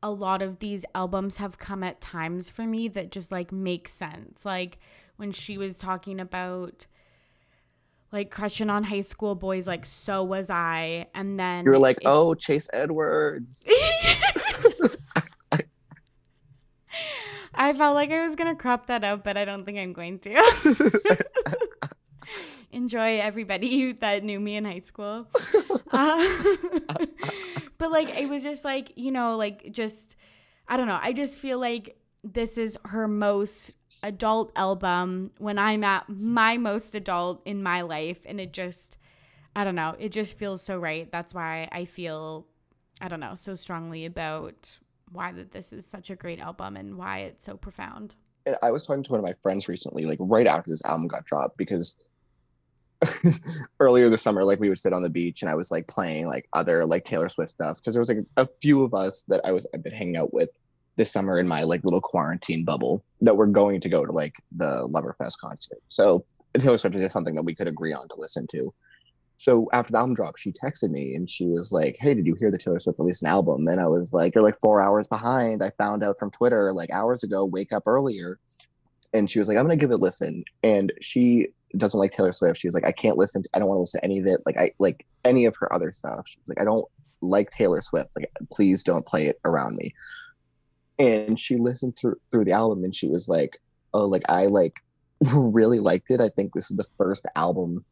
a 0.04 0.12
lot 0.12 0.42
of 0.42 0.60
these 0.60 0.86
albums 0.94 1.38
have 1.38 1.58
come 1.58 1.84
at 1.84 2.00
times 2.00 2.50
for 2.50 2.64
me 2.64 2.88
that 2.90 3.12
just 3.12 3.32
like 3.32 3.52
make 3.52 3.90
sense. 3.90 4.46
Like 4.46 4.78
when 5.18 5.32
she 5.32 5.58
was 5.58 5.80
talking 5.80 6.20
about 6.20 6.86
like 8.12 8.32
crushing 8.32 8.70
on 8.70 8.84
high 8.84 9.02
school 9.02 9.36
boys, 9.36 9.68
like 9.68 9.86
so 9.86 10.24
was 10.24 10.50
I. 10.50 11.08
And 11.14 11.40
then 11.40 11.66
you're 11.66 11.78
like, 11.80 12.00
oh, 12.06 12.34
Chase 12.34 12.70
Edwards. 12.74 13.70
I 17.58 17.72
felt 17.74 17.96
like 17.96 18.12
I 18.12 18.22
was 18.26 18.36
gonna 18.36 18.56
crop 18.56 18.88
that 18.88 19.04
out, 19.04 19.24
but 19.24 19.38
I 19.38 19.46
don't 19.46 19.66
think 19.66 19.78
I'm 19.78 19.94
going 19.94 20.20
to. 20.20 21.18
enjoy 22.76 23.20
everybody 23.20 23.94
that 23.94 24.24
knew 24.24 24.40
me 24.40 24.56
in 24.56 24.66
high 24.66 24.82
school. 24.82 25.28
Uh, 25.92 26.28
but 27.78 27.90
like, 27.92 28.20
it 28.20 28.30
was 28.30 28.44
just 28.44 28.66
like, 28.66 28.92
you 28.96 29.12
know, 29.12 29.38
like 29.38 29.72
just, 29.72 30.16
I 30.68 30.78
don't 30.78 30.88
know. 30.88 31.00
I 31.02 31.14
just 31.14 31.40
feel 31.40 31.58
like 31.58 31.98
this 32.26 32.58
is 32.58 32.78
her 32.86 33.08
most 33.08 33.72
adult 34.02 34.52
album 34.56 35.32
when 35.38 35.60
I'm 35.60 35.84
at 35.84 36.10
my 36.10 36.58
most 36.58 36.96
adult 36.96 37.42
in 37.46 37.62
my 37.62 37.82
life. 37.82 38.20
And 38.26 38.42
it 38.42 38.52
just, 38.52 38.98
I 39.56 39.64
don't 39.64 39.76
know, 39.76 39.96
it 40.00 40.12
just 40.12 40.38
feels 40.38 40.62
so 40.62 40.78
right. 40.78 41.10
That's 41.12 41.34
why 41.34 41.70
I 41.72 41.86
feel, 41.86 42.48
I 43.00 43.08
don't 43.08 43.20
know, 43.20 43.36
so 43.36 43.54
strongly 43.54 44.06
about 44.06 44.78
why 45.12 45.32
that 45.34 45.52
this 45.52 45.72
is 45.72 45.86
such 45.86 46.10
a 46.10 46.16
great 46.16 46.40
album 46.40 46.76
and 46.76 46.98
why 46.98 47.20
it's 47.20 47.46
so 47.46 47.56
profound. 47.56 48.16
And 48.48 48.58
I 48.64 48.72
was 48.72 48.86
talking 48.86 49.04
to 49.04 49.12
one 49.12 49.20
of 49.20 49.26
my 49.26 49.36
friends 49.42 49.70
recently, 49.70 50.06
like 50.06 50.20
right 50.20 50.48
after 50.48 50.72
this 50.72 50.84
album 50.86 51.08
got 51.08 51.26
dropped, 51.26 51.58
because 51.58 51.96
earlier 53.80 54.10
this 54.10 54.24
summer, 54.24 54.44
like 54.44 54.60
we 54.60 54.70
would 54.70 54.80
sit 54.80 54.94
on 54.94 55.04
the 55.04 55.10
beach 55.10 55.42
and 55.42 55.50
I 55.50 55.56
was 55.56 55.70
like 55.70 55.88
playing 55.88 56.28
like 56.28 56.48
other 56.54 56.86
like 56.86 57.06
Taylor 57.06 57.30
Swift 57.30 57.52
stuff 57.52 57.78
because 57.78 57.94
there 57.94 58.02
was 58.02 58.10
like 58.10 58.26
a 58.38 58.48
few 58.48 58.84
of 58.84 58.94
us 58.96 59.24
that 59.28 59.42
I 59.46 59.52
was 59.52 59.68
I've 59.74 59.84
been 59.84 59.94
hanging 59.94 60.18
out 60.18 60.34
with 60.34 60.50
this 60.98 61.12
summer 61.12 61.38
in 61.38 61.48
my 61.48 61.62
like 61.62 61.84
little 61.84 62.02
quarantine 62.02 62.64
bubble 62.64 63.04
that 63.22 63.36
we're 63.36 63.46
going 63.48 63.82
to 63.82 63.90
go 63.90 64.06
to 64.06 64.12
like 64.12 64.36
the 64.52 64.90
Loverfest 64.94 65.38
concert. 65.40 65.80
So 65.88 66.26
Taylor 66.58 66.78
Swift 66.78 66.96
is 66.96 67.02
just 67.02 67.14
something 67.14 67.36
that 67.36 67.44
we 67.44 67.56
could 67.56 67.68
agree 67.68 67.94
on 67.94 68.08
to 68.08 68.16
listen 68.18 68.48
to. 68.52 68.74
So 69.38 69.68
after 69.74 69.92
the 69.92 69.98
album 69.98 70.16
dropped, 70.16 70.40
she 70.40 70.54
texted 70.54 70.92
me 70.92 71.14
and 71.16 71.30
she 71.30 71.48
was 71.48 71.74
like, 71.74 71.98
"Hey, 72.00 72.14
did 72.14 72.26
you 72.26 72.36
hear 72.36 72.52
the 72.52 72.58
Taylor 72.58 72.80
Swift 72.80 73.00
released 73.00 73.22
an 73.22 73.30
album?" 73.30 73.68
And 73.68 73.82
I 73.82 73.88
was 73.88 74.14
like, 74.14 74.34
"You're 74.34 74.44
like 74.46 74.58
four 74.62 74.82
hours 74.82 75.10
behind. 75.10 75.62
I 75.62 75.72
found 75.78 76.04
out 76.04 76.18
from 76.18 76.32
Twitter 76.32 76.72
like 76.72 76.90
hours 76.92 77.24
ago. 77.24 77.44
Wake 77.44 77.74
up 77.74 77.84
earlier." 77.86 78.40
And 79.14 79.30
she 79.30 79.40
was 79.40 79.50
like, 79.50 79.58
"I'm 79.58 79.66
gonna 79.66 79.76
give 79.76 79.92
it 79.92 79.96
a 79.96 79.98
listen." 79.98 80.46
And 80.64 80.94
she 81.02 81.50
doesn't 81.78 82.00
like 82.00 82.12
Taylor 82.12 82.32
Swift. 82.32 82.60
She 82.60 82.68
was 82.68 82.74
like, 82.74 82.86
I 82.86 82.92
can't 82.92 83.18
listen. 83.18 83.44
To, 83.44 83.50
I 83.54 83.60
don't 83.60 83.68
want 83.68 83.78
to 83.78 83.82
listen 83.82 84.02
to 84.02 84.06
any 84.06 84.20
of 84.20 84.26
it. 84.26 84.42
Like 84.46 84.58
I 84.58 84.72
like 84.80 85.06
any 85.24 85.46
of 85.46 85.56
her 85.60 85.72
other 85.74 85.92
stuff. 85.92 86.28
She 86.28 86.40
was 86.40 86.50
like, 86.50 86.62
I 86.62 86.64
don't 86.64 86.86
like 87.22 87.50
Taylor 87.50 87.82
Swift. 87.82 88.16
Like 88.16 88.32
please 88.52 88.84
don't 88.84 89.06
play 89.06 89.28
it 89.28 89.40
around 89.46 89.76
me. 89.76 89.94
And 90.98 91.40
she 91.40 91.56
listened 91.56 91.98
through 91.98 92.18
through 92.32 92.46
the 92.46 92.52
album 92.52 92.84
and 92.84 92.96
she 92.96 93.08
was 93.08 93.28
like, 93.28 93.60
oh, 93.94 94.06
like 94.06 94.24
I 94.30 94.46
like 94.46 94.76
really 95.34 95.80
liked 95.80 96.12
it. 96.12 96.22
I 96.22 96.30
think 96.30 96.54
this 96.54 96.72
is 96.72 96.78
the 96.78 96.88
first 96.98 97.26
album 97.36 97.84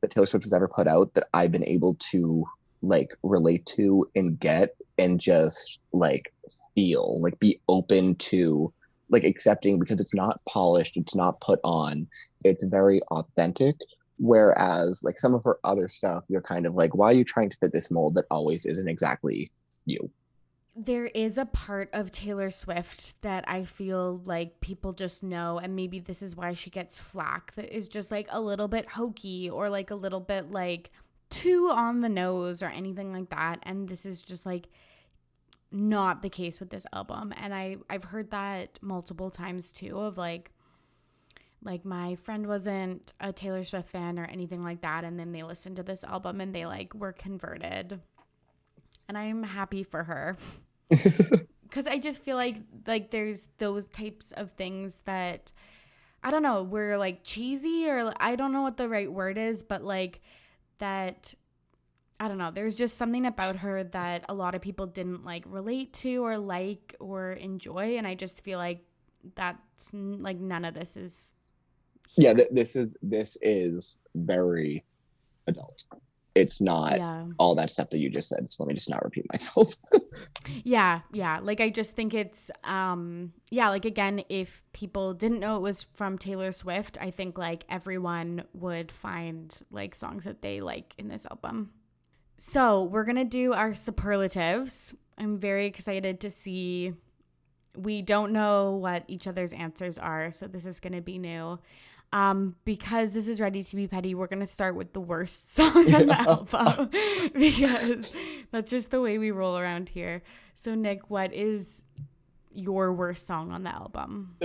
that 0.00 0.10
Taylor 0.10 0.26
Swift 0.26 0.44
has 0.44 0.52
ever 0.52 0.68
put 0.68 0.86
out 0.86 1.14
that 1.14 1.28
I've 1.34 1.52
been 1.52 1.66
able 1.66 1.96
to 2.10 2.44
like 2.82 3.10
relate 3.22 3.66
to 3.66 4.08
and 4.14 4.38
get 4.38 4.76
and 4.98 5.20
just 5.20 5.80
like 5.92 6.32
feel 6.74 7.20
like 7.20 7.38
be 7.40 7.60
open 7.68 8.14
to 8.16 8.72
like 9.08 9.24
accepting 9.24 9.78
because 9.78 10.00
it's 10.00 10.14
not 10.14 10.40
polished, 10.48 10.96
it's 10.96 11.14
not 11.14 11.40
put 11.40 11.60
on, 11.64 12.06
it's 12.44 12.64
very 12.64 13.00
authentic. 13.10 13.76
Whereas 14.18 15.02
like 15.04 15.18
some 15.18 15.34
of 15.34 15.44
her 15.44 15.58
other 15.64 15.88
stuff, 15.88 16.24
you're 16.28 16.40
kind 16.40 16.66
of 16.66 16.74
like, 16.74 16.94
why 16.94 17.10
are 17.10 17.14
you 17.14 17.24
trying 17.24 17.50
to 17.50 17.56
fit 17.58 17.72
this 17.72 17.90
mold 17.90 18.14
that 18.14 18.24
always 18.30 18.66
isn't 18.66 18.88
exactly 18.88 19.50
you? 19.84 20.10
There 20.78 21.06
is 21.06 21.38
a 21.38 21.46
part 21.46 21.88
of 21.94 22.10
Taylor 22.10 22.50
Swift 22.50 23.20
that 23.22 23.48
I 23.48 23.64
feel 23.64 24.20
like 24.26 24.60
people 24.60 24.92
just 24.92 25.22
know, 25.22 25.58
and 25.58 25.74
maybe 25.74 25.98
this 26.00 26.20
is 26.20 26.36
why 26.36 26.52
she 26.52 26.68
gets 26.68 27.00
flack, 27.00 27.54
that 27.54 27.74
is 27.74 27.88
just 27.88 28.10
like 28.10 28.26
a 28.30 28.40
little 28.40 28.68
bit 28.68 28.86
hokey 28.90 29.48
or 29.48 29.70
like 29.70 29.90
a 29.90 29.94
little 29.94 30.20
bit 30.20 30.50
like 30.50 30.90
too 31.30 31.70
on 31.72 32.02
the 32.02 32.10
nose 32.10 32.62
or 32.62 32.66
anything 32.66 33.10
like 33.10 33.30
that. 33.30 33.60
And 33.62 33.88
this 33.88 34.04
is 34.04 34.20
just 34.20 34.44
like, 34.44 34.68
not 35.72 36.22
the 36.22 36.30
case 36.30 36.60
with 36.60 36.70
this 36.70 36.86
album 36.92 37.32
and 37.36 37.52
i 37.52 37.76
i've 37.90 38.04
heard 38.04 38.30
that 38.30 38.78
multiple 38.82 39.30
times 39.30 39.72
too 39.72 39.98
of 39.98 40.16
like 40.16 40.50
like 41.62 41.84
my 41.84 42.14
friend 42.14 42.46
wasn't 42.46 43.12
a 43.20 43.32
taylor 43.32 43.64
swift 43.64 43.90
fan 43.90 44.18
or 44.18 44.24
anything 44.26 44.62
like 44.62 44.80
that 44.80 45.04
and 45.04 45.18
then 45.18 45.32
they 45.32 45.42
listened 45.42 45.76
to 45.76 45.82
this 45.82 46.04
album 46.04 46.40
and 46.40 46.54
they 46.54 46.64
like 46.64 46.94
were 46.94 47.12
converted 47.12 48.00
and 49.08 49.18
i'm 49.18 49.42
happy 49.42 49.82
for 49.82 50.04
her 50.04 50.36
because 51.62 51.86
i 51.86 51.98
just 51.98 52.20
feel 52.20 52.36
like 52.36 52.56
like 52.86 53.10
there's 53.10 53.48
those 53.58 53.86
types 53.88 54.32
of 54.32 54.52
things 54.52 55.02
that 55.02 55.52
i 56.22 56.30
don't 56.30 56.42
know 56.42 56.62
we're 56.62 56.96
like 56.96 57.20
cheesy 57.22 57.88
or 57.88 58.12
i 58.18 58.36
don't 58.36 58.52
know 58.52 58.62
what 58.62 58.76
the 58.76 58.88
right 58.88 59.12
word 59.12 59.38
is 59.38 59.62
but 59.62 59.82
like 59.82 60.20
that 60.78 61.34
I 62.18 62.28
don't 62.28 62.38
know. 62.38 62.50
There's 62.50 62.76
just 62.76 62.96
something 62.96 63.26
about 63.26 63.56
her 63.56 63.84
that 63.84 64.24
a 64.28 64.34
lot 64.34 64.54
of 64.54 64.62
people 64.62 64.86
didn't 64.86 65.24
like 65.24 65.44
relate 65.46 65.92
to 65.94 66.24
or 66.24 66.38
like 66.38 66.96
or 66.98 67.32
enjoy, 67.32 67.98
and 67.98 68.06
I 68.06 68.14
just 68.14 68.42
feel 68.42 68.58
like 68.58 68.80
that's 69.34 69.92
like 69.92 70.38
none 70.38 70.64
of 70.64 70.74
this 70.74 70.96
is. 70.96 71.34
Here. 72.08 72.28
Yeah, 72.28 72.34
th- 72.34 72.48
this 72.52 72.76
is 72.76 72.96
this 73.02 73.36
is 73.42 73.98
very 74.14 74.84
adult. 75.46 75.84
It's 76.36 76.60
not 76.60 76.98
yeah. 76.98 77.26
all 77.38 77.54
that 77.54 77.70
stuff 77.70 77.90
that 77.90 77.98
you 77.98 78.10
just 78.10 78.28
said. 78.28 78.48
So 78.48 78.62
let 78.62 78.68
me 78.68 78.74
just 78.74 78.90
not 78.90 79.02
repeat 79.04 79.26
myself. 79.32 79.74
yeah, 80.64 81.00
yeah. 81.12 81.38
Like 81.40 81.60
I 81.60 81.70
just 81.70 81.96
think 81.96 82.14
it's 82.14 82.50
um 82.64 83.32
yeah, 83.50 83.70
like 83.70 83.84
again, 83.84 84.22
if 84.28 84.62
people 84.72 85.14
didn't 85.14 85.40
know 85.40 85.56
it 85.56 85.62
was 85.62 85.82
from 85.94 86.18
Taylor 86.18 86.52
Swift, 86.52 86.98
I 87.00 87.10
think 87.10 87.38
like 87.38 87.64
everyone 87.68 88.44
would 88.52 88.92
find 88.92 89.56
like 89.70 89.94
songs 89.94 90.24
that 90.24 90.42
they 90.42 90.60
like 90.60 90.94
in 90.98 91.08
this 91.08 91.26
album. 91.30 91.70
So 92.38 92.84
we're 92.84 93.04
going 93.04 93.16
to 93.16 93.24
do 93.24 93.54
our 93.54 93.74
superlatives. 93.74 94.94
I'm 95.16 95.38
very 95.38 95.66
excited 95.66 96.20
to 96.20 96.30
see. 96.30 96.92
We 97.74 98.02
don't 98.02 98.32
know 98.32 98.72
what 98.72 99.04
each 99.08 99.26
other's 99.26 99.52
answers 99.52 99.98
are, 99.98 100.30
so 100.30 100.46
this 100.46 100.66
is 100.66 100.80
going 100.80 100.92
to 100.92 101.00
be 101.00 101.18
new. 101.18 101.58
Um, 102.12 102.56
because 102.64 103.12
this 103.12 103.28
is 103.28 103.40
ready 103.40 103.64
to 103.64 103.76
be 103.76 103.86
petty, 103.88 104.14
we're 104.14 104.28
gonna 104.28 104.46
start 104.46 104.74
with 104.74 104.92
the 104.92 105.00
worst 105.00 105.52
song 105.54 105.94
on 105.94 106.06
the 106.06 106.20
album 106.20 106.90
because 107.34 108.12
that's 108.50 108.70
just 108.70 108.90
the 108.90 109.00
way 109.00 109.18
we 109.18 109.30
roll 109.30 109.58
around 109.58 109.88
here. 109.88 110.22
So, 110.54 110.74
Nick, 110.74 111.10
what 111.10 111.32
is 111.34 111.82
your 112.54 112.92
worst 112.92 113.26
song 113.26 113.52
on 113.52 113.64
the 113.64 113.74
album? 113.74 114.36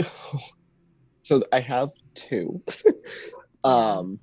so 1.22 1.42
I 1.54 1.60
have 1.60 1.90
two. 2.16 2.62
um 3.64 4.20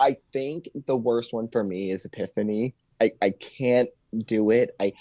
I 0.00 0.16
think 0.32 0.68
the 0.86 0.96
worst 0.96 1.32
one 1.32 1.48
for 1.48 1.62
me 1.64 1.90
is 1.90 2.04
Epiphany. 2.04 2.74
I, 3.00 3.12
I 3.22 3.30
can't 3.30 3.88
do 4.26 4.50
it. 4.50 4.74
I 4.80 4.92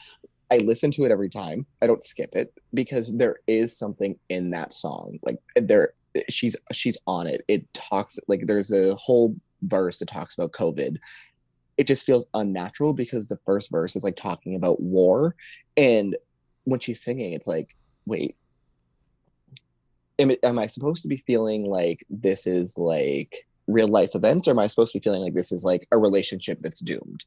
I 0.52 0.58
listen 0.58 0.92
to 0.92 1.04
it 1.04 1.12
every 1.12 1.30
time. 1.30 1.66
I 1.82 1.88
don't 1.88 2.04
skip 2.04 2.36
it 2.36 2.54
because 2.74 3.14
there 3.16 3.38
is 3.48 3.76
something 3.76 4.18
in 4.30 4.52
that 4.52 4.72
song. 4.72 5.20
Like 5.24 5.38
there 5.56 5.94
she's 6.30 6.56
she's 6.72 6.98
on 7.08 7.28
it. 7.28 7.44
It 7.48 7.72
talks 7.74 8.20
like 8.28 8.46
there's 8.46 8.72
a 8.72 8.96
whole 8.96 9.36
verse 9.64 10.00
that 10.00 10.08
talks 10.08 10.36
about 10.36 10.52
COVID. 10.52 10.98
It 11.78 11.88
just 11.88 12.06
feels 12.06 12.28
unnatural 12.34 12.94
because 12.94 13.28
the 13.28 13.40
first 13.46 13.72
verse 13.72 13.96
is 13.96 14.04
like 14.04 14.16
talking 14.16 14.56
about 14.56 14.82
war 14.82 15.36
and 15.76 16.16
when 16.66 16.80
she's 16.80 17.04
singing 17.04 17.34
it's 17.34 17.48
like 17.48 17.76
wait 18.06 18.38
am, 20.20 20.32
am 20.44 20.60
I 20.60 20.66
supposed 20.66 21.02
to 21.04 21.08
be 21.08 21.24
feeling 21.26 21.66
like 21.66 22.04
this 22.10 22.48
is 22.48 22.78
like 22.78 23.46
real 23.68 23.88
life 23.88 24.16
events, 24.16 24.48
or 24.48 24.52
am 24.52 24.60
I 24.60 24.68
supposed 24.68 24.94
to 24.94 25.00
be 25.00 25.04
feeling 25.04 25.22
like 25.22 25.34
this 25.34 25.52
is 25.52 25.64
like 25.64 25.88
a 25.92 25.98
relationship 25.98 26.60
that's 26.62 26.80
doomed? 26.80 27.26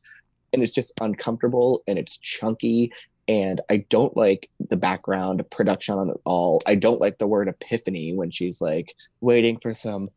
And 0.53 0.63
it's 0.63 0.73
just 0.73 0.93
uncomfortable 1.01 1.83
and 1.87 1.99
it's 1.99 2.19
chunky 2.19 2.93
and 3.29 3.61
I 3.71 3.79
don't 3.89 4.17
like 4.17 4.49
the 4.71 4.77
background 4.77 5.43
production 5.51 5.99
on 5.99 6.11
it 6.11 6.21
all. 6.25 6.61
I 6.67 6.77
don't 6.77 7.01
like 7.01 7.19
the 7.19 7.27
word 7.27 7.49
epiphany 7.49 8.15
when 8.15 8.31
she's 8.31 8.61
like 8.61 8.95
waiting 9.21 9.59
for 9.59 9.75
some 9.75 10.09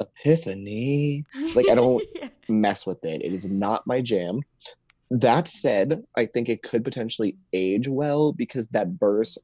epiphany. 0.00 1.24
Like 1.54 1.68
I 1.70 1.74
don't 1.74 2.04
yeah. 2.14 2.28
mess 2.48 2.86
with 2.86 3.04
it. 3.04 3.22
It 3.22 3.32
is 3.32 3.48
not 3.48 3.86
my 3.86 4.00
jam. 4.00 4.40
That 5.10 5.48
said, 5.48 6.04
I 6.16 6.26
think 6.26 6.48
it 6.48 6.62
could 6.62 6.84
potentially 6.84 7.36
age 7.52 7.88
well 7.88 8.32
because 8.32 8.68
that 8.68 8.88
verse 8.88 9.38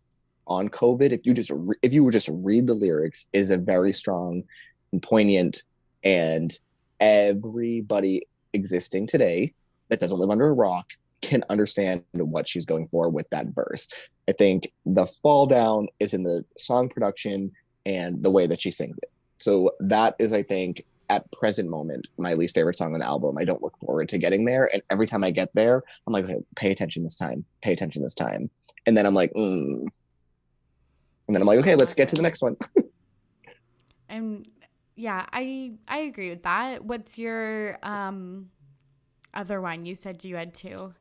on 0.47 0.69
COVID, 0.69 1.13
if 1.13 1.21
you 1.25 1.35
just 1.35 1.51
re- 1.55 1.77
if 1.83 1.93
you 1.93 2.05
were 2.05 2.11
just 2.11 2.31
read 2.33 2.67
the 2.67 2.75
lyrics, 2.75 3.29
is 3.33 3.51
a 3.51 3.59
very 3.59 3.93
strong 3.93 4.45
and 4.93 5.03
poignant, 5.03 5.63
and 6.03 6.59
everybody 7.01 8.27
existing 8.55 9.07
today 9.07 9.53
that 9.91 10.01
doesn't 10.01 10.19
live 10.19 10.31
under 10.31 10.49
a 10.49 10.53
rock 10.55 10.93
can 11.21 11.45
understand 11.51 12.03
what 12.13 12.47
she's 12.47 12.65
going 12.65 12.89
for 12.89 13.09
with 13.09 13.29
that 13.31 13.47
verse. 13.49 13.89
I 14.29 14.33
think 14.33 14.73
the 14.87 15.07
fall 15.07 15.47
down 15.47 15.89
is 16.01 16.15
in 16.15 16.23
the 16.23 16.45
song 16.57 16.89
production 16.89 17.53
and 17.87 18.23
the 18.23 18.31
way 18.31 18.47
that 18.47 18.61
she 18.61 18.71
sings 18.71 18.97
it. 19.03 19.11
So 19.39 19.73
that 19.81 20.15
is, 20.19 20.33
I 20.33 20.43
think, 20.43 20.85
at 21.11 21.31
present 21.33 21.71
moment, 21.71 22.07
my 22.19 22.35
least 22.35 22.55
favorite 22.55 22.77
song 22.77 22.93
on 22.93 23.01
the 23.01 23.07
album. 23.07 23.39
I 23.39 23.45
don't 23.45 23.63
look 23.63 23.79
forward 23.79 24.09
to 24.11 24.19
getting 24.19 24.45
there. 24.45 24.69
And 24.73 24.83
every 24.91 25.07
time 25.07 25.25
I 25.25 25.31
get 25.31 25.49
there, 25.55 25.83
I'm 26.07 26.13
like, 26.13 26.25
okay, 26.25 26.43
pay 26.57 26.71
attention 26.71 27.03
this 27.03 27.17
time, 27.17 27.45
pay 27.63 27.73
attention 27.73 28.03
this 28.03 28.15
time. 28.15 28.51
And 28.87 28.97
then 28.97 29.07
I'm 29.07 29.15
like, 29.15 29.33
mm, 29.33 29.87
and 31.29 31.35
then 31.35 31.41
I'm 31.41 31.47
like, 31.47 31.61
okay, 31.61 31.75
let's 31.75 31.95
get 31.95 32.09
to 32.09 32.17
the 32.17 32.23
next 32.23 32.43
one. 32.43 32.57
and 34.09 34.47
yeah, 34.97 35.27
I 35.33 35.73
I 35.87 35.99
agree 36.01 36.31
with 36.31 36.43
that. 36.43 36.85
What's 36.85 37.17
your 37.17 37.79
um 37.83 38.51
other 39.33 39.61
one? 39.61 39.87
You 39.87 39.95
said 39.95 40.25
you 40.25 40.37
had 40.37 40.55
two. 40.55 40.95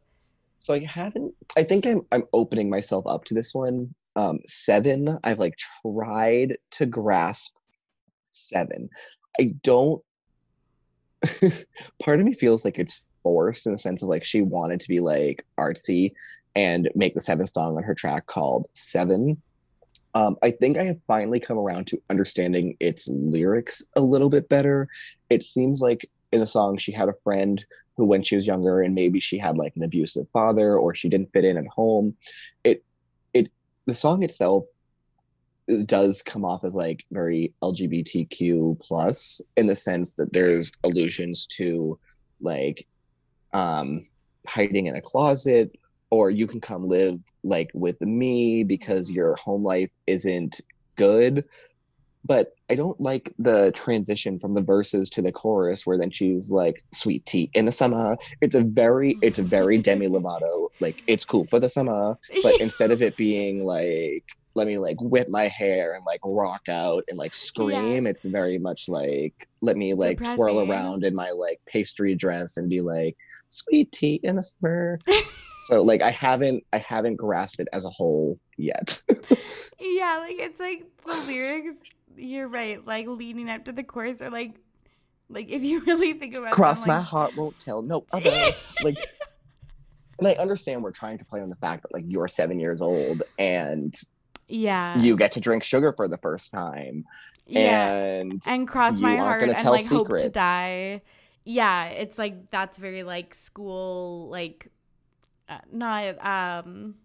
So 0.67 0.73
I 0.73 0.79
haven't. 0.79 1.33
I 1.55 1.63
think 1.63 1.85
I'm 1.85 2.01
I'm 2.11 2.25
opening 2.33 2.69
myself 2.69 3.07
up 3.07 3.23
to 3.25 3.33
this 3.33 3.55
one. 3.55 3.95
Um, 4.17 4.39
seven. 4.45 5.17
I've 5.23 5.39
like 5.39 5.55
tried 5.81 6.57
to 6.71 6.85
grasp 6.85 7.55
seven. 8.31 8.89
I 9.39 9.47
don't. 9.63 10.03
part 12.03 12.19
of 12.19 12.25
me 12.25 12.33
feels 12.33 12.65
like 12.65 12.79
it's 12.79 13.01
forced 13.23 13.65
in 13.65 13.71
the 13.71 13.77
sense 13.77 14.03
of 14.03 14.09
like 14.09 14.25
she 14.25 14.41
wanted 14.41 14.81
to 14.81 14.89
be 14.89 14.99
like 14.99 15.45
artsy 15.57 16.11
and 16.53 16.89
make 16.95 17.13
the 17.13 17.21
seventh 17.21 17.51
song 17.51 17.77
on 17.77 17.83
her 17.83 17.95
track 17.95 18.25
called 18.25 18.67
Seven 18.73 19.41
um, 20.15 20.35
I 20.43 20.51
think 20.51 20.77
I 20.77 20.83
have 20.83 20.97
finally 21.07 21.39
come 21.39 21.57
around 21.57 21.87
to 21.87 22.01
understanding 22.09 22.75
its 22.79 23.07
lyrics 23.07 23.83
a 23.95 24.01
little 24.01 24.29
bit 24.29 24.49
better. 24.49 24.87
It 25.29 25.43
seems 25.43 25.79
like 25.79 26.09
in 26.31 26.39
the 26.39 26.47
song 26.47 26.77
she 26.77 26.91
had 26.91 27.07
a 27.07 27.13
friend 27.23 27.63
who, 27.97 28.05
when 28.05 28.23
she 28.23 28.35
was 28.35 28.47
younger, 28.47 28.81
and 28.81 28.95
maybe 28.95 29.19
she 29.19 29.37
had 29.37 29.57
like 29.57 29.75
an 29.75 29.83
abusive 29.83 30.27
father 30.31 30.77
or 30.77 30.95
she 30.95 31.09
didn't 31.09 31.33
fit 31.33 31.43
in 31.43 31.57
at 31.57 31.67
home. 31.67 32.15
It, 32.63 32.83
it, 33.33 33.51
the 33.85 33.95
song 33.95 34.23
itself 34.23 34.65
does 35.85 36.21
come 36.21 36.45
off 36.45 36.63
as 36.63 36.75
like 36.75 37.05
very 37.11 37.53
LGBTQ 37.61 38.79
plus 38.79 39.41
in 39.57 39.67
the 39.67 39.75
sense 39.75 40.15
that 40.15 40.31
there's 40.31 40.71
allusions 40.85 41.45
to 41.47 41.99
like 42.39 42.87
um 43.53 44.05
hiding 44.47 44.87
in 44.87 44.95
a 44.95 45.01
closet 45.01 45.77
or 46.09 46.29
you 46.29 46.47
can 46.47 46.61
come 46.61 46.87
live 46.87 47.19
like 47.43 47.69
with 47.73 47.99
me 47.99 48.63
because 48.63 49.11
your 49.11 49.35
home 49.35 49.63
life 49.63 49.89
isn't 50.05 50.61
good 50.95 51.43
but 52.25 52.55
i 52.69 52.75
don't 52.75 52.99
like 52.99 53.33
the 53.39 53.71
transition 53.71 54.39
from 54.39 54.53
the 54.53 54.61
verses 54.61 55.09
to 55.09 55.21
the 55.21 55.31
chorus 55.31 55.85
where 55.85 55.97
then 55.97 56.11
she's 56.11 56.51
like 56.51 56.83
sweet 56.91 57.25
tea 57.25 57.49
in 57.53 57.65
the 57.65 57.71
summer 57.71 58.17
it's 58.41 58.55
a 58.55 58.61
very 58.61 59.17
it's 59.21 59.39
a 59.39 59.43
very 59.43 59.77
demi 59.77 60.07
lovato 60.07 60.69
like 60.79 61.03
it's 61.07 61.25
cool 61.25 61.45
for 61.45 61.59
the 61.59 61.69
summer 61.69 62.17
but 62.43 62.53
instead 62.61 62.91
of 62.91 63.01
it 63.01 63.15
being 63.17 63.63
like 63.63 64.23
let 64.57 64.67
me 64.67 64.77
like 64.79 64.99
whip 64.99 65.29
my 65.29 65.47
hair 65.47 65.93
and 65.93 66.03
like 66.05 66.19
rock 66.25 66.67
out 66.67 67.03
and 67.07 67.17
like 67.17 67.33
scream. 67.33 68.03
Yeah. 68.03 68.09
It's 68.09 68.25
very 68.25 68.57
much 68.57 68.89
like 68.89 69.47
let 69.61 69.77
me 69.77 69.93
like 69.93 70.17
Depressing. 70.17 70.35
twirl 70.35 70.69
around 70.69 71.05
in 71.05 71.15
my 71.15 71.29
like 71.29 71.61
pastry 71.67 72.15
dress 72.15 72.57
and 72.57 72.67
be 72.67 72.81
like 72.81 73.15
sweet 73.49 73.91
tea 73.91 74.19
in 74.23 74.39
a 74.39 74.43
spur. 74.43 74.97
so 75.67 75.83
like 75.83 76.01
I 76.01 76.09
haven't 76.09 76.63
I 76.73 76.79
haven't 76.79 77.15
grasped 77.15 77.59
it 77.59 77.69
as 77.71 77.85
a 77.85 77.89
whole 77.89 78.39
yet. 78.57 79.01
yeah, 79.79 80.17
like 80.17 80.37
it's 80.39 80.59
like 80.59 80.83
the 81.05 81.23
lyrics. 81.27 81.77
You're 82.17 82.47
right. 82.47 82.85
Like 82.85 83.07
leading 83.07 83.49
up 83.49 83.65
to 83.65 83.71
the 83.71 83.83
chorus 83.83 84.21
or 84.21 84.29
like 84.29 84.55
like 85.29 85.49
if 85.49 85.61
you 85.61 85.81
really 85.85 86.13
think 86.13 86.35
about 86.35 86.47
it, 86.47 86.53
cross 86.53 86.81
them, 86.81 86.89
my 86.89 86.97
like... 86.97 87.05
heart 87.05 87.35
won't 87.35 87.59
tell 87.59 87.81
no 87.81 88.05
other 88.13 88.31
like 88.83 88.97
and 90.19 90.27
I 90.27 90.33
understand 90.33 90.83
we're 90.83 90.91
trying 90.91 91.17
to 91.17 91.25
play 91.25 91.41
on 91.41 91.49
the 91.49 91.55
fact 91.57 91.83
that 91.83 91.93
like 91.93 92.03
you're 92.07 92.27
seven 92.27 92.59
years 92.59 92.81
old 92.81 93.23
and 93.37 93.99
yeah 94.47 94.97
you 94.99 95.15
get 95.17 95.31
to 95.33 95.39
drink 95.39 95.63
sugar 95.63 95.93
for 95.95 96.07
the 96.07 96.17
first 96.17 96.51
time 96.51 97.05
yeah. 97.45 97.91
and 97.91 98.41
and 98.47 98.67
cross 98.67 98.99
my 98.99 99.15
heart 99.15 99.43
and 99.43 99.51
like 99.51 99.81
secrets. 99.81 99.91
hope 99.91 100.19
to 100.21 100.29
die 100.29 101.01
yeah 101.43 101.85
it's 101.85 102.17
like 102.17 102.49
that's 102.49 102.77
very 102.77 103.03
like 103.03 103.35
school 103.35 104.27
like 104.29 104.69
uh, 105.49 105.57
not 105.71 106.25
um 106.25 106.95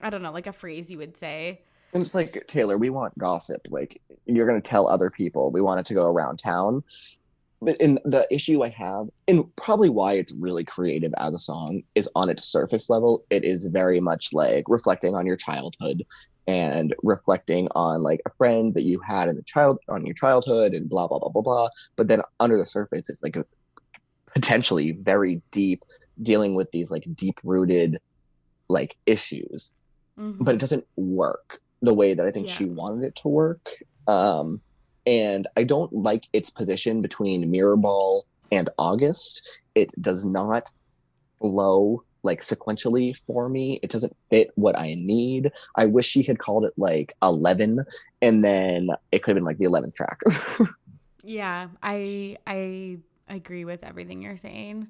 i 0.00 0.10
don't 0.10 0.22
know 0.22 0.32
like 0.32 0.46
a 0.46 0.52
phrase 0.52 0.90
you 0.90 0.98
would 0.98 1.16
say 1.16 1.62
it's 2.02 2.14
like 2.14 2.44
taylor 2.46 2.76
we 2.76 2.90
want 2.90 3.16
gossip 3.18 3.66
like 3.70 4.00
you're 4.26 4.46
going 4.46 4.60
to 4.60 4.68
tell 4.68 4.88
other 4.88 5.10
people 5.10 5.50
we 5.50 5.60
want 5.60 5.80
it 5.80 5.86
to 5.86 5.94
go 5.94 6.06
around 6.06 6.38
town 6.38 6.82
but 7.64 7.76
in 7.78 7.98
the 8.04 8.26
issue 8.30 8.62
I 8.62 8.68
have, 8.70 9.08
and 9.26 9.44
probably 9.56 9.88
why 9.88 10.14
it's 10.14 10.32
really 10.32 10.64
creative 10.64 11.14
as 11.18 11.34
a 11.34 11.38
song, 11.38 11.82
is 11.94 12.08
on 12.14 12.28
its 12.28 12.44
surface 12.44 12.90
level, 12.90 13.24
it 13.30 13.44
is 13.44 13.66
very 13.66 14.00
much 14.00 14.32
like 14.32 14.64
reflecting 14.68 15.14
on 15.14 15.26
your 15.26 15.36
childhood 15.36 16.04
and 16.46 16.94
reflecting 17.02 17.68
on 17.74 18.02
like 18.02 18.20
a 18.26 18.30
friend 18.36 18.74
that 18.74 18.84
you 18.84 19.00
had 19.00 19.28
in 19.28 19.36
the 19.36 19.42
child 19.42 19.78
on 19.88 20.04
your 20.04 20.14
childhood 20.14 20.74
and 20.74 20.90
blah 20.90 21.08
blah 21.08 21.18
blah 21.18 21.30
blah 21.30 21.42
blah. 21.42 21.68
But 21.96 22.08
then 22.08 22.20
under 22.38 22.58
the 22.58 22.66
surface, 22.66 23.08
it's 23.08 23.22
like 23.22 23.36
a 23.36 23.46
potentially 24.26 24.92
very 24.92 25.40
deep, 25.50 25.82
dealing 26.22 26.54
with 26.54 26.70
these 26.70 26.90
like 26.90 27.06
deep 27.14 27.40
rooted 27.44 27.98
like 28.68 28.96
issues. 29.06 29.72
Mm-hmm. 30.18 30.44
But 30.44 30.54
it 30.54 30.60
doesn't 30.60 30.86
work 30.96 31.60
the 31.84 31.94
way 31.94 32.14
that 32.14 32.26
I 32.26 32.30
think 32.30 32.48
yeah. 32.48 32.54
she 32.54 32.64
wanted 32.66 33.04
it 33.04 33.16
to 33.16 33.28
work. 33.28 33.70
Um, 34.06 34.60
and 35.06 35.46
I 35.56 35.64
don't 35.64 35.92
like 35.92 36.26
its 36.32 36.50
position 36.50 37.02
between 37.02 37.50
Mirrorball 37.50 38.22
and 38.52 38.70
August. 38.78 39.60
It 39.74 39.90
does 40.00 40.24
not 40.24 40.72
flow 41.38 42.02
like 42.22 42.40
sequentially 42.40 43.16
for 43.16 43.48
me. 43.48 43.78
It 43.82 43.90
doesn't 43.90 44.16
fit 44.30 44.50
what 44.54 44.78
I 44.78 44.94
need. 44.94 45.52
I 45.76 45.86
wish 45.86 46.06
she 46.06 46.22
had 46.22 46.38
called 46.38 46.64
it 46.64 46.72
like 46.76 47.14
11 47.22 47.84
and 48.22 48.44
then 48.44 48.88
it 49.12 49.22
could 49.22 49.32
have 49.32 49.36
been 49.36 49.44
like 49.44 49.58
the 49.58 49.66
11th 49.66 49.94
track. 49.94 50.20
yeah, 51.22 51.68
I 51.82 52.38
I 52.46 52.98
agree 53.28 53.64
with 53.64 53.84
everything 53.84 54.22
you're 54.22 54.36
saying. 54.36 54.88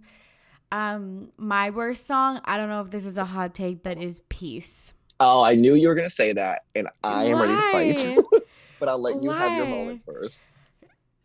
Um 0.71 1.33
my 1.37 1.71
worst 1.71 2.07
song, 2.07 2.41
I 2.45 2.57
don't 2.57 2.69
know 2.69 2.83
if 2.83 2.91
this 2.91 3.05
is 3.05 3.19
a 3.19 3.25
hot 3.25 3.53
take, 3.53 3.83
but 3.83 3.99
is 3.99 4.21
Peace. 4.29 4.93
Oh, 5.21 5.43
I 5.43 5.55
knew 5.55 5.75
you 5.75 5.89
were 5.89 5.95
going 5.95 6.09
to 6.09 6.15
say 6.15 6.33
that 6.33 6.63
and 6.75 6.89
I 7.03 7.27
am 7.27 7.41
ready 7.41 7.55
to 7.57 7.63
fight. 7.71 8.19
but 8.81 8.89
I'll 8.89 9.01
let 9.01 9.23
you 9.23 9.31
Why? 9.31 9.39
have 9.39 9.57
your 9.57 9.67
moment 9.67 10.03
first. 10.05 10.45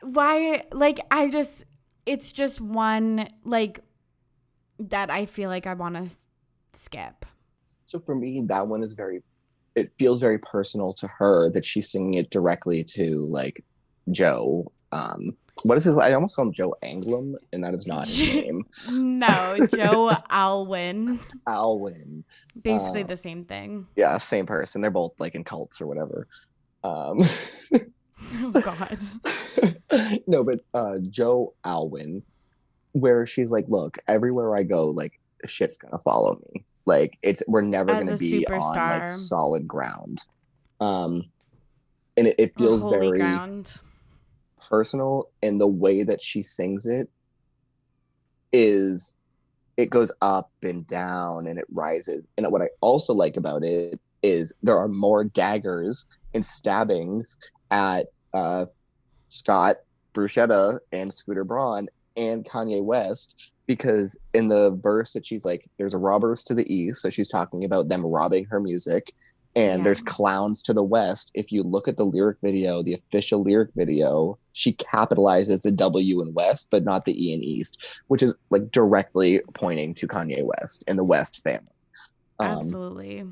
Why 0.01 0.63
like 0.71 0.99
I 1.11 1.29
just 1.29 1.65
it's 2.05 2.31
just 2.31 2.61
one 2.61 3.29
like 3.43 3.81
that 4.79 5.09
I 5.09 5.25
feel 5.25 5.49
like 5.49 5.67
I 5.67 5.73
want 5.73 5.95
to 5.95 6.09
skip. 6.73 7.25
So 7.85 7.99
for 7.99 8.15
me, 8.15 8.41
that 8.47 8.67
one 8.67 8.83
is 8.83 8.93
very, 8.93 9.21
it 9.75 9.91
feels 9.97 10.19
very 10.19 10.37
personal 10.37 10.93
to 10.93 11.07
her 11.07 11.49
that 11.51 11.65
she's 11.65 11.91
singing 11.91 12.15
it 12.15 12.29
directly 12.29 12.83
to 12.85 13.25
like 13.29 13.63
Joe. 14.11 14.71
Um, 14.91 15.37
what 15.63 15.77
is 15.77 15.83
his? 15.83 15.97
I 15.97 16.13
almost 16.13 16.35
call 16.35 16.45
him 16.47 16.53
Joe 16.53 16.75
Anglim, 16.83 17.35
and 17.53 17.63
that 17.63 17.73
is 17.73 17.85
not 17.87 18.05
his 18.07 18.21
name. 18.33 18.65
no, 18.89 19.57
Joe 19.75 20.11
Alwyn. 20.29 21.19
Alwyn. 21.47 22.23
Basically 22.61 23.03
Uh, 23.03 23.07
the 23.07 23.17
same 23.17 23.43
thing. 23.43 23.87
Yeah, 23.95 24.17
same 24.17 24.45
person. 24.45 24.81
They're 24.81 24.91
both 24.91 25.13
like 25.19 25.35
in 25.35 25.43
cults 25.43 25.81
or 25.81 25.87
whatever. 25.87 26.27
Um, 26.83 27.21
Oh 28.33 28.51
God. 28.51 28.99
no, 30.27 30.43
but 30.43 30.59
uh, 30.73 30.97
Joe 31.09 31.53
Alwyn, 31.63 32.21
where 32.91 33.25
she's 33.25 33.49
like, 33.49 33.65
look, 33.69 33.97
everywhere 34.07 34.55
I 34.55 34.63
go, 34.63 34.87
like 34.89 35.19
shit's 35.45 35.77
gonna 35.77 35.97
follow 35.99 36.39
me. 36.53 36.63
Like 36.85 37.17
it's 37.21 37.41
we're 37.47 37.61
never 37.61 37.91
As 37.91 38.05
gonna 38.05 38.17
be 38.17 38.45
on 38.47 38.75
like 38.75 39.07
solid 39.07 39.67
ground. 39.67 40.25
Um, 40.79 41.23
and 42.17 42.27
it, 42.27 42.35
it 42.37 42.57
feels 42.57 42.83
holy 42.83 42.97
very 42.99 43.17
ground. 43.19 43.79
Personal, 44.67 45.29
and 45.41 45.59
the 45.59 45.67
way 45.67 46.03
that 46.03 46.21
she 46.21 46.43
sings 46.43 46.85
it 46.85 47.09
is 48.51 49.15
it 49.77 49.89
goes 49.89 50.11
up 50.21 50.51
and 50.61 50.85
down 50.87 51.47
and 51.47 51.57
it 51.57 51.65
rises. 51.71 52.25
And 52.37 52.51
what 52.51 52.61
I 52.61 52.67
also 52.81 53.13
like 53.13 53.37
about 53.37 53.63
it 53.63 53.99
is 54.21 54.53
there 54.61 54.77
are 54.77 54.89
more 54.89 55.23
daggers 55.23 56.05
and 56.33 56.45
stabbings 56.45 57.37
at 57.71 58.07
uh, 58.33 58.65
Scott, 59.29 59.77
Borchetta, 60.13 60.79
and 60.91 61.13
Scooter 61.13 61.45
Braun 61.45 61.87
and 62.17 62.43
Kanye 62.43 62.83
West 62.83 63.51
because 63.67 64.17
in 64.33 64.47
the 64.47 64.71
verse 64.81 65.13
that 65.13 65.25
she's 65.25 65.45
like, 65.45 65.69
there's 65.77 65.93
robbers 65.93 66.43
to 66.43 66.55
the 66.55 66.73
east, 66.73 67.01
so 67.01 67.09
she's 67.09 67.29
talking 67.29 67.63
about 67.63 67.87
them 67.87 68.03
robbing 68.03 68.43
her 68.45 68.59
music, 68.59 69.13
and 69.59 69.79
Yeah. 69.79 69.83
there's 69.83 69.99
clowns 69.99 70.61
to 70.63 70.73
the 70.73 70.83
west. 70.83 71.31
If 71.33 71.51
you 71.51 71.63
look 71.63 71.87
at 71.89 71.97
the 71.97 72.05
lyric 72.05 72.37
video, 72.41 72.81
the 72.81 72.93
official 72.93 73.43
lyric 73.43 73.71
video, 73.75 74.37
she 74.53 74.73
capitalizes 74.73 75.63
the 75.63 75.71
W 75.71 76.21
in 76.21 76.33
West, 76.33 76.67
but 76.71 76.85
not 76.85 77.03
the 77.03 77.27
E 77.27 77.33
in 77.33 77.43
East, 77.43 77.77
which 78.07 78.23
is 78.23 78.33
like 78.51 78.71
directly 78.71 79.41
pointing 79.53 79.93
to 79.95 80.07
Kanye 80.07 80.43
West 80.43 80.85
and 80.87 80.97
the 80.97 81.03
West 81.03 81.43
family. 81.43 81.67
Um, 82.39 82.59
Absolutely. 82.59 83.25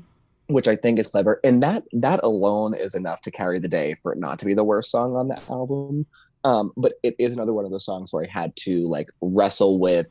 which 0.48 0.68
I 0.68 0.76
think 0.76 0.98
is 0.98 1.08
clever. 1.08 1.40
And 1.44 1.62
that 1.62 1.84
that 1.92 2.20
alone 2.22 2.74
is 2.74 2.94
enough 2.94 3.22
to 3.22 3.30
carry 3.30 3.58
the 3.58 3.68
day 3.68 3.96
for 4.02 4.12
it 4.12 4.18
not 4.18 4.38
to 4.40 4.44
be 4.44 4.52
the 4.54 4.64
worst 4.64 4.90
song 4.90 5.16
on 5.16 5.28
the 5.28 5.40
album. 5.48 6.04
Um, 6.44 6.72
but 6.76 6.92
it 7.02 7.16
is 7.18 7.32
another 7.32 7.54
one 7.54 7.64
of 7.64 7.70
those 7.70 7.86
songs 7.86 8.12
where 8.12 8.24
I 8.24 8.28
had 8.30 8.54
to 8.56 8.86
like 8.86 9.08
wrestle 9.22 9.80
with 9.80 10.06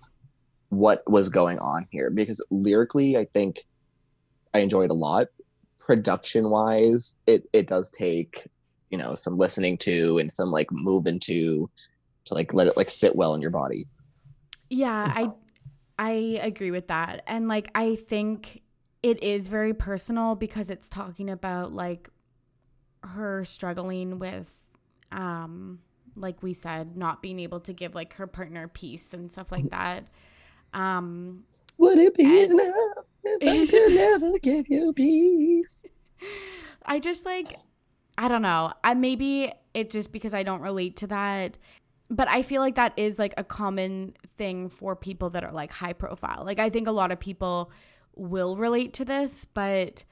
what 0.70 1.04
was 1.10 1.30
going 1.30 1.60
on 1.60 1.88
here 1.92 2.10
because 2.10 2.44
lyrically, 2.50 3.16
I 3.18 3.26
think 3.26 3.66
I 4.54 4.60
enjoyed 4.60 4.90
a 4.90 4.96
lot. 4.96 5.28
Production 5.88 6.50
wise, 6.50 7.16
it 7.26 7.48
it 7.54 7.66
does 7.66 7.90
take 7.90 8.46
you 8.90 8.98
know 8.98 9.16
some 9.16 9.38
listening 9.38 9.78
to 9.80 10.18
and 10.18 10.32
some 10.32 10.52
like 10.52 10.68
moving 10.70 11.20
to 11.22 11.70
to 12.26 12.34
like 12.34 12.54
let 12.54 12.68
it 12.68 12.78
like 12.78 12.90
sit 12.90 13.16
well 13.16 13.34
in 13.34 13.42
your 13.42 13.52
body. 13.52 13.88
Yeah, 14.70 15.14
I 15.16 15.32
I 15.98 16.12
agree 16.42 16.72
with 16.72 16.88
that. 16.88 17.24
And 17.26 17.48
like 17.48 17.72
I 17.74 17.96
think 17.96 18.62
it 19.02 19.24
is 19.24 19.48
very 19.48 19.74
personal 19.74 20.36
because 20.36 20.70
it's 20.70 20.90
talking 20.90 21.30
about 21.30 21.72
like 21.72 22.10
her 23.04 23.46
struggling 23.46 24.20
with 24.20 24.54
um 25.12 25.80
like 26.16 26.44
we 26.44 26.54
said 26.54 26.98
not 26.98 27.22
being 27.22 27.40
able 27.40 27.60
to 27.62 27.72
give 27.72 27.96
like 27.96 28.14
her 28.14 28.28
partner 28.28 28.68
peace 28.68 29.14
and 29.14 29.32
stuff 29.32 29.52
like 29.52 29.70
that. 29.70 30.08
Um 30.74 31.46
Would 31.78 31.98
it 32.00 32.16
be 32.16 32.44
And- 32.44 32.52
enough 32.52 32.74
if 33.24 33.70
I 33.70 33.72
could 33.72 33.94
never 34.22 34.40
give 34.40 34.68
you 34.70 34.94
peace? 34.94 35.86
I 36.86 37.00
just 37.00 37.26
like 37.26 37.58
I 38.18 38.28
don't 38.28 38.42
know. 38.42 38.74
I 38.84 38.94
maybe 38.96 39.52
it's 39.74 39.94
just 39.94 40.12
because 40.12 40.34
I 40.34 40.44
don't 40.44 40.62
relate 40.62 40.98
to 40.98 41.08
that. 41.08 41.58
But 42.10 42.30
I 42.30 42.42
feel 42.42 42.62
like 42.62 42.76
that 42.76 42.94
is 42.98 43.20
like 43.20 43.34
a 43.38 43.44
common 43.44 44.16
thing 44.38 44.70
for 44.70 44.96
people 44.96 45.30
that 45.32 45.44
are 45.44 45.52
like 45.52 45.72
high 45.72 45.94
profile. 45.94 46.44
Like 46.46 46.58
I 46.58 46.70
think 46.70 46.88
a 46.88 46.92
lot 46.92 47.12
of 47.12 47.20
people 47.20 47.70
will 48.16 48.56
relate 48.58 48.94
to 48.94 49.06
this, 49.06 49.46
but 49.46 50.04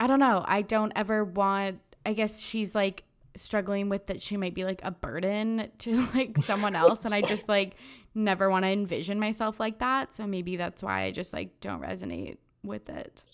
I 0.00 0.06
don't 0.06 0.20
know. 0.20 0.44
I 0.46 0.62
don't 0.62 0.92
ever 0.96 1.24
want 1.24 1.80
I 2.06 2.12
guess 2.12 2.40
she's 2.40 2.74
like 2.74 3.02
struggling 3.36 3.88
with 3.88 4.06
that 4.06 4.22
she 4.22 4.36
might 4.36 4.54
be 4.54 4.64
like 4.64 4.80
a 4.84 4.92
burden 4.92 5.68
to 5.78 6.06
like 6.14 6.38
someone 6.38 6.76
else 6.76 7.04
and 7.04 7.12
I 7.12 7.20
just 7.20 7.48
like 7.48 7.74
never 8.14 8.50
want 8.50 8.64
to 8.64 8.70
envision 8.70 9.18
myself 9.18 9.58
like 9.58 9.78
that. 9.78 10.14
So 10.14 10.26
maybe 10.26 10.56
that's 10.56 10.82
why 10.82 11.02
I 11.02 11.10
just 11.10 11.32
like 11.32 11.60
don't 11.60 11.82
resonate 11.82 12.38
with 12.62 12.88
it. 12.88 13.24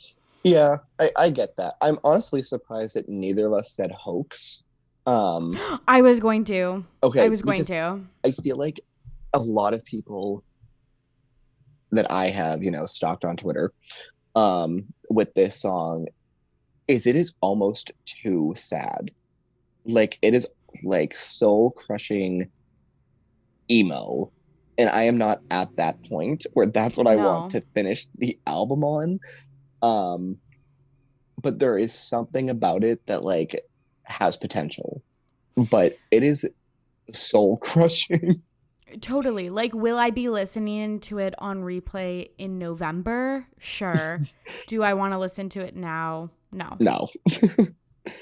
Yeah, 0.42 0.78
I, 0.98 1.10
I 1.16 1.30
get 1.30 1.56
that. 1.56 1.74
I'm 1.80 1.98
honestly 2.02 2.42
surprised 2.42 2.96
that 2.96 3.08
neither 3.08 3.46
of 3.46 3.52
us 3.52 3.72
said 3.72 3.90
hoax. 3.92 4.64
Um, 5.06 5.58
I 5.88 6.02
was 6.02 6.20
going 6.20 6.44
to. 6.44 6.84
okay, 7.02 7.24
I 7.24 7.28
was 7.28 7.42
going 7.42 7.64
to. 7.66 8.00
I 8.24 8.30
feel 8.30 8.56
like 8.56 8.80
a 9.34 9.38
lot 9.38 9.74
of 9.74 9.84
people 9.84 10.42
that 11.92 12.10
I 12.10 12.30
have, 12.30 12.62
you 12.62 12.70
know, 12.70 12.86
stalked 12.86 13.24
on 13.24 13.36
Twitter, 13.36 13.72
um, 14.36 14.84
with 15.08 15.34
this 15.34 15.56
song, 15.56 16.06
is 16.88 17.06
it 17.06 17.16
is 17.16 17.34
almost 17.40 17.92
too 18.04 18.52
sad. 18.56 19.10
Like 19.84 20.18
it 20.22 20.34
is 20.34 20.46
like 20.84 21.14
soul 21.14 21.72
crushing 21.72 22.50
emo, 23.70 24.30
and 24.80 24.88
I 24.88 25.02
am 25.02 25.18
not 25.18 25.42
at 25.50 25.76
that 25.76 26.02
point 26.04 26.46
where 26.54 26.64
that's 26.64 26.96
what 26.96 27.06
I 27.06 27.16
want 27.16 27.50
to 27.50 27.60
finish 27.74 28.08
the 28.16 28.38
album 28.46 28.82
on. 28.82 29.20
Um, 29.82 30.38
but 31.42 31.58
there 31.58 31.76
is 31.76 31.92
something 31.92 32.48
about 32.48 32.82
it 32.82 33.06
that 33.06 33.22
like 33.22 33.60
has 34.04 34.38
potential, 34.38 35.02
but 35.54 35.98
it 36.10 36.22
is 36.22 36.48
soul 37.12 37.56
crushing. 37.62 38.42
Totally. 39.02 39.50
Like, 39.50 39.74
will 39.74 39.98
I 39.98 40.08
be 40.08 40.30
listening 40.30 40.98
to 41.00 41.18
it 41.18 41.34
on 41.38 41.62
replay 41.62 42.30
in 42.38 42.58
November? 42.58 43.46
Sure. 43.58 44.18
Do 44.66 44.82
I 44.82 44.94
want 44.94 45.12
to 45.12 45.18
listen 45.18 45.50
to 45.50 45.60
it 45.60 45.76
now? 45.76 46.30
No, 46.52 46.76
no, 46.80 47.08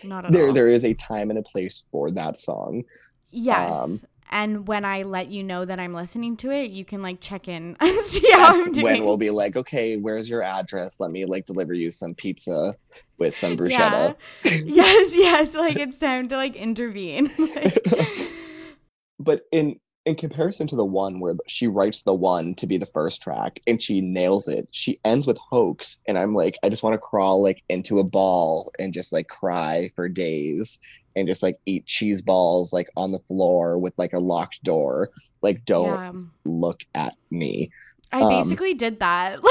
not 0.03 0.25
at 0.27 0.33
there 0.33 0.49
all. 0.49 0.53
there 0.53 0.69
is 0.69 0.85
a 0.85 0.93
time 0.95 1.31
and 1.31 1.39
a 1.39 1.43
place 1.43 1.85
for 1.93 2.11
that 2.11 2.37
song. 2.37 2.83
yes. 3.31 3.79
um, 3.79 4.01
and 4.31 4.67
when 4.69 4.85
I 4.85 5.03
let 5.03 5.29
you 5.29 5.43
know 5.43 5.65
that 5.65 5.81
I'm 5.81 5.95
listening 5.95 6.37
to 6.39 6.51
it, 6.51 6.71
you 6.71 6.85
can 6.85 7.03
like 7.03 7.21
check 7.21 7.49
in 7.49 7.77
and 7.81 8.01
see 8.01 8.31
how 8.33 8.49
I'm 8.55 8.73
doing. 8.73 8.85
when 8.85 9.05
we'll 9.05 9.17
be 9.17 9.31
like, 9.31 9.57
okay, 9.57 9.97
where's 9.97 10.29
your 10.29 10.43
address? 10.43 11.01
Let 11.01 11.11
me 11.11 11.25
like 11.25 11.47
deliver 11.47 11.75
you 11.75 11.91
some 11.91 12.15
pizza 12.15 12.75
with 13.19 13.37
some 13.37 13.57
bruschetta. 13.57 14.17
Yeah. 14.45 14.53
yes, 14.65 15.17
yes. 15.17 15.55
Like 15.55 15.79
it's 15.79 15.99
time 15.99 16.29
to 16.29 16.37
like 16.37 16.57
intervene. 16.57 17.31
Like- 17.39 17.79
but 19.19 19.43
in 19.53 19.79
in 20.07 20.15
comparison 20.15 20.67
to 20.67 20.77
the 20.77 20.85
one 20.87 21.21
where 21.21 21.35
she 21.47 21.67
writes 21.67 22.03
the 22.03 22.15
one 22.15 22.55
to 22.55 22.67
be 22.67 22.79
the 22.79 22.87
first 22.87 23.21
track 23.21 23.61
and 23.67 23.83
she 23.83 24.01
nails 24.01 24.49
it, 24.49 24.67
she 24.71 24.99
ends 25.05 25.27
with 25.27 25.37
hoax, 25.37 25.99
and 26.09 26.17
I'm 26.17 26.35
like, 26.35 26.57
I 26.65 26.71
just 26.71 26.83
want 26.83 26.95
to 26.95 26.99
crawl 26.99 27.43
like 27.43 27.63
into 27.69 27.99
a 27.99 28.05
ball 28.05 28.73
and 28.79 28.93
just 28.93 29.13
like 29.13 29.29
cry 29.29 29.91
for 29.95 30.09
days 30.09 30.81
and 31.17 31.27
just 31.27 31.43
like 31.43 31.59
eat 31.67 31.85
cheese 31.87 32.23
balls 32.23 32.73
like 32.73 32.89
on 32.97 33.13
the 33.13 33.19
floor 33.21 33.79
with 33.79 33.93
like 33.99 34.13
a 34.13 34.19
locked 34.19 34.63
door. 34.63 35.11
Like, 35.43 35.65
don't 35.65 35.87
Yeah. 35.87 36.13
look 36.45 36.83
at 36.95 37.15
me. 37.31 37.71
I 38.13 38.23
Um, 38.23 38.29
basically 38.29 38.75
did 38.75 39.01
that. 39.01 39.41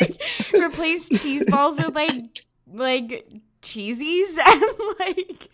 Like, 0.00 0.20
like 0.52 0.62
replace 0.62 1.08
cheese 1.22 1.44
balls 1.50 1.78
with 1.78 1.94
like 1.94 2.40
like 2.72 3.26
cheesies 3.62 4.38
and 4.46 4.62
like 4.98 5.48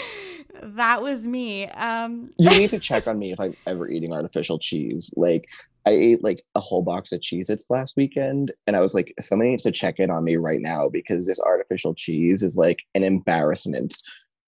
that 0.62 1.02
was 1.02 1.26
me. 1.26 1.66
Um 1.68 2.30
you 2.38 2.50
need 2.50 2.70
to 2.70 2.78
check 2.90 3.06
on 3.06 3.18
me 3.18 3.32
if 3.32 3.40
I'm 3.40 3.56
ever 3.66 3.88
eating 3.88 4.12
artificial 4.12 4.58
cheese. 4.58 5.12
Like 5.16 5.48
I 5.86 5.90
ate 5.90 6.22
like 6.22 6.42
a 6.54 6.60
whole 6.60 6.82
box 6.82 7.12
of 7.12 7.20
Cheez 7.20 7.50
Its 7.50 7.70
last 7.70 7.94
weekend 7.96 8.52
and 8.66 8.76
I 8.76 8.80
was 8.80 8.94
like, 8.94 9.12
somebody 9.20 9.50
needs 9.50 9.64
to 9.64 9.72
check 9.72 9.98
in 9.98 10.10
on 10.10 10.24
me 10.24 10.36
right 10.36 10.60
now 10.60 10.88
because 10.88 11.26
this 11.26 11.40
artificial 11.40 11.94
cheese 11.94 12.42
is 12.42 12.56
like 12.56 12.80
an 12.94 13.04
embarrassment 13.04 13.94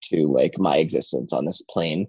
to 0.04 0.26
like 0.26 0.54
my 0.58 0.76
existence 0.76 1.32
on 1.32 1.44
this 1.44 1.62
plane. 1.62 2.06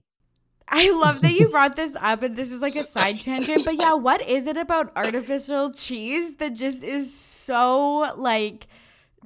I 0.67 0.91
love 0.91 1.21
that 1.21 1.33
you 1.33 1.47
brought 1.51 1.75
this 1.75 1.95
up 1.99 2.23
and 2.23 2.35
this 2.35 2.51
is 2.51 2.61
like 2.61 2.75
a 2.75 2.83
side 2.83 3.19
tangent, 3.21 3.65
but 3.65 3.79
yeah, 3.79 3.93
what 3.93 4.21
is 4.27 4.47
it 4.47 4.57
about 4.57 4.91
artificial 4.95 5.71
cheese 5.71 6.35
that 6.37 6.53
just 6.53 6.83
is 6.83 7.15
so 7.15 8.13
like 8.17 8.67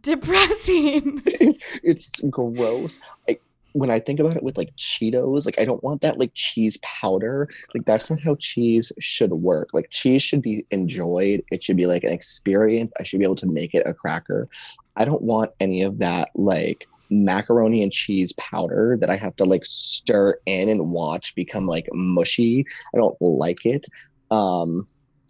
depressing? 0.02 1.22
it's 1.26 2.22
gross. 2.30 3.00
I, 3.28 3.40
when 3.74 3.90
I 3.92 4.00
think 4.00 4.20
about 4.20 4.36
it 4.36 4.44
with 4.44 4.58
like 4.58 4.76
Cheetos, 4.78 5.46
like 5.46 5.60
I 5.60 5.66
don't 5.66 5.84
want 5.84 6.02
that 6.02 6.20
like 6.20 6.32
cheese 6.34 6.78
powder. 6.78 7.48
Like 7.74 7.86
that's 7.86 8.10
not 8.10 8.22
how 8.22 8.36
cheese 8.36 8.92
should 9.00 9.32
work. 9.32 9.70
Like 9.74 9.90
cheese 9.92 10.24
should 10.24 10.42
be 10.42 10.66
enjoyed. 10.72 11.44
It 11.52 11.64
should 11.64 11.78
be 11.78 11.86
like 11.86 12.04
an 12.04 12.12
experience. 12.12 12.92
I 13.00 13.04
should 13.04 13.20
be 13.20 13.26
able 13.26 13.36
to 13.36 13.48
make 13.48 13.74
it 13.74 13.84
a 13.86 13.94
cracker. 13.94 14.48
I 14.96 15.06
don't 15.06 15.22
want 15.22 15.52
any 15.60 15.82
of 15.84 16.00
that 16.00 16.30
like 16.36 16.88
macaroni 17.10 17.82
and 17.82 17.92
cheese 17.92 18.34
powder 18.34 18.98
that 19.00 19.10
I 19.10 19.16
have 19.16 19.36
to 19.38 19.46
like 19.46 19.66
stir 19.66 20.38
in 20.46 20.70
and 20.70 20.92
watch 20.92 21.36
become 21.36 21.66
like 21.66 21.88
mushy. 21.94 22.66
I 22.94 22.98
don't 22.98 23.16
like 23.22 23.66
it. 23.66 23.86
Um 24.32 24.88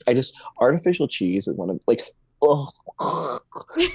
I 0.08 0.14
just 0.14 0.34
artificial 0.60 1.08
cheese 1.08 1.48
is 1.48 1.56
one 1.56 1.70
of 1.70 1.82
like 1.88 2.02
oh, 2.42 2.70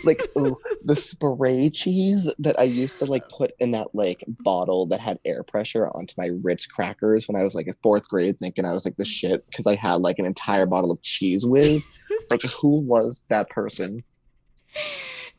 like 0.05 0.23
ooh, 0.37 0.57
the 0.85 0.97
spray 0.97 1.69
cheese 1.71 2.33
that 2.39 2.59
I 2.59 2.65
used 2.65 2.99
to 2.99 3.05
like 3.05 3.29
put 3.29 3.53
in 3.59 3.73
that 3.73 3.95
like 3.95 4.25
bottle 4.29 4.87
that 4.87 5.01
had 5.01 5.19
air 5.25 5.43
pressure 5.43 5.89
onto 5.89 6.15
my 6.19 6.31
Ritz 6.43 6.67
crackers 6.67 7.29
when 7.29 7.37
I 7.37 7.43
was 7.43 7.55
like 7.55 7.67
in 7.67 7.75
fourth 7.83 8.09
grade, 8.09 8.39
thinking 8.39 8.65
I 8.65 8.73
was 8.73 8.85
like 8.85 8.97
the 8.97 9.05
shit 9.05 9.45
because 9.47 9.67
I 9.67 9.75
had 9.75 10.01
like 10.01 10.19
an 10.19 10.27
entire 10.27 10.67
bottle 10.67 10.91
of 10.91 11.01
Cheez 11.03 11.47
Whiz. 11.47 11.89
like, 12.31 12.43
who 12.61 12.79
was 12.81 13.25
that 13.29 13.51
person? 13.51 14.03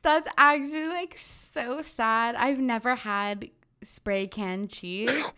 That's 0.02 0.28
actually 0.38 0.88
like 0.88 1.18
so 1.18 1.82
sad. 1.82 2.36
I've 2.36 2.60
never 2.60 2.96
had 2.96 3.50
spray 3.84 4.28
can 4.28 4.68
cheese. 4.68 5.34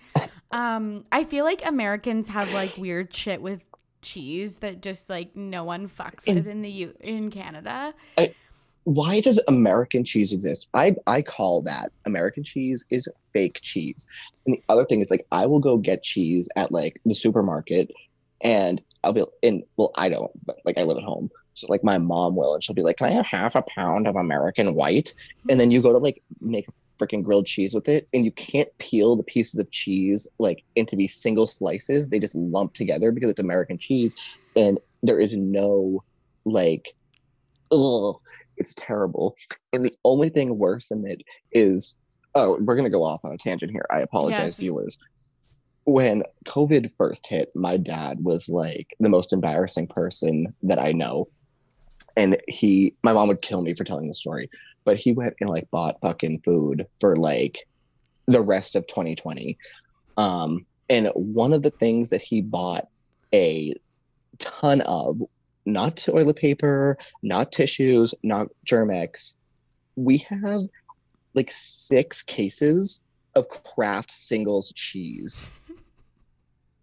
Um, 0.52 1.04
I 1.12 1.24
feel 1.24 1.46
like 1.46 1.66
Americans 1.66 2.30
have 2.30 2.54
like 2.54 2.78
weird 2.78 3.14
shit 3.14 3.42
with 3.42 3.64
cheese 4.02 4.60
that 4.60 4.82
just 4.82 5.10
like 5.10 5.36
no 5.36 5.64
one 5.64 5.88
fucks 5.90 6.28
In- 6.28 6.36
with 6.36 6.48
in 6.48 6.62
the 6.62 6.70
U 6.70 6.94
in 7.00 7.32
Canada. 7.32 7.94
Why 8.84 9.20
does 9.20 9.38
American 9.50 10.06
cheese 10.06 10.32
exist? 10.32 10.70
I 10.74 10.96
I 11.08 11.22
call 11.22 11.62
that 11.64 11.92
American 12.06 12.44
cheese 12.44 12.86
is 12.90 13.10
fake 13.34 13.60
cheese. 13.62 14.08
And 14.46 14.56
the 14.56 14.64
other 14.70 14.86
thing 14.86 15.02
is 15.02 15.12
like 15.12 15.26
I 15.32 15.46
will 15.46 15.60
go 15.60 15.76
get 15.76 16.04
cheese 16.04 16.48
at 16.56 16.72
like 16.72 17.02
the 17.04 17.14
supermarket 17.14 17.92
and 18.42 18.82
I'll 19.04 19.12
be 19.12 19.26
in 19.42 19.64
well, 19.76 19.92
I 19.96 20.08
don't, 20.08 20.32
but 20.46 20.60
like 20.64 20.78
I 20.78 20.84
live 20.84 20.98
at 20.98 21.04
home. 21.04 21.30
So 21.54 21.68
like 21.70 21.84
my 21.84 21.98
mom 21.98 22.38
will 22.38 22.54
and 22.54 22.64
she'll 22.64 22.76
be 22.76 22.82
like, 22.82 22.98
Can 22.98 23.08
I 23.08 23.12
have 23.12 23.26
half 23.26 23.56
a 23.56 23.64
pound 23.64 24.08
of 24.08 24.16
American 24.16 24.74
white? 24.74 25.14
And 25.50 25.60
then 25.60 25.70
you 25.70 25.82
go 25.82 25.92
to 25.92 25.98
like 25.98 26.24
make 26.40 26.68
freaking 26.98 27.24
grilled 27.24 27.46
cheese 27.46 27.74
with 27.74 27.88
it 27.88 28.08
and 28.14 28.26
you 28.26 28.32
can't 28.32 28.70
peel 28.80 29.16
the 29.16 29.24
pieces 29.24 29.60
of 29.60 29.72
cheese 29.72 30.28
like 30.40 30.64
into 30.76 30.96
be 30.96 31.08
single 31.08 31.48
slices. 31.48 32.10
They 32.10 32.20
just 32.20 32.36
lump 32.36 32.74
together 32.74 33.12
because 33.12 33.30
it's 33.30 33.40
American 33.40 33.78
cheese 33.78 34.14
and 34.56 34.80
there 35.04 35.20
is 35.20 35.36
no 35.36 36.04
like 36.46 36.94
ugh, 37.72 38.16
it's 38.58 38.74
terrible. 38.76 39.36
And 39.74 39.84
the 39.84 39.94
only 40.04 40.30
thing 40.30 40.58
worse 40.58 40.90
than 40.90 41.06
it 41.06 41.22
is 41.52 41.96
oh, 42.36 42.58
we're 42.62 42.76
gonna 42.76 42.90
go 42.90 43.04
off 43.04 43.22
on 43.24 43.32
a 43.32 43.38
tangent 43.38 43.72
here. 43.72 43.86
I 43.92 44.02
apologize, 44.02 44.40
Yes. 44.40 44.60
viewers. 44.60 44.98
When 45.86 46.24
COVID 46.48 46.92
first 46.98 47.26
hit, 47.28 47.50
my 47.56 47.78
dad 47.78 48.24
was 48.24 48.50
like 48.50 48.88
the 49.00 49.10
most 49.10 49.34
embarrassing 49.34 49.88
person 49.88 50.54
that 50.64 50.80
I 50.80 50.92
know. 50.92 51.30
And 52.16 52.38
he 52.48 52.96
my 53.04 53.14
mom 53.14 53.28
would 53.30 53.42
kill 53.42 53.62
me 53.62 53.74
for 53.76 53.84
telling 53.84 54.08
the 54.08 54.14
story, 54.14 54.50
but 54.88 54.96
he 54.96 55.12
went 55.12 55.36
and 55.42 55.50
like 55.50 55.70
bought 55.70 56.00
fucking 56.02 56.40
food 56.46 56.86
for 56.98 57.18
like 57.18 57.68
the 58.26 58.42
rest 58.42 58.74
of 58.74 58.88
2020. 58.88 59.58
Um, 60.16 60.66
and 60.90 61.12
one 61.14 61.52
of 61.52 61.62
the 61.62 61.72
things 61.72 62.10
that 62.12 62.22
he 62.22 62.42
bought 62.42 62.88
a 63.34 63.76
ton 64.40 64.80
of, 64.82 65.22
not 65.66 65.98
toilet 65.98 66.38
paper, 66.38 66.98
not 67.22 67.52
tissues, 67.52 68.14
not 68.24 68.48
Germ-X. 68.64 69.36
We 69.98 70.20
have 70.20 70.62
like 71.34 71.52
six 71.52 72.24
cases 72.24 73.02
of 73.36 73.50
Kraft 73.50 74.10
singles 74.10 74.72
cheese. 74.74 75.52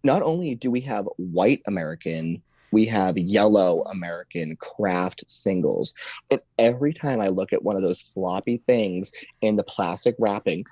Not 0.03 0.21
only 0.21 0.53
do 0.53 0.69
we 0.69 0.81
have 0.81 1.09
white 1.17 1.63
American, 1.65 2.43
we 2.75 2.85
have 2.85 3.17
yellow 3.17 3.83
American 3.83 4.57
Kraft 4.57 5.23
singles. 5.29 5.93
And 6.29 6.41
every 6.59 6.93
time 6.93 7.21
I 7.21 7.29
look 7.29 7.53
at 7.53 7.63
one 7.63 7.77
of 7.77 7.81
those 7.81 8.01
floppy 8.01 8.61
things 8.67 9.13
in 9.39 9.55
the 9.55 9.63
plastic 9.63 10.13
wrapping, 10.19 10.65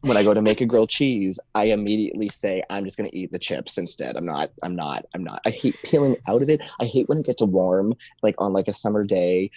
when 0.00 0.16
I 0.16 0.24
go 0.24 0.34
to 0.34 0.42
make 0.42 0.60
a 0.60 0.66
grilled 0.66 0.88
cheese, 0.88 1.38
I 1.54 1.66
immediately 1.66 2.28
say 2.30 2.64
I'm 2.68 2.84
just 2.84 2.96
gonna 2.96 3.10
eat 3.12 3.30
the 3.30 3.38
chips 3.38 3.78
instead. 3.78 4.16
I'm 4.16 4.26
not. 4.26 4.50
I'm 4.64 4.74
not. 4.74 5.04
I'm 5.14 5.22
not. 5.22 5.40
I 5.46 5.50
hate 5.50 5.76
peeling 5.84 6.16
out 6.26 6.42
of 6.42 6.48
it. 6.48 6.60
I 6.80 6.86
hate 6.86 7.08
when 7.08 7.18
it 7.18 7.26
gets 7.26 7.42
warm, 7.42 7.94
like 8.24 8.34
on 8.38 8.52
like 8.52 8.66
a 8.66 8.72
summer 8.72 9.04
day, 9.04 9.52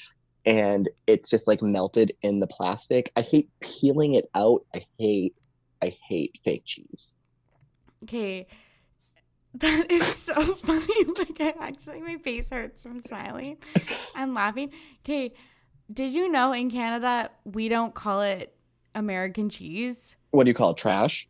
and 0.45 0.87
it's 1.07 1.27
just 1.27 1.47
like 1.47 1.63
melted 1.63 2.15
in 2.21 2.39
the 2.39 2.45
plastic. 2.45 3.11
I 3.15 3.21
hate 3.21 3.49
peeling 3.61 4.13
it 4.13 4.29
out. 4.35 4.63
I 4.75 4.85
hate. 4.99 5.33
I 5.81 5.97
hate 6.07 6.39
fake 6.43 6.65
cheese. 6.65 7.15
Okay. 8.03 8.45
That 9.59 9.89
is 9.89 10.05
so 10.05 10.55
funny. 10.55 11.05
Like 11.17 11.39
I 11.39 11.53
actually 11.67 12.01
my 12.01 12.17
face 12.17 12.49
hurts 12.49 12.83
from 12.83 13.01
smiling 13.01 13.57
and 14.15 14.33
laughing. 14.33 14.71
Okay. 15.03 15.33
Did 15.91 16.13
you 16.13 16.31
know 16.31 16.51
in 16.51 16.69
Canada 16.69 17.29
we 17.45 17.69
don't 17.69 17.93
call 17.93 18.21
it 18.21 18.55
American 18.93 19.49
cheese? 19.49 20.15
What 20.31 20.43
do 20.43 20.49
you 20.49 20.55
call 20.55 20.71
it? 20.71 20.77
Trash? 20.77 21.27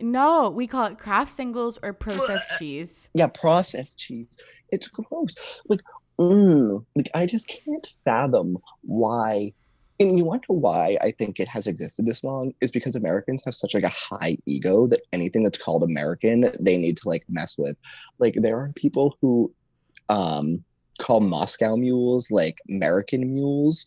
No, 0.00 0.50
we 0.50 0.66
call 0.66 0.86
it 0.86 0.98
Kraft 0.98 1.32
singles 1.32 1.78
or 1.82 1.92
processed 1.92 2.52
cheese. 2.58 3.08
Yeah, 3.14 3.28
processed 3.28 3.98
cheese. 3.98 4.26
It's 4.70 4.88
gross. 4.88 5.60
Like, 5.68 5.80
mm, 6.18 6.84
like 6.96 7.10
I 7.14 7.26
just 7.26 7.48
can't 7.48 7.86
fathom 8.04 8.58
why. 8.82 9.52
And 10.00 10.18
you 10.18 10.24
wonder 10.24 10.46
why 10.48 10.96
I 11.00 11.12
think 11.12 11.38
it 11.38 11.48
has 11.48 11.66
existed 11.66 12.06
this 12.06 12.24
long 12.24 12.52
is 12.60 12.72
because 12.72 12.96
Americans 12.96 13.42
have 13.44 13.54
such 13.54 13.74
like 13.74 13.84
a 13.84 13.88
high 13.88 14.36
ego 14.46 14.86
that 14.88 15.02
anything 15.12 15.44
that's 15.44 15.62
called 15.62 15.84
American 15.84 16.50
they 16.58 16.76
need 16.76 16.96
to 16.98 17.08
like 17.08 17.24
mess 17.28 17.56
with. 17.58 17.76
Like 18.18 18.34
there 18.38 18.58
are 18.58 18.72
people 18.74 19.16
who 19.20 19.52
um 20.08 20.64
call 20.98 21.20
Moscow 21.20 21.76
mules 21.76 22.30
like 22.30 22.58
American 22.68 23.32
mules. 23.34 23.86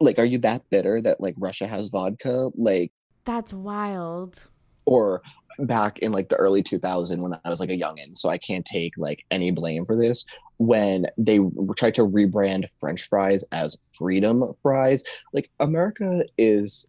Like, 0.00 0.18
are 0.18 0.24
you 0.24 0.38
that 0.38 0.62
bitter 0.70 1.02
that 1.02 1.20
like 1.20 1.34
Russia 1.38 1.66
has 1.66 1.90
vodka? 1.90 2.50
Like 2.56 2.92
That's 3.24 3.52
wild. 3.52 4.48
or 4.86 5.22
back 5.60 5.98
in 5.98 6.12
like 6.12 6.28
the 6.28 6.36
early 6.36 6.62
2000 6.62 7.20
when 7.20 7.34
I 7.44 7.48
was 7.48 7.58
like 7.60 7.70
a 7.70 7.78
youngin, 7.78 8.16
so 8.16 8.28
I 8.28 8.38
can't 8.38 8.64
take 8.64 8.92
like 8.96 9.24
any 9.30 9.50
blame 9.50 9.84
for 9.84 9.96
this. 9.96 10.24
When 10.58 11.06
they 11.16 11.38
tried 11.76 11.94
to 11.96 12.06
rebrand 12.06 12.70
French 12.80 13.08
fries 13.08 13.44
as 13.52 13.78
Freedom 13.96 14.42
fries, 14.60 15.04
like 15.32 15.50
America 15.60 16.24
is 16.36 16.86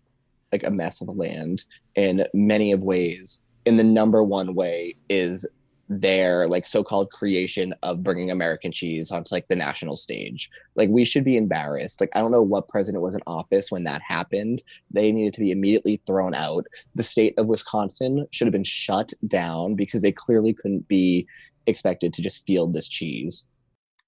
like 0.51 0.63
a 0.63 0.71
mess 0.71 1.01
of 1.01 1.07
a 1.07 1.11
land 1.11 1.65
in 1.95 2.25
many 2.33 2.71
of 2.71 2.81
ways. 2.81 3.41
And 3.65 3.79
the 3.79 3.83
number 3.83 4.23
one 4.23 4.55
way 4.55 4.95
is 5.09 5.47
their 5.89 6.47
like 6.47 6.67
so-called 6.67 7.11
creation 7.11 7.73
of 7.81 8.03
bringing 8.03 8.29
American 8.29 8.71
cheese 8.71 9.11
onto 9.11 9.33
like 9.33 9.47
the 9.47 9.55
national 9.55 9.95
stage. 9.95 10.49
Like 10.75 10.89
we 10.89 11.03
should 11.03 11.23
be 11.23 11.35
embarrassed. 11.35 11.99
Like 11.99 12.11
I 12.13 12.21
don't 12.21 12.31
know 12.31 12.43
what 12.43 12.67
president 12.67 13.01
was 13.01 13.15
in 13.15 13.21
office 13.25 13.71
when 13.71 13.83
that 13.85 14.01
happened. 14.03 14.61
They 14.91 15.11
needed 15.11 15.33
to 15.33 15.41
be 15.41 15.51
immediately 15.51 15.99
thrown 16.05 16.35
out 16.35 16.65
the 16.93 17.03
state 17.03 17.33
of 17.37 17.47
Wisconsin 17.47 18.27
should 18.31 18.45
have 18.45 18.53
been 18.53 18.63
shut 18.63 19.13
down 19.27 19.73
because 19.73 20.03
they 20.03 20.11
clearly 20.11 20.53
couldn't 20.53 20.87
be 20.87 21.27
expected 21.65 22.13
to 22.13 22.21
just 22.21 22.45
field 22.45 22.73
this 22.73 22.87
cheese. 22.87 23.47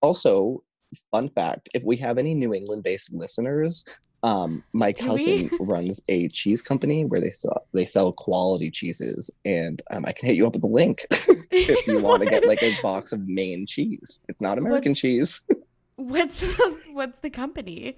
Also, 0.01 0.63
fun 1.11 1.29
fact 1.29 1.69
if 1.73 1.83
we 1.83 1.95
have 1.97 2.17
any 2.17 2.33
New 2.33 2.53
England 2.53 2.83
based 2.83 3.13
listeners, 3.13 3.83
um, 4.23 4.63
my 4.73 4.91
Do 4.91 5.05
cousin 5.05 5.49
runs 5.59 6.01
a 6.09 6.27
cheese 6.29 6.61
company 6.61 7.05
where 7.05 7.21
they 7.21 7.31
sell 7.31 7.65
they 7.73 7.85
sell 7.85 8.11
quality 8.11 8.69
cheeses, 8.69 9.31
and 9.45 9.81
um, 9.91 10.05
I 10.05 10.11
can 10.11 10.27
hit 10.27 10.35
you 10.35 10.45
up 10.45 10.53
with 10.53 10.63
a 10.63 10.67
link 10.67 11.05
if 11.51 11.87
you 11.87 11.99
want 12.03 12.23
to 12.23 12.29
get 12.29 12.45
like 12.47 12.61
a 12.61 12.75
box 12.83 13.11
of 13.13 13.27
Maine 13.27 13.65
cheese. 13.65 14.23
It's 14.27 14.41
not 14.41 14.57
American 14.57 14.91
What's- 14.91 15.01
cheese. 15.01 15.41
What's 15.97 16.41
the, 16.41 16.79
what's 16.93 17.19
the 17.19 17.29
company? 17.29 17.95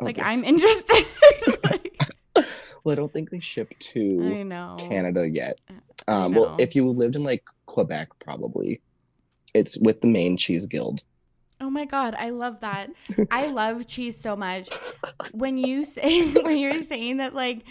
Oh, 0.00 0.06
Like 0.06 0.18
I'm 0.18 0.42
interested. 0.44 1.04
Like, 1.64 2.00
well, 2.84 2.92
I 2.92 2.94
don't 2.94 3.12
think 3.12 3.28
they 3.30 3.40
ship 3.40 3.74
to 3.80 4.22
I 4.38 4.42
know. 4.44 4.76
Canada 4.78 5.28
yet. 5.28 5.58
I 6.08 6.24
Um, 6.24 6.34
well, 6.34 6.56
if 6.58 6.74
you 6.74 6.88
lived 6.88 7.16
in 7.16 7.22
like 7.22 7.44
Quebec, 7.66 8.08
probably 8.20 8.80
it's 9.52 9.76
with 9.78 10.00
the 10.00 10.06
Maine 10.06 10.38
Cheese 10.38 10.64
Guild. 10.64 11.02
Oh 11.60 11.70
my 11.70 11.84
god, 11.84 12.14
I 12.18 12.30
love 12.30 12.60
that. 12.60 12.90
I 13.30 13.46
love 13.46 13.86
cheese 13.86 14.18
so 14.20 14.36
much. 14.36 14.68
When 15.32 15.56
you 15.58 15.84
say 15.84 16.32
when 16.42 16.58
you're 16.58 16.82
saying 16.82 17.18
that 17.18 17.34
like 17.34 17.64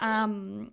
um 0.00 0.72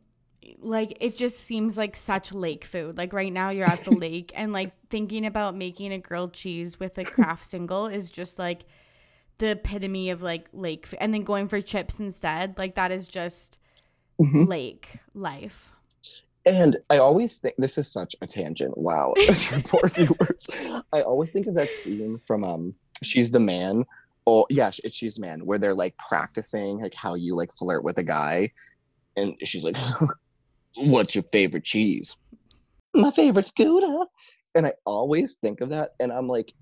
like 0.60 0.98
it 1.00 1.16
just 1.16 1.40
seems 1.40 1.78
like 1.78 1.96
such 1.96 2.34
lake 2.34 2.66
food. 2.66 2.98
Like 2.98 3.14
right 3.14 3.32
now 3.32 3.50
you're 3.50 3.66
at 3.68 3.84
the 3.86 3.92
lake 4.08 4.32
and 4.36 4.52
like 4.54 4.74
thinking 4.90 5.26
about 5.26 5.56
making 5.56 5.92
a 5.94 6.00
grilled 6.00 6.34
cheese 6.34 6.80
with 6.80 6.98
a 6.98 7.06
Kraft 7.06 7.46
single 7.46 7.88
is 7.88 8.12
just 8.12 8.38
like 8.40 8.64
the 9.40 9.52
epitome 9.52 10.10
of 10.12 10.22
like 10.22 10.48
lake 10.54 10.86
food. 10.86 11.00
and 11.02 11.14
then 11.14 11.24
going 11.24 11.48
for 11.48 11.60
chips 11.62 12.00
instead. 12.00 12.58
Like 12.58 12.76
that 12.76 12.92
is 12.92 13.08
just 13.08 13.60
Mhm. 14.22 14.48
lake 14.48 15.00
life. 15.16 15.73
And 16.46 16.78
I 16.90 16.98
always 16.98 17.38
think 17.38 17.56
this 17.58 17.78
is 17.78 17.88
such 17.88 18.16
a 18.22 18.28
tangent. 18.28 18.78
Wow, 18.78 19.14
poor 19.66 19.88
viewers. 19.88 20.50
I 20.92 21.02
always 21.02 21.32
think 21.32 21.48
of 21.48 21.56
that 21.56 21.70
scene 21.70 22.20
from 22.26 22.44
um, 22.44 22.76
She's 23.02 23.32
the 23.32 23.40
Man. 23.40 23.86
Oh 24.28 24.46
yeah, 24.50 24.72
it's 24.84 24.96
She's 24.96 25.20
Man, 25.20 25.46
where 25.46 25.58
they're 25.58 25.74
like 25.74 25.96
practicing 26.10 26.82
like 26.82 26.94
how 26.94 27.16
you 27.16 27.36
like 27.36 27.52
flirt 27.54 27.84
with 27.84 27.98
a 27.98 28.04
guy, 28.04 28.52
and 29.16 29.38
she's 29.44 29.64
like, 29.64 29.78
"What's 30.76 31.16
your 31.16 31.24
favorite 31.32 31.64
cheese?" 31.64 32.18
My 32.94 33.12
favorite's 33.12 33.52
Gouda. 33.52 34.06
And 34.56 34.68
I 34.68 34.74
always 34.86 35.36
think 35.36 35.62
of 35.62 35.70
that, 35.70 35.96
and 36.00 36.12
I'm 36.12 36.28
like, 36.28 36.54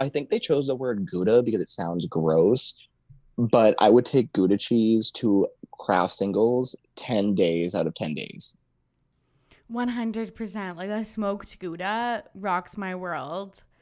I 0.00 0.08
think 0.08 0.30
they 0.30 0.38
chose 0.38 0.66
the 0.66 0.76
word 0.76 1.06
Gouda 1.10 1.42
because 1.42 1.62
it 1.62 1.70
sounds 1.70 2.06
gross, 2.06 2.86
but 3.38 3.74
I 3.78 3.88
would 3.88 4.04
take 4.04 4.32
Gouda 4.34 4.58
cheese 4.58 5.10
to 5.12 5.48
Kraft 5.72 6.12
singles 6.12 6.76
ten 6.96 7.34
days 7.34 7.74
out 7.74 7.86
of 7.86 7.94
ten 7.94 8.12
days. 8.14 8.54
100%. 9.72 10.76
Like 10.76 10.90
a 10.90 11.04
smoked 11.04 11.58
Gouda 11.58 12.24
rocks 12.34 12.76
my 12.76 12.94
world. 12.94 13.62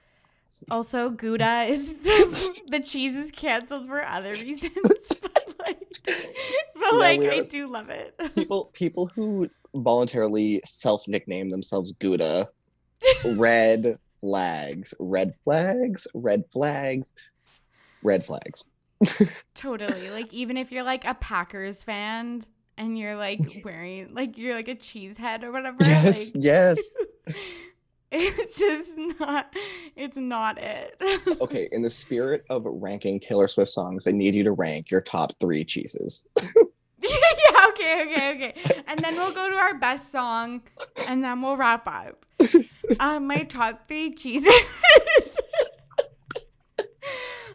Also, 0.71 1.11
Gouda 1.11 1.65
is 1.65 1.99
the, 2.03 2.61
the 2.69 2.81
cheese 2.81 3.15
is 3.15 3.31
canceled 3.31 3.87
for 3.87 4.03
other 4.03 4.31
reasons, 4.31 4.73
but 5.21 5.55
like, 5.59 5.99
but 6.75 6.95
like 6.95 7.21
I 7.21 7.41
do 7.41 7.67
love 7.67 7.91
it. 7.91 8.19
people 8.35 8.71
people 8.73 9.09
who 9.09 9.51
voluntarily 9.75 10.63
self 10.65 11.07
nickname 11.07 11.51
themselves 11.51 11.93
Gouda, 11.93 12.49
red 13.27 13.99
flags, 14.07 14.95
red 14.99 15.35
flags, 15.45 16.09
red 16.15 16.45
flags, 16.51 17.13
red 18.03 18.25
flags. 18.25 18.65
totally. 19.55 20.09
Like 20.09 20.33
even 20.33 20.57
if 20.57 20.73
you're 20.73 20.83
like 20.83 21.05
a 21.05 21.13
Packers 21.13 21.85
fan 21.85 22.43
and 22.79 22.97
you're 22.97 23.17
like 23.17 23.41
wearing 23.65 24.15
like 24.15 24.39
you're 24.39 24.55
like 24.55 24.69
a 24.69 24.75
cheese 24.75 25.19
head 25.19 25.45
or 25.45 25.53
whatever. 25.53 25.77
Yes, 25.81 26.35
like, 26.35 26.45
yes. 26.45 26.97
it's 28.11 28.59
just 28.59 28.97
not 29.21 29.55
it's 29.95 30.17
not 30.17 30.57
it. 30.59 30.99
okay, 31.43 31.69
in 31.73 31.83
the 31.83 31.91
spirit 31.91 32.45
of 32.49 32.63
ranking 32.65 33.21
Taylor 33.21 33.49
Swift 33.49 33.71
songs, 33.71 34.07
I 34.07 34.13
need 34.13 34.35
you 34.35 34.45
to 34.45 34.53
rank 34.53 34.91
your 34.91 35.03
top 35.03 35.33
three 35.41 35.65
cheeses. 35.65 36.25
yeah, 36.41 37.67
okay, 37.69 38.07
okay, 38.07 38.33
okay. 38.33 38.83
And 38.87 38.99
then 39.01 39.15
we'll 39.15 39.35
go 39.35 39.51
to 39.51 39.57
our 39.57 39.79
best 39.79 40.11
song 40.11 40.63
and 41.11 41.23
then 41.23 41.43
we'll 41.43 41.57
wrap 41.57 41.87
up. 41.87 42.25
Um, 43.01 43.27
my 43.27 43.43
top 43.43 43.87
three 43.89 44.15
cheeses 44.15 44.49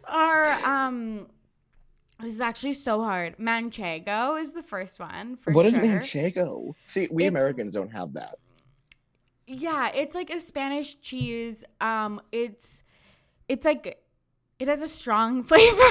are 0.06 0.52
um 0.64 1.26
this 2.24 2.34
is 2.34 2.40
actually 2.40 2.74
so 2.74 3.02
hard. 3.02 3.36
Manchego 3.38 4.40
is 4.40 4.52
the 4.52 4.62
first 4.62 4.98
one. 4.98 5.36
For 5.36 5.52
what 5.52 5.66
is 5.66 5.74
sure. 5.74 5.82
manchego? 5.82 6.74
See, 6.86 7.08
we 7.10 7.24
It's- 7.24 7.30
Americans 7.30 7.74
don't 7.74 7.90
have 7.90 8.12
that. 8.14 8.36
Yeah, 9.46 9.90
it's 9.94 10.14
like 10.14 10.30
a 10.30 10.40
Spanish 10.40 10.98
cheese. 11.00 11.64
Um, 11.80 12.20
it's 12.32 12.82
it's 13.48 13.64
like 13.66 13.98
it 14.58 14.68
has 14.68 14.80
a 14.80 14.88
strong 14.88 15.42
flavor. 15.44 15.82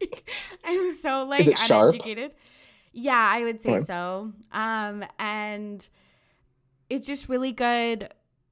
Like, 0.00 0.24
I'm 0.64 0.90
so 0.90 1.24
like 1.24 1.46
it 1.46 1.58
sharp? 1.58 1.96
Yeah, 2.94 3.14
I 3.14 3.42
would 3.44 3.60
say 3.60 3.70
Okay. 3.76 3.80
so. 3.84 4.32
Um, 4.52 5.04
and 5.18 5.86
it's 6.88 7.06
just 7.06 7.28
really 7.28 7.52
good. 7.52 8.08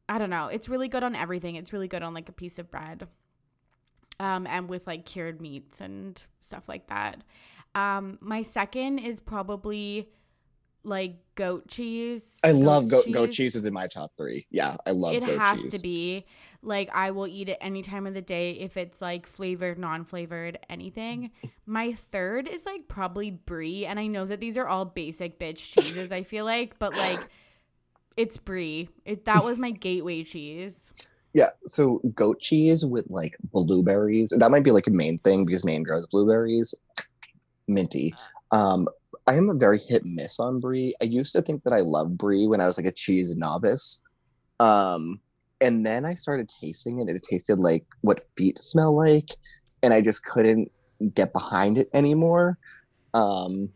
I 0.08 0.18
don't 0.18 0.30
know. 0.30 0.48
It's 0.48 0.68
really 0.68 0.88
good 0.88 1.02
on 1.02 1.14
everything. 1.14 1.56
It's 1.56 1.72
really 1.72 1.88
good 1.88 2.02
on 2.02 2.12
like 2.12 2.28
a 2.28 2.32
piece 2.32 2.58
of 2.58 2.70
bread. 2.70 3.06
Um, 4.20 4.46
and 4.46 4.68
with 4.68 4.86
like 4.86 5.06
cured 5.06 5.40
meats 5.40 5.80
and 5.80 6.22
stuff 6.42 6.68
like 6.68 6.86
that. 6.88 7.22
Um, 7.74 8.18
my 8.20 8.42
second 8.42 8.98
is 8.98 9.18
probably 9.18 10.10
like 10.82 11.16
goat 11.34 11.68
cheese. 11.68 12.40
I 12.44 12.52
love 12.52 12.88
goat 12.88 13.06
goat 13.10 13.32
cheese 13.32 13.54
is 13.54 13.64
in 13.64 13.72
my 13.72 13.86
top 13.86 14.12
three. 14.16 14.46
Yeah, 14.50 14.76
I 14.86 14.90
love 14.90 15.14
it 15.14 15.24
goat 15.24 15.38
has 15.38 15.62
cheese. 15.62 15.74
to 15.74 15.80
be 15.80 16.26
like 16.62 16.90
I 16.92 17.10
will 17.10 17.26
eat 17.26 17.48
it 17.48 17.58
any 17.60 17.82
time 17.82 18.06
of 18.06 18.14
the 18.14 18.22
day 18.22 18.52
if 18.52 18.76
it's 18.76 19.00
like 19.00 19.26
flavored, 19.26 19.78
non-flavored, 19.78 20.58
anything. 20.68 21.30
My 21.66 21.92
third 21.92 22.48
is 22.48 22.66
like 22.66 22.88
probably 22.88 23.30
brie, 23.30 23.86
and 23.86 23.98
I 23.98 24.06
know 24.06 24.26
that 24.26 24.40
these 24.40 24.56
are 24.56 24.66
all 24.66 24.84
basic 24.84 25.38
bitch 25.38 25.74
cheeses. 25.74 26.12
I 26.12 26.22
feel 26.22 26.44
like, 26.44 26.78
but 26.78 26.96
like 26.96 27.20
it's 28.16 28.36
brie. 28.36 28.88
It 29.04 29.24
that 29.26 29.44
was 29.44 29.58
my 29.58 29.70
gateway 29.70 30.24
cheese. 30.24 30.92
Yeah, 31.32 31.50
so 31.66 32.00
goat 32.14 32.40
cheese 32.40 32.84
with 32.84 33.06
like 33.08 33.36
blueberries. 33.52 34.30
That 34.36 34.50
might 34.50 34.64
be 34.64 34.72
like 34.72 34.86
a 34.86 34.92
main 34.92 35.18
thing 35.18 35.44
because 35.44 35.64
Maine 35.64 35.82
grows 35.82 36.06
blueberries. 36.06 36.74
Minty. 37.68 38.14
Um, 38.50 38.88
I 39.26 39.34
am 39.34 39.48
a 39.48 39.54
very 39.54 39.78
hit 39.78 40.02
miss 40.04 40.40
on 40.40 40.58
brie. 40.58 40.92
I 41.00 41.04
used 41.04 41.32
to 41.34 41.42
think 41.42 41.62
that 41.62 41.72
I 41.72 41.80
loved 41.80 42.18
brie 42.18 42.48
when 42.48 42.60
I 42.60 42.66
was 42.66 42.76
like 42.76 42.86
a 42.86 42.92
cheese 42.92 43.36
novice. 43.36 44.00
Um, 44.58 45.20
and 45.60 45.86
then 45.86 46.04
I 46.04 46.14
started 46.14 46.50
tasting 46.60 46.98
it, 46.98 47.08
and 47.08 47.16
it 47.16 47.22
tasted 47.22 47.58
like 47.58 47.84
what 48.00 48.22
feet 48.36 48.58
smell 48.58 48.96
like, 48.96 49.30
and 49.82 49.94
I 49.94 50.00
just 50.00 50.24
couldn't 50.24 50.72
get 51.14 51.32
behind 51.32 51.78
it 51.78 51.88
anymore. 51.94 52.58
Um, 53.14 53.68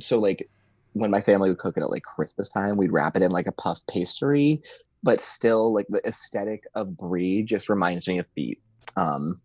so 0.00 0.18
like 0.18 0.48
when 0.92 1.10
my 1.10 1.20
family 1.20 1.48
would 1.48 1.58
cook 1.58 1.76
it 1.76 1.82
at 1.82 1.90
like 1.90 2.02
Christmas 2.02 2.48
time, 2.48 2.76
we'd 2.76 2.92
wrap 2.92 3.16
it 3.16 3.22
in 3.22 3.30
like 3.30 3.46
a 3.46 3.52
puff 3.52 3.80
pastry, 3.88 4.60
but 5.02 5.20
still 5.20 5.72
like 5.72 5.86
the 5.88 6.00
aesthetic 6.06 6.64
of 6.74 6.96
brie 6.96 7.42
just 7.42 7.68
reminds 7.68 8.06
me 8.08 8.18
of 8.18 8.26
feet. 8.34 8.60
Um, 8.96 9.40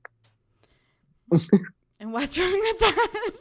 And 2.00 2.12
what's 2.12 2.38
wrong 2.38 2.52
with 2.52 2.80
that? 2.80 3.32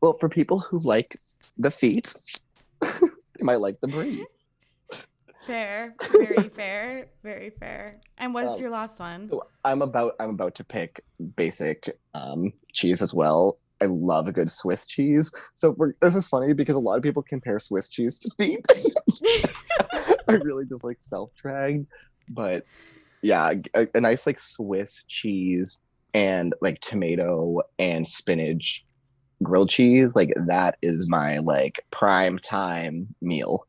well, 0.00 0.16
for 0.20 0.28
people 0.28 0.60
who 0.60 0.78
like 0.84 1.08
the 1.56 1.70
feet, 1.72 2.14
they 2.80 3.42
might 3.42 3.60
like 3.60 3.80
the 3.80 3.88
brie. 3.88 4.24
fair, 5.44 5.94
very 6.12 6.48
fair, 6.50 7.08
very 7.24 7.50
fair. 7.50 8.00
And 8.18 8.32
what's 8.32 8.56
Um, 8.56 8.60
your 8.60 8.70
last 8.70 9.00
one? 9.00 9.26
So 9.26 9.42
I'm 9.64 9.82
about 9.82 10.14
I'm 10.20 10.30
about 10.30 10.54
to 10.56 10.64
pick 10.64 11.00
basic 11.34 11.98
um, 12.14 12.52
cheese 12.72 13.02
as 13.02 13.12
well. 13.12 13.58
I 13.80 13.86
love 13.86 14.28
a 14.28 14.32
good 14.32 14.50
Swiss 14.50 14.86
cheese. 14.86 15.30
So 15.54 15.76
this 16.00 16.14
is 16.14 16.28
funny 16.28 16.52
because 16.52 16.76
a 16.76 16.80
lot 16.80 16.96
of 16.96 17.02
people 17.02 17.22
compare 17.22 17.58
Swiss 17.58 17.88
cheese 17.88 18.18
to 18.20 18.30
feet. 18.30 18.66
I 20.28 20.34
really 20.34 20.64
just 20.66 20.84
like 20.84 21.00
self 21.00 21.30
dragged, 21.34 21.86
but 22.28 22.64
yeah, 23.22 23.54
a, 23.74 23.88
a 23.94 24.00
nice 24.00 24.26
like 24.26 24.38
Swiss 24.38 25.04
cheese 25.08 25.80
and 26.14 26.54
like 26.60 26.80
tomato 26.80 27.60
and 27.78 28.06
spinach 28.06 28.84
grilled 29.42 29.70
cheese, 29.70 30.16
like 30.16 30.32
that 30.46 30.76
is 30.82 31.08
my 31.08 31.38
like 31.38 31.84
prime 31.90 32.38
time 32.38 33.14
meal. 33.20 33.66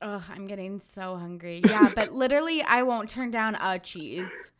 Ugh, 0.00 0.22
I'm 0.30 0.46
getting 0.46 0.80
so 0.80 1.16
hungry. 1.16 1.60
Yeah, 1.64 1.90
but 1.94 2.12
literally, 2.12 2.62
I 2.62 2.82
won't 2.82 3.10
turn 3.10 3.30
down 3.30 3.56
a 3.60 3.78
cheese. 3.78 4.50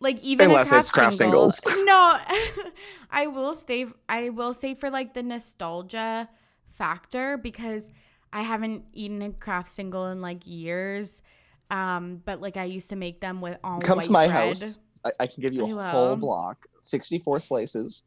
Like 0.00 0.20
even 0.22 0.48
Unless 0.48 0.72
it's 0.72 0.90
Kraft 0.90 1.16
single. 1.16 1.50
singles. 1.50 1.84
No, 1.86 2.18
I 3.10 3.26
will 3.26 3.54
stay. 3.54 3.86
I 4.08 4.30
will 4.30 4.54
stay 4.54 4.74
for 4.74 4.90
like 4.90 5.14
the 5.14 5.22
nostalgia 5.22 6.28
factor 6.66 7.36
because 7.36 7.88
I 8.32 8.42
haven't 8.42 8.84
eaten 8.92 9.22
a 9.22 9.30
Kraft 9.32 9.68
single 9.68 10.06
in 10.06 10.20
like 10.20 10.46
years. 10.46 11.22
Um, 11.70 12.22
but 12.24 12.40
like 12.40 12.56
I 12.56 12.64
used 12.64 12.90
to 12.90 12.96
make 12.96 13.20
them 13.20 13.40
with 13.40 13.58
all 13.64 13.80
Come 13.80 14.00
to 14.00 14.10
my 14.10 14.26
bread. 14.26 14.48
house. 14.48 14.80
I, 15.04 15.10
I 15.20 15.26
can 15.26 15.42
give 15.42 15.52
you 15.52 15.64
a 15.78 15.82
whole 15.90 16.16
block, 16.16 16.66
64 16.80 17.40
slices. 17.40 18.04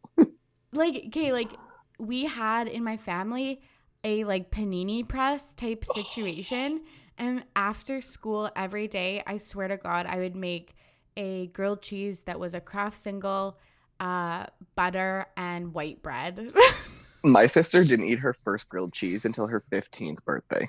like 0.73 1.03
okay 1.07 1.31
like 1.33 1.51
we 1.99 2.23
had 2.25 2.67
in 2.67 2.83
my 2.83 2.97
family 2.97 3.61
a 4.03 4.23
like 4.23 4.49
panini 4.51 5.07
press 5.07 5.53
type 5.53 5.83
situation 5.85 6.81
and 7.17 7.43
after 7.55 7.99
school 8.01 8.49
every 8.55 8.87
day 8.87 9.21
i 9.27 9.37
swear 9.37 9.67
to 9.67 9.77
god 9.77 10.05
i 10.05 10.17
would 10.17 10.35
make 10.35 10.73
a 11.17 11.47
grilled 11.47 11.81
cheese 11.81 12.23
that 12.23 12.39
was 12.39 12.53
a 12.53 12.61
Kraft 12.61 12.97
single 12.97 13.57
uh 13.99 14.45
butter 14.75 15.27
and 15.37 15.73
white 15.73 16.01
bread 16.01 16.51
My 17.23 17.47
sister 17.47 17.83
didn't 17.83 18.05
eat 18.05 18.19
her 18.19 18.33
first 18.33 18.69
grilled 18.69 18.93
cheese 18.93 19.25
until 19.25 19.47
her 19.47 19.63
15th 19.71 20.23
birthday. 20.23 20.67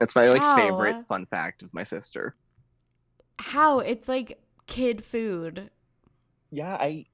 That's 0.00 0.16
my 0.16 0.28
like 0.28 0.44
Wow. 0.44 0.46
favorite 0.46 1.02
fun 1.08 1.26
fact 1.26 1.62
of 1.62 1.74
my 1.74 1.84
sister. 1.84 2.36
how 3.38 3.78
it's 3.80 4.08
like 4.08 4.40
kid 4.66 5.04
food 5.04 5.70
Yeah, 6.50 6.76
I 6.80 7.06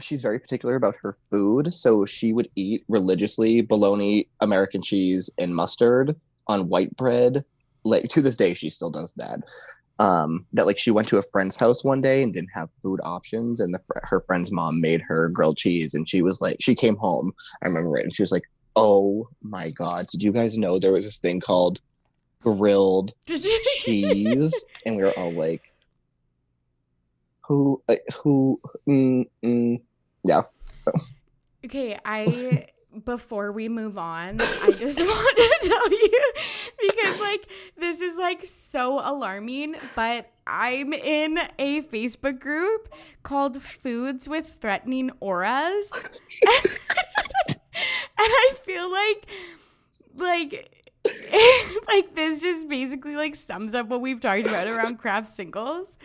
she's 0.00 0.22
very 0.22 0.38
particular 0.38 0.76
about 0.76 0.96
her 1.02 1.12
food, 1.30 1.74
so 1.74 2.04
she 2.04 2.32
would 2.32 2.48
eat 2.56 2.84
religiously 2.88 3.60
bologna, 3.62 4.28
American 4.40 4.82
cheese, 4.82 5.30
and 5.38 5.54
mustard 5.54 6.16
on 6.48 6.68
white 6.68 6.94
bread. 6.96 7.44
Like 7.84 8.08
to 8.10 8.22
this 8.22 8.36
day, 8.36 8.54
she 8.54 8.68
still 8.70 8.90
does 8.90 9.12
that. 9.14 9.40
Um, 10.00 10.46
that 10.52 10.66
like 10.66 10.78
she 10.78 10.92
went 10.92 11.08
to 11.08 11.16
a 11.16 11.22
friend's 11.32 11.56
house 11.56 11.82
one 11.82 12.00
day 12.00 12.22
and 12.22 12.32
didn't 12.32 12.52
have 12.54 12.68
food 12.82 13.00
options, 13.02 13.60
and 13.60 13.74
the 13.74 13.80
fr- 13.80 13.98
her 14.04 14.20
friend's 14.20 14.52
mom 14.52 14.80
made 14.80 15.00
her 15.02 15.28
grilled 15.28 15.56
cheese, 15.56 15.94
and 15.94 16.08
she 16.08 16.22
was 16.22 16.40
like, 16.40 16.56
she 16.60 16.74
came 16.74 16.96
home. 16.96 17.32
I 17.62 17.68
remember 17.68 17.96
it, 17.98 18.04
and 18.04 18.14
she 18.14 18.22
was 18.22 18.30
like, 18.32 18.44
"Oh 18.76 19.28
my 19.42 19.70
god, 19.70 20.06
did 20.10 20.22
you 20.22 20.32
guys 20.32 20.56
know 20.56 20.78
there 20.78 20.92
was 20.92 21.04
this 21.04 21.18
thing 21.18 21.40
called 21.40 21.80
grilled 22.40 23.12
cheese?" 23.26 24.64
and 24.86 24.96
we 24.96 25.02
were 25.02 25.18
all 25.18 25.32
like, 25.34 25.62
"Who? 27.48 27.82
Uh, 27.88 27.96
who? 28.22 28.60
Mm, 28.88 29.24
mm. 29.44 29.80
Yeah." 30.22 30.42
So 30.76 30.92
Okay, 31.68 31.98
I 32.02 32.64
before 33.04 33.52
we 33.52 33.68
move 33.68 33.98
on, 33.98 34.38
I 34.40 34.72
just 34.72 34.98
want 35.06 35.36
to 35.36 35.58
tell 35.68 35.90
you 35.90 36.32
because 36.80 37.20
like 37.20 37.46
this 37.76 38.00
is 38.00 38.16
like 38.16 38.46
so 38.46 38.98
alarming, 39.04 39.74
but 39.94 40.30
I'm 40.46 40.94
in 40.94 41.38
a 41.58 41.82
Facebook 41.82 42.40
group 42.40 42.88
called 43.22 43.60
Foods 43.62 44.26
with 44.30 44.48
Threatening 44.48 45.10
Auras. 45.20 46.22
and 46.46 47.58
I 48.16 48.54
feel 48.64 48.90
like 48.90 49.26
like 50.16 50.74
like 51.86 52.14
this 52.14 52.40
just 52.40 52.66
basically 52.66 53.14
like 53.14 53.36
sums 53.36 53.74
up 53.74 53.88
what 53.88 54.00
we've 54.00 54.22
talked 54.22 54.46
about 54.46 54.68
around 54.68 54.96
Kraft 54.96 55.28
singles. 55.28 55.98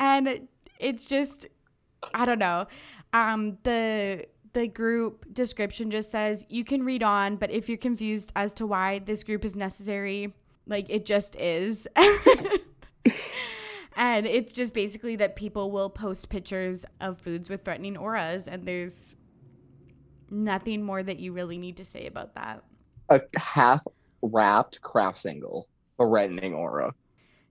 And 0.00 0.48
it's 0.80 1.04
just 1.04 1.46
I 2.12 2.24
don't 2.24 2.40
know. 2.40 2.66
Um 3.12 3.58
the 3.62 4.26
the 4.54 4.68
group 4.68 5.32
description 5.34 5.90
just 5.90 6.10
says 6.10 6.44
you 6.48 6.64
can 6.64 6.84
read 6.84 7.02
on, 7.02 7.36
but 7.36 7.50
if 7.50 7.68
you're 7.68 7.76
confused 7.76 8.32
as 8.34 8.54
to 8.54 8.66
why 8.66 9.00
this 9.00 9.22
group 9.22 9.44
is 9.44 9.54
necessary, 9.54 10.32
like 10.66 10.86
it 10.88 11.04
just 11.04 11.36
is. 11.36 11.86
and 13.96 14.26
it's 14.26 14.52
just 14.52 14.72
basically 14.72 15.16
that 15.16 15.36
people 15.36 15.70
will 15.70 15.90
post 15.90 16.30
pictures 16.30 16.86
of 17.00 17.18
foods 17.18 17.50
with 17.50 17.64
threatening 17.64 17.96
auras, 17.96 18.48
and 18.48 18.64
there's 18.64 19.16
nothing 20.30 20.82
more 20.82 21.02
that 21.02 21.18
you 21.18 21.32
really 21.32 21.58
need 21.58 21.76
to 21.76 21.84
say 21.84 22.06
about 22.06 22.34
that. 22.34 22.62
A 23.10 23.20
half 23.36 23.82
wrapped 24.22 24.80
Kraft 24.80 25.18
single, 25.18 25.68
threatening 26.00 26.54
aura. 26.54 26.94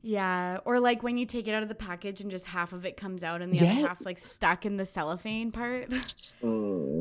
Yeah, 0.05 0.57
or 0.65 0.81
like 0.81 1.01
when 1.01 1.17
you 1.17 1.25
take 1.25 1.47
it 1.47 1.53
out 1.53 1.63
of 1.63 1.69
the 1.69 1.75
package 1.75 2.19
and 2.19 2.29
just 2.29 2.45
half 2.45 2.73
of 2.73 2.85
it 2.85 2.97
comes 2.97 3.23
out 3.23 3.41
and 3.41 3.53
the 3.53 3.57
Yeah. 3.57 3.71
other 3.71 3.87
half's 3.87 4.05
like 4.05 4.17
stuck 4.19 4.65
in 4.65 4.75
the 4.75 4.85
cellophane 4.85 5.49
part. 5.51 5.89
Mm. 5.89 6.99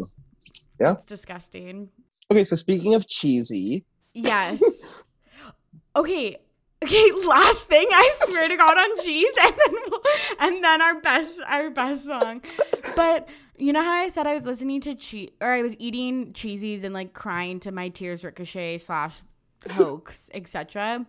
Yeah. 0.80 0.92
It's 0.92 1.04
disgusting. 1.04 1.88
Okay, 2.30 2.44
so 2.44 2.54
speaking 2.56 2.94
of 2.94 3.08
cheesy, 3.08 3.84
Yes. 4.14 4.62
okay. 5.96 6.36
Okay, 6.84 7.10
last 7.26 7.68
thing 7.68 7.86
I 7.92 8.10
swear 8.22 8.48
to 8.48 8.56
God 8.56 8.76
on 8.76 8.98
cheese 9.04 9.32
and 9.44 9.54
then 9.56 9.74
we'll, 9.90 10.00
and 10.40 10.64
then 10.64 10.82
our 10.82 11.00
best 11.00 11.40
our 11.48 11.70
best 11.70 12.06
song. 12.06 12.42
But 12.96 13.28
you 13.56 13.72
know 13.72 13.82
how 13.82 13.92
I 13.92 14.08
said 14.10 14.26
I 14.26 14.34
was 14.34 14.46
listening 14.46 14.80
to 14.82 14.94
cheese 14.94 15.30
or 15.40 15.48
I 15.52 15.62
was 15.62 15.74
eating 15.78 16.32
cheesies 16.32 16.82
and 16.84 16.92
like 16.94 17.14
crying 17.14 17.58
to 17.60 17.72
my 17.72 17.88
tears 17.88 18.24
ricochet 18.24 18.78
slash 18.78 19.20
hoax, 19.72 20.28
etc. 20.34 21.06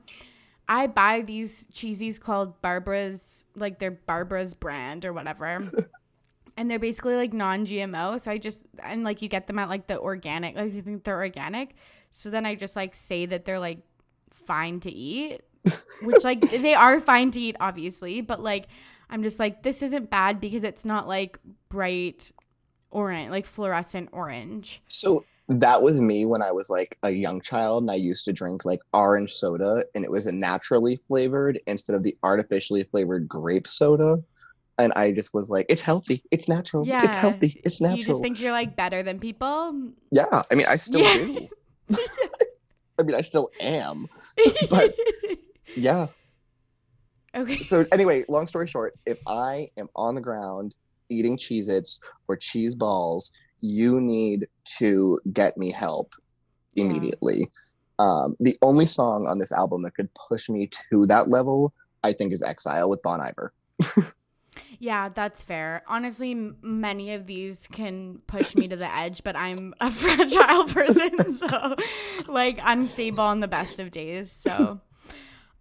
I 0.68 0.88
buy 0.88 1.22
these 1.22 1.65
cheesies 1.73 2.19
called 2.19 2.61
Barbara's 2.61 3.45
like 3.56 3.80
they're 3.80 3.91
Barbara's 3.91 4.53
brand 4.53 5.06
or 5.06 5.14
whatever. 5.14 5.61
and 6.57 6.69
they're 6.69 6.80
basically 6.80 7.15
like 7.15 7.34
non-GMO. 7.34 8.22
So 8.22 8.31
I 8.31 8.38
just 8.38 8.65
and 8.81 9.03
like 9.03 9.22
you 9.22 9.27
get 9.27 9.48
them 9.48 9.60
at 9.60 9.69
like 9.69 9.88
the 9.88 9.99
organic, 9.99 10.56
like 10.56 10.73
I 10.73 10.81
think 10.81 11.03
they're 11.03 11.18
organic. 11.18 11.76
So 12.11 12.30
then 12.30 12.45
I 12.45 12.56
just 12.56 12.76
like 12.76 12.95
say 12.95 13.26
that 13.26 13.45
they're 13.45 13.60
like 13.60 13.80
fine 14.30 14.80
to 14.81 14.91
eat, 14.91 15.41
which 16.03 16.23
like 16.23 16.41
they 16.41 16.73
are 16.73 16.99
fine 16.99 17.31
to 17.31 17.40
eat, 17.40 17.56
obviously, 17.60 18.22
but 18.22 18.41
like 18.41 18.68
I'm 19.10 19.23
just 19.23 19.40
like 19.40 19.64
this 19.64 19.81
isn't 19.81 20.10
bad 20.10 20.40
because 20.40 20.64
it's 20.64 20.85
not 20.85 21.07
like 21.07 21.40
bright 21.69 22.31
orange, 22.90 23.31
like 23.31 23.45
fluorescent 23.45 24.10
orange. 24.11 24.81
so 24.88 25.26
that 25.49 25.82
was 25.82 25.99
me 25.99 26.26
when 26.26 26.41
I 26.41 26.52
was 26.52 26.70
like 26.70 26.98
a 27.03 27.10
young 27.11 27.41
child 27.41 27.84
and 27.84 27.91
I 27.91 27.95
used 27.95 28.24
to 28.26 28.34
drink 28.34 28.64
like 28.65 28.80
orange 28.94 29.34
soda 29.34 29.84
and 29.94 30.03
it 30.06 30.10
was 30.11 30.26
a 30.26 30.32
naturally 30.32 30.95
flavored 31.07 31.60
instead 31.68 31.95
of 31.95 32.03
the 32.03 32.15
artificially 32.24 32.84
flavored 32.84 33.28
grape 33.28 33.68
soda. 33.68 34.18
And 34.80 34.91
I 34.94 35.11
just 35.11 35.34
was 35.34 35.49
like, 35.49 35.65
it's 35.70 35.82
healthy, 35.82 36.24
it's 36.32 36.48
natural, 36.49 36.86
it's 36.88 37.18
healthy, 37.20 37.61
it's 37.64 37.80
natural. 37.82 37.98
You 37.98 38.03
just 38.06 38.22
think 38.22 38.40
you're 38.40 38.52
like 38.52 38.76
better 38.76 39.03
than 39.03 39.20
people. 39.20 39.91
yeah, 40.11 40.41
I 40.52 40.56
mean, 40.56 40.65
I 40.68 40.78
still 40.78 41.02
Yeah. 41.02 41.14
do. 41.14 41.48
I 42.99 43.03
mean, 43.03 43.15
I 43.15 43.22
still 43.22 43.49
am. 43.60 44.07
But- 44.70 44.95
Yeah. 45.76 46.07
okay. 47.36 47.57
So 47.57 47.86
anyway, 47.91 48.24
long 48.30 48.48
story 48.48 48.68
short, 48.68 48.94
if 49.06 49.18
I 49.28 49.68
am 49.78 49.88
on 49.95 50.15
the 50.15 50.22
ground 50.22 50.76
eating 51.10 51.38
Cheez 51.38 51.70
Its 51.70 51.99
or 52.28 52.36
cheese 52.38 52.76
balls, 52.76 53.32
you 53.64 54.02
need 54.02 54.48
to 54.77 55.19
get 55.31 55.57
me 55.57 55.72
help 55.72 56.14
Yeah. 56.76 56.84
immediately. 56.85 57.49
Um, 57.98 58.35
the 58.40 58.57
only 58.61 58.85
song 58.85 59.26
on 59.27 59.40
this 59.40 59.52
album 59.53 59.84
that 59.84 59.95
could 59.95 60.10
push 60.15 60.49
me 60.49 60.69
to 60.91 61.06
that 61.06 61.30
level, 61.30 61.73
I 62.03 62.11
think, 62.14 62.34
is 62.34 62.44
Exile 62.44 62.90
with 62.90 63.02
Bon 63.02 63.22
Iver. 63.22 63.53
Yeah, 64.80 65.10
that's 65.10 65.41
fair. 65.41 65.84
Honestly, 65.88 66.31
m- 66.31 66.57
many 66.61 67.14
of 67.14 67.26
these 67.26 67.68
can 67.72 68.19
push 68.27 68.53
me 68.56 68.68
to 68.68 68.76
the 68.76 68.94
edge, 68.94 69.23
but 69.23 69.35
I'm 69.35 69.73
a 69.80 69.90
fragile 70.02 70.65
person, 70.65 71.34
so 71.38 71.76
like 72.27 72.60
unstable 72.61 73.23
on 73.23 73.40
the 73.40 73.48
best 73.48 73.80
of 73.80 73.91
days. 73.91 74.31
So, 74.31 74.81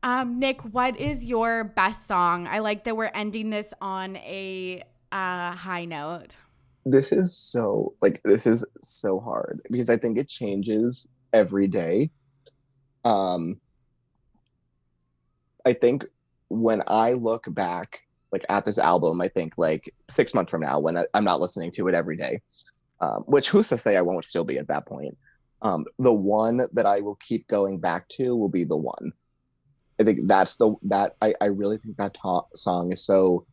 um, 0.03 0.39
Nick, 0.41 0.61
what 0.63 0.99
is 0.99 1.25
your 1.25 1.65
best 1.65 2.07
song? 2.07 2.47
I 2.49 2.59
like 2.59 2.85
that 2.85 2.97
we're 2.97 3.11
ending 3.15 3.51
this 3.51 3.73
on 3.81 4.17
a 4.17 4.83
uh, 5.13 5.53
high 5.53 5.85
note. 5.85 6.37
This 6.85 7.13
is 7.13 7.37
so 7.37 7.95
like 8.03 8.21
this 8.25 8.47
is 8.47 8.65
so 8.81 9.21
hard 9.21 9.61
because 9.71 9.89
I 9.89 9.97
think 9.97 10.19
it 10.19 10.29
changes 10.29 11.07
every 11.33 11.69
day. 11.69 12.11
Um, 13.05 13.61
I 15.65 15.73
think 15.73 16.05
when 16.49 16.83
I 16.87 17.13
look 17.13 17.47
back 17.49 18.01
like 18.33 18.45
at 18.49 18.65
this 18.65 18.79
album, 18.79 19.21
I 19.21 19.29
think 19.29 19.55
like 19.59 19.95
six 20.09 20.35
months 20.35 20.51
from 20.51 20.63
now 20.63 20.81
when 20.81 20.97
I, 20.97 21.05
I'm 21.15 21.25
not 21.25 21.41
listening 21.41 21.71
to 21.73 21.89
it 21.89 21.95
every 21.95 22.17
day, 22.17 22.41
um, 23.01 23.23
which 23.27 23.51
who's 23.51 23.69
to 23.69 23.79
say 23.79 23.97
I 23.97 24.03
won't 24.03 24.25
still 24.25 24.45
be 24.45 24.59
at 24.59 24.69
that 24.69 24.87
point. 24.87 25.17
Um, 25.61 25.85
the 25.99 26.13
one 26.13 26.63
that 26.73 26.87
I 26.87 27.01
will 27.01 27.17
keep 27.17 27.47
going 27.47 27.79
back 27.79 28.09
to 28.11 28.35
will 28.35 28.49
be 28.49 28.65
the 28.65 28.77
one. 28.77 29.13
I 30.01 30.05
think 30.05 30.21
that's 30.27 30.57
the 30.57 30.75
that 30.85 31.15
I, 31.23 31.35
I 31.41 31.47
really 31.47 31.79
think 31.79 31.97
that 31.99 32.15
ta- 32.15 32.47
song 32.55 32.91
is 32.91 33.05
so 33.05 33.47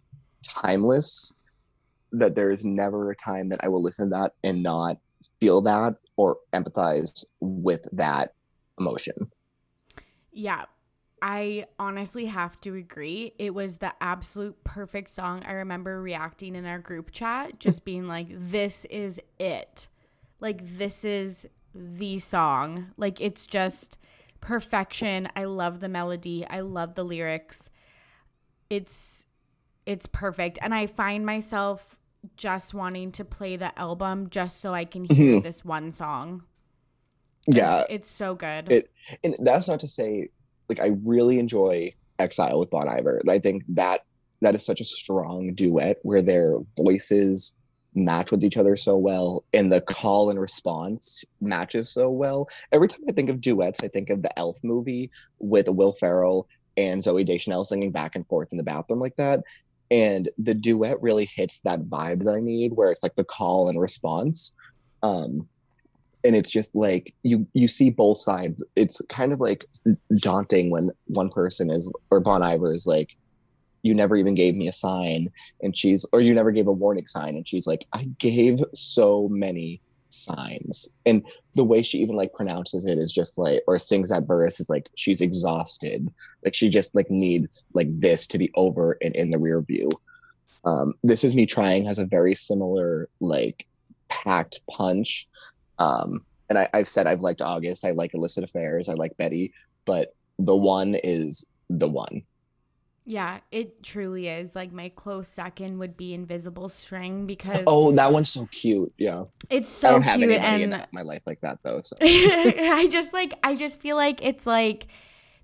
timeless 0.44 1.34
that 2.12 2.36
there 2.36 2.52
is 2.52 2.66
never 2.66 3.12
a 3.12 3.16
time 3.16 3.50
that 3.50 3.60
I 3.64 3.68
will 3.68 3.84
listen 3.84 4.10
to 4.10 4.16
that 4.16 4.34
and 4.44 4.64
not 4.64 4.98
feel 5.40 5.62
that 5.62 5.96
or 6.18 6.38
empathize 6.54 7.26
with 7.40 7.88
that 7.94 8.34
emotion. 8.80 9.32
Yeah, 10.32 10.66
I 11.22 11.66
honestly 11.78 12.26
have 12.26 12.60
to 12.62 12.76
agree. 12.76 13.34
It 13.38 13.54
was 13.54 13.78
the 13.78 13.94
absolute 14.02 14.64
perfect 14.64 15.10
song. 15.10 15.44
I 15.46 15.54
remember 15.54 16.02
reacting 16.02 16.56
in 16.56 16.66
our 16.66 16.80
group 16.80 17.12
chat, 17.12 17.60
just 17.60 17.86
being 17.86 18.08
like, 18.08 18.28
this 18.30 18.86
is 18.86 19.20
it. 19.40 19.88
Like, 20.40 20.78
this 20.78 21.04
is 21.04 21.46
the 21.76 22.20
song. 22.20 22.92
Like, 22.98 23.20
it's 23.20 23.48
just 23.48 23.98
perfection. 24.40 25.28
I 25.36 25.44
love 25.46 25.80
the 25.80 25.90
melody, 25.90 26.46
I 26.50 26.62
love 26.62 26.96
the 26.96 27.04
lyrics. 27.04 27.70
It's 28.70 29.26
it's 29.86 30.06
perfect 30.06 30.60
and 30.62 30.72
I 30.72 30.86
find 30.86 31.26
myself 31.26 31.98
just 32.36 32.74
wanting 32.74 33.12
to 33.14 33.26
play 33.26 33.56
the 33.56 33.78
album 33.80 34.30
just 34.30 34.60
so 34.60 34.74
I 34.74 34.86
can 34.86 35.06
hear 35.06 35.40
Mhm. 35.40 35.44
this 35.44 35.64
one 35.64 35.92
song. 35.92 36.44
Yeah, 37.48 37.86
It's 37.90 38.10
so 38.10 38.36
good. 38.36 38.72
It- 38.72 38.92
and 39.24 39.36
that's 39.40 39.68
not 39.68 39.80
to 39.82 39.88
say 39.88 40.30
like 40.68 40.80
I 40.80 40.88
really 41.04 41.40
enjoy 41.40 41.94
Exile 42.20 42.60
with 42.60 42.70
Bon 42.70 42.88
Iver. 42.88 43.22
I 43.28 43.40
think 43.40 43.64
that 43.70 44.02
that 44.42 44.54
is 44.54 44.64
such 44.64 44.82
a 44.82 44.86
strong 44.86 45.54
duet 45.56 45.98
where 46.04 46.22
their 46.22 46.58
voices 46.78 47.56
match 47.96 48.30
with 48.32 48.44
each 48.44 48.56
other 48.56 48.76
so 48.76 48.96
well 48.96 49.44
and 49.52 49.74
the 49.74 49.82
call 49.82 50.30
and 50.30 50.40
response 50.40 51.26
matches 51.42 51.92
so 51.92 52.12
well. 52.12 52.48
Every 52.72 52.88
time 52.88 53.02
I 53.10 53.14
think 53.14 53.30
of 53.30 53.42
duets, 53.42 53.80
I 53.84 53.88
think 53.88 54.10
of 54.12 54.22
the 54.22 54.38
Elf 54.38 54.60
movie 54.64 55.10
with 55.40 55.68
Will 55.70 55.94
Ferrell 55.94 56.48
and 56.78 57.02
Zooey 57.02 57.26
Deschanel 57.26 57.64
singing 57.64 57.92
back 57.92 58.16
and 58.16 58.28
forth 58.28 58.50
in 58.52 58.58
the 58.60 58.64
bathroom 58.64 59.00
like 59.00 59.16
that. 59.16 59.42
And 59.92 60.30
the 60.38 60.54
duet 60.54 61.02
really 61.02 61.26
hits 61.26 61.60
that 61.62 61.82
vibe 61.84 62.24
that 62.24 62.36
I 62.36 62.40
need 62.40 62.74
where 62.74 62.92
it's 62.92 63.04
like 63.04 63.16
the 63.16 63.24
call 63.24 63.70
and 63.70 63.80
response. 63.80 64.56
Um, 65.02 65.48
and 66.24 66.36
it's 66.36 66.50
just 66.50 66.76
like 66.76 67.14
you 67.24 67.48
you 67.54 67.68
see 67.68 67.90
both 67.90 68.18
sides 68.18 68.64
it's 68.76 69.02
kind 69.10 69.32
of 69.32 69.40
like 69.40 69.66
daunting 70.18 70.70
when 70.70 70.92
one 71.08 71.30
person 71.30 71.70
is 71.70 71.92
or 72.12 72.20
bon 72.20 72.44
iver 72.44 72.74
is 72.74 72.86
like 72.86 73.16
you 73.84 73.94
never 73.94 74.16
even 74.16 74.36
gave 74.36 74.56
me 74.56 74.68
a 74.68 74.74
sign 74.74 75.30
and 75.62 75.78
she's 75.78 76.06
or 76.12 76.20
you 76.20 76.34
never 76.34 76.52
gave 76.52 76.68
a 76.68 76.72
warning 76.72 77.08
sign 77.08 77.36
and 77.36 77.48
she's 77.48 77.66
like 77.66 77.86
i 77.94 78.04
gave 78.20 78.60
so 78.74 79.30
many 79.30 79.82
signs. 80.10 80.90
And 81.06 81.24
the 81.56 81.64
way 81.64 81.82
she 81.84 82.00
even 82.00 82.16
like 82.16 82.34
pronounces 82.34 82.86
it 82.86 82.98
is 82.98 83.12
just 83.12 83.38
like 83.38 83.62
or 83.68 83.80
sings 83.80 84.10
that 84.10 84.28
verse 84.28 84.60
is 84.60 84.70
like 84.70 84.90
she's 84.96 85.22
exhausted. 85.22 86.12
Like 86.44 86.56
she 86.56 86.70
just 86.70 86.96
like 86.96 87.10
needs 87.10 87.66
like 87.74 87.88
this 88.00 88.28
to 88.28 88.38
be 88.38 88.52
over 88.56 88.98
and 89.02 89.16
in 89.16 89.32
the 89.32 89.40
rear 89.40 89.62
view. 89.62 89.90
Um 90.66 90.94
this 91.04 91.24
is 91.24 91.36
me 91.36 91.46
trying 91.46 91.86
has 91.86 92.00
a 92.00 92.06
very 92.06 92.36
similar 92.36 93.10
like 93.20 93.66
packed 94.10 94.62
punch. 94.70 95.28
Um, 95.78 96.26
and 96.50 96.58
I, 96.58 96.68
I've 96.74 96.88
said 96.88 97.08
I've 97.08 97.22
liked 97.22 97.42
August, 97.42 97.86
I 97.86 97.92
like 97.92 98.14
Illicit 98.14 98.44
Affairs, 98.44 98.90
I 98.90 98.94
like 98.94 99.16
Betty, 99.18 99.54
but 99.86 100.14
the 100.40 100.56
one 100.56 100.96
is 101.04 101.46
the 101.70 101.88
one. 101.88 102.24
Yeah, 103.12 103.40
it 103.52 103.82
truly 103.82 104.28
is. 104.28 104.56
Like 104.56 104.72
my 104.72 104.90
close 104.90 105.28
second 105.28 105.80
would 105.80 105.98
be 105.98 106.14
Invisible 106.14 106.70
String 106.70 107.26
because 107.26 107.64
Oh, 107.66 107.92
that 107.94 108.14
one's 108.14 108.30
so 108.30 108.48
cute. 108.52 108.94
Yeah. 109.00 109.24
it's 109.50 109.68
so 109.68 109.88
I 109.88 109.92
don't 109.94 110.02
have 110.04 110.18
cute 110.20 110.30
anybody 110.30 110.64
in 110.64 110.74
and 110.74 110.74
that- 110.82 110.94
my 110.94 111.02
life 111.02 111.24
like 111.26 111.42
that 111.42 111.58
though. 111.64 111.82
So 111.84 111.96
I 112.02 112.88
just 112.92 113.12
like 113.12 113.34
I 113.44 113.56
just 113.56 113.82
feel 113.82 113.96
like 113.96 114.24
it's 114.24 114.46
like 114.46 114.86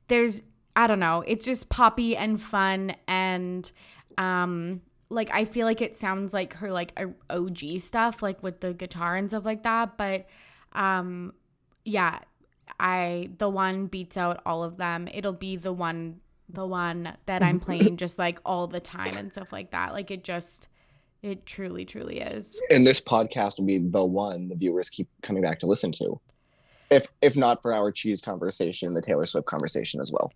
there's 0.10 0.44
I 0.76 0.86
don't 0.86 1.00
know, 1.00 1.24
it's 1.26 1.44
just 1.44 1.68
poppy 1.70 2.16
and 2.16 2.40
fun 2.40 2.96
and 3.08 3.72
um 4.20 4.82
like 5.10 5.32
I 5.34 5.46
feel 5.46 5.66
like 5.66 5.82
it 5.82 5.98
sounds 5.98 6.36
like 6.36 6.54
her 6.58 6.72
like 6.72 6.96
OG 7.32 7.80
stuff 7.80 8.22
like 8.22 8.44
with 8.44 8.60
the 8.60 8.76
guitar 8.76 9.16
and 9.16 9.28
stuff 9.28 9.44
like 9.44 9.64
that, 9.64 9.98
but 9.98 10.28
um 10.74 11.34
yeah, 11.84 12.20
I 12.80 13.32
the 13.40 13.50
one 13.50 13.88
beats 13.88 14.18
out 14.18 14.42
all 14.46 14.64
of 14.64 14.78
them. 14.78 15.08
It'll 15.12 15.34
be 15.34 15.56
the 15.56 15.74
one 15.74 16.20
the 16.49 16.65
one 16.67 17.15
that 17.26 17.41
I'm 17.43 17.59
playing 17.59 17.97
just 17.97 18.17
like 18.19 18.39
all 18.45 18.67
the 18.67 18.80
time 18.80 19.17
and 19.17 19.31
stuff 19.31 19.51
like 19.51 19.72
that. 19.72 19.93
Like 19.93 20.11
it 20.11 20.23
just 20.23 20.67
it 21.22 21.45
truly 21.45 21.85
truly 21.85 22.19
is. 22.19 22.59
and 22.72 22.85
this 22.85 23.01
podcast 23.01 23.57
will 23.57 23.65
be 23.65 23.80
the 23.80 24.05
one 24.05 24.47
the 24.47 24.55
viewers 24.55 24.89
keep 24.89 25.07
coming 25.22 25.41
back 25.41 25.59
to 25.59 25.65
listen 25.67 25.91
to. 25.93 26.19
If 26.91 27.07
if 27.22 27.35
not 27.35 27.61
for 27.61 27.73
our 27.73 27.91
cheese 27.91 28.22
conversation, 28.22 28.93
the 28.93 29.01
Taylor 29.01 29.26
Swift 29.26 29.47
conversation 29.47 29.99
as 30.01 30.11
well. 30.11 30.31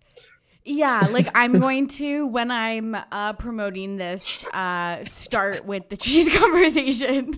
Yeah, 0.64 1.06
like 1.10 1.28
I'm 1.34 1.58
going 1.58 1.86
to 1.88 2.26
when 2.26 2.50
I'm 2.50 2.96
uh, 3.12 3.32
promoting 3.34 3.96
this, 3.96 4.44
uh, 4.52 5.04
start 5.04 5.64
with 5.64 5.88
the 5.90 5.96
cheese 5.96 6.28
conversation 6.36 7.32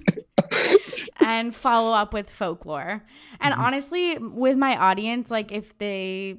and 1.20 1.54
follow 1.54 1.94
up 1.94 2.12
with 2.12 2.28
folklore. 2.30 3.04
And 3.40 3.54
Mm-hmm. 3.54 3.62
honestly, 3.62 4.18
with 4.18 4.56
my 4.56 4.76
audience, 4.76 5.30
like 5.30 5.52
if 5.52 5.76
they 5.78 6.38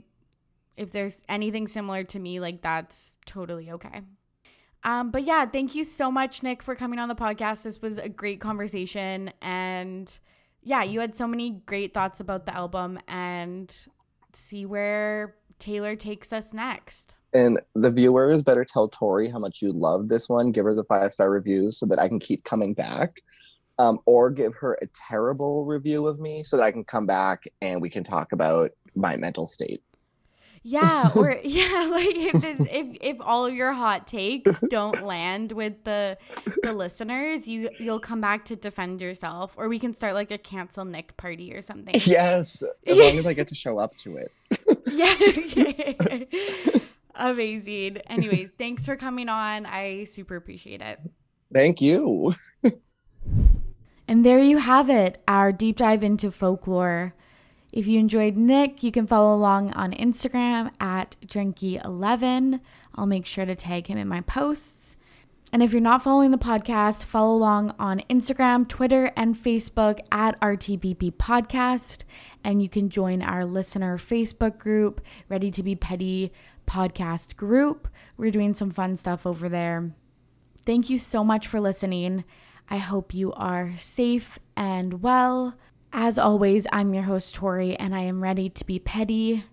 if 0.78 0.92
there's 0.92 1.24
anything 1.30 1.68
similar 1.68 2.04
to 2.06 2.20
me, 2.20 2.40
like 2.40 2.62
that's 2.62 3.16
totally 3.26 3.72
okay. 3.72 4.02
Um, 4.84 5.12
but 5.12 5.24
yeah, 5.24 5.46
thank 5.46 5.76
you 5.76 5.86
so 5.86 6.12
much, 6.12 6.44
Nick, 6.44 6.62
for 6.62 6.76
coming 6.76 7.00
on 7.00 7.08
the 7.08 7.16
podcast. 7.16 7.64
This 7.64 7.82
was 7.82 7.98
a 7.98 8.10
great 8.10 8.42
conversation. 8.42 9.32
And 9.42 10.12
yeah, 10.62 10.84
you 10.84 11.00
had 11.00 11.16
so 11.16 11.28
many 11.28 11.62
great 11.66 11.94
thoughts 11.94 12.20
about 12.20 12.46
the 12.46 12.56
album 12.56 13.00
and 13.08 13.74
see 14.34 14.66
where 14.66 15.36
Taylor 15.60 15.96
takes 15.96 16.34
us 16.34 16.54
next. 16.54 17.16
And 17.34 17.60
the 17.74 17.90
viewers 17.90 18.44
better 18.44 18.66
tell 18.66 18.90
Tori 18.90 19.30
how 19.30 19.40
much 19.40 19.62
you 19.62 19.72
love 19.72 20.08
this 20.08 20.30
one. 20.30 20.52
Give 20.52 20.66
her 20.66 20.76
the 20.76 20.84
five 20.84 21.12
star 21.14 21.30
reviews 21.30 21.78
so 21.78 21.86
that 21.88 22.00
I 22.00 22.08
can 22.08 22.20
keep 22.20 22.44
coming 22.44 22.74
back. 22.74 23.22
Um, 23.80 24.00
or 24.06 24.30
give 24.30 24.54
her 24.54 24.78
a 24.84 24.88
terrible 25.10 25.66
review 25.66 26.06
of 26.06 26.20
me 26.20 26.44
so 26.44 26.58
that 26.58 26.64
I 26.64 26.70
can 26.70 26.84
come 26.84 27.08
back 27.08 27.46
and 27.64 27.82
we 27.82 27.90
can 27.90 28.04
talk 28.04 28.32
about 28.32 28.70
my 28.94 29.18
mental 29.18 29.48
state. 29.48 29.82
Yeah, 30.64 31.10
or 31.16 31.38
yeah, 31.44 31.88
like 31.92 32.16
if 32.16 32.42
this, 32.42 32.60
if 32.72 32.98
if 33.02 33.18
all 33.20 33.46
of 33.46 33.54
your 33.54 33.74
hot 33.74 34.08
takes 34.08 34.60
don't 34.70 35.04
land 35.04 35.52
with 35.52 35.84
the 35.84 36.18
the 36.64 36.74
listeners, 36.74 37.48
you 37.48 37.70
you'll 37.80 38.00
come 38.00 38.22
back 38.22 38.46
to 38.46 38.56
defend 38.56 39.02
yourself, 39.02 39.54
or 39.58 39.68
we 39.68 39.78
can 39.78 39.94
start 39.94 40.14
like 40.14 40.32
a 40.32 40.38
cancel 40.38 40.86
Nick 40.86 41.16
party 41.18 41.54
or 41.54 41.62
something. 41.62 41.94
Yes, 42.14 42.64
as 42.86 42.98
long 42.98 43.18
as 43.18 43.26
I 43.26 43.34
get 43.34 43.48
to 43.48 43.56
show 43.56 43.80
up 43.80 43.96
to 43.98 44.18
it. 44.18 44.32
Yeah. 44.86 46.78
Amazing. 47.16 47.98
Anyways, 48.08 48.52
thanks 48.58 48.86
for 48.86 48.96
coming 48.96 49.30
on. 49.30 49.66
I 49.66 50.04
super 50.04 50.36
appreciate 50.36 50.82
it. 50.82 51.00
Thank 51.52 51.82
you. 51.82 52.34
And 54.08 54.26
there 54.26 54.40
you 54.40 54.58
have 54.58 54.90
it, 54.90 55.24
our 55.28 55.52
deep 55.52 55.78
dive 55.78 56.04
into 56.04 56.32
folklore. 56.32 57.16
If 57.74 57.88
you 57.88 57.98
enjoyed 57.98 58.38
Nick, 58.38 58.84
you 58.84 58.92
can 58.92 59.08
follow 59.08 59.36
along 59.36 59.74
on 59.74 59.94
Instagram 59.94 60.72
at 60.80 61.16
Drinky11. 61.26 62.60
I'll 62.94 63.08
make 63.08 63.26
sure 63.26 63.48
to 63.48 63.56
tag 63.56 63.88
him 63.88 63.98
in 63.98 64.08
my 64.08 64.22
posts. 64.22 64.96
And 65.52 65.64
if 65.64 65.72
you're 65.72 65.82
not 65.82 66.04
following 66.04 66.30
the 66.30 66.38
podcast, 66.38 67.04
follow 67.04 67.36
along 67.36 67.74
on 67.80 68.04
Instagram, 68.12 68.68
Twitter, 68.68 69.12
and 69.16 69.34
Facebook 69.36 70.00
at 70.12 70.40
RTBP 70.40 71.14
Podcast. 71.14 72.04
And 72.44 72.62
you 72.62 72.70
can 72.70 72.90
join 72.90 73.24
our 73.24 73.44
listener 73.44 73.98
Facebook 73.98 74.60
group, 74.60 75.02
Ready 75.28 75.50
to 75.50 75.64
Be 75.64 75.76
Petty 75.76 76.32
podcast 76.68 77.36
group. 77.38 77.88
We're 78.18 78.30
doing 78.30 78.54
some 78.54 78.70
fun 78.70 78.98
stuff 78.98 79.26
over 79.26 79.50
there. 79.50 79.96
Thank 80.64 80.92
you 80.92 81.00
so 81.00 81.24
much 81.24 81.48
for 81.48 81.60
listening. 81.60 82.24
I 82.70 82.78
hope 82.78 83.16
you 83.16 83.34
are 83.34 83.74
safe 83.78 84.38
and 84.56 85.02
well. 85.02 85.56
As 85.96 86.18
always, 86.18 86.66
I'm 86.74 86.96
your 86.96 87.04
host, 87.04 87.36
Tori, 87.36 87.76
and 87.76 87.94
I 87.94 88.02
am 88.02 88.24
ready 88.24 88.50
to 88.50 88.66
be 88.66 88.80
petty. 88.80 89.46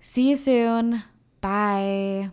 See 0.00 0.30
you 0.30 0.34
soon. 0.34 1.04
Bye. 1.42 2.30